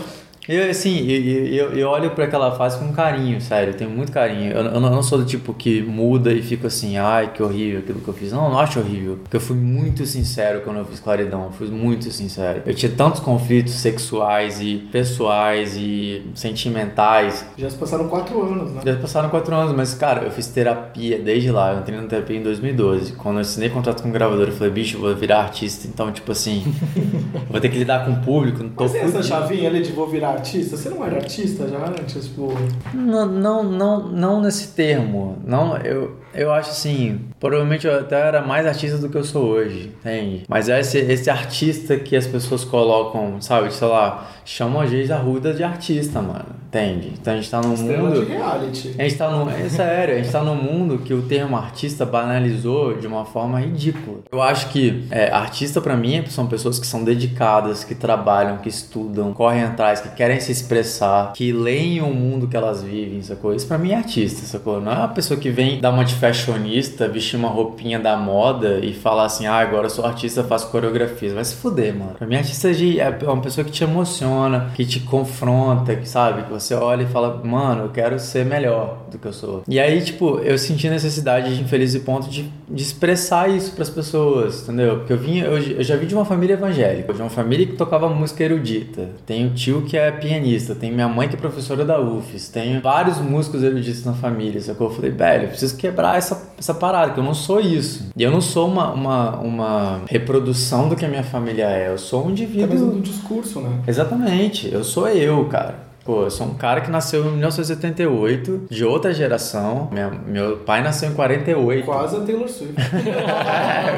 Eu, 0.50 0.68
assim, 0.68 1.06
eu, 1.08 1.46
eu, 1.46 1.74
eu 1.78 1.88
olho 1.88 2.10
pra 2.10 2.26
aquela 2.26 2.50
fase 2.50 2.80
com 2.80 2.92
carinho, 2.92 3.40
sério, 3.40 3.72
eu 3.72 3.78
tenho 3.78 3.92
muito 3.92 4.12
carinho. 4.12 4.52
Eu, 4.52 4.64
eu 4.64 4.80
não 4.80 5.04
sou 5.04 5.20
do 5.20 5.26
tipo 5.26 5.54
que 5.54 5.80
muda 5.84 6.34
e 6.34 6.42
fico 6.42 6.66
assim, 6.66 6.98
ai, 6.98 7.32
que 7.32 7.44
horrível 7.44 7.82
aquilo 7.82 8.00
que 8.00 8.08
eu 8.08 8.14
fiz. 8.16 8.32
Não, 8.32 8.46
eu 8.46 8.50
não 8.50 8.60
acho 8.60 8.80
horrível. 8.80 9.20
Porque 9.22 9.38
eu 9.38 9.42
fui 9.42 9.56
muito 9.56 10.08
sincero 10.08 10.62
quando 10.62 10.78
eu 10.78 10.86
fiz 10.86 11.00
Claridão, 11.00 11.44
eu 11.44 11.52
fui 11.52 11.68
muito 11.68 12.10
sincero. 12.10 12.64
Eu 12.66 12.74
tinha 12.74 12.92
tantos 12.92 13.20
conflitos 13.20 13.74
sexuais 13.74 14.60
e 14.60 14.78
pessoais 14.92 15.78
e 15.78 16.24
sentimentais. 16.34 17.46
Já 17.56 17.70
se 17.70 17.78
passaram 17.78 18.08
quatro 18.08 18.42
anos, 18.42 18.72
né? 18.72 18.82
Já 18.84 18.96
passaram 18.96 19.30
quatro 19.30 19.54
anos, 19.54 19.76
mas, 19.76 19.94
cara, 19.94 20.24
eu 20.24 20.32
fiz 20.32 20.48
terapia 20.48 21.20
desde 21.20 21.52
lá. 21.52 21.74
Eu 21.74 21.82
entrei 21.82 22.02
na 22.02 22.08
terapia 22.08 22.38
em 22.38 22.42
2012. 22.42 23.14
Quando 23.14 23.36
eu 23.36 23.42
assinei 23.42 23.70
contrato 23.70 24.02
com 24.02 24.10
o 24.10 24.12
gravador, 24.12 24.48
eu 24.48 24.54
falei, 24.54 24.74
bicho, 24.74 24.98
eu 24.98 25.02
vou 25.02 25.16
virar 25.16 25.42
artista. 25.42 25.88
Então, 25.88 26.12
tipo 26.12 26.32
assim, 26.32 26.64
vou 27.52 27.62
ter 27.62 27.70
que 27.70 27.78
lidar 27.78 28.04
com 28.04 28.14
o 28.14 28.20
público, 28.22 28.64
não 28.64 28.72
tô 28.72 28.86
Mas 28.86 28.94
tem 28.94 29.02
essa 29.02 29.22
chavinha 29.22 29.70
ali 29.70 29.84
de 29.84 29.92
vou 29.92 30.08
virar 30.08 30.39
artista? 30.40 30.78
Você 30.78 30.90
não 30.90 31.06
era 31.06 31.18
artista 31.18 31.68
já 31.68 31.86
antes? 31.86 32.26
Tipo, 32.26 32.54
Não, 32.94 33.26
não, 33.26 33.64
não, 33.64 34.08
não 34.08 34.42
nesse 34.42 34.70
termo. 34.70 35.38
Não, 35.46 35.78
eu, 35.78 36.16
eu 36.34 36.52
acho 36.52 36.70
assim, 36.70 37.20
provavelmente 37.40 37.86
eu 37.86 38.00
até 38.00 38.20
era 38.20 38.42
mais 38.42 38.66
artista 38.66 38.98
do 38.98 39.10
que 39.10 39.18
eu 39.18 39.24
sou 39.24 39.46
hoje, 39.46 39.92
entende? 40.00 40.44
Mas 40.48 40.70
é 40.70 40.80
esse, 40.80 40.98
esse 40.98 41.30
artista 41.30 41.98
que 41.98 42.16
as 42.16 42.28
pessoas 42.28 42.64
colocam, 42.64 43.42
sabe, 43.42 43.74
sei 43.74 43.88
lá, 43.88 44.30
chamam 44.46 44.82
a 44.82 44.86
gente 44.86 45.10
Arruda 45.12 45.54
de 45.54 45.64
artista, 45.64 46.22
mano, 46.22 46.46
entende? 46.68 47.14
Então 47.20 47.34
a 47.34 47.38
gente 47.38 47.50
tá 47.50 47.62
num 47.62 47.74
estrela 47.74 48.10
mundo. 48.10 48.26
de 48.26 48.32
reality. 48.32 48.96
A 48.98 49.04
gente 49.04 49.16
tá 49.16 49.30
no, 49.30 49.50
é 49.50 49.70
sério, 49.70 50.16
a 50.16 50.18
gente 50.18 50.32
tá 50.32 50.44
num 50.44 50.56
mundo 50.56 51.00
que 51.00 51.14
o 51.14 51.24
termo 51.24 51.58
artista 51.58 52.06
banalizou 52.06 52.96
de 52.98 53.08
uma 53.08 53.26
forma 53.26 53.60
ridícula. 53.60 54.20
Eu 54.32 54.42
acho 54.42 54.70
que 54.70 55.06
é, 55.12 55.32
artista 55.32 55.82
pra 55.82 55.96
mim 55.96 56.24
são 56.28 56.48
pessoas 56.48 56.80
que 56.80 56.88
são 56.88 57.04
dedicadas, 57.04 57.84
que 57.84 57.96
trabalham, 57.96 58.58
que 58.58 58.70
estudam, 58.70 59.34
correm 59.34 59.64
atrás, 59.64 60.00
que 60.00 60.10
querem 60.10 60.40
se 60.40 60.52
expressar, 60.52 61.34
que 61.34 61.52
leem 61.52 62.02
o 62.02 62.14
mundo 62.14 62.48
que 62.48 62.56
elas 62.56 62.82
vivem, 62.82 63.22
sacou? 63.22 63.54
Isso 63.54 63.68
pra 63.68 63.78
mim 63.78 63.92
é 63.92 63.96
artista, 63.96 64.46
sacou? 64.46 64.80
Não 64.80 64.92
é 64.92 64.96
uma 64.96 65.10
pessoa 65.10 65.40
que 65.40 65.50
vem 65.50 65.80
dar 65.82 65.92
uma 65.92 66.06
de 66.06 66.16
fashionista, 66.20 67.08
vestir 67.08 67.38
uma 67.38 67.50
roupinha 67.50 68.00
da 68.00 68.16
moda 68.18 68.80
e 68.84 68.94
falar 68.94 69.26
assim, 69.26 69.46
ah, 69.48 69.56
agora 69.58 69.86
eu 69.86 69.90
sou 69.90 70.06
artista, 70.06 70.44
faço 70.44 70.70
coreografias. 70.70 71.34
Vai 71.34 71.44
se 71.46 71.56
fuder, 71.56 71.94
mano. 71.96 72.14
Pra 72.18 72.28
mim, 72.28 72.36
artista 72.36 72.74
de- 72.74 73.00
é 73.00 73.10
uma 73.24 73.42
pessoa 73.42 73.64
que 73.66 73.72
te 73.72 73.84
emociona, 73.84 74.72
que 74.76 74.86
te 74.86 75.00
confronta, 75.02 75.96
que 75.96 76.08
sabe? 76.08 76.44
Que 76.44 76.52
você 76.52 76.74
olha 76.74 77.04
e 77.04 77.08
fala, 77.08 77.42
mano, 77.44 77.84
eu 77.86 77.90
quero 77.90 78.20
ser 78.20 78.46
melhor 78.46 79.00
do 79.12 79.18
que 79.18 79.26
eu 79.28 79.34
sou. 79.34 79.64
E 79.68 79.80
aí, 79.80 80.02
tipo, 80.02 80.40
eu 80.40 80.58
senti 80.58 80.90
necessidade 80.90 81.56
de 81.56 81.62
infeliz 81.62 81.94
e 81.96 82.00
ponto 82.00 82.30
de, 82.30 82.50
de 82.70 82.84
expressar 82.84 83.50
isso 83.50 83.72
pras 83.74 83.90
pessoas, 83.90 84.64
entendeu? 84.64 84.98
Porque 84.98 85.14
eu 85.14 85.18
vim, 85.18 85.40
eu, 85.40 85.58
eu 85.58 85.84
já 85.84 85.96
vim 85.96 86.06
de 86.06 86.16
uma 86.16 86.26
família 86.26 86.54
evangélica, 86.54 87.14
de 87.14 87.22
uma 87.22 87.30
família 87.30 87.66
que 87.66 87.74
tocava 87.74 88.10
música 88.10 88.44
erudita. 88.44 89.10
Tenho 89.26 89.50
tio 89.52 89.82
que 89.84 89.98
é 89.98 90.12
pianista, 90.12 90.76
tem 90.76 90.92
minha 90.92 91.08
mãe 91.08 91.28
que 91.28 91.36
é 91.36 91.40
professora 91.40 91.86
da 91.86 92.00
UFES, 92.00 92.50
tenho 92.50 92.82
vários 92.82 93.18
músicos 93.20 93.64
eruditos 93.64 94.04
na 94.06 94.14
família, 94.14 94.60
sacou? 94.62 94.88
Eu 94.90 94.94
falei, 94.94 95.12
velho, 95.12 95.44
eu 95.44 95.50
preciso 95.50 95.78
quebrar 95.78 96.09
essa, 96.18 96.50
essa 96.58 96.74
parada, 96.74 97.14
que 97.14 97.20
eu 97.20 97.24
não 97.24 97.34
sou 97.34 97.60
isso. 97.60 98.10
E 98.16 98.24
eu 98.24 98.32
não 98.32 98.42
sou 98.42 98.68
uma, 98.68 98.92
uma, 98.92 99.36
uma 99.38 100.02
reprodução 100.08 100.88
do 100.90 100.96
que 100.96 101.06
a 101.06 101.10
minha 101.10 101.24
família 101.24 101.66
é, 101.66 101.90
eu 101.90 101.98
sou 101.98 102.20
um 102.22 102.24
Até 102.24 102.32
indivíduo. 102.32 102.68
mesmo 102.70 102.92
do 102.92 103.02
discurso, 103.02 103.60
né? 103.60 103.82
Exatamente, 103.88 104.72
eu 104.72 104.84
sou 104.84 105.08
eu, 105.10 105.46
cara. 105.46 105.89
Pô, 106.10 106.24
eu 106.24 106.32
sou 106.32 106.48
um 106.48 106.56
cara 106.56 106.82
que 106.82 106.90
nasceu 106.90 107.24
em 107.24 107.34
1978, 107.34 108.64
de 108.68 108.84
outra 108.84 109.14
geração. 109.14 109.88
Minha- 109.92 110.10
meu 110.10 110.58
pai 110.58 110.82
nasceu 110.82 111.08
em 111.08 111.14
48. 111.14 111.86
Quase 111.86 112.16
a 112.18 112.20
Taylor 112.22 112.50
Swift. 112.50 112.74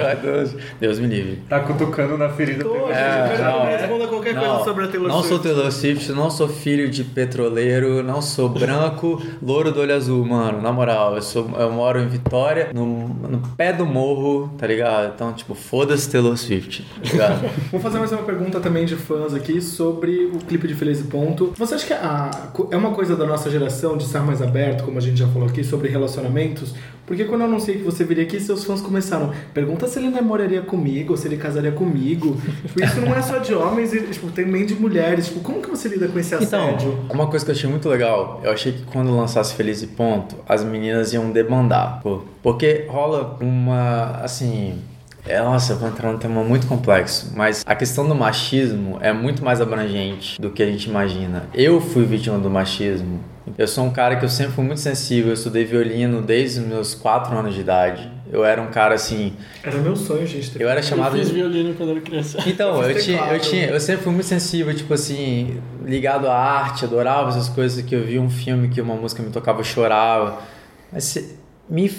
É, 0.01 0.15
Deus, 0.15 0.55
Deus 0.79 0.99
me 0.99 1.07
livre. 1.07 1.41
Tá 1.47 1.59
cutucando 1.61 2.17
na 2.17 2.27
ferida. 2.27 2.63
Tô, 2.65 2.89
É, 2.89 3.38
não. 3.41 3.65
responda 3.65 4.07
qualquer 4.07 4.35
coisa 4.35 4.63
sobre 4.65 4.83
a 4.85 4.88
Taylor 4.89 5.07
não 5.07 5.19
Swift. 5.23 5.29
sou 5.29 5.39
Taylor 5.39 5.71
Swift, 5.71 6.11
não 6.11 6.29
sou 6.29 6.47
filho 6.49 6.89
de 6.89 7.03
petroleiro, 7.05 8.03
não 8.03 8.21
sou 8.21 8.49
branco, 8.49 9.21
louro 9.41 9.71
do 9.71 9.79
olho 9.79 9.95
azul, 9.95 10.25
mano. 10.25 10.61
Na 10.61 10.73
moral, 10.73 11.15
eu, 11.15 11.21
sou, 11.21 11.49
eu 11.57 11.71
moro 11.71 11.99
em 11.99 12.07
Vitória, 12.07 12.71
no, 12.73 13.07
no 13.07 13.39
pé 13.55 13.71
do 13.71 13.85
morro, 13.85 14.51
tá 14.57 14.67
ligado? 14.67 15.13
Então, 15.15 15.31
tipo, 15.31 15.55
foda-se 15.55 16.09
Taylor 16.11 16.35
Swift, 16.35 16.85
tá 17.01 17.09
ligado? 17.09 17.49
Vou 17.71 17.79
fazer 17.79 17.99
mais 17.99 18.11
uma 18.11 18.23
pergunta 18.23 18.59
também 18.59 18.85
de 18.85 18.95
fãs 18.97 19.33
aqui 19.33 19.61
sobre 19.61 20.25
o 20.33 20.39
clipe 20.39 20.67
de 20.67 20.73
Feliz 20.75 20.99
e 20.99 21.03
Ponto. 21.03 21.53
Você 21.57 21.75
acha 21.75 21.85
que 21.88 21.93
a- 22.01 22.51
é 22.71 22.77
uma 22.77 22.91
coisa 22.91 23.15
da 23.15 23.25
nossa 23.25 23.49
geração 23.49 23.97
de 23.97 24.03
estar 24.05 24.21
mais 24.21 24.41
aberto, 24.41 24.83
como 24.83 24.97
a 24.97 25.01
gente 25.01 25.17
já 25.17 25.27
falou 25.27 25.47
aqui, 25.47 25.63
sobre 25.63 25.89
relacionamentos? 25.89 26.73
Porque 27.05 27.25
quando 27.25 27.41
eu 27.41 27.47
anunciei 27.47 27.77
que 27.77 27.83
você 27.83 28.03
viria 28.03 28.23
aqui, 28.23 28.39
seus 28.39 28.63
fãs 28.63 28.79
começaram, 28.81 29.31
pergunta 29.53 29.85
se 29.87 29.99
ele 29.99 30.09
namoraria 30.09 30.61
comigo, 30.61 31.17
se 31.17 31.27
ele 31.27 31.35
casaria 31.37 31.71
comigo. 31.71 32.37
Tipo, 32.65 32.83
isso 32.83 33.01
não 33.01 33.13
é 33.13 33.21
só 33.21 33.37
de 33.39 33.53
homens, 33.53 33.91
tipo, 33.91 34.27
tem 34.31 34.45
também 34.45 34.65
de 34.65 34.75
mulheres. 34.75 35.25
Tipo, 35.27 35.41
como 35.41 35.61
que 35.61 35.69
você 35.69 35.89
lida 35.89 36.07
com 36.07 36.17
esse 36.19 36.33
Então, 36.35 36.69
assédio? 36.69 36.97
uma 37.09 37.27
coisa 37.27 37.43
que 37.43 37.51
eu 37.51 37.55
achei 37.55 37.69
muito 37.69 37.89
legal, 37.89 38.39
eu 38.43 38.51
achei 38.51 38.71
que 38.71 38.83
quando 38.83 39.15
lançasse 39.15 39.53
Feliz 39.55 39.81
e 39.81 39.87
Ponto, 39.87 40.35
as 40.47 40.63
meninas 40.63 41.11
iam 41.13 41.31
debandar. 41.31 41.99
Pô, 42.01 42.21
porque 42.41 42.85
rola 42.87 43.37
uma, 43.41 44.19
assim... 44.23 44.79
É, 45.27 45.39
nossa, 45.39 45.73
eu 45.73 45.77
vou 45.77 45.88
entrar 45.88 46.11
num 46.11 46.18
tema 46.18 46.43
muito 46.43 46.65
complexo, 46.68 47.31
mas 47.35 47.64
a 47.65 47.76
questão 47.76 48.07
do 48.07 48.15
machismo 48.15 48.98
é 49.02 49.14
muito 49.14 49.43
mais 49.45 49.61
abrangente 49.61 50.41
do 50.41 50.49
que 50.49 50.64
a 50.64 50.65
gente 50.65 50.89
imagina. 50.89 51.43
Eu 51.53 51.80
fui 51.80 52.06
vítima 52.06 52.38
do 52.39 52.49
machismo. 52.49 53.23
Eu 53.57 53.68
sou 53.68 53.85
um 53.85 53.91
cara 53.91 54.15
que 54.15 54.26
eu 54.26 54.30
sempre 54.30 54.53
fui 54.53 54.64
muito 54.64 54.80
sensível, 54.80 55.27
eu 55.30 55.34
estudei 55.34 55.65
violino 55.65 56.22
desde 56.22 56.60
os 56.60 56.65
meus 56.65 56.95
4 56.95 57.35
anos 57.38 57.53
de 57.53 57.61
idade. 57.61 58.10
Eu 58.31 58.45
era 58.45 58.61
um 58.61 58.68
cara 58.68 58.95
assim, 58.95 59.34
Era 59.64 59.77
meu 59.77 59.95
sonho, 59.95 60.26
gente. 60.26 60.60
eu 60.60 60.69
era 60.69 60.81
chamado 60.81 61.15
eu 61.15 61.19
fiz 61.19 61.27
de 61.30 61.34
violino 61.35 61.73
quando 61.73 61.89
era 61.91 62.02
criança. 62.02 62.38
então, 62.48 62.81
Eu 62.81 62.91
eu 62.91 63.02
tinha, 63.02 63.19
eu 63.34 63.39
tinha, 63.39 63.65
eu 63.68 63.80
sempre 63.80 64.03
fui 64.03 64.14
muito 64.14 64.26
sensível, 64.27 64.73
tipo 64.73 64.93
assim, 64.93 65.60
ligado 65.85 66.27
à 66.27 66.35
arte, 66.35 66.85
adorava 66.85 67.30
essas 67.30 67.49
coisas 67.49 67.84
que 67.84 67.93
eu 67.93 68.03
via 68.06 68.22
um 68.22 68.30
filme 68.30 68.69
que 68.69 68.80
uma 68.80 68.95
música 68.95 69.22
me 69.22 69.30
tocava, 69.31 69.60
eu 69.60 69.64
chorava. 69.65 70.39
Mas 70.91 71.03
se- 71.06 71.35
me 71.69 71.91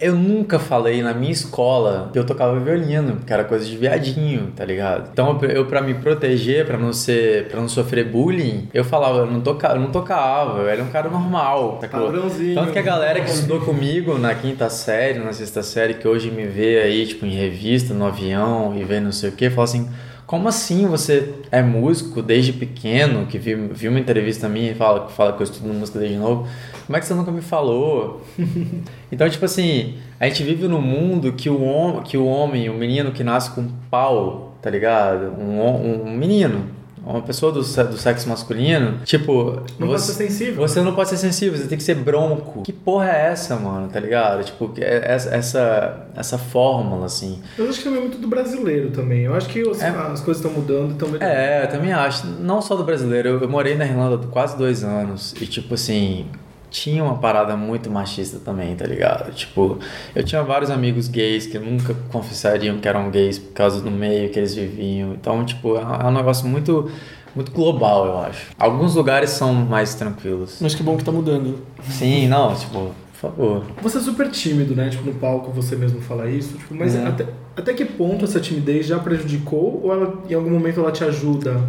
eu 0.00 0.14
nunca 0.14 0.58
falei 0.58 1.02
na 1.02 1.12
minha 1.12 1.32
escola 1.32 2.10
que 2.12 2.18
eu 2.18 2.24
tocava 2.24 2.58
violino, 2.60 3.16
que 3.26 3.32
era 3.32 3.44
coisa 3.44 3.64
de 3.64 3.76
viadinho, 3.76 4.52
tá 4.54 4.64
ligado? 4.64 5.10
Então, 5.12 5.38
eu, 5.42 5.66
para 5.66 5.80
me 5.80 5.94
proteger, 5.94 6.64
pra 6.64 6.78
não 6.78 6.92
ser, 6.92 7.48
para 7.48 7.60
não 7.60 7.68
sofrer 7.68 8.04
bullying, 8.04 8.68
eu 8.72 8.84
falava, 8.84 9.18
eu 9.18 9.26
não 9.26 9.40
tocava, 9.40 9.74
eu 9.74 9.80
não 9.80 9.90
tocava, 9.90 10.60
eu 10.60 10.68
era 10.68 10.82
um 10.82 10.88
cara 10.88 11.08
normal, 11.08 11.78
sacou? 11.80 12.06
Padrãozinho. 12.06 12.54
Tanto 12.54 12.72
que 12.72 12.78
a 12.78 12.82
galera 12.82 13.20
que 13.20 13.30
estudou 13.30 13.60
comigo 13.60 14.16
na 14.18 14.34
quinta 14.34 14.70
série, 14.70 15.18
na 15.18 15.32
sexta 15.32 15.62
série, 15.62 15.94
que 15.94 16.06
hoje 16.06 16.30
me 16.30 16.46
vê 16.46 16.80
aí, 16.80 17.06
tipo, 17.06 17.26
em 17.26 17.34
revista, 17.34 17.92
no 17.92 18.06
avião 18.06 18.74
e 18.76 18.84
vê 18.84 19.00
não 19.00 19.12
sei 19.12 19.30
o 19.30 19.32
que, 19.32 19.50
fala 19.50 19.64
assim: 19.64 19.88
como 20.28 20.46
assim 20.46 20.86
você 20.86 21.36
é 21.50 21.62
músico 21.62 22.20
desde 22.20 22.52
pequeno, 22.52 23.24
que 23.24 23.38
viu, 23.38 23.70
viu 23.72 23.90
uma 23.90 23.98
entrevista 23.98 24.46
minha 24.46 24.72
e 24.72 24.74
fala, 24.74 25.08
fala 25.08 25.32
que 25.32 25.40
eu 25.40 25.44
estudo 25.44 25.72
música 25.72 25.98
desde 25.98 26.18
novo? 26.18 26.46
Como 26.84 26.94
é 26.98 27.00
que 27.00 27.06
você 27.06 27.14
nunca 27.14 27.32
me 27.32 27.40
falou? 27.40 28.20
então, 29.10 29.26
tipo 29.30 29.46
assim, 29.46 29.94
a 30.20 30.28
gente 30.28 30.42
vive 30.42 30.68
num 30.68 30.82
mundo 30.82 31.32
que 31.32 31.48
o, 31.48 32.02
que 32.04 32.18
o 32.18 32.26
homem, 32.26 32.68
o 32.68 32.74
menino 32.74 33.10
que 33.10 33.24
nasce 33.24 33.52
com 33.52 33.68
pau, 33.90 34.54
tá 34.60 34.68
ligado? 34.68 35.32
Um, 35.40 36.10
um 36.10 36.14
menino. 36.14 36.66
Uma 37.04 37.22
pessoa 37.22 37.50
do, 37.52 37.60
do 37.60 37.96
sexo 37.96 38.28
masculino, 38.28 38.98
tipo. 39.04 39.62
Não 39.78 39.88
pode 39.88 40.00
você- 40.02 40.12
ser 40.12 40.26
sensível. 40.28 40.56
você 40.68 40.80
não 40.82 40.94
pode 40.94 41.08
ser 41.08 41.16
sensível, 41.16 41.58
você 41.58 41.66
tem 41.66 41.78
que 41.78 41.84
ser 41.84 41.94
bronco. 41.94 42.62
Que 42.62 42.72
porra 42.72 43.08
é 43.10 43.26
essa, 43.26 43.56
mano? 43.56 43.88
Tá 43.88 43.98
ligado? 44.00 44.44
Tipo, 44.44 44.68
que 44.68 44.82
é- 44.82 45.02
essa, 45.12 45.30
essa, 45.34 46.06
essa 46.16 46.38
fórmula, 46.38 47.06
assim. 47.06 47.40
Eu 47.56 47.68
acho 47.68 47.78
que 47.78 47.84
também 47.84 47.98
é 47.98 48.02
muito 48.02 48.18
do 48.18 48.28
brasileiro 48.28 48.90
também. 48.90 49.22
Eu 49.22 49.34
acho 49.34 49.48
que 49.48 49.62
os- 49.62 49.80
É. 49.80 49.88
as 49.88 50.20
coisas 50.20 50.44
estão 50.44 50.50
mudando 50.58 50.90
e 50.90 50.92
estão 50.92 51.08
melhorando. 51.08 51.32
É, 51.38 51.64
eu 51.64 51.68
também 51.68 51.92
acho. 51.92 52.26
Não 52.26 52.60
só 52.60 52.76
do 52.76 52.84
brasileiro. 52.84 53.28
Eu, 53.28 53.40
eu 53.40 53.48
morei 53.48 53.74
na 53.76 53.86
Irlanda 53.86 54.18
quase 54.28 54.56
dois 54.56 54.84
anos. 54.84 55.34
E, 55.40 55.46
tipo 55.46 55.74
assim, 55.74 56.26
tinha 56.70 57.02
uma 57.02 57.16
parada 57.18 57.56
muito 57.56 57.90
machista 57.90 58.38
também, 58.38 58.74
tá 58.76 58.86
ligado? 58.86 59.32
Tipo, 59.32 59.78
eu 60.14 60.22
tinha 60.24 60.42
vários 60.42 60.70
amigos 60.70 61.08
gays 61.08 61.46
que 61.46 61.58
nunca 61.58 61.94
confessariam 62.10 62.78
que 62.78 62.86
eram 62.88 63.10
gays 63.10 63.38
por 63.38 63.52
causa 63.52 63.80
do 63.80 63.90
meio 63.90 64.28
que 64.30 64.38
eles 64.38 64.54
viviam. 64.54 65.12
Então, 65.14 65.44
tipo, 65.44 65.76
é 65.76 65.84
um 65.84 65.94
é 65.94 66.06
um 66.06 66.12
negócio 66.12 66.46
muito. 66.46 66.90
Muito 67.34 67.52
global, 67.52 68.06
eu 68.06 68.18
acho. 68.20 68.46
Alguns 68.58 68.94
lugares 68.96 69.30
são 69.30 69.52
mais 69.54 69.94
tranquilos. 69.94 70.58
Mas 70.60 70.74
que 70.74 70.82
bom 70.82 70.96
que 70.96 71.04
tá 71.04 71.12
mudando. 71.12 71.58
Sim, 71.84 72.26
não, 72.26 72.52
tipo, 72.56 72.72
por 73.12 73.30
favor. 73.30 73.64
Você 73.82 73.98
é 73.98 74.00
super 74.00 74.28
tímido, 74.30 74.74
né? 74.74 74.88
Tipo, 74.88 75.04
no 75.04 75.14
palco 75.14 75.52
você 75.52 75.76
mesmo 75.76 76.00
fala 76.00 76.28
isso. 76.28 76.56
Tipo, 76.56 76.74
mas 76.74 76.96
É. 76.96 77.06
até, 77.06 77.26
até 77.56 77.74
que 77.74 77.84
ponto 77.84 78.24
essa 78.24 78.40
timidez 78.40 78.86
já 78.86 78.98
prejudicou 78.98 79.82
ou 79.84 79.92
ela, 79.92 80.14
em 80.28 80.34
algum 80.34 80.50
momento 80.50 80.80
ela 80.80 80.90
te 80.90 81.04
ajuda 81.04 81.60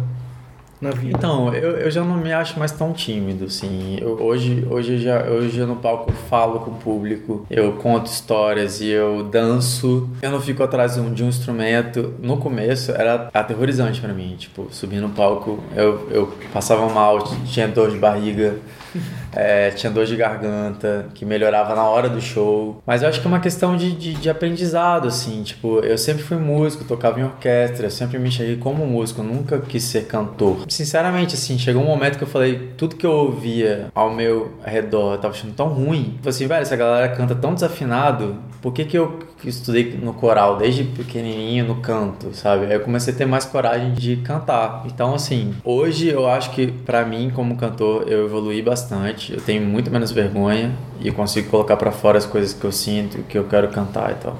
na 0.80 0.90
vida? 0.90 1.16
Então, 1.18 1.52
eu, 1.54 1.72
eu 1.78 1.90
já 1.90 2.02
não 2.02 2.16
me 2.16 2.32
acho 2.32 2.58
mais 2.58 2.72
tão 2.72 2.92
tímido, 2.92 3.44
assim. 3.46 3.98
Eu- 4.00 4.20
hoje, 4.22 4.66
hoje, 4.70 4.94
eu 4.94 4.98
já, 4.98 5.24
hoje 5.24 5.58
eu 5.58 5.66
no 5.66 5.76
palco 5.76 6.10
falo 6.28 6.60
com 6.60 6.70
o 6.70 6.74
público, 6.74 7.46
eu 7.50 7.72
conto 7.74 8.06
histórias 8.06 8.80
e 8.80 8.88
eu 8.88 9.22
danço. 9.24 10.08
Eu 10.22 10.30
não 10.30 10.40
fico 10.40 10.62
atrás 10.62 10.94
de 10.94 11.00
um, 11.00 11.12
de 11.12 11.22
um 11.24 11.28
instrumento. 11.28 12.14
No 12.20 12.36
começo 12.38 12.92
era 12.92 13.28
aterrorizante 13.32 14.00
pra 14.00 14.12
mim, 14.12 14.36
tipo, 14.38 14.68
subir 14.70 15.00
no 15.00 15.10
palco, 15.10 15.58
eu, 15.76 16.08
eu 16.10 16.32
passava 16.52 16.88
mal, 16.88 17.18
tinha 17.46 17.68
dor 17.68 17.90
de 17.90 17.98
barriga. 17.98 18.56
é, 19.32 19.70
tinha 19.70 19.90
dor 19.90 20.06
de 20.06 20.16
garganta, 20.16 21.06
que 21.14 21.24
melhorava 21.24 21.74
na 21.74 21.84
hora 21.84 22.08
do 22.08 22.20
show. 22.20 22.82
Mas 22.86 23.02
eu 23.02 23.08
acho 23.08 23.20
que 23.20 23.26
é 23.26 23.28
uma 23.28 23.40
questão 23.40 23.76
de, 23.76 23.92
de, 23.92 24.14
de 24.14 24.30
aprendizado, 24.30 25.08
assim. 25.08 25.42
Tipo, 25.42 25.80
eu 25.80 25.96
sempre 25.98 26.22
fui 26.22 26.36
músico, 26.36 26.84
tocava 26.84 27.20
em 27.20 27.24
orquestra, 27.24 27.86
eu 27.86 27.90
sempre 27.90 28.18
me 28.18 28.28
enxerguei 28.28 28.56
como 28.56 28.86
músico, 28.86 29.22
nunca 29.22 29.58
quis 29.58 29.84
ser 29.84 30.06
cantor. 30.06 30.64
Sinceramente, 30.68 31.34
assim, 31.34 31.58
chegou 31.58 31.82
um 31.82 31.86
momento 31.86 32.18
que 32.18 32.24
eu 32.24 32.28
falei, 32.28 32.72
tudo 32.76 32.96
que 32.96 33.06
eu 33.06 33.12
ouvia 33.12 33.88
ao 33.94 34.12
meu 34.12 34.52
redor, 34.64 35.14
eu 35.14 35.18
tava 35.18 35.34
achando 35.34 35.54
tão 35.54 35.68
ruim. 35.68 36.18
Falei 36.18 36.30
assim, 36.30 36.46
velho, 36.46 36.62
essa 36.62 36.76
galera 36.76 37.08
canta 37.14 37.34
tão 37.34 37.54
desafinado, 37.54 38.36
por 38.60 38.72
que 38.72 38.84
que 38.84 38.98
eu 38.98 39.18
estudei 39.44 39.98
no 40.02 40.12
coral 40.12 40.56
desde 40.56 40.84
pequenininho 40.84 41.64
no 41.66 41.76
canto, 41.76 42.34
sabe? 42.34 42.66
Aí 42.66 42.74
eu 42.74 42.80
comecei 42.80 43.14
a 43.14 43.16
ter 43.16 43.26
mais 43.26 43.44
coragem 43.44 43.92
de 43.92 44.16
cantar. 44.16 44.82
Então, 44.86 45.14
assim, 45.14 45.54
hoje 45.64 46.08
eu 46.08 46.28
acho 46.28 46.50
que 46.50 46.66
para 46.66 47.04
mim 47.04 47.30
como 47.34 47.56
cantor 47.56 48.04
eu 48.06 48.26
evolui 48.26 48.60
bastante. 48.60 49.19
Eu 49.28 49.40
tenho 49.40 49.62
muito 49.66 49.90
menos 49.90 50.10
vergonha 50.12 50.72
e 51.00 51.10
consigo 51.10 51.50
colocar 51.50 51.76
para 51.76 51.90
fora 51.90 52.16
as 52.16 52.26
coisas 52.26 52.52
que 52.52 52.64
eu 52.64 52.72
sinto, 52.72 53.22
que 53.24 53.36
eu 53.36 53.44
quero 53.44 53.68
cantar 53.68 54.12
e 54.12 54.14
tal. 54.14 54.38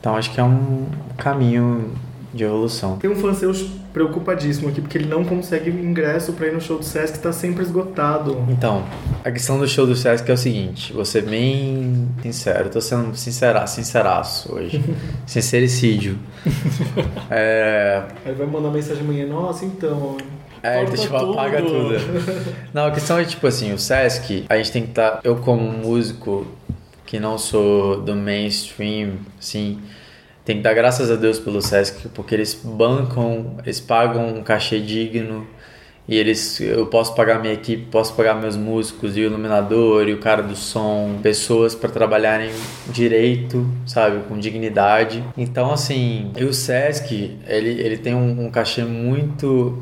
Então, 0.00 0.16
acho 0.16 0.32
que 0.32 0.40
é 0.40 0.44
um 0.44 0.86
caminho 1.16 1.92
de 2.32 2.44
evolução. 2.44 2.96
Tem 2.96 3.10
um 3.10 3.16
fã 3.16 3.34
seu 3.34 3.52
preocupadíssimo 3.92 4.68
aqui, 4.68 4.80
porque 4.80 4.96
ele 4.96 5.08
não 5.08 5.24
consegue 5.24 5.68
ingresso 5.70 6.32
pra 6.32 6.46
ir 6.46 6.52
no 6.52 6.60
show 6.60 6.78
do 6.78 6.84
Sesc, 6.84 7.18
tá 7.18 7.32
sempre 7.32 7.62
esgotado. 7.62 8.44
Então, 8.48 8.84
a 9.24 9.30
questão 9.30 9.58
do 9.58 9.66
show 9.66 9.86
do 9.86 9.96
Sesc 9.96 10.30
é 10.30 10.34
o 10.34 10.36
seguinte, 10.36 10.92
vou 10.92 11.04
ser 11.04 11.22
bem 11.22 12.08
sincero, 12.22 12.70
tô 12.70 12.80
sendo 12.80 13.14
sincera, 13.16 13.66
sinceraço 13.66 14.54
hoje. 14.54 14.82
Sincericídio. 15.26 16.16
é... 17.30 18.04
Aí 18.24 18.32
vai 18.32 18.46
mandar 18.46 18.70
mensagem 18.70 19.02
amanhã, 19.02 19.26
nossa, 19.26 19.64
então... 19.64 20.16
É, 20.62 20.84
Corta 20.84 20.96
tipo, 20.96 21.16
apaga 21.16 21.62
tudo. 21.62 21.94
Não, 22.72 22.86
a 22.86 22.90
questão 22.90 23.18
é 23.18 23.24
tipo 23.24 23.46
assim, 23.46 23.72
o 23.72 23.78
Sesc, 23.78 24.44
a 24.48 24.56
gente 24.56 24.72
tem 24.72 24.82
que 24.82 24.90
estar. 24.90 25.10
Tá, 25.12 25.20
eu 25.24 25.36
como 25.36 25.62
músico 25.62 26.46
que 27.06 27.18
não 27.18 27.36
sou 27.36 28.00
do 28.00 28.14
mainstream, 28.14 29.14
assim, 29.36 29.80
tem 30.44 30.58
que 30.58 30.62
dar 30.62 30.74
graças 30.74 31.10
a 31.10 31.16
Deus 31.16 31.40
pelo 31.40 31.60
Sesc, 31.60 32.08
porque 32.10 32.34
eles 32.34 32.54
bancam, 32.54 33.56
eles 33.64 33.80
pagam 33.80 34.28
um 34.28 34.42
cachê 34.42 34.78
digno 34.78 35.44
e 36.10 36.16
eles 36.16 36.60
eu 36.60 36.86
posso 36.86 37.14
pagar 37.14 37.38
minha 37.38 37.54
equipe, 37.54 37.84
posso 37.84 38.12
pagar 38.14 38.34
meus 38.34 38.56
músicos 38.56 39.16
e 39.16 39.20
o 39.20 39.26
iluminador 39.26 40.08
e 40.08 40.12
o 40.12 40.18
cara 40.18 40.42
do 40.42 40.56
som, 40.56 41.20
pessoas 41.22 41.72
para 41.72 41.88
trabalharem 41.88 42.50
direito, 42.88 43.64
sabe, 43.86 44.24
com 44.28 44.36
dignidade. 44.36 45.22
Então 45.38 45.70
assim, 45.70 46.32
e 46.36 46.42
o 46.42 46.52
Sesc, 46.52 47.38
ele, 47.46 47.80
ele 47.80 47.96
tem 47.96 48.12
um, 48.12 48.46
um 48.46 48.50
cachê 48.50 48.82
muito 48.82 49.80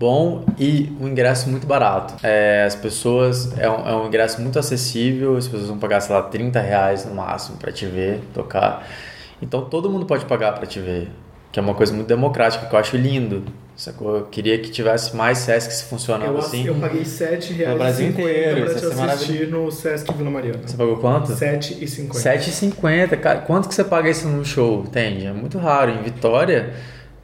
bom 0.00 0.46
e 0.58 0.90
um 0.98 1.08
ingresso 1.08 1.50
muito 1.50 1.66
barato. 1.66 2.14
É, 2.22 2.64
as 2.66 2.74
pessoas, 2.74 3.52
é 3.58 3.68
um, 3.68 3.86
é 3.86 3.94
um 3.96 4.06
ingresso 4.06 4.40
muito 4.40 4.58
acessível, 4.58 5.36
as 5.36 5.46
pessoas 5.46 5.68
vão 5.68 5.78
pagar, 5.78 6.00
sei 6.00 6.14
lá, 6.14 6.22
30 6.22 6.58
reais 6.58 7.04
no 7.04 7.14
máximo 7.14 7.58
para 7.58 7.70
te 7.70 7.84
ver 7.84 8.22
tocar. 8.32 8.88
Então 9.42 9.66
todo 9.66 9.90
mundo 9.90 10.06
pode 10.06 10.24
pagar 10.24 10.52
para 10.52 10.64
te 10.64 10.80
ver, 10.80 11.10
que 11.52 11.58
é 11.58 11.62
uma 11.62 11.74
coisa 11.74 11.92
muito 11.92 12.08
democrática, 12.08 12.64
que 12.64 12.74
eu 12.74 12.78
acho 12.78 12.96
lindo. 12.96 13.44
Sacou? 13.76 14.16
Eu 14.16 14.24
queria 14.24 14.58
que 14.58 14.70
tivesse 14.70 15.14
mais 15.14 15.38
Sescs 15.38 15.82
funcionando 15.82 16.32
eu, 16.32 16.38
assim. 16.38 16.66
Eu 16.66 16.76
paguei 16.76 17.04
7 17.04 17.52
reais 17.52 17.72
no 17.72 17.78
Brasil 17.78 18.08
inteiro, 18.08 18.64
pra 18.64 18.74
te 18.74 18.86
assistir 18.86 19.48
no 19.48 19.70
Sesc 19.70 20.10
Vila 20.14 20.30
Mariana. 20.30 20.60
Você 20.66 20.76
pagou 20.76 20.96
quanto? 20.96 21.30
7,50. 21.30 22.12
7,50. 22.12 23.20
Cara, 23.20 23.40
quanto 23.40 23.68
que 23.68 23.74
você 23.74 23.84
paga 23.84 24.08
isso 24.08 24.26
num 24.26 24.44
show? 24.44 24.82
Entende? 24.82 25.26
É 25.26 25.32
muito 25.32 25.58
raro. 25.58 25.90
Em 25.90 26.02
Vitória, 26.02 26.72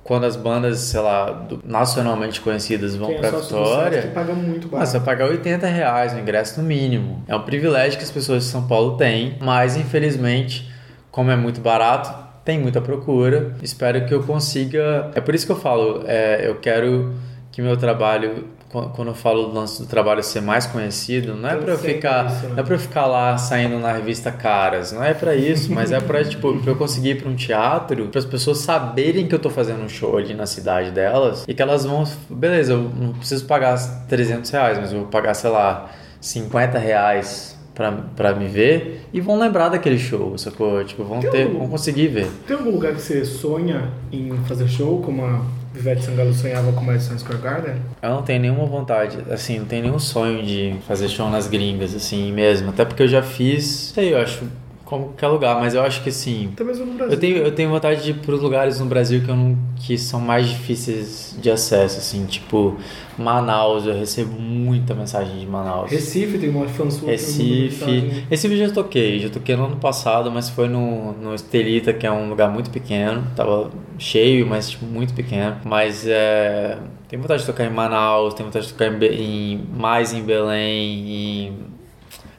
quando 0.04 0.24
as 0.24 0.36
bandas, 0.36 0.78
sei 0.80 1.00
lá, 1.00 1.48
nacionalmente 1.64 2.38
conhecidas 2.42 2.94
vão 2.96 3.12
é 3.12 3.14
pra 3.14 3.30
Vitória, 3.30 4.10
paga 4.14 4.34
muito 4.34 4.66
ah, 4.66 4.70
barato. 4.72 4.90
você 4.90 4.98
vai 4.98 5.06
pagar 5.06 5.30
80 5.30 5.66
reais 5.66 6.12
no 6.12 6.20
ingresso 6.20 6.60
no 6.60 6.66
mínimo. 6.66 7.24
É 7.26 7.34
um 7.34 7.42
privilégio 7.42 7.96
que 7.96 8.04
as 8.04 8.10
pessoas 8.10 8.44
de 8.44 8.50
São 8.50 8.66
Paulo 8.66 8.98
têm, 8.98 9.38
mas 9.40 9.74
infelizmente, 9.74 10.70
como 11.10 11.30
é 11.30 11.36
muito 11.36 11.62
barato, 11.62 12.12
tem 12.44 12.58
muita 12.58 12.80
procura. 12.80 13.54
Espero 13.62 14.06
que 14.06 14.14
eu 14.14 14.22
consiga. 14.22 15.10
É 15.14 15.20
por 15.20 15.34
isso 15.34 15.46
que 15.46 15.52
eu 15.52 15.56
falo, 15.56 16.02
é, 16.06 16.48
eu 16.48 16.56
quero 16.56 17.14
que 17.50 17.60
meu 17.60 17.76
trabalho 17.76 18.48
quando 18.72 19.08
eu 19.08 19.14
falo 19.14 19.48
do 19.48 19.54
lance 19.54 19.82
do 19.82 19.86
trabalho 19.86 20.22
ser 20.22 20.40
mais 20.40 20.64
conhecido, 20.64 21.34
não 21.34 21.48
é 21.48 21.56
para 21.56 21.72
eu 21.72 21.78
ficar, 21.78 22.26
isso, 22.26 22.46
né? 22.46 22.48
não 22.54 22.58
é 22.58 22.62
para 22.62 22.78
ficar 22.78 23.06
lá 23.06 23.36
saindo 23.36 23.78
na 23.78 23.92
revista 23.92 24.32
Caras, 24.32 24.92
não 24.92 25.04
é 25.04 25.12
para 25.12 25.34
isso, 25.34 25.70
mas 25.70 25.92
é 25.92 26.00
para 26.00 26.24
tipo, 26.24 26.56
pra 26.58 26.72
eu 26.72 26.76
conseguir 26.76 27.10
ir 27.10 27.22
para 27.22 27.30
um 27.30 27.36
teatro, 27.36 28.08
para 28.08 28.18
as 28.18 28.24
pessoas 28.24 28.58
saberem 28.58 29.26
que 29.26 29.34
eu 29.34 29.38
tô 29.38 29.50
fazendo 29.50 29.82
um 29.82 29.88
show 29.88 30.16
ali 30.16 30.32
na 30.32 30.46
cidade 30.46 30.90
delas 30.90 31.44
e 31.46 31.52
que 31.52 31.60
elas 31.60 31.84
vão, 31.84 32.04
beleza, 32.30 32.72
eu 32.72 32.90
não 32.96 33.12
preciso 33.12 33.44
pagar 33.44 33.76
300 34.08 34.50
reais, 34.50 34.78
mas 34.78 34.92
eu 34.92 35.00
vou 35.00 35.08
pagar, 35.08 35.34
sei 35.34 35.50
lá, 35.50 35.90
50 36.18 36.78
reais 36.78 37.51
pra, 37.74 38.34
me 38.34 38.46
ver 38.48 39.06
e 39.12 39.20
vão 39.20 39.38
lembrar 39.38 39.68
daquele 39.68 39.98
show, 39.98 40.36
sacou? 40.36 40.84
Tipo, 40.84 41.04
vão, 41.04 41.20
ter, 41.20 41.44
algum, 41.44 41.58
vão 41.60 41.68
conseguir 41.68 42.08
ver. 42.08 42.28
Tem 42.46 42.56
algum 42.56 42.70
lugar 42.70 42.94
que 42.94 43.00
você 43.00 43.24
sonha 43.24 43.90
em 44.12 44.32
fazer 44.46 44.68
show, 44.68 45.00
como 45.00 45.24
a 45.24 45.42
Ivete 45.74 46.04
Sangalo 46.04 46.34
sonhava 46.34 46.72
com 46.72 46.80
o 46.80 46.84
Madison 46.84 47.18
Square 47.18 47.40
Garden? 47.40 47.74
Eu 48.02 48.10
não 48.10 48.22
tenho 48.22 48.40
nenhuma 48.40 48.66
vontade, 48.66 49.18
assim, 49.30 49.58
não 49.58 49.66
tenho 49.66 49.84
nenhum 49.84 49.98
sonho 49.98 50.42
de 50.42 50.74
fazer 50.86 51.08
show 51.08 51.30
nas 51.30 51.48
gringas, 51.48 51.94
assim, 51.94 52.30
mesmo. 52.32 52.70
Até 52.70 52.84
porque 52.84 53.02
eu 53.02 53.08
já 53.08 53.22
fiz, 53.22 53.92
sei, 53.94 54.12
eu 54.12 54.18
acho 54.18 54.44
como 54.84 55.06
qualquer 55.06 55.28
lugar, 55.28 55.60
mas 55.60 55.74
eu 55.74 55.82
acho 55.82 56.02
que 56.02 56.08
assim. 56.08 56.50
Até 56.52 56.64
mesmo 56.64 56.86
no 56.86 56.94
Brasil. 56.94 57.14
Eu 57.14 57.20
tenho, 57.20 57.36
eu 57.38 57.54
tenho 57.54 57.70
vontade 57.70 58.02
de 58.02 58.10
ir 58.10 58.14
para 58.14 58.34
os 58.34 58.40
lugares 58.40 58.80
no 58.80 58.86
Brasil 58.86 59.22
que, 59.22 59.30
eu 59.30 59.36
não, 59.36 59.56
que 59.76 59.96
são 59.98 60.20
mais 60.20 60.48
difíceis 60.48 61.36
de 61.40 61.50
acesso, 61.50 61.98
assim, 61.98 62.24
tipo 62.26 62.76
Manaus, 63.18 63.86
eu 63.86 63.94
recebo 63.94 64.38
muita 64.40 64.94
mensagem 64.94 65.38
de 65.38 65.46
Manaus. 65.46 65.90
Recife 65.90 66.38
tem 66.38 66.50
uma 66.50 66.66
fã 66.66 66.90
sua. 66.90 67.10
Recife. 67.10 68.24
Recife 68.30 68.54
eu 68.54 68.68
já 68.68 68.74
toquei, 68.74 69.18
já 69.18 69.28
toquei 69.28 69.56
no 69.56 69.66
ano 69.66 69.76
passado, 69.76 70.30
mas 70.30 70.48
foi 70.48 70.68
no, 70.68 71.12
no 71.12 71.34
Estelita, 71.34 71.92
que 71.92 72.06
é 72.06 72.12
um 72.12 72.28
lugar 72.28 72.50
muito 72.50 72.70
pequeno. 72.70 73.24
Tava 73.36 73.70
cheio, 73.98 74.46
mas 74.46 74.70
tipo, 74.70 74.86
muito 74.86 75.14
pequeno. 75.14 75.56
Mas 75.64 76.06
é. 76.06 76.78
Tenho 77.08 77.20
vontade 77.20 77.42
de 77.42 77.46
tocar 77.46 77.66
em 77.66 77.70
Manaus, 77.70 78.32
tenho 78.32 78.48
vontade 78.48 78.66
de 78.66 78.72
tocar 78.72 78.86
em, 78.86 79.04
em 79.04 79.60
mais 79.76 80.14
em 80.14 80.22
Belém, 80.22 81.46
em 81.46 81.71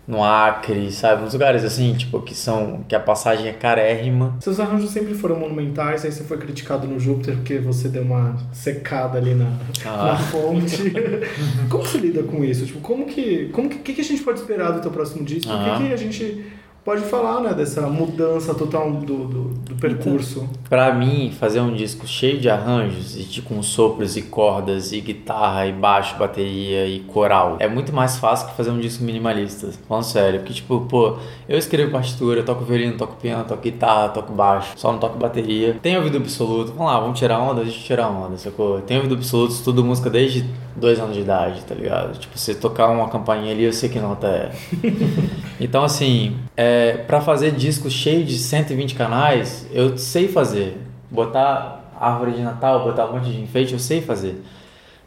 no 0.08 0.24
Acre, 0.24 0.92
sabe? 0.92 1.24
Uns 1.24 1.34
lugares 1.34 1.64
assim, 1.64 1.94
tipo, 1.94 2.22
que 2.22 2.36
são. 2.36 2.84
que 2.88 2.96
a 2.96 3.00
passagem 3.00 3.48
é 3.48 3.54
carérrima. 3.54 4.36
Seus 4.42 4.60
arranjos 4.60 4.92
sempre 4.92 5.14
foram 5.14 5.40
monumentais, 5.40 6.04
aí 6.04 6.12
você 6.12 6.24
foi 6.24 6.38
criticado 6.38 6.88
no 6.88 7.00
Júpiter 7.00 7.36
porque 7.36 7.58
você 7.60 7.88
deu 7.88 8.04
uma 8.04 8.38
secada 8.52 9.18
ali 9.18 9.34
na, 9.34 9.52
ah. 9.86 10.06
na 10.06 10.18
fonte. 10.18 10.92
como 11.70 11.86
você 11.86 11.98
lida 11.98 12.24
com 12.24 12.44
isso? 12.44 12.66
Tipo, 12.66 12.80
como 12.82 13.06
que. 13.06 13.50
Como 13.54 13.70
que, 13.70 13.94
que, 13.94 14.02
a 14.02 14.04
gente 14.04 14.24
pode 14.24 14.40
esperar 14.40 14.72
do 14.72 14.82
teu 14.82 14.92
próximo 14.92 15.24
disco? 15.24 15.50
Ah. 15.52 15.56
O 15.56 15.64
que, 15.64 15.70
ah. 15.70 15.88
que 15.88 15.94
a 15.94 15.98
gente 15.98 16.46
pode 16.84 17.02
falar, 17.04 17.40
né, 17.42 17.54
dessa 17.54 17.82
mudança 17.82 18.54
total 18.54 18.92
do, 18.92 19.28
do, 19.28 19.44
do 19.50 19.76
percurso. 19.76 20.40
Então, 20.40 20.64
para 20.70 20.94
mim, 20.94 21.32
fazer 21.40 21.62
um 21.62 21.74
disco 21.74 22.06
cheio 22.06 22.40
de 22.40 22.50
arranjos 22.50 23.16
e 23.16 23.24
de, 23.24 23.42
com 23.42 23.62
sopros 23.64 24.18
e 24.18 24.22
cordas 24.22 24.92
e 24.92 25.00
guitarra 25.00 25.66
e 25.66 25.72
baixo, 25.72 26.18
bateria 26.18 26.86
e 26.88 27.00
coral 27.02 27.58
é 27.60 27.68
muito 27.68 27.94
mais 27.94 28.18
fácil 28.18 28.48
que 28.48 28.56
fazer 28.56 28.72
um 28.72 28.80
disco 28.80 29.04
minimalista. 29.04 29.70
Falando 29.88 30.04
sério, 30.04 30.40
porque 30.40 30.54
tipo, 30.54 30.82
pô, 30.82 31.18
eu 31.48 31.58
escrevo 31.58 31.92
partitura, 31.92 32.42
eu 32.42 32.46
toco 32.46 32.66
violino, 32.66 32.98
toco 32.98 33.16
piano, 33.16 33.46
toco 33.46 33.62
guitarra, 33.62 34.10
toco 34.10 34.34
baixo, 34.34 34.74
só 34.76 34.92
não 34.92 35.00
toco 35.00 35.18
bateria. 35.18 35.78
Tem 35.82 35.96
ouvido 35.98 36.18
absoluto, 36.18 36.74
vamos 36.74 36.92
lá, 36.92 37.00
vamos 37.00 37.18
tirar 37.18 37.40
onda, 37.40 37.64
deixa 37.64 37.80
eu 37.80 37.84
tirar 37.84 38.10
onda, 38.10 38.38
sacou? 38.38 38.82
Tem 38.82 38.98
ouvido 38.98 39.16
absoluto, 39.16 39.52
estudo 39.52 39.84
música 39.84 40.10
desde 40.10 40.46
dois 40.76 41.00
anos 41.00 41.16
de 41.16 41.22
idade, 41.22 41.62
tá 41.62 41.76
ligado? 41.76 42.18
Tipo, 42.18 42.38
você 42.38 42.54
tocar 42.56 42.90
uma 42.90 43.08
campainha 43.08 43.52
ali, 43.52 43.64
eu 43.64 43.74
sei 43.74 43.90
que 43.90 44.00
nota 44.00 44.28
é. 44.28 44.52
então, 45.60 45.84
assim, 45.84 46.36
é, 46.58 46.73
para 47.08 47.22
fazer 47.22 47.52
disco 47.52 47.90
cheio 47.90 48.24
de 48.24 48.38
120 48.38 48.96
canais, 48.96 49.68
eu 49.72 49.98
sei 49.98 50.28
fazer. 50.28 50.78
Botar 51.10 51.92
árvore 52.00 52.34
de 52.34 52.42
Natal, 52.42 52.84
botar 52.84 53.06
um 53.06 53.14
monte 53.14 53.32
de 53.32 53.42
enfeite, 53.42 53.74
eu 53.74 53.80
sei 53.80 54.02
fazer. 54.02 54.42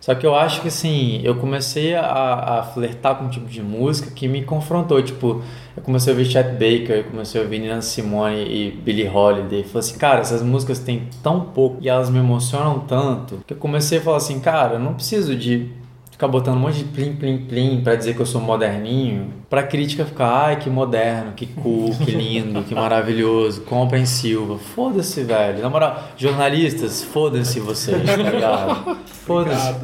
Só 0.00 0.14
que 0.14 0.24
eu 0.24 0.36
acho 0.36 0.60
que 0.60 0.68
assim, 0.68 1.20
eu 1.24 1.34
comecei 1.34 1.94
a, 1.94 2.58
a 2.58 2.62
flertar 2.62 3.16
com 3.16 3.24
um 3.24 3.28
tipo 3.28 3.46
de 3.46 3.60
música 3.60 4.10
que 4.14 4.28
me 4.28 4.42
confrontou. 4.42 5.02
Tipo, 5.02 5.42
eu 5.76 5.82
comecei 5.82 6.12
a 6.12 6.16
ouvir 6.16 6.30
Chet 6.30 6.52
Baker, 6.52 6.98
eu 6.98 7.04
comecei 7.04 7.40
a 7.40 7.44
ouvir 7.44 7.58
Nina 7.58 7.82
Simone 7.82 8.44
e 8.44 8.70
Billie 8.70 9.08
Holiday. 9.08 9.64
Falei 9.64 9.80
assim, 9.80 9.98
cara, 9.98 10.20
essas 10.20 10.42
músicas 10.42 10.78
têm 10.78 11.08
tão 11.24 11.40
pouco 11.40 11.78
e 11.80 11.88
elas 11.88 12.08
me 12.08 12.18
emocionam 12.18 12.80
tanto 12.80 13.40
que 13.44 13.54
eu 13.54 13.56
comecei 13.56 13.98
a 13.98 14.00
falar 14.00 14.18
assim, 14.18 14.38
cara, 14.38 14.74
eu 14.74 14.78
não 14.78 14.94
preciso 14.94 15.34
de 15.34 15.70
ficar 16.16 16.28
botando 16.28 16.56
um 16.56 16.60
monte 16.60 16.78
de 16.78 16.84
plim, 16.84 17.14
plim, 17.14 17.36
plim 17.36 17.80
pra 17.84 17.94
dizer 17.94 18.14
que 18.14 18.20
eu 18.20 18.26
sou 18.26 18.40
moderninho, 18.40 19.34
pra 19.50 19.62
crítica 19.62 20.02
ficar, 20.02 20.46
ai, 20.46 20.56
que 20.56 20.70
moderno, 20.70 21.32
que 21.32 21.44
cool, 21.46 21.94
que 21.94 22.10
lindo, 22.10 22.62
que 22.62 22.74
maravilhoso, 22.74 23.60
compreensivo. 23.60 24.56
Foda-se, 24.56 25.22
velho. 25.22 25.60
Na 25.60 25.68
moral, 25.68 26.02
jornalistas, 26.16 27.04
foda-se 27.04 27.60
vocês, 27.60 28.02
tá 28.02 28.16
ligado? 28.16 28.96
Foda-se. 29.26 29.74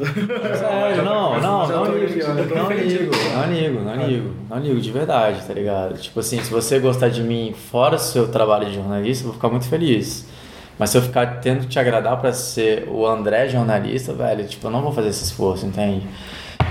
Sério, 0.56 1.04
não, 1.04 1.38
não, 1.38 1.68
não 1.68 1.84
ligo. 1.84 2.26
Não 2.26 2.72
ligo, 2.72 3.14
não 3.34 3.52
ligo, 3.52 3.80
não 3.80 4.06
ligo. 4.06 4.30
Não 4.48 4.58
ligo, 4.58 4.80
de 4.80 4.90
verdade, 4.90 5.46
tá 5.46 5.52
ligado? 5.52 5.98
Tipo 5.98 6.20
assim, 6.20 6.42
se 6.42 6.50
você 6.50 6.78
gostar 6.78 7.10
de 7.10 7.22
mim 7.22 7.52
fora 7.70 7.96
do 7.96 8.02
seu 8.02 8.28
trabalho 8.28 8.66
de 8.66 8.74
jornalista, 8.76 9.24
eu 9.24 9.26
vou 9.26 9.34
ficar 9.34 9.50
muito 9.50 9.68
feliz. 9.68 10.31
Mas 10.82 10.90
se 10.90 10.98
eu 10.98 11.02
ficar 11.02 11.38
tendo 11.40 11.64
te 11.66 11.78
agradar 11.78 12.20
para 12.20 12.32
ser 12.32 12.88
o 12.88 13.06
André 13.06 13.48
jornalista, 13.48 14.12
velho, 14.12 14.44
tipo, 14.48 14.66
eu 14.66 14.70
não 14.72 14.82
vou 14.82 14.90
fazer 14.90 15.10
esse 15.10 15.22
esforço, 15.22 15.64
entende? 15.64 16.04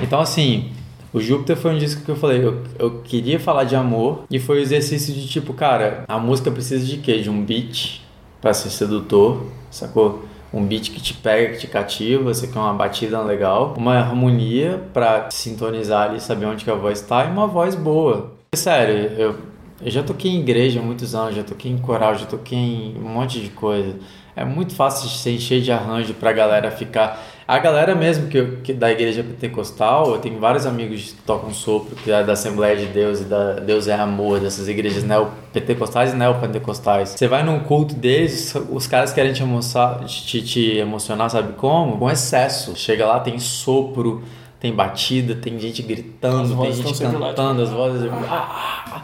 Então, 0.02 0.20
assim, 0.20 0.70
O 1.14 1.20
Júpiter 1.22 1.56
foi 1.56 1.74
um 1.74 1.78
disco 1.78 2.04
que 2.04 2.12
eu 2.12 2.16
falei, 2.18 2.44
eu, 2.44 2.62
eu 2.80 3.02
queria 3.04 3.40
falar 3.40 3.66
de 3.66 3.76
amor 3.76 4.24
e 4.30 4.38
foi 4.40 4.60
o 4.60 4.62
exercício 4.62 5.14
de 5.14 5.28
tipo, 5.28 5.54
cara, 5.54 6.04
a 6.08 6.18
música 6.18 6.50
precisa 6.50 6.86
de 6.86 6.98
quê? 6.98 7.20
De 7.20 7.30
um 7.30 7.42
beat 7.44 8.02
pra 8.42 8.54
ser 8.54 8.70
sedutor, 8.70 9.46
sacou? 9.70 10.26
Um 10.54 10.66
beat 10.66 10.90
que 10.90 11.02
te 11.02 11.14
pega, 11.14 11.54
que 11.54 11.60
te 11.60 11.68
cativa, 11.68 12.24
você 12.24 12.48
quer 12.48 12.60
uma 12.60 12.74
batida 12.74 13.22
legal, 13.22 13.74
uma 13.78 13.98
harmonia 13.98 14.82
pra 14.94 15.30
sintonizar 15.32 16.10
ali, 16.10 16.20
saber 16.20 16.46
onde 16.48 16.64
que 16.66 16.72
a 16.72 16.76
voz 16.76 17.02
tá 17.02 17.26
e 17.26 17.30
uma 17.30 17.48
voz 17.48 17.76
boa. 17.76 18.32
Sério, 18.54 19.12
eu, 19.18 19.36
eu 19.84 19.92
já 19.92 20.04
toquei 20.04 20.32
em 20.32 20.40
igreja 20.40 20.80
há 20.80 20.84
muitos 20.84 21.14
anos, 21.16 21.36
já 21.36 21.44
toquei 21.44 21.72
em 21.72 21.78
coral, 21.78 22.16
já 22.16 22.26
toquei 22.26 22.58
em 22.58 22.96
um 22.98 23.10
monte 23.10 23.40
de 23.40 23.50
coisa. 23.50 23.96
É 24.36 24.46
muito 24.46 24.74
fácil 24.74 25.10
ser 25.10 25.34
encher 25.36 25.62
de 25.62 25.72
arranjo 25.74 26.14
pra 26.14 26.32
galera 26.32 26.72
ficar. 26.72 27.22
A 27.46 27.60
galera 27.60 27.94
mesmo 27.94 28.30
que, 28.30 28.38
eu- 28.38 28.58
que 28.64 28.72
da 28.72 28.90
igreja 28.90 29.22
pentecostal, 29.22 30.12
eu 30.12 30.20
tenho 30.20 30.40
vários 30.40 30.66
amigos 30.66 31.12
que 31.12 31.22
tocam 31.24 31.54
sopro, 31.54 31.98
que 31.98 32.10
é 32.10 32.24
da 32.24 32.32
Assembleia 32.32 32.78
de 32.78 32.86
Deus 32.86 33.20
e 33.20 33.24
da 33.26 33.56
Deus 33.56 33.90
é 33.90 33.94
Amor, 33.94 34.40
dessas 34.40 34.70
igrejas 34.70 35.04
neopentecostais 35.04 36.14
e 36.14 36.16
neopentecostais. 36.16 37.10
Você 37.10 37.28
vai 37.28 37.44
num 37.44 37.60
culto 37.60 37.94
deles, 37.94 38.56
os 38.70 38.88
caras 38.88 39.12
querem 39.12 39.34
te, 39.34 39.44
emocionar, 39.44 40.06
te, 40.06 40.42
te 40.42 40.78
emocionar, 40.78 41.30
sabe 41.30 41.52
como? 41.58 41.98
Com 41.98 42.10
excesso. 42.10 42.74
Chega 42.78 43.06
lá, 43.06 43.20
tem 43.20 43.38
sopro, 43.38 44.24
tem 44.58 44.74
batida, 44.74 45.36
tem 45.36 45.60
gente 45.60 45.82
gritando, 45.82 46.56
tem 46.62 46.72
gente 46.72 47.04
lá, 47.04 47.28
cantando, 47.30 47.62
as 47.64 47.70
vozes. 47.70 48.10
Ah! 48.30 49.04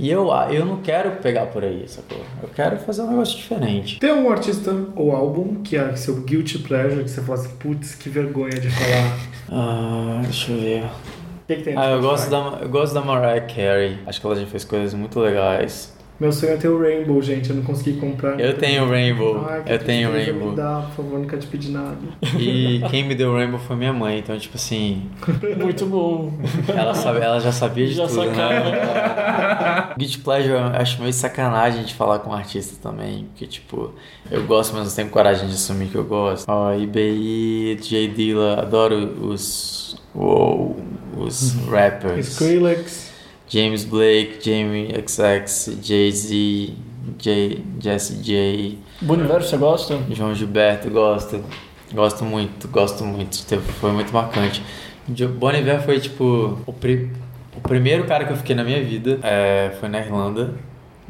E 0.00 0.10
eu, 0.10 0.30
eu 0.50 0.64
não 0.64 0.78
quero 0.78 1.10
pegar 1.16 1.44
por 1.46 1.62
aí, 1.62 1.84
sacou? 1.86 2.18
Eu 2.42 2.48
quero 2.48 2.78
fazer 2.78 3.02
um 3.02 3.10
negócio 3.10 3.36
diferente. 3.36 4.00
Tem 4.00 4.08
algum 4.08 4.30
artista 4.30 4.74
ou 4.96 5.14
álbum 5.14 5.56
que 5.62 5.76
é 5.76 5.94
seu 5.94 6.22
guilty 6.22 6.58
pleasure, 6.60 7.04
que 7.04 7.10
você 7.10 7.20
fala 7.20 7.38
assim, 7.38 7.54
putz, 7.56 7.94
que 7.94 8.08
vergonha 8.08 8.58
de 8.58 8.70
falar. 8.70 9.18
Ah, 9.52 10.20
deixa 10.22 10.52
eu 10.52 10.60
ver. 10.60 10.84
O 10.84 11.46
que, 11.48 11.56
que 11.56 11.70
Ah, 11.70 11.90
eu 11.90 12.00
gosto, 12.00 12.30
da, 12.30 12.58
eu 12.62 12.68
gosto 12.68 12.94
da 12.94 13.00
Mariah 13.02 13.40
Carey. 13.40 13.98
Acho 14.06 14.20
que 14.20 14.26
ela 14.26 14.36
já 14.36 14.46
fez 14.46 14.64
coisas 14.64 14.94
muito 14.94 15.18
legais. 15.18 15.92
Meu 16.20 16.30
sonho 16.30 16.52
é 16.52 16.56
ter 16.56 16.68
o 16.68 16.78
Rainbow, 16.78 17.22
gente. 17.22 17.48
Eu 17.48 17.56
não 17.56 17.62
consegui 17.62 17.98
comprar. 17.98 18.38
Eu 18.38 18.58
tenho 18.58 18.84
o 18.84 18.88
Rainbow. 18.90 19.42
Ai, 19.48 19.62
eu 19.66 19.78
tenho 19.78 20.10
o 20.10 20.12
tristeza, 20.12 20.36
Me 20.36 20.38
Rainbow. 20.44 20.54
dá, 20.54 20.82
por 20.82 20.96
favor, 21.04 21.18
nunca 21.18 21.38
te 21.38 21.46
pedi 21.46 21.70
nada. 21.70 21.96
E 22.38 22.82
quem 22.90 23.04
me 23.08 23.14
deu 23.14 23.30
o 23.30 23.34
Rainbow 23.36 23.58
foi 23.58 23.74
minha 23.74 23.92
mãe. 23.92 24.18
Então, 24.18 24.38
tipo 24.38 24.56
assim, 24.56 25.08
Muito 25.58 25.86
bom. 25.86 26.30
ela, 26.68 26.92
sabe, 26.94 27.20
ela 27.20 27.40
já 27.40 27.50
sabia 27.50 27.86
de 27.86 27.94
Já 27.94 28.06
tudo, 28.06 28.26
né? 28.26 28.34
sacava. 28.34 29.94
Guilty 29.98 30.18
Pleasure, 30.18 30.52
eu 30.52 30.60
acho 30.60 31.00
meio 31.00 31.12
sacanagem 31.14 31.84
de 31.84 31.94
falar 31.94 32.18
com 32.18 32.30
um 32.30 32.34
artista 32.34 32.76
também. 32.86 33.24
Porque, 33.30 33.46
tipo, 33.46 33.94
eu 34.30 34.44
gosto, 34.44 34.74
mas 34.74 34.86
não 34.88 34.94
tenho 34.94 35.08
coragem 35.08 35.48
de 35.48 35.54
assumir 35.54 35.88
que 35.88 35.96
eu 35.96 36.04
gosto. 36.04 36.44
Ó, 36.48 36.74
IBI, 36.74 37.78
J 37.80 38.08
Dilla, 38.08 38.60
adoro 38.60 38.96
os. 39.22 39.96
Uou, 40.14 40.76
os 41.16 41.54
rappers. 41.70 42.28
Skrillex. 42.28 43.09
James 43.50 43.84
Blake, 43.84 44.38
Jamie 44.42 44.88
XX, 45.06 45.78
Jay-Z, 45.82 46.72
J, 47.18 47.64
Jesse 47.80 48.14
J, 48.22 48.78
Boniverso, 49.02 49.48
você 49.50 49.56
gosta? 49.56 49.98
João 50.10 50.34
Gilberto, 50.34 50.88
gosto. 50.90 51.42
Gosto 51.92 52.24
muito, 52.24 52.68
gosto 52.68 53.04
muito. 53.04 53.36
Foi 53.80 53.90
muito 53.90 54.12
marcante. 54.12 54.62
Bon 55.38 55.50
Iver 55.50 55.82
foi 55.82 55.98
tipo 55.98 56.58
o, 56.64 56.72
pri- 56.72 57.10
o 57.56 57.60
primeiro 57.60 58.04
cara 58.04 58.24
que 58.24 58.32
eu 58.32 58.36
fiquei 58.36 58.54
na 58.54 58.62
minha 58.62 58.82
vida. 58.84 59.18
é, 59.24 59.72
foi 59.80 59.88
na 59.88 59.98
Irlanda, 59.98 60.54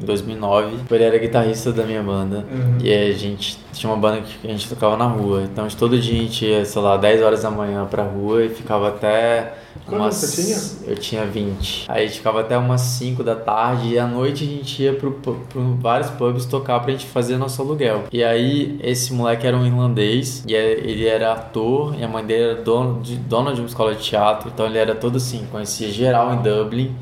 em 0.01 0.05
2009. 0.05 0.77
Ele 0.91 1.05
era 1.05 1.19
guitarrista 1.19 1.73
da 1.73 1.85
minha 1.85 2.03
banda. 2.03 2.45
E 2.83 2.93
aí 2.93 3.11
a 3.11 3.15
gente 3.17 3.59
tinha 3.73 3.91
uma 3.93 3.99
banda 3.99 4.23
que 4.23 4.47
a 4.47 4.51
gente 4.51 4.69
tocava 4.69 4.97
na 4.97 5.07
rua. 5.07 5.43
Então 5.45 5.67
todo 5.79 5.99
dia 5.99 6.19
a 6.19 6.23
gente 6.23 6.45
ia, 6.45 6.65
sei 6.65 6.83
lá, 6.83 6.97
10 6.97 7.23
horas 7.23 7.43
da 7.43 7.51
manhã 7.51 7.85
pra 7.87 8.03
rua 8.03 8.45
e 8.45 8.49
ficava 8.49 8.89
até. 8.89 9.55
Umas... 9.89 10.15
você 10.17 10.91
Eu 10.91 10.97
tinha 10.97 11.25
20. 11.25 11.87
Aí 11.89 12.05
a 12.05 12.07
gente 12.07 12.19
ficava 12.19 12.41
até 12.41 12.57
umas 12.59 12.81
5 12.81 13.23
da 13.23 13.37
tarde 13.37 13.91
e 13.95 13.99
à 13.99 14.07
noite 14.07 14.43
a 14.45 14.47
gente 14.47 14.83
ia 14.83 14.93
pro, 14.93 15.13
pu- 15.13 15.37
pro 15.49 15.75
vários 15.81 16.11
pubs 16.11 16.45
tocar 16.45 16.81
pra 16.81 16.91
gente 16.93 17.07
fazer 17.07 17.37
nosso 17.37 17.61
aluguel. 17.63 18.05
E 18.13 18.23
aí 18.23 18.79
esse 18.83 19.13
moleque 19.13 19.47
era 19.47 19.57
um 19.57 19.65
irlandês 19.67 20.45
e 20.47 20.55
é- 20.55 20.73
ele 20.73 21.07
era 21.07 21.33
ator 21.33 21.95
e 21.99 22.03
a 22.03 22.09
mãe 22.09 22.25
dele 22.25 22.43
era 22.51 22.55
dono 22.57 23.01
de, 23.01 23.17
dona 23.17 23.53
de 23.55 23.61
uma 23.61 23.67
escola 23.69 23.95
de 23.95 24.03
teatro. 24.03 24.51
Então 24.53 24.67
ele 24.67 24.79
era 24.79 24.95
todo 24.95 25.17
assim, 25.17 25.47
conhecia 25.51 25.89
geral 25.91 26.35
em 26.35 26.43
Dublin 26.43 26.95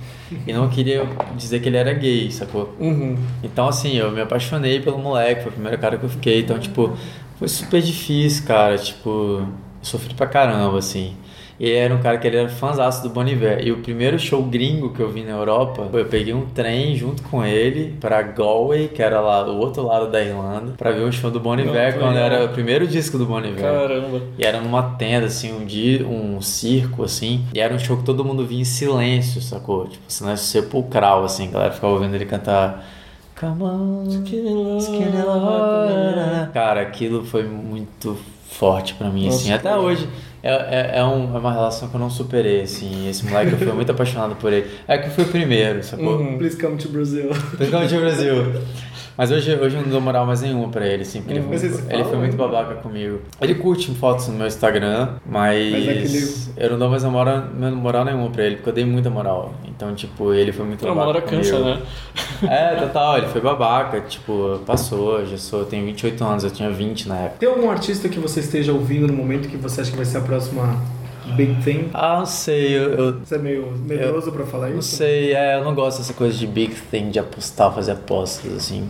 e 0.47 0.53
não 0.53 0.69
queria 0.69 1.07
dizer 1.37 1.61
que 1.61 1.69
ele 1.69 1.77
era 1.77 1.93
gay, 1.93 2.31
sacou? 2.31 2.75
Uhum. 2.79 3.17
Então, 3.43 3.69
assim, 3.69 3.97
eu 3.97 4.11
me 4.11 4.21
apaixonei 4.21 4.81
pelo 4.81 4.99
moleque, 4.99 5.43
foi 5.43 5.51
o 5.51 5.55
primeiro 5.55 5.79
cara 5.79 5.97
que 5.97 6.05
eu 6.05 6.09
fiquei. 6.09 6.41
Então, 6.41 6.59
tipo, 6.59 6.97
foi 7.39 7.49
super 7.49 7.81
difícil, 7.81 8.47
cara. 8.47 8.77
Tipo, 8.77 9.09
eu 9.11 9.49
sofri 9.83 10.15
pra 10.15 10.27
caramba, 10.27 10.79
assim. 10.79 11.15
E 11.61 11.71
era 11.73 11.93
um 11.93 11.99
cara 12.01 12.19
que 12.19 12.27
ele 12.27 12.37
era 12.37 12.49
fãzaço 12.49 13.03
do 13.03 13.09
Bon 13.11 13.27
Iver. 13.27 13.67
E 13.67 13.73
o 13.73 13.79
primeiro 13.79 14.17
show 14.17 14.41
gringo 14.45 14.93
que 14.93 15.01
eu 15.01 15.11
vi 15.11 15.23
na 15.25 15.33
Europa, 15.33 15.89
eu 15.93 16.05
peguei 16.05 16.33
um 16.33 16.47
trem 16.47 16.95
junto 16.95 17.21
com 17.25 17.45
ele 17.45 17.97
pra 18.01 18.23
Galway, 18.23 18.87
que 18.87 19.03
era 19.03 19.21
lá 19.21 19.43
do 19.43 19.57
outro 19.57 19.83
lado 19.85 20.09
da 20.09 20.23
Irlanda, 20.23 20.75
pra 20.79 20.93
ver 20.93 21.03
o 21.03 21.11
show 21.13 21.31
do 21.33 21.41
Bon 21.41 21.55
Iver, 21.59 21.95
Não, 21.95 22.01
quando 22.03 22.15
legal. 22.15 22.31
era 22.31 22.45
o 22.45 22.49
primeiro 22.51 22.87
disco 22.87 23.19
do 23.19 23.27
Bon 23.27 23.41
Iver. 23.41 23.61
Caramba. 23.61 24.21
E 24.39 24.45
era 24.47 24.61
numa 24.61 24.83
tenda, 24.97 25.27
assim, 25.27 25.53
um 25.53 25.65
dia, 25.67 26.07
um 26.07 26.41
circo, 26.41 27.03
assim. 27.03 27.45
E 27.53 27.59
era 27.59 27.75
um 27.75 27.79
show 27.79 27.97
que 27.97 28.05
todo 28.05 28.25
mundo 28.25 28.47
via 28.47 28.61
em 28.61 28.65
silêncio, 28.65 29.41
sacou? 29.43 29.87
Tipo, 29.89 30.05
silêncio 30.07 30.47
sepulcral, 30.47 31.25
assim. 31.25 31.49
A 31.49 31.51
galera 31.51 31.73
ficava 31.73 31.93
ouvindo 31.93 32.15
ele 32.15 32.25
cantar. 32.27 32.87
Come 33.41 33.63
on, 33.65 34.05
skinny 34.09 35.23
love. 35.23 36.53
Cara, 36.53 36.81
aquilo 36.83 37.25
foi 37.25 37.43
muito 37.45 38.17
forte 38.49 38.95
pra 38.95 39.09
mim, 39.09 39.29
assim. 39.29 39.51
Nossa, 39.51 39.61
Até 39.61 39.69
cara. 39.71 39.81
hoje. 39.81 40.09
É, 40.43 40.51
é, 40.51 40.98
é, 40.98 41.05
um- 41.05 41.35
é 41.35 41.39
uma 41.39 41.52
relação 41.52 41.89
que 41.89 41.94
eu 41.94 42.01
não 42.01 42.09
superei, 42.10 42.60
assim. 42.62 43.09
Esse 43.09 43.24
moleque, 43.27 43.52
eu 43.52 43.59
fui 43.59 43.73
muito 43.73 43.90
apaixonado 43.90 44.36
por 44.36 44.52
ele. 44.52 44.70
É 44.86 44.97
que 44.98 45.09
eu 45.09 45.10
fui 45.10 45.24
o 45.24 45.28
primeiro, 45.28 45.82
sacou? 45.82 46.16
Uhum. 46.19 46.39
Please 46.39 46.56
come 46.56 46.77
to 46.77 46.89
Brazil. 46.90 47.31
Principalmente 47.56 47.94
o 47.97 48.01
Brasil. 48.01 48.35
Mas 49.19 49.32
hoje, 49.32 49.53
hoje 49.57 49.74
eu 49.77 49.82
não 49.82 49.89
dou 49.89 50.01
moral 50.01 50.24
mais 50.24 50.43
nenhuma 50.43 50.69
pra 50.69 50.86
ele, 50.86 51.03
assim, 51.03 51.20
porque 51.20 51.35
ele, 51.35 51.43
foi, 51.43 51.59
muito- 51.59 51.93
ele 51.93 52.05
foi 52.05 52.16
muito 52.19 52.31
ainda? 52.31 52.36
babaca 52.36 52.74
comigo. 52.77 53.20
Ele 53.40 53.55
curte 53.57 53.90
fotos 53.97 54.28
no 54.28 54.35
meu 54.35 54.47
Instagram, 54.47 55.15
mas, 55.27 55.73
Mas 55.73 55.89
é 55.89 55.90
aquele- 55.90 56.28
eu 56.57 56.70
não 56.70 56.78
dou 56.78 56.89
mais 56.89 57.03
moral, 57.03 57.43
moral 57.74 58.05
nenhuma 58.05 58.31
pra 58.31 58.45
ele, 58.45 58.55
porque 58.57 58.69
eu 58.70 58.74
dei 58.74 58.85
muita 58.85 59.11
moral. 59.11 59.55
Então, 59.66 59.93
tipo, 59.93 60.32
ele 60.32 60.53
foi 60.53 60.65
muito 60.65 60.85
Uma 60.86 60.95
babaca 60.95 61.09
hora 61.19 61.20
cansa, 61.23 61.51
comigo. 61.59 61.69
né? 61.69 62.49
É, 62.49 62.77
total, 62.77 63.19
ele 63.19 63.27
foi 63.27 63.40
babaca, 63.40 64.01
tipo, 64.03 64.61
passou, 64.65 65.27
já 65.27 65.36
sou, 65.36 65.61
eu 65.61 65.66
tenho 65.66 65.85
28 65.85 66.23
anos, 66.24 66.45
eu 66.45 66.51
tinha 66.53 66.70
20 66.70 67.09
na 67.09 67.16
época. 67.16 67.36
Tem 67.40 67.49
algum 67.49 67.69
artista 67.69 68.09
que 68.09 68.20
você 68.20 68.39
esteja 68.39 68.73
ouvindo 68.73 69.09
no 69.09 69.15
momento 69.15 69.49
que 69.49 69.57
você 69.57 69.81
acha 69.81 69.90
que 69.90 69.97
vai 69.97 70.07
ser 70.07 70.19
a 70.19 70.20
próxima 70.20 70.81
big 71.35 71.61
thing? 71.62 71.90
Ah, 71.93 72.19
não 72.20 72.27
sei, 72.27 72.77
eu, 72.77 72.93
eu 72.95 73.19
Você 73.20 73.35
é 73.35 73.39
meio 73.39 73.73
medroso 73.85 74.31
pra 74.31 74.47
falar 74.47 74.69
não 74.70 74.78
isso? 74.78 74.95
sei, 74.97 75.35
é, 75.35 75.57
eu 75.59 75.65
não 75.65 75.74
gosto 75.74 75.99
dessa 75.99 76.15
coisa 76.15 76.39
de 76.39 76.47
big 76.47 76.73
thing, 76.90 77.11
de 77.11 77.19
apostar, 77.19 77.74
fazer 77.74 77.93
apostas, 77.93 78.53
assim. 78.53 78.89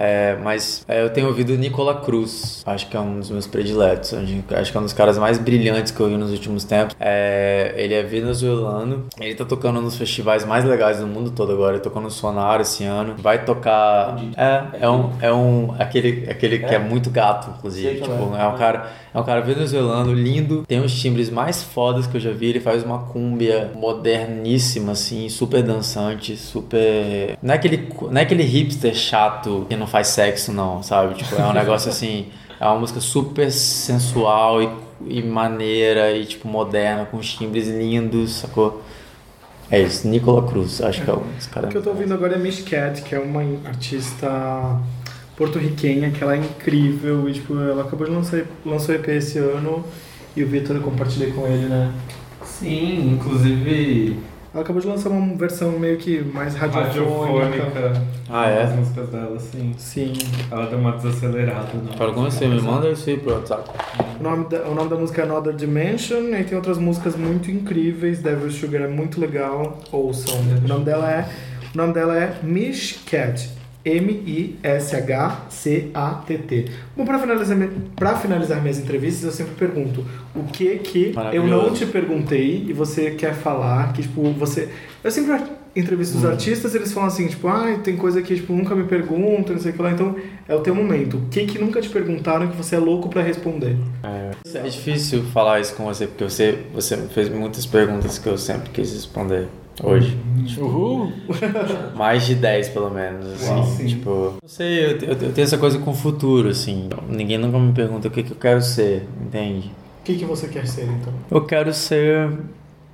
É, 0.00 0.36
mas 0.42 0.84
é, 0.86 1.02
eu 1.02 1.10
tenho 1.10 1.26
ouvido 1.26 1.56
Nicola 1.56 2.00
Cruz, 2.00 2.62
acho 2.64 2.88
que 2.88 2.96
é 2.96 3.00
um 3.00 3.18
dos 3.18 3.30
meus 3.30 3.48
prediletos. 3.48 4.14
Acho 4.14 4.70
que 4.70 4.76
é 4.76 4.80
um 4.80 4.84
dos 4.84 4.92
caras 4.92 5.18
mais 5.18 5.38
brilhantes 5.38 5.90
que 5.90 6.00
eu 6.00 6.08
vi 6.08 6.16
nos 6.16 6.30
últimos 6.30 6.62
tempos. 6.62 6.94
É, 7.00 7.74
ele 7.76 7.94
é 7.94 8.02
venezuelano, 8.04 9.06
ele 9.20 9.34
tá 9.34 9.44
tocando 9.44 9.80
nos 9.80 9.96
festivais 9.96 10.44
mais 10.44 10.64
legais 10.64 11.00
do 11.00 11.06
mundo 11.06 11.32
todo 11.32 11.52
agora. 11.52 11.74
Ele 11.74 11.82
tocou 11.82 12.00
no 12.00 12.10
Sonar 12.10 12.60
esse 12.60 12.84
ano. 12.84 13.16
Vai 13.18 13.44
tocar. 13.44 14.16
É, 14.36 14.84
é 14.84 14.88
um. 14.88 15.12
É 15.20 15.32
um 15.32 15.74
aquele, 15.78 16.30
aquele 16.30 16.60
que 16.60 16.74
é 16.74 16.78
muito 16.78 17.10
gato, 17.10 17.52
inclusive. 17.58 17.96
Tipo, 17.96 18.06
qual 18.06 18.36
é 18.36 18.46
um 18.46 18.56
cara. 18.56 18.92
É 19.12 19.18
um 19.18 19.24
cara 19.24 19.40
venezuelano, 19.40 20.12
lindo, 20.12 20.64
tem 20.66 20.80
os 20.80 20.92
timbres 21.00 21.30
mais 21.30 21.62
fodas 21.62 22.06
que 22.06 22.16
eu 22.16 22.20
já 22.20 22.30
vi. 22.30 22.46
Ele 22.46 22.60
faz 22.60 22.82
uma 22.84 22.98
cúmbia 22.98 23.70
moderníssima, 23.74 24.92
assim, 24.92 25.28
super 25.28 25.62
dançante, 25.62 26.36
super. 26.36 27.36
Não 27.42 27.52
é 27.54 27.56
aquele, 27.56 27.88
não 28.10 28.18
é 28.18 28.22
aquele 28.22 28.42
hipster 28.42 28.94
chato 28.94 29.66
que 29.68 29.76
não 29.76 29.86
faz 29.86 30.08
sexo, 30.08 30.52
não, 30.52 30.82
sabe? 30.82 31.14
Tipo, 31.14 31.36
é 31.40 31.44
um 31.46 31.52
negócio 31.52 31.88
assim. 31.90 32.26
É 32.60 32.66
uma 32.66 32.78
música 32.80 33.00
super 33.00 33.50
sensual 33.52 34.60
e, 34.62 34.68
e 35.06 35.22
maneira 35.22 36.10
e, 36.12 36.24
tipo, 36.26 36.48
moderna, 36.48 37.04
com 37.06 37.16
os 37.16 37.32
timbres 37.34 37.68
lindos, 37.68 38.32
sacou? 38.32 38.82
É 39.70 39.80
isso, 39.80 40.08
Nicola 40.08 40.46
Cruz, 40.48 40.80
acho 40.80 41.02
que 41.04 41.10
é 41.10 41.12
um 41.12 41.22
dos 41.36 41.44
O 41.46 41.50
caras. 41.50 41.70
que 41.70 41.76
eu 41.76 41.82
tô 41.82 41.90
ouvindo 41.90 42.14
agora 42.14 42.34
é 42.34 42.38
Miss 42.38 42.62
Cat, 42.62 43.02
que 43.02 43.14
é 43.14 43.18
uma 43.18 43.42
artista 43.66 44.80
porto-riquenha, 45.38 46.10
que 46.10 46.22
ela 46.22 46.34
é 46.34 46.38
incrível. 46.38 47.28
E, 47.28 47.32
tipo, 47.34 47.54
ela 47.58 47.82
acabou 47.84 48.06
de 48.06 48.12
lançar 48.12 48.42
lançou 48.66 48.94
EP 48.94 49.08
esse 49.08 49.38
ano. 49.38 49.84
E 50.36 50.42
o 50.42 50.46
Vitor 50.46 50.76
eu 50.76 50.82
compartilhei 50.82 51.30
com 51.30 51.46
ele, 51.46 51.66
né? 51.66 51.92
Sim, 52.44 53.12
inclusive 53.14 54.16
Ela 54.52 54.62
acabou 54.62 54.80
de 54.80 54.88
lançar 54.88 55.10
uma 55.10 55.36
versão 55.36 55.72
meio 55.78 55.96
que 55.96 56.20
mais 56.22 56.54
radiofônica. 56.54 57.64
radiofônica. 57.64 58.02
Ah, 58.28 58.48
é? 58.48 58.62
As 58.64 58.74
músicas 58.74 59.08
dela, 59.08 59.38
sim. 59.38 59.74
Sim. 59.78 60.12
Ela 60.50 60.66
deu 60.66 60.78
uma 60.78 60.92
desacelerada. 60.92 61.72
né? 61.74 61.92
Para 61.96 62.12
conhecer, 62.12 62.48
me 62.48 62.60
manda 62.60 62.90
isso 62.90 63.08
aí 63.08 63.16
pro 63.16 63.34
WhatsApp. 63.34 63.70
O 64.18 64.22
nome, 64.22 64.48
da, 64.48 64.62
o 64.62 64.74
nome 64.74 64.90
da 64.90 64.96
música 64.96 65.22
é 65.22 65.24
Another 65.24 65.54
Dimension, 65.54 66.34
e 66.34 66.44
tem 66.44 66.56
outras 66.56 66.78
músicas 66.78 67.14
muito 67.16 67.50
incríveis. 67.50 68.20
Devil 68.20 68.50
Sugar 68.50 68.82
é 68.82 68.88
muito 68.88 69.20
legal. 69.20 69.78
Ouçam. 69.92 70.34
O 70.64 70.68
nome 70.68 70.84
dela 70.84 71.10
é, 71.10 71.28
o 71.74 71.76
nome 71.76 71.92
dela 71.92 72.16
é 72.16 72.36
Mish 72.42 73.00
Cat. 73.06 73.57
M-I-S-H-C-A-T-T. 73.84 76.64
Bom, 76.96 77.04
para 77.04 77.18
finalizar, 77.18 77.56
pra 77.96 78.16
finalizar 78.16 78.60
minhas 78.60 78.78
entrevistas, 78.78 79.24
eu 79.24 79.32
sempre 79.32 79.54
pergunto 79.54 80.04
o 80.34 80.44
que 80.44 80.78
que 80.78 81.14
eu 81.32 81.46
não 81.46 81.72
te 81.72 81.86
perguntei 81.86 82.66
e 82.68 82.72
você 82.72 83.12
quer 83.12 83.34
falar, 83.34 83.92
que 83.92 84.02
tipo, 84.02 84.22
você... 84.32 84.68
Eu 85.02 85.10
sempre 85.10 85.40
entrevisto 85.76 86.16
Hum. 86.16 86.20
os 86.20 86.24
artistas 86.26 86.74
eles 86.74 86.92
falam 86.92 87.08
assim, 87.08 87.28
tipo, 87.28 87.46
ah, 87.46 87.78
tem 87.84 87.96
coisa 87.96 88.20
que 88.20 88.34
tipo, 88.34 88.52
nunca 88.52 88.74
me 88.74 88.84
perguntam, 88.84 89.54
não 89.54 89.62
sei 89.62 89.70
o 89.70 89.74
que 89.74 89.82
lá, 89.82 89.92
então 89.92 90.16
é 90.48 90.54
o 90.54 90.60
teu 90.60 90.74
momento. 90.74 91.18
O 91.18 91.28
que 91.30 91.46
que 91.46 91.58
nunca 91.58 91.80
te 91.80 91.88
perguntaram 91.88 92.48
que 92.48 92.56
você 92.56 92.76
é 92.76 92.78
louco 92.78 93.08
pra 93.08 93.22
responder? 93.22 93.76
É 94.02 94.68
difícil 94.68 95.22
falar 95.24 95.60
isso 95.60 95.74
com 95.74 95.84
você, 95.84 96.06
porque 96.06 96.24
você, 96.24 96.58
você 96.74 96.96
fez 97.14 97.28
muitas 97.28 97.64
perguntas 97.64 98.18
que 98.18 98.28
eu 98.28 98.36
sempre 98.36 98.70
quis 98.70 98.92
responder 98.92 99.46
hoje. 99.82 100.18
Uhul! 100.58 101.12
Mais 101.94 102.26
de 102.26 102.34
10, 102.34 102.70
pelo 102.70 102.90
menos, 102.90 103.26
assim. 103.32 103.54
Uau, 103.54 103.76
tipo, 103.86 104.10
não 104.42 104.48
sei, 104.48 104.84
eu, 104.84 104.90
eu, 104.98 105.08
eu 105.08 105.32
tenho 105.32 105.44
essa 105.44 105.58
coisa 105.58 105.78
com 105.78 105.90
o 105.90 105.94
futuro, 105.94 106.48
assim. 106.48 106.88
Ninguém 107.08 107.38
nunca 107.38 107.58
me 107.58 107.72
pergunta 107.72 108.08
o 108.08 108.10
que, 108.10 108.22
que 108.22 108.32
eu 108.32 108.36
quero 108.36 108.62
ser, 108.62 109.06
entende? 109.20 109.70
O 110.00 110.04
que 110.04 110.16
que 110.16 110.24
você 110.24 110.48
quer 110.48 110.66
ser, 110.66 110.84
então? 110.84 111.12
Eu 111.30 111.44
quero 111.44 111.72
ser. 111.72 112.30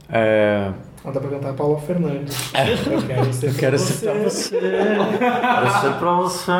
É, 0.08 0.72
Ah, 1.06 1.10
dá 1.10 1.20
pra 1.20 1.28
cantar 1.28 1.52
Paula 1.52 1.78
Fernandes. 1.80 2.50
Eu 2.54 3.02
quero 3.02 3.32
ser, 3.34 3.48
eu 3.48 3.54
quero 3.54 3.78
ser 3.78 4.10
pra 4.10 4.14
você. 4.22 4.58
quero 4.58 5.80
ser 5.80 5.92
pra 5.98 6.12
você. 6.14 6.50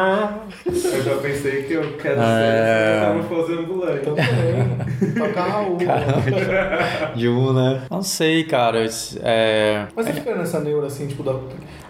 Eu 0.96 1.02
já 1.02 1.16
pensei 1.16 1.62
que 1.62 1.72
eu 1.72 1.96
quero 1.96 2.20
É. 2.20 3.00
ser 3.00 3.00
metamorfose 3.16 3.52
ambulante. 3.54 4.00
Também. 4.04 5.14
Toca 5.14 5.40
Raul. 5.42 5.78
De 7.16 7.28
um, 7.28 7.52
né? 7.54 7.82
Não 7.90 8.02
sei, 8.02 8.44
cara. 8.44 8.84
É, 9.22 9.86
Mas 9.96 10.06
você 10.06 10.12
fica 10.12 10.34
nessa 10.34 10.60
neura 10.60 10.88
assim, 10.88 11.06
tipo, 11.06 11.22
da. 11.22 11.34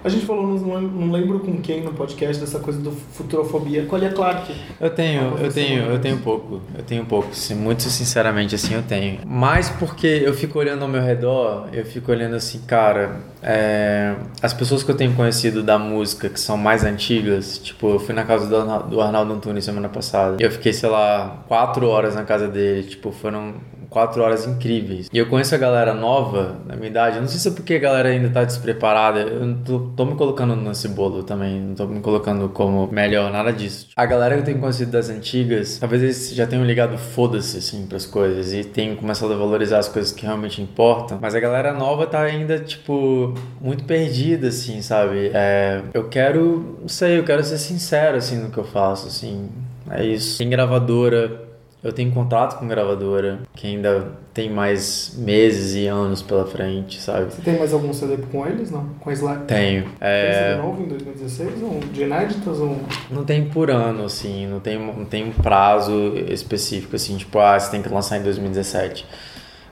A 0.05 0.09
gente 0.11 0.27
falou, 0.27 0.47
não, 0.47 0.81
não 0.83 1.11
lembro 1.13 1.41
com 1.41 1.57
quem 1.63 1.83
no 1.83 1.95
podcast, 1.95 2.39
dessa 2.39 2.59
coisa 2.61 2.79
do 2.79 2.93
futurofobia. 2.93 3.87
Com 3.87 3.97
a 3.97 3.99
Lia 3.99 4.11
Clark. 4.13 4.55
Eu 4.79 4.91
tenho, 4.91 5.35
Ah, 5.39 5.41
eu 5.43 5.51
tenho, 5.51 5.87
não 5.87 5.93
eu 5.93 5.99
tenho 5.99 6.17
um 6.17 6.21
pouco. 6.21 6.61
Eu 6.77 6.85
tenho 6.85 7.03
um 7.03 7.07
pouco, 7.07 7.35
sim, 7.35 7.55
muito 7.55 7.83
sinceramente 7.85 8.55
assim 8.55 8.75
eu 8.75 8.83
tenho. 8.83 9.21
Mas 9.25 9.71
porque 9.71 10.07
eu 10.07 10.35
fico 10.35 10.59
olhando 10.59 10.83
ao 10.83 10.89
meu 10.89 11.01
redor, 11.03 11.69
eu 11.73 11.85
fico 11.87 12.13
olhando 12.13 12.35
assim, 12.45 12.61
cara, 12.66 13.16
é, 13.43 14.15
as 14.43 14.53
pessoas 14.53 14.83
que 14.83 14.91
eu 14.91 14.97
tenho 14.97 15.15
conhecido 15.15 15.62
da 15.62 15.79
música 15.79 16.29
que 16.29 16.39
são 16.39 16.57
mais 16.57 16.85
antigas, 16.85 17.59
tipo, 17.59 17.89
eu 17.89 17.99
fui 17.99 18.15
na 18.15 18.25
casa 18.25 18.47
do 18.47 18.57
Arnaldo, 18.57 18.89
do 18.89 19.01
Arnaldo 19.01 19.33
Antunes 19.33 19.65
semana 19.65 19.89
passada. 19.89 20.37
Eu 20.39 20.51
fiquei, 20.51 20.73
sei 20.73 20.89
lá, 20.89 21.43
quatro 21.49 21.87
horas 21.89 22.15
na 22.15 22.25
casa 22.25 22.49
dele, 22.49 22.85
tipo, 22.85 23.11
foram 23.11 23.55
quatro 23.95 24.21
horas 24.25 24.45
incríveis. 24.45 25.09
E 25.12 25.16
eu 25.16 25.27
conheço 25.27 25.55
a 25.55 25.59
galera 25.59 25.95
nova, 25.95 26.57
na 26.66 26.75
minha 26.75 26.89
idade, 26.89 27.15
eu 27.16 27.23
não 27.23 27.29
sei 27.29 27.39
se 27.39 27.47
é 27.47 27.53
porque 27.53 27.75
a 27.75 27.79
galera 27.79 28.09
ainda 28.09 28.29
tá 28.29 28.43
despreparada, 28.43 29.21
eu 29.21 29.57
tô, 29.65 29.79
tô 29.97 30.05
me 30.05 30.16
colocando 30.16 30.57
nesse 30.57 30.89
bolo 30.89 31.23
também, 31.23 31.61
não 31.61 31.75
tô 31.77 31.87
me 31.87 32.01
colocando 32.01 32.49
como 32.49 32.89
melhor, 32.91 33.31
nada 33.31 33.53
disso. 33.53 33.87
A 33.95 34.05
galera 34.05 34.35
que 34.35 34.41
eu 34.41 34.45
tenho 34.45 34.59
conhecido 34.59 34.91
das 34.91 35.09
antigas, 35.09 35.79
talvez 35.79 36.03
eles 36.03 36.35
já 36.35 36.45
tenham 36.45 36.65
ligado 36.65 36.99
foda-se, 36.99 37.59
assim, 37.59 37.87
pras 37.87 38.05
coisas 38.05 38.53
e 38.53 38.65
tenham 38.65 38.97
começado 38.97 39.33
a 39.33 39.37
valorizar 39.37 39.79
as 39.79 39.89
coisas 39.89 40.11
que 40.11 40.27
realmente 40.27 40.61
importam, 40.61 41.16
mas 41.23 41.37
a 41.37 41.39
galera 41.39 41.73
nova 41.73 42.05
tá 42.05 42.21
ainda, 42.21 42.59
tipo, 42.59 43.33
muito 43.61 43.85
perdida, 43.85 44.49
assim, 44.49 44.83
sabe? 44.83 45.31
É, 45.33 45.83
eu 45.95 46.09
quero, 46.09 46.79
não 46.81 46.89
sei, 46.89 47.21
eu 47.21 47.23
quero 47.23 47.45
ser 47.45 47.59
sincero, 47.59 48.16
assim, 48.16 48.39
no 48.39 48.51
que 48.51 48.59
eu 48.59 48.65
faço, 48.65 49.07
assim, 49.07 49.49
é 49.91 50.05
isso. 50.05 50.39
Tem 50.39 50.49
gravadora, 50.49 51.44
eu 51.85 51.93
tenho 51.93 52.11
contato 52.12 52.59
com 52.59 52.66
gravadora, 52.66 53.40
que 53.55 53.66
ainda 53.66 54.12
tem 54.32 54.51
mais 54.51 55.15
meses 55.19 55.74
e 55.74 55.86
anos 55.86 56.23
pela 56.23 56.47
frente, 56.47 56.98
sabe? 56.98 57.31
Você 57.31 57.43
tem 57.43 57.59
mais 57.59 57.74
algum 57.74 57.93
CD 57.93 58.16
com 58.32 58.47
eles, 58.47 58.70
não? 58.70 58.86
Com 59.01 59.11
a 59.11 59.12
Slack? 59.12 59.44
Tenho. 59.44 59.82
Tem 59.82 59.93
É, 60.01 60.56
CD 60.56 60.62
novo 60.62 60.82
em 60.82 60.89
2016? 60.89 61.62
Um 61.62 61.81
de 61.93 62.02
inéditas? 62.02 62.59
Um... 62.59 62.78
não 63.11 63.23
tem 63.23 63.44
por 63.51 63.70
ano, 63.70 64.06
assim, 64.06 64.47
não 64.47 64.61
tem, 64.61 64.78
não 64.78 65.05
tem 65.05 65.28
um 65.28 65.32
prazo 65.32 66.15
específico, 66.28 66.97
assim, 66.97 67.19
tipo, 67.19 67.39
ah, 67.39 67.61
você 67.61 67.70
tem 67.70 67.82
que 67.82 67.90
lançar 67.90 68.16
em 68.16 68.23
2017. 68.23 69.06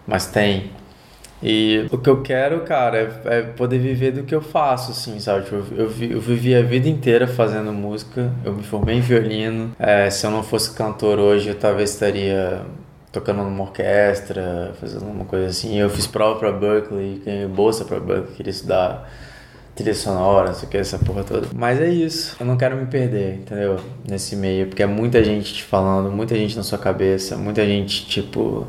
Mas 0.06 0.26
tem. 0.26 0.70
E 1.42 1.86
o 1.90 1.98
que 1.98 2.08
eu 2.08 2.22
quero, 2.22 2.60
cara, 2.60 3.20
é, 3.24 3.38
é 3.38 3.42
poder 3.42 3.78
viver 3.78 4.12
do 4.12 4.22
que 4.22 4.34
eu 4.34 4.40
faço, 4.40 4.92
assim, 4.92 5.18
sabe? 5.18 5.44
Tipo, 5.44 5.56
eu, 5.76 5.88
vi- 5.88 6.12
eu 6.12 6.20
vivi 6.20 6.54
a 6.54 6.62
vida 6.62 6.88
inteira 6.88 7.26
fazendo 7.26 7.72
música, 7.72 8.30
eu 8.44 8.52
me 8.52 8.62
formei 8.62 8.96
em 8.96 9.00
violino. 9.00 9.72
É, 9.78 10.08
se 10.08 10.24
eu 10.24 10.30
não 10.30 10.42
fosse 10.42 10.72
cantor 10.74 11.18
hoje, 11.18 11.48
eu 11.48 11.54
talvez 11.56 11.90
estaria 11.90 12.62
tocando 13.10 13.42
numa 13.42 13.64
orquestra, 13.64 14.72
fazendo 14.80 15.04
uma 15.04 15.24
coisa 15.24 15.46
assim. 15.48 15.78
Eu 15.78 15.90
fiz 15.90 16.06
prova 16.06 16.38
pra 16.38 16.52
Berkeley, 16.52 17.20
ganhei 17.24 17.46
bolsa 17.46 17.84
pra 17.84 17.98
Berkeley, 17.98 18.34
queria 18.36 18.50
estudar 18.50 19.10
trilha 19.74 19.94
sonora, 19.94 20.48
não 20.48 20.54
sei 20.54 20.68
o 20.68 20.70
que, 20.70 20.76
essa 20.76 20.98
porra 20.98 21.24
toda. 21.24 21.48
Mas 21.54 21.80
é 21.80 21.88
isso. 21.88 22.36
Eu 22.38 22.46
não 22.46 22.56
quero 22.56 22.76
me 22.76 22.86
perder, 22.86 23.36
entendeu? 23.36 23.76
Nesse 24.08 24.36
meio, 24.36 24.66
porque 24.68 24.82
é 24.82 24.86
muita 24.86 25.24
gente 25.24 25.52
te 25.54 25.62
falando, 25.64 26.10
muita 26.10 26.34
gente 26.36 26.56
na 26.56 26.62
sua 26.62 26.78
cabeça, 26.78 27.36
muita 27.36 27.64
gente, 27.66 28.06
tipo, 28.06 28.66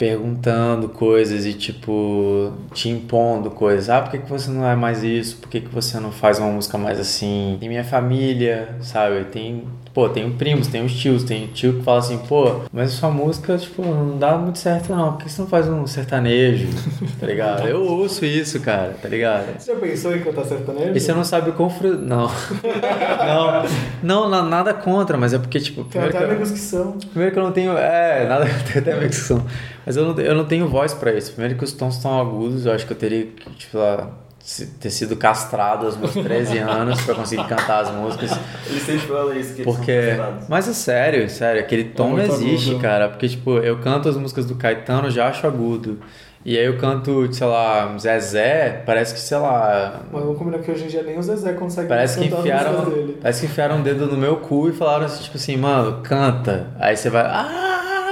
perguntando 0.00 0.88
coisas 0.88 1.44
e, 1.44 1.52
tipo, 1.52 2.54
te 2.72 2.88
impondo 2.88 3.50
coisas. 3.50 3.90
Ah, 3.90 4.00
por 4.00 4.12
que, 4.12 4.18
que 4.20 4.30
você 4.30 4.50
não 4.50 4.66
é 4.66 4.74
mais 4.74 5.04
isso? 5.04 5.36
Por 5.36 5.50
que, 5.50 5.60
que 5.60 5.68
você 5.68 6.00
não 6.00 6.10
faz 6.10 6.38
uma 6.38 6.48
música 6.50 6.78
mais 6.78 6.98
assim? 6.98 7.58
Tem 7.60 7.68
minha 7.68 7.84
família, 7.84 8.76
sabe? 8.80 9.26
Tem. 9.26 9.62
Pô, 10.00 10.08
tenho 10.08 10.30
primos, 10.32 10.66
tenho 10.66 10.86
os 10.86 10.94
tios, 10.94 11.24
tem 11.24 11.46
tio 11.48 11.74
que 11.74 11.82
fala 11.82 11.98
assim, 11.98 12.16
pô, 12.26 12.60
mas 12.72 12.88
a 12.90 12.96
sua 12.96 13.10
música, 13.10 13.58
tipo, 13.58 13.82
não 13.84 14.16
dá 14.16 14.34
muito 14.38 14.58
certo 14.58 14.90
não, 14.94 15.12
por 15.12 15.24
que 15.24 15.30
você 15.30 15.42
não 15.42 15.48
faz 15.48 15.68
um 15.68 15.86
sertanejo? 15.86 16.68
Tá 17.20 17.26
ligado? 17.26 17.68
Eu 17.68 17.82
ouço 17.84 18.24
isso, 18.24 18.60
cara, 18.60 18.96
tá 19.02 19.06
ligado? 19.06 19.58
Você 19.60 19.74
já 19.74 19.78
pensou 19.78 20.16
em 20.16 20.20
cantar 20.20 20.44
sertanejo? 20.46 20.92
E 20.96 21.00
você 21.00 21.12
não 21.12 21.22
sabe 21.22 21.52
como. 21.52 21.68
fru- 21.68 21.98
Não. 21.98 22.30
não. 23.26 23.64
Não, 24.02 24.28
na- 24.30 24.42
nada 24.42 24.72
contra, 24.72 25.18
mas 25.18 25.34
é 25.34 25.38
porque, 25.38 25.60
tipo. 25.60 25.82
Tem 25.84 25.90
Primeiro 26.00 26.12
que, 26.12 26.16
até 26.16 26.26
eu, 26.26 26.30
amigos 26.30 26.50
que 26.50 26.58
são. 26.58 26.92
primeiro 26.92 27.32
que 27.34 27.38
eu 27.38 27.42
não 27.44 27.52
tenho. 27.52 27.72
É, 27.76 28.26
nada. 28.26 28.46
Tem 28.72 28.80
até 28.80 28.92
amigos 28.94 29.18
que 29.18 29.24
são. 29.24 29.44
Mas 29.84 29.96
eu 29.98 30.06
não, 30.14 30.18
eu 30.18 30.34
não 30.34 30.44
tenho 30.46 30.66
voz 30.66 30.94
pra 30.94 31.12
isso. 31.12 31.32
Primeiro 31.32 31.58
que 31.58 31.64
os 31.64 31.72
tons 31.74 31.96
estão 31.96 32.18
agudos, 32.18 32.64
eu 32.64 32.72
acho 32.72 32.86
que 32.86 32.92
eu 32.94 32.96
teria 32.96 33.26
que, 33.26 33.50
tipo, 33.50 33.76
lá, 33.76 34.08
ter 34.80 34.90
sido 34.90 35.16
castrado 35.16 35.86
aos 35.86 35.96
meus 35.96 36.12
13 36.12 36.58
anos 36.58 37.00
pra 37.02 37.14
conseguir 37.14 37.46
cantar 37.46 37.80
as 37.80 37.90
músicas. 37.92 38.30
Ele 38.68 38.80
sempre 38.80 39.06
fala 39.06 39.36
isso, 39.36 39.54
que 39.54 39.62
Porque. 39.62 40.16
Mas 40.48 40.68
é 40.68 40.72
sério, 40.72 41.28
sério, 41.28 41.60
aquele 41.60 41.84
tom 41.84 42.10
não 42.10 42.16
muito 42.16 42.32
existe, 42.32 42.70
agudo. 42.70 42.82
cara. 42.82 43.08
Porque, 43.08 43.28
tipo, 43.28 43.58
eu 43.58 43.78
canto 43.78 44.08
as 44.08 44.16
músicas 44.16 44.46
do 44.46 44.54
Caetano, 44.54 45.10
já 45.10 45.28
acho 45.28 45.46
agudo. 45.46 45.98
E 46.42 46.56
aí 46.58 46.64
eu 46.64 46.78
canto, 46.78 47.30
sei 47.34 47.46
lá, 47.46 47.94
Zezé, 47.98 48.82
parece 48.86 49.12
que, 49.12 49.20
sei 49.20 49.36
lá, 49.36 50.00
Mas 50.10 50.22
vamos 50.22 50.38
combinar 50.38 50.58
que 50.60 50.70
hoje 50.70 50.84
em 50.84 50.86
dia 50.86 51.02
nem 51.02 51.18
o 51.18 51.22
Zezé 51.22 51.52
consegue 51.52 51.86
Parece 51.86 52.18
que 52.18 52.24
cantar 52.30 52.36
as 52.38 52.40
enfiaram, 52.46 52.72
músicas 52.72 52.94
dele. 52.94 53.18
parece 53.20 53.40
que 53.40 53.46
enfiaram 53.46 53.76
um 53.76 53.82
dedo 53.82 54.06
no 54.06 54.16
meu 54.16 54.36
cu 54.38 54.70
e 54.70 54.72
falaram 54.72 55.04
assim, 55.04 55.22
tipo 55.22 55.36
assim, 55.36 55.58
mano, 55.58 56.00
canta. 56.02 56.68
Aí 56.80 56.96
você 56.96 57.10
vai, 57.10 57.26
ah, 57.26 57.69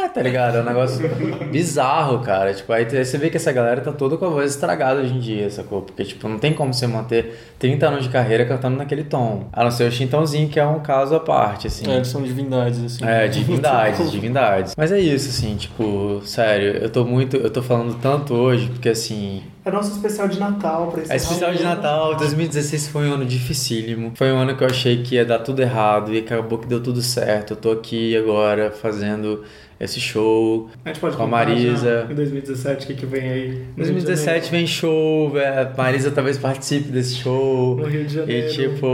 tá 0.09 0.22
ligado? 0.22 0.56
É 0.56 0.60
um 0.60 0.64
negócio 0.64 1.09
bizarro, 1.52 2.20
cara. 2.20 2.52
Tipo, 2.52 2.72
aí 2.72 2.86
aí 2.90 3.05
você 3.05 3.18
vê 3.18 3.30
que 3.30 3.36
essa 3.36 3.52
galera 3.52 3.80
tá 3.80 3.93
toda 3.93 4.16
com 4.16 4.24
a 4.24 4.28
voz 4.28 4.51
estragada 4.52 5.01
hoje 5.01 5.14
em 5.14 5.18
dia, 5.20 5.51
sacou? 5.51 5.82
Porque, 5.82 6.05
tipo, 6.05 6.28
não 6.28 6.39
tem 6.39 6.52
como 6.52 6.72
você 6.72 6.86
manter 6.86 7.39
30 7.59 7.86
anos 7.86 8.05
de 8.05 8.10
carreira 8.10 8.44
cantando 8.44 8.76
naquele 8.76 9.05
tom. 9.05 9.48
A 9.52 9.64
não 9.64 9.70
ser 9.70 9.85
o 9.89 9.93
Chintãozinho, 9.93 10.48
que 10.48 10.59
é 10.59 10.66
um 10.66 10.80
caso 10.80 11.14
à 11.14 11.20
parte, 11.20 11.66
assim. 11.66 11.90
É, 11.90 11.97
eles 11.97 12.09
são 12.09 12.22
divindades, 12.22 12.82
assim. 12.82 13.05
É, 13.05 13.28
divindades, 13.28 14.10
divindades. 14.12 14.74
Mas 14.76 14.93
é 14.93 14.98
isso, 14.98 15.28
assim, 15.28 15.56
tipo, 15.56 16.20
sério, 16.24 16.76
eu 16.78 16.90
tô 16.90 17.05
muito, 17.05 17.36
eu 17.36 17.51
tô 17.51 17.62
falando 17.62 17.94
tanto 18.01 18.35
hoje, 18.35 18.68
porque 18.68 18.89
assim, 18.89 19.43
É 19.64 19.70
nosso 19.70 19.93
especial 19.93 20.28
de 20.28 20.39
Natal 20.39 20.89
pra 20.90 21.02
a 21.12 21.16
especial 21.16 21.52
de 21.52 21.62
Natal 21.62 22.14
2016 22.16 22.89
foi 22.89 23.09
um 23.09 23.14
ano 23.14 23.24
dificílimo. 23.24 24.12
Foi 24.14 24.32
um 24.32 24.39
ano 24.39 24.56
que 24.56 24.62
eu 24.62 24.68
achei 24.68 25.02
que 25.02 25.16
ia 25.16 25.24
dar 25.24 25.40
tudo 25.40 25.60
errado 25.60 26.12
e 26.14 26.18
acabou 26.18 26.59
que 26.59 26.66
deu 26.66 26.82
tudo 26.82 27.02
certo. 27.02 27.52
Eu 27.52 27.56
tô 27.56 27.70
aqui 27.72 28.16
agora 28.16 28.70
fazendo 28.70 29.44
esse 29.80 30.00
show. 30.00 30.68
A 30.84 30.88
gente 30.88 31.00
pode 31.00 31.16
Com 31.16 31.22
a 31.22 31.26
Marisa. 31.26 32.06
já 32.06 32.12
Em 32.12 32.14
2017, 32.14 32.84
o 32.84 32.86
que, 32.88 32.94
que 32.94 33.06
vem 33.06 33.22
aí? 33.30 33.48
Em 33.76 33.76
2017 33.76 34.50
vem 34.50 34.66
show, 34.66 35.38
é, 35.38 35.70
Marisa 35.76 36.10
talvez 36.10 36.36
participe 36.38 36.90
desse 36.90 37.14
show. 37.16 37.76
No 37.76 37.84
Rio 37.86 38.05
de 38.05 38.14
E 38.14 38.16
Janeiro. 38.18 38.52
tipo. 38.52 38.86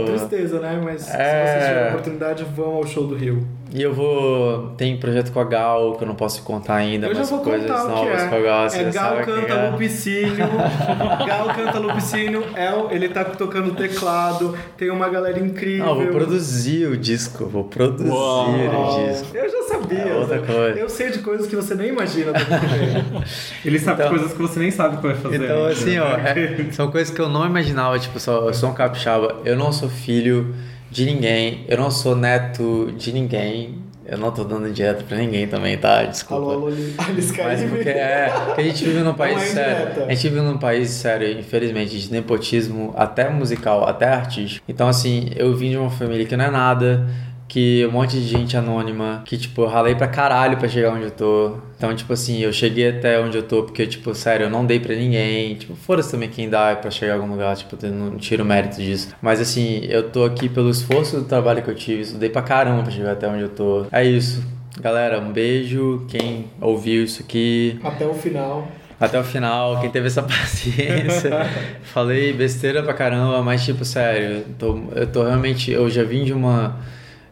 Uma 0.00 0.06
tristeza, 0.06 0.60
né? 0.60 0.80
Mas 0.82 1.02
se 1.02 1.10
É. 1.16 1.44
vocês 1.46 1.64
tiverem 1.68 1.88
oportunidade, 1.90 2.44
vão 2.56 2.70
ao 2.76 2.86
show 2.86 3.06
do 3.06 3.14
Rio. 3.14 3.46
E 3.74 3.80
eu 3.82 3.94
vou. 3.94 4.68
Tem 4.76 4.98
projeto 4.98 5.32
com 5.32 5.40
a 5.40 5.44
Gal, 5.44 5.94
que 5.96 6.04
eu 6.04 6.08
não 6.08 6.14
posso 6.14 6.42
contar 6.42 6.74
ainda, 6.74 7.06
Eu 7.06 7.14
já 7.14 7.20
mas 7.20 7.30
vou 7.30 7.40
coisas 7.40 7.70
contar 7.70 7.84
o 7.84 7.86
que 7.88 7.94
novas 7.94 8.22
é. 8.22 8.28
com 8.28 8.34
a 8.34 8.40
Gal. 8.40 8.66
É 8.66 8.90
Gal 8.90 9.16
canta 9.24 9.52
é. 9.54 9.70
Lupicínio. 9.70 10.36
Gal 11.26 11.46
canta 11.54 11.78
Lupicínio. 11.78 12.44
El, 12.54 12.88
ele 12.90 13.08
tá 13.08 13.24
tocando 13.24 13.74
teclado. 13.74 14.54
Tem 14.76 14.90
uma 14.90 15.08
galera 15.08 15.38
incrível. 15.38 15.86
Não, 15.86 15.98
eu 16.02 16.04
vou 16.12 16.14
produzir 16.20 16.86
o 16.86 16.96
disco, 16.98 17.46
vou 17.46 17.64
produzir 17.64 18.10
Uau. 18.10 18.50
o 18.50 19.08
disco. 19.08 19.34
Eu 19.34 19.48
já 19.50 19.62
sabia. 19.62 19.98
É 20.00 20.14
outra 20.16 20.38
coisa. 20.40 20.78
Eu 20.78 20.88
sei 20.90 21.10
de 21.10 21.20
coisas 21.20 21.46
que 21.46 21.56
você 21.56 21.74
nem 21.74 21.88
imagina. 21.88 22.32
Ele 23.64 23.78
sabe 23.78 24.00
Então- 24.02 24.10
coisas 24.14 24.32
que 24.32 24.38
você 24.42 24.58
nem 24.60 24.70
sabe 24.70 24.96
que 24.98 25.02
vai 25.02 25.14
fazer. 25.14 25.36
Então, 25.36 25.56
ainda, 25.56 25.68
assim, 25.70 25.98
ó, 25.98 26.08
é- 26.16 26.66
são 26.72 26.90
coisas 26.90 27.14
que 27.14 27.20
eu 27.20 27.28
não 27.28 27.46
imaginava, 27.46 27.98
tipo, 27.98 28.18
só, 28.20 28.46
eu 28.48 28.54
sou 28.54 28.70
um 28.70 28.74
capixaba, 28.74 29.36
eu 29.44 29.56
não 29.56 29.72
sou 29.72 29.88
filho 29.88 30.54
de 30.92 31.04
ninguém, 31.06 31.64
eu 31.68 31.76
não 31.78 31.90
sou 31.90 32.14
neto 32.14 32.92
de 32.96 33.12
ninguém, 33.12 33.80
Eu 34.04 34.18
não 34.18 34.32
tô 34.32 34.42
dando 34.42 34.68
dieta 34.72 35.04
pra 35.04 35.16
ninguém 35.16 35.46
também, 35.46 35.78
tá? 35.78 36.02
Desculpa. 36.02 36.42
Alô, 36.42 36.52
alô, 36.52 36.66
Ali- 36.66 36.94
Alice 36.98 37.32
Mas 37.40 37.62
porque 37.62 37.88
é, 37.88 38.28
porque 38.46 38.60
a 38.60 38.64
gente 38.64 38.84
vive 38.84 38.98
num 39.00 39.14
país 39.14 39.40
é 39.42 39.46
sério. 39.46 40.04
A 40.06 40.14
gente 40.14 40.28
vive 40.28 40.40
num 40.40 40.58
país 40.58 40.90
sério, 40.90 41.38
infelizmente, 41.38 41.98
de 41.98 42.12
nepotismo, 42.12 42.92
até 42.96 43.30
musical, 43.30 43.88
até 43.88 44.06
artístico. 44.08 44.64
Então, 44.68 44.88
assim, 44.88 45.30
eu 45.36 45.54
vim 45.56 45.70
de 45.70 45.76
uma 45.78 45.88
família 45.88 46.26
que 46.26 46.36
não 46.36 46.44
é 46.44 46.50
nada, 46.50 47.06
que 47.52 47.84
um 47.86 47.90
monte 47.92 48.12
de 48.18 48.26
gente 48.26 48.56
anônima, 48.56 49.20
que, 49.26 49.36
tipo, 49.36 49.60
eu 49.60 49.66
ralei 49.66 49.94
pra 49.94 50.08
caralho 50.08 50.56
pra 50.56 50.66
chegar 50.66 50.90
onde 50.94 51.04
eu 51.04 51.10
tô. 51.10 51.58
Então, 51.76 51.94
tipo 51.94 52.10
assim, 52.14 52.38
eu 52.38 52.50
cheguei 52.50 52.88
até 52.88 53.20
onde 53.20 53.36
eu 53.36 53.42
tô 53.42 53.62
porque, 53.64 53.86
tipo, 53.86 54.14
sério, 54.14 54.44
eu 54.46 54.50
não 54.50 54.64
dei 54.64 54.80
pra 54.80 54.94
ninguém. 54.94 55.54
Tipo, 55.56 55.74
foda-se 55.76 56.10
também 56.10 56.30
quem 56.30 56.48
dá 56.48 56.74
pra 56.76 56.90
chegar 56.90 57.12
a 57.12 57.16
algum 57.16 57.30
lugar, 57.30 57.54
tipo, 57.54 57.76
eu 57.84 57.90
não 57.92 58.16
tiro 58.16 58.42
o 58.42 58.46
mérito 58.46 58.76
disso. 58.80 59.14
Mas, 59.20 59.38
assim, 59.38 59.84
eu 59.90 60.08
tô 60.08 60.24
aqui 60.24 60.48
pelo 60.48 60.70
esforço 60.70 61.18
do 61.18 61.24
trabalho 61.24 61.62
que 61.62 61.68
eu 61.68 61.74
tive, 61.74 62.00
estudei 62.00 62.30
pra 62.30 62.40
caramba 62.40 62.84
pra 62.84 62.90
chegar 62.90 63.12
até 63.12 63.28
onde 63.28 63.42
eu 63.42 63.50
tô. 63.50 63.84
É 63.92 64.02
isso. 64.02 64.42
Galera, 64.80 65.20
um 65.20 65.30
beijo. 65.30 66.06
Quem 66.08 66.46
ouviu 66.58 67.04
isso 67.04 67.22
aqui, 67.22 67.78
Até 67.84 68.06
o 68.06 68.14
final. 68.14 68.66
até 68.98 69.20
o 69.20 69.24
final, 69.24 69.78
quem 69.82 69.90
teve 69.90 70.06
essa 70.06 70.22
paciência. 70.24 71.30
Falei 71.82 72.32
besteira 72.32 72.82
pra 72.82 72.94
caramba, 72.94 73.42
mas 73.42 73.62
tipo, 73.62 73.84
sério, 73.84 74.36
eu 74.38 74.44
tô, 74.58 74.78
eu 74.94 75.06
tô 75.06 75.22
realmente. 75.24 75.70
Eu 75.70 75.90
já 75.90 76.02
vim 76.02 76.24
de 76.24 76.32
uma, 76.32 76.78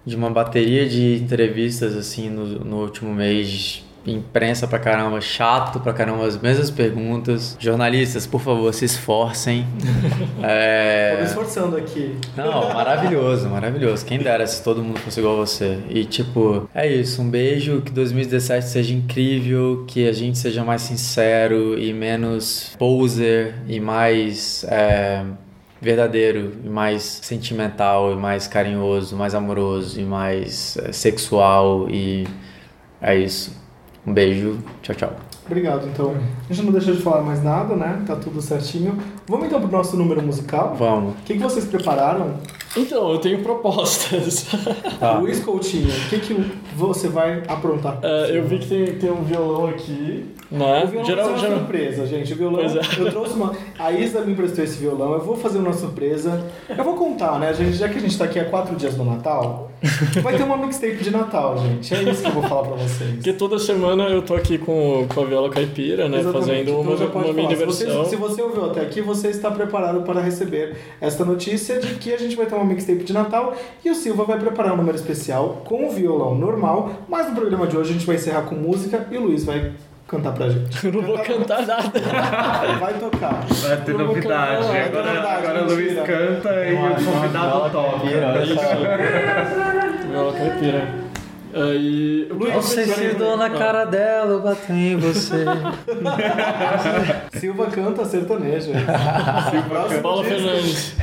de 0.04 0.16
uma 0.16 0.30
bateria 0.30 0.88
de 0.88 1.16
entrevistas 1.16 1.94
assim 1.96 2.28
no, 2.30 2.46
no 2.64 2.76
último 2.82 3.12
mês. 3.14 3.84
Imprensa 4.06 4.66
pra 4.66 4.78
caramba, 4.78 5.20
chato 5.20 5.78
pra 5.78 5.92
caramba, 5.92 6.26
as 6.26 6.40
mesmas 6.40 6.70
perguntas. 6.70 7.54
Jornalistas, 7.60 8.26
por 8.26 8.40
favor, 8.40 8.72
se 8.72 8.86
esforcem. 8.86 9.66
Tô 10.40 10.40
me 10.40 10.48
É... 10.48 11.22
esforçando 11.22 11.76
aqui. 11.76 12.16
Não, 12.34 12.72
maravilhoso, 12.72 13.46
maravilhoso. 13.50 14.06
Quem 14.06 14.18
dera 14.18 14.46
se 14.46 14.64
todo 14.64 14.82
mundo 14.82 14.98
fosse 15.00 15.20
igual 15.20 15.34
a 15.34 15.44
você. 15.44 15.78
E 15.90 16.06
tipo, 16.06 16.66
é 16.74 16.90
isso. 16.90 17.20
Um 17.20 17.28
beijo, 17.28 17.82
que 17.82 17.92
2017 17.92 18.68
seja 18.68 18.94
incrível, 18.94 19.84
que 19.86 20.08
a 20.08 20.12
gente 20.14 20.38
seja 20.38 20.64
mais 20.64 20.80
sincero 20.80 21.78
e 21.78 21.92
menos 21.92 22.74
poser 22.78 23.54
e 23.68 23.78
mais 23.78 24.64
é, 24.66 25.22
verdadeiro 25.80 26.52
e 26.64 26.68
mais 26.68 27.02
sentimental 27.02 28.12
e 28.12 28.16
mais 28.16 28.46
carinhoso, 28.46 29.16
mais 29.16 29.34
amoroso 29.34 30.00
e 30.00 30.04
mais 30.04 30.76
é, 30.76 30.92
sexual 30.92 31.88
e 31.88 32.26
é 33.00 33.16
isso. 33.16 33.58
Um 34.06 34.12
beijo, 34.12 34.58
tchau, 34.82 34.94
tchau. 34.94 35.16
Obrigado, 35.46 35.86
então. 35.88 36.14
A 36.48 36.52
gente 36.52 36.64
não 36.64 36.72
deixou 36.72 36.94
de 36.94 37.02
falar 37.02 37.22
mais 37.22 37.42
nada, 37.42 37.74
né? 37.74 38.02
Tá 38.06 38.14
tudo 38.14 38.40
certinho. 38.40 38.96
Vamos 39.26 39.46
então 39.46 39.60
pro 39.60 39.70
nosso 39.70 39.96
número 39.96 40.22
musical? 40.22 40.76
Vamos. 40.76 41.14
O 41.14 41.22
que, 41.24 41.34
que 41.34 41.40
vocês 41.40 41.64
prepararam? 41.64 42.34
Então, 42.76 43.12
eu 43.12 43.18
tenho 43.18 43.42
propostas. 43.42 44.46
Tá. 45.00 45.18
Luiz 45.18 45.40
Coutinho, 45.40 45.88
o 45.88 46.08
que, 46.08 46.18
que 46.20 46.34
você 46.76 47.08
vai 47.08 47.42
aprontar? 47.48 47.98
É, 48.02 48.36
eu 48.36 48.44
vi 48.44 48.58
que 48.58 48.66
tem, 48.68 48.86
tem 48.96 49.10
um 49.10 49.22
violão 49.24 49.66
aqui, 49.68 50.26
né? 50.50 50.84
O 50.84 50.88
violão 50.88 51.06
Geral, 51.06 51.24
ser 51.24 51.30
uma 51.32 51.38
geral- 51.38 51.58
surpresa, 51.58 52.06
gente. 52.06 52.32
O 52.32 52.36
violão, 52.36 52.60
Pois 52.60 52.76
é. 52.76 52.80
eu 53.00 53.10
trouxe 53.10 53.34
uma. 53.34 53.52
A 53.78 53.90
Isa 53.92 54.20
me 54.20 54.32
emprestou 54.32 54.62
esse 54.62 54.78
violão, 54.78 55.14
eu 55.14 55.20
vou 55.24 55.36
fazer 55.36 55.58
uma 55.58 55.72
surpresa. 55.72 56.46
Eu 56.68 56.84
vou 56.84 56.94
contar, 56.94 57.38
né, 57.38 57.52
gente? 57.54 57.72
Já 57.72 57.88
que 57.88 57.98
a 57.98 58.00
gente 58.00 58.16
tá 58.16 58.24
aqui 58.26 58.38
há 58.38 58.44
quatro 58.44 58.76
dias 58.76 58.96
no 58.96 59.04
Natal, 59.04 59.69
vai 60.22 60.36
ter 60.36 60.42
uma 60.42 60.56
mixtape 60.56 60.96
de 60.96 61.10
Natal, 61.10 61.56
gente. 61.58 61.94
É 61.94 62.02
isso 62.02 62.22
que 62.22 62.28
eu 62.28 62.32
vou 62.32 62.42
falar 62.42 62.68
pra 62.68 62.76
vocês. 62.76 63.14
Porque 63.14 63.32
toda 63.32 63.58
semana 63.58 64.04
eu 64.04 64.22
tô 64.22 64.34
aqui 64.34 64.58
com, 64.58 65.06
com 65.12 65.20
a 65.22 65.24
viola 65.24 65.48
caipira, 65.48 66.08
né? 66.08 66.20
Exatamente. 66.20 66.48
Fazendo 66.48 66.70
Então 66.70 66.80
uma, 66.80 67.06
pode 67.10 67.30
uma 67.30 67.34
mini 67.34 67.56
falar. 67.56 67.58
Se 67.58 67.64
você, 67.64 67.84
versão. 67.86 68.04
se 68.04 68.16
você 68.16 68.42
ouviu 68.42 68.64
até 68.66 68.80
aqui, 68.82 69.00
você 69.00 69.28
está 69.28 69.50
preparado 69.50 70.02
para 70.02 70.20
receber 70.20 70.76
esta 71.00 71.24
notícia 71.24 71.80
de 71.80 71.94
que 71.94 72.12
a 72.12 72.18
gente 72.18 72.36
vai 72.36 72.46
ter 72.46 72.54
uma 72.54 72.64
mixtape 72.64 73.04
de 73.04 73.12
Natal 73.12 73.54
e 73.84 73.90
o 73.90 73.94
Silva 73.94 74.24
vai 74.24 74.38
preparar 74.38 74.74
um 74.74 74.76
número 74.76 74.96
especial 74.96 75.62
com 75.64 75.86
o 75.86 75.90
violão 75.90 76.34
normal, 76.34 76.90
mas 77.08 77.28
no 77.28 77.34
programa 77.34 77.66
de 77.66 77.76
hoje 77.76 77.90
a 77.90 77.92
gente 77.94 78.06
vai 78.06 78.16
encerrar 78.16 78.42
com 78.42 78.54
música 78.54 79.06
e 79.10 79.16
o 79.16 79.22
Luiz 79.22 79.44
vai 79.44 79.72
cantar 80.10 80.32
pra 80.32 80.48
gente. 80.48 80.84
Eu 80.84 80.92
não 80.92 81.02
vou 81.02 81.18
cantar 81.20 81.64
nada. 81.64 82.00
Vai 82.80 82.94
tocar. 82.94 83.46
Vai 83.46 83.76
ter 83.76 83.94
novidade. 83.94 84.56
cantar, 84.56 84.62
vai 84.62 84.82
ter 84.82 84.88
Agora, 84.88 85.06
novidade, 85.06 85.46
agora 85.46 85.62
o 85.62 85.66
Luiz 85.66 85.94
canta 85.94 86.66
e 86.66 86.74
o 86.74 87.04
convidado 87.04 87.70
toca. 87.70 88.06
É 88.08 88.42
isso. 88.42 90.08
Viola 90.08 90.32
caipira. 90.32 90.99
Aí. 91.52 92.26
eu 92.30 92.36
Você 92.62 92.84
pensei- 92.84 93.10
se 93.10 93.16
dou 93.16 93.36
na 93.36 93.46
Ah. 93.46 93.50
cara 93.50 93.84
dela, 93.84 94.32
eu 94.32 94.40
bato 94.40 94.72
em 94.72 94.96
você. 94.96 95.44
Silva 97.38 97.66
canta 97.66 98.04
sertanejo. 98.04 98.70
Próximo 99.68 100.02
Paula. 100.02 100.24
Fernandes. 100.24 100.94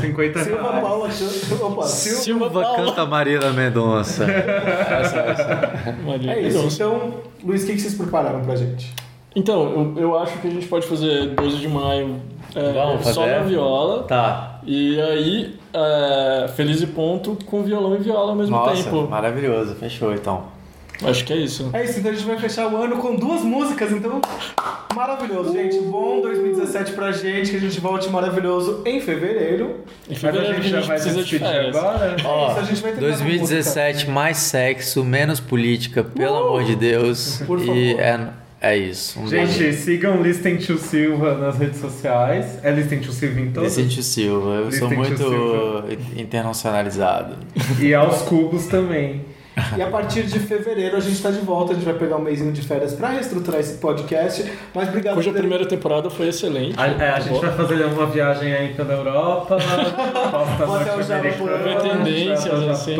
50 0.00 0.38
Silva 0.44 0.62
reais. 0.70 0.82
Paula 0.82 1.08
canta. 1.08 1.64
Opa, 1.64 1.82
Silva. 1.86 2.20
Silva 2.22 2.50
Paula. 2.50 2.76
canta 2.86 3.06
Marília 3.06 3.52
Mendonça. 3.52 4.24
essa, 4.30 5.18
essa. 5.18 5.96
Maria 6.04 6.32
É 6.32 6.40
isso. 6.42 6.56
Mendonça. 6.58 6.74
Então, 6.76 7.14
Luiz, 7.44 7.62
o 7.62 7.66
que 7.66 7.78
vocês 7.78 7.94
prepararam 7.94 8.40
pra 8.42 8.56
gente? 8.56 8.92
Então, 9.34 9.94
eu, 9.96 10.02
eu 10.02 10.18
acho 10.18 10.38
que 10.38 10.48
a 10.48 10.50
gente 10.50 10.66
pode 10.66 10.86
fazer 10.86 11.26
12 11.34 11.58
de 11.58 11.68
maio 11.68 12.20
é, 12.54 12.72
Vamos 12.72 13.02
só 13.06 13.20
fazer? 13.22 13.36
na 13.38 13.42
viola. 13.42 14.02
Tá. 14.04 14.60
E 14.64 14.98
aí, 15.00 15.54
é, 15.76 16.48
Feliz 16.48 16.80
e 16.80 16.86
Ponto 16.86 17.36
com 17.46 17.62
violão 17.62 17.94
e 17.94 17.98
viola 17.98 18.30
ao 18.30 18.36
mesmo 18.36 18.56
Nossa, 18.56 18.82
tempo. 18.82 19.06
maravilhoso. 19.08 19.74
Fechou 19.74 20.14
então. 20.14 20.56
Acho 21.04 21.26
que 21.26 21.32
é 21.34 21.36
isso. 21.36 21.68
É 21.74 21.84
isso, 21.84 21.98
então 21.98 22.10
a 22.10 22.14
gente 22.14 22.26
vai 22.26 22.38
fechar 22.38 22.72
o 22.72 22.76
ano 22.76 22.96
com 22.96 23.14
duas 23.16 23.42
músicas, 23.42 23.92
então 23.92 24.18
maravilhoso, 24.94 25.52
gente. 25.52 25.78
Bom 25.80 26.22
2017 26.22 26.92
pra 26.92 27.12
gente, 27.12 27.50
que 27.50 27.56
a 27.56 27.60
gente 27.60 27.78
volte 27.80 28.08
maravilhoso 28.08 28.82
em 28.86 28.98
fevereiro. 28.98 29.80
Em 30.08 30.14
Mas 30.14 30.24
a 30.24 30.32
fevereiro 30.32 30.62
gente 30.62 30.70
já 30.70 30.80
vai 30.80 30.98
se 30.98 31.10
despedir 31.10 31.46
agora. 31.46 32.16
Ó, 32.24 32.50
isso, 32.50 32.60
a 32.60 32.62
gente 32.62 32.80
vai 32.80 32.92
terminar 32.92 33.18
com 33.18 33.24
2017, 33.24 34.08
mais 34.08 34.38
sexo, 34.38 35.04
menos 35.04 35.38
política, 35.38 36.02
pelo 36.02 36.36
amor 36.36 36.64
de 36.64 36.74
Deus. 36.74 37.42
Por 37.46 37.60
e 37.60 37.66
favor. 37.66 38.00
é, 38.00 38.30
é 38.60 38.76
isso. 38.76 39.20
Um 39.20 39.28
beijo. 39.28 39.52
Gente, 39.52 39.76
sigam 39.76 40.22
Listen 40.22 40.56
to 40.56 40.78
Silva 40.78 41.36
nas 41.36 41.58
redes 41.58 41.80
sociais. 41.80 42.58
É 42.62 42.70
Listen 42.70 43.00
to 43.00 43.12
Silva 43.12 43.40
em 43.40 43.50
todas. 43.52 43.76
Vicente 43.76 44.02
Silva, 44.02 44.50
eu 44.54 44.72
sou 44.72 44.88
Vicente 44.88 45.22
muito 45.22 45.84
internacionalizado. 46.16 47.36
E 47.80 47.94
aos 47.94 48.22
cubos 48.22 48.66
também. 48.66 49.24
E 49.76 49.80
a 49.80 49.86
partir 49.88 50.24
de 50.24 50.38
fevereiro 50.38 50.96
a 50.96 51.00
gente 51.00 51.20
tá 51.22 51.30
de 51.30 51.40
volta, 51.40 51.72
a 51.72 51.74
gente 51.74 51.84
vai 51.84 51.94
pegar 51.94 52.16
um 52.16 52.22
mêsinho 52.22 52.52
de 52.52 52.60
férias 52.60 52.92
pra 52.92 53.08
reestruturar 53.08 53.58
esse 53.60 53.78
podcast. 53.78 54.44
Mas 54.74 54.88
obrigado 54.88 55.14
Cuja 55.14 55.30
por 55.32 55.38
primeira 55.38 55.66
temporada 55.66 56.10
foi 56.10 56.28
excelente. 56.28 56.78
A, 56.78 56.86
é, 56.88 57.10
a 57.10 57.20
gente 57.20 57.40
vai 57.40 57.52
fazer 57.52 57.84
uma 57.86 58.06
viagem 58.06 58.52
aí 58.52 58.74
pela 58.74 58.92
Europa, 58.92 59.56
costa 60.30 60.66
Vou 60.66 60.76
até 60.76 60.96
o 60.96 61.02
Japão. 61.02 61.46
Ver 61.62 61.80
tendências, 61.80 62.68
assim. 62.68 62.96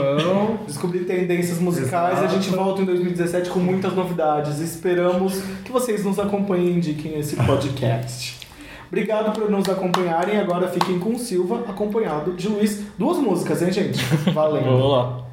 Descobrir 0.66 1.00
tendências 1.00 1.58
musicais. 1.58 2.20
A 2.20 2.26
gente 2.26 2.48
Exato. 2.48 2.62
volta 2.62 2.82
em 2.82 2.84
2017 2.86 3.50
com 3.50 3.60
muitas 3.60 3.92
novidades. 3.92 4.58
Esperamos 4.58 5.42
que 5.62 5.70
vocês 5.70 6.04
nos 6.04 6.18
acompanhem 6.18 6.68
e 6.68 6.76
indiquem 6.76 7.18
esse 7.18 7.36
podcast. 7.36 8.46
Obrigado 8.88 9.32
por 9.32 9.50
nos 9.50 9.68
acompanharem. 9.68 10.38
Agora 10.38 10.68
fiquem 10.68 10.98
com 10.98 11.10
o 11.10 11.18
Silva, 11.18 11.64
acompanhado 11.68 12.32
de 12.32 12.48
Luiz. 12.48 12.82
Duas 12.98 13.18
músicas, 13.18 13.60
hein, 13.60 13.72
gente? 13.72 14.02
Valeu. 14.32 14.62
Vamos 14.62 14.90
lá. 14.90 15.25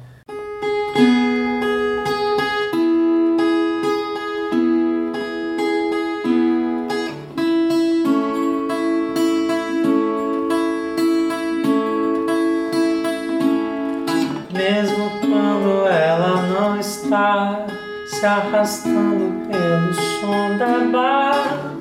Arrastando 18.54 19.48
pelo 19.48 19.92
som 19.94 20.56
da 20.56 20.78
batucada. 20.92 21.74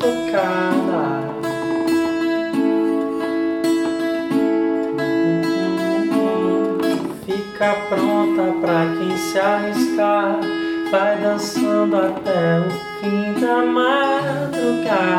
Fica 7.26 7.76
pronta 7.90 8.46
pra 8.60 8.88
quem 8.98 9.16
se 9.18 9.40
arriscar, 9.40 10.40
vai 10.90 11.18
dançando 11.18 11.96
até 11.96 12.60
o 12.60 12.72
fim 13.00 13.34
da 13.40 13.58
madrugada. 13.64 15.14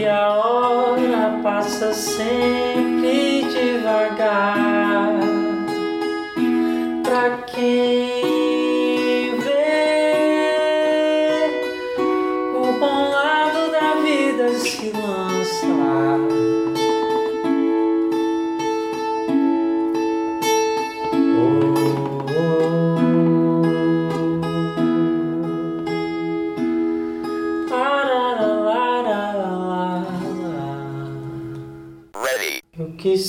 E 0.00 0.04
a 0.04 0.32
hora 0.32 1.38
passa 1.44 1.92
sempre 1.92 2.61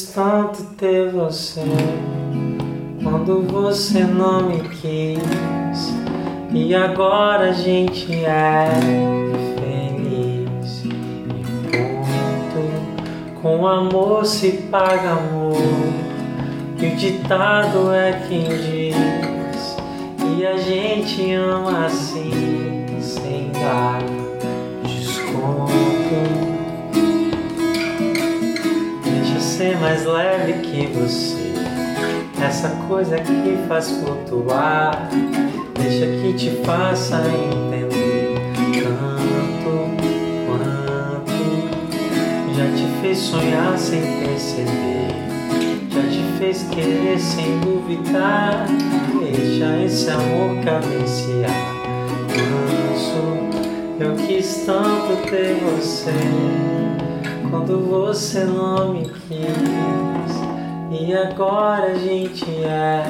tanto 0.01 0.63
ter 0.75 1.11
você 1.11 1.61
quando 3.03 3.41
você 3.43 4.03
não 4.03 4.49
me 4.49 4.59
quis. 4.69 5.93
E 6.51 6.73
agora 6.75 7.49
a 7.49 7.53
gente 7.53 8.13
é 8.25 8.69
feliz. 9.59 10.83
E 10.85 11.33
ponto. 11.71 13.41
Com 13.41 13.67
amor 13.67 14.25
se 14.25 14.51
paga 14.71 15.11
amor. 15.11 15.57
E 16.79 16.85
o 16.85 16.95
ditado 16.95 17.91
é 17.93 18.13
quem 18.27 18.43
diz. 18.43 19.77
E 20.37 20.45
a 20.45 20.57
gente 20.57 21.31
ama 21.33 21.85
assim, 21.85 22.85
sem 22.99 23.51
dar 23.51 24.02
ser 29.63 29.77
mais 29.79 30.05
leve 30.05 30.53
que 30.59 30.87
você. 30.87 31.53
Essa 32.45 32.67
coisa 32.87 33.15
que 33.17 33.57
faz 33.67 33.91
flutuar. 33.91 35.09
Deixa 35.79 36.05
que 36.05 36.33
te 36.33 36.49
faça 36.65 37.21
entender 37.27 38.35
tanto 38.83 39.71
quanto 40.45 41.33
já 42.53 42.65
te 42.75 43.01
fez 43.01 43.17
sonhar 43.17 43.77
sem 43.77 44.01
perceber. 44.19 45.07
Já 45.89 46.01
te 46.09 46.37
fez 46.37 46.63
querer 46.63 47.19
sem 47.19 47.59
duvidar. 47.61 48.65
Deixa 49.21 49.85
esse 49.85 50.09
amor 50.09 50.61
cadenciar. 50.63 51.73
Eu 53.99 54.15
quis 54.15 54.65
tanto 54.65 55.29
ter 55.29 55.55
você 55.63 56.92
quando 57.53 57.87
você 57.87 58.45
não 58.45 58.95
me 58.95 59.03
quis. 59.03 60.33
E 60.89 61.13
agora 61.13 61.91
a 61.91 61.93
gente 61.93 62.43
é 62.63 63.03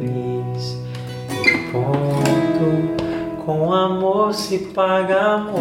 feliz. 0.00 0.78
E 1.30 1.70
ponto. 1.70 3.44
Com 3.44 3.70
amor 3.70 4.32
se 4.32 4.58
paga 4.58 5.20
amor. 5.20 5.60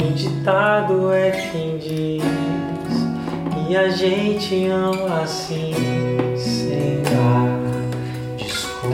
O 0.00 0.12
ditado 0.14 1.12
é 1.12 1.32
quem 1.32 1.76
diz. 1.76 2.24
E 3.68 3.76
a 3.76 3.90
gente 3.90 4.68
ama 4.68 5.22
assim, 5.22 5.74
sem 6.34 7.02
dar 7.02 7.58
desconto. 8.38 8.86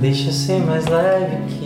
Deixa 0.00 0.32
ser 0.32 0.60
mais 0.60 0.86
leve 0.86 1.36
que. 1.48 1.61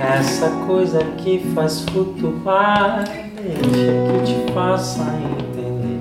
Essa 0.00 0.48
coisa 0.66 0.98
que 1.18 1.38
faz 1.54 1.80
flutuar. 1.80 3.04
Deixa 3.36 3.62
que 3.62 4.24
te 4.24 4.52
faça 4.54 5.02
entender 5.02 6.00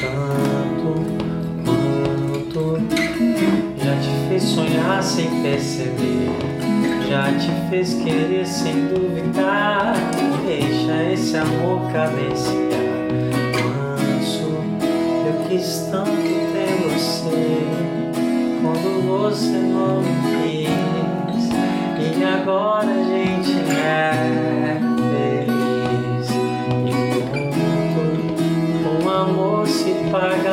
tanto 0.00 0.88
quanto 1.64 2.80
já 3.82 3.96
te 3.96 4.28
fez 4.28 4.42
sonhar 4.44 5.02
sem 5.02 5.42
perceber. 5.42 6.30
Já 7.08 7.32
te 7.32 7.50
fez 7.68 7.94
querer 7.94 8.46
sem 8.46 8.86
duvidar. 8.86 9.94
Deixa 10.46 11.12
esse 11.12 11.36
amor 11.36 11.90
cadenciar. 11.92 12.56
Manso, 13.54 14.54
eu 15.26 15.48
quis 15.48 15.88
tanto 15.90 16.12
ter 16.52 16.90
você. 16.92 17.66
Quando 18.62 19.06
você 19.06 19.58
não 19.58 20.00
me. 20.00 20.25
E 22.18 22.24
agora 22.24 22.90
a 22.90 23.04
gente 23.04 23.52
é 23.76 24.80
feliz. 25.10 26.28
E 26.86 28.84
o 28.86 29.02
com 29.02 29.08
amor 29.10 29.66
se 29.68 29.92
paga. 30.10 30.45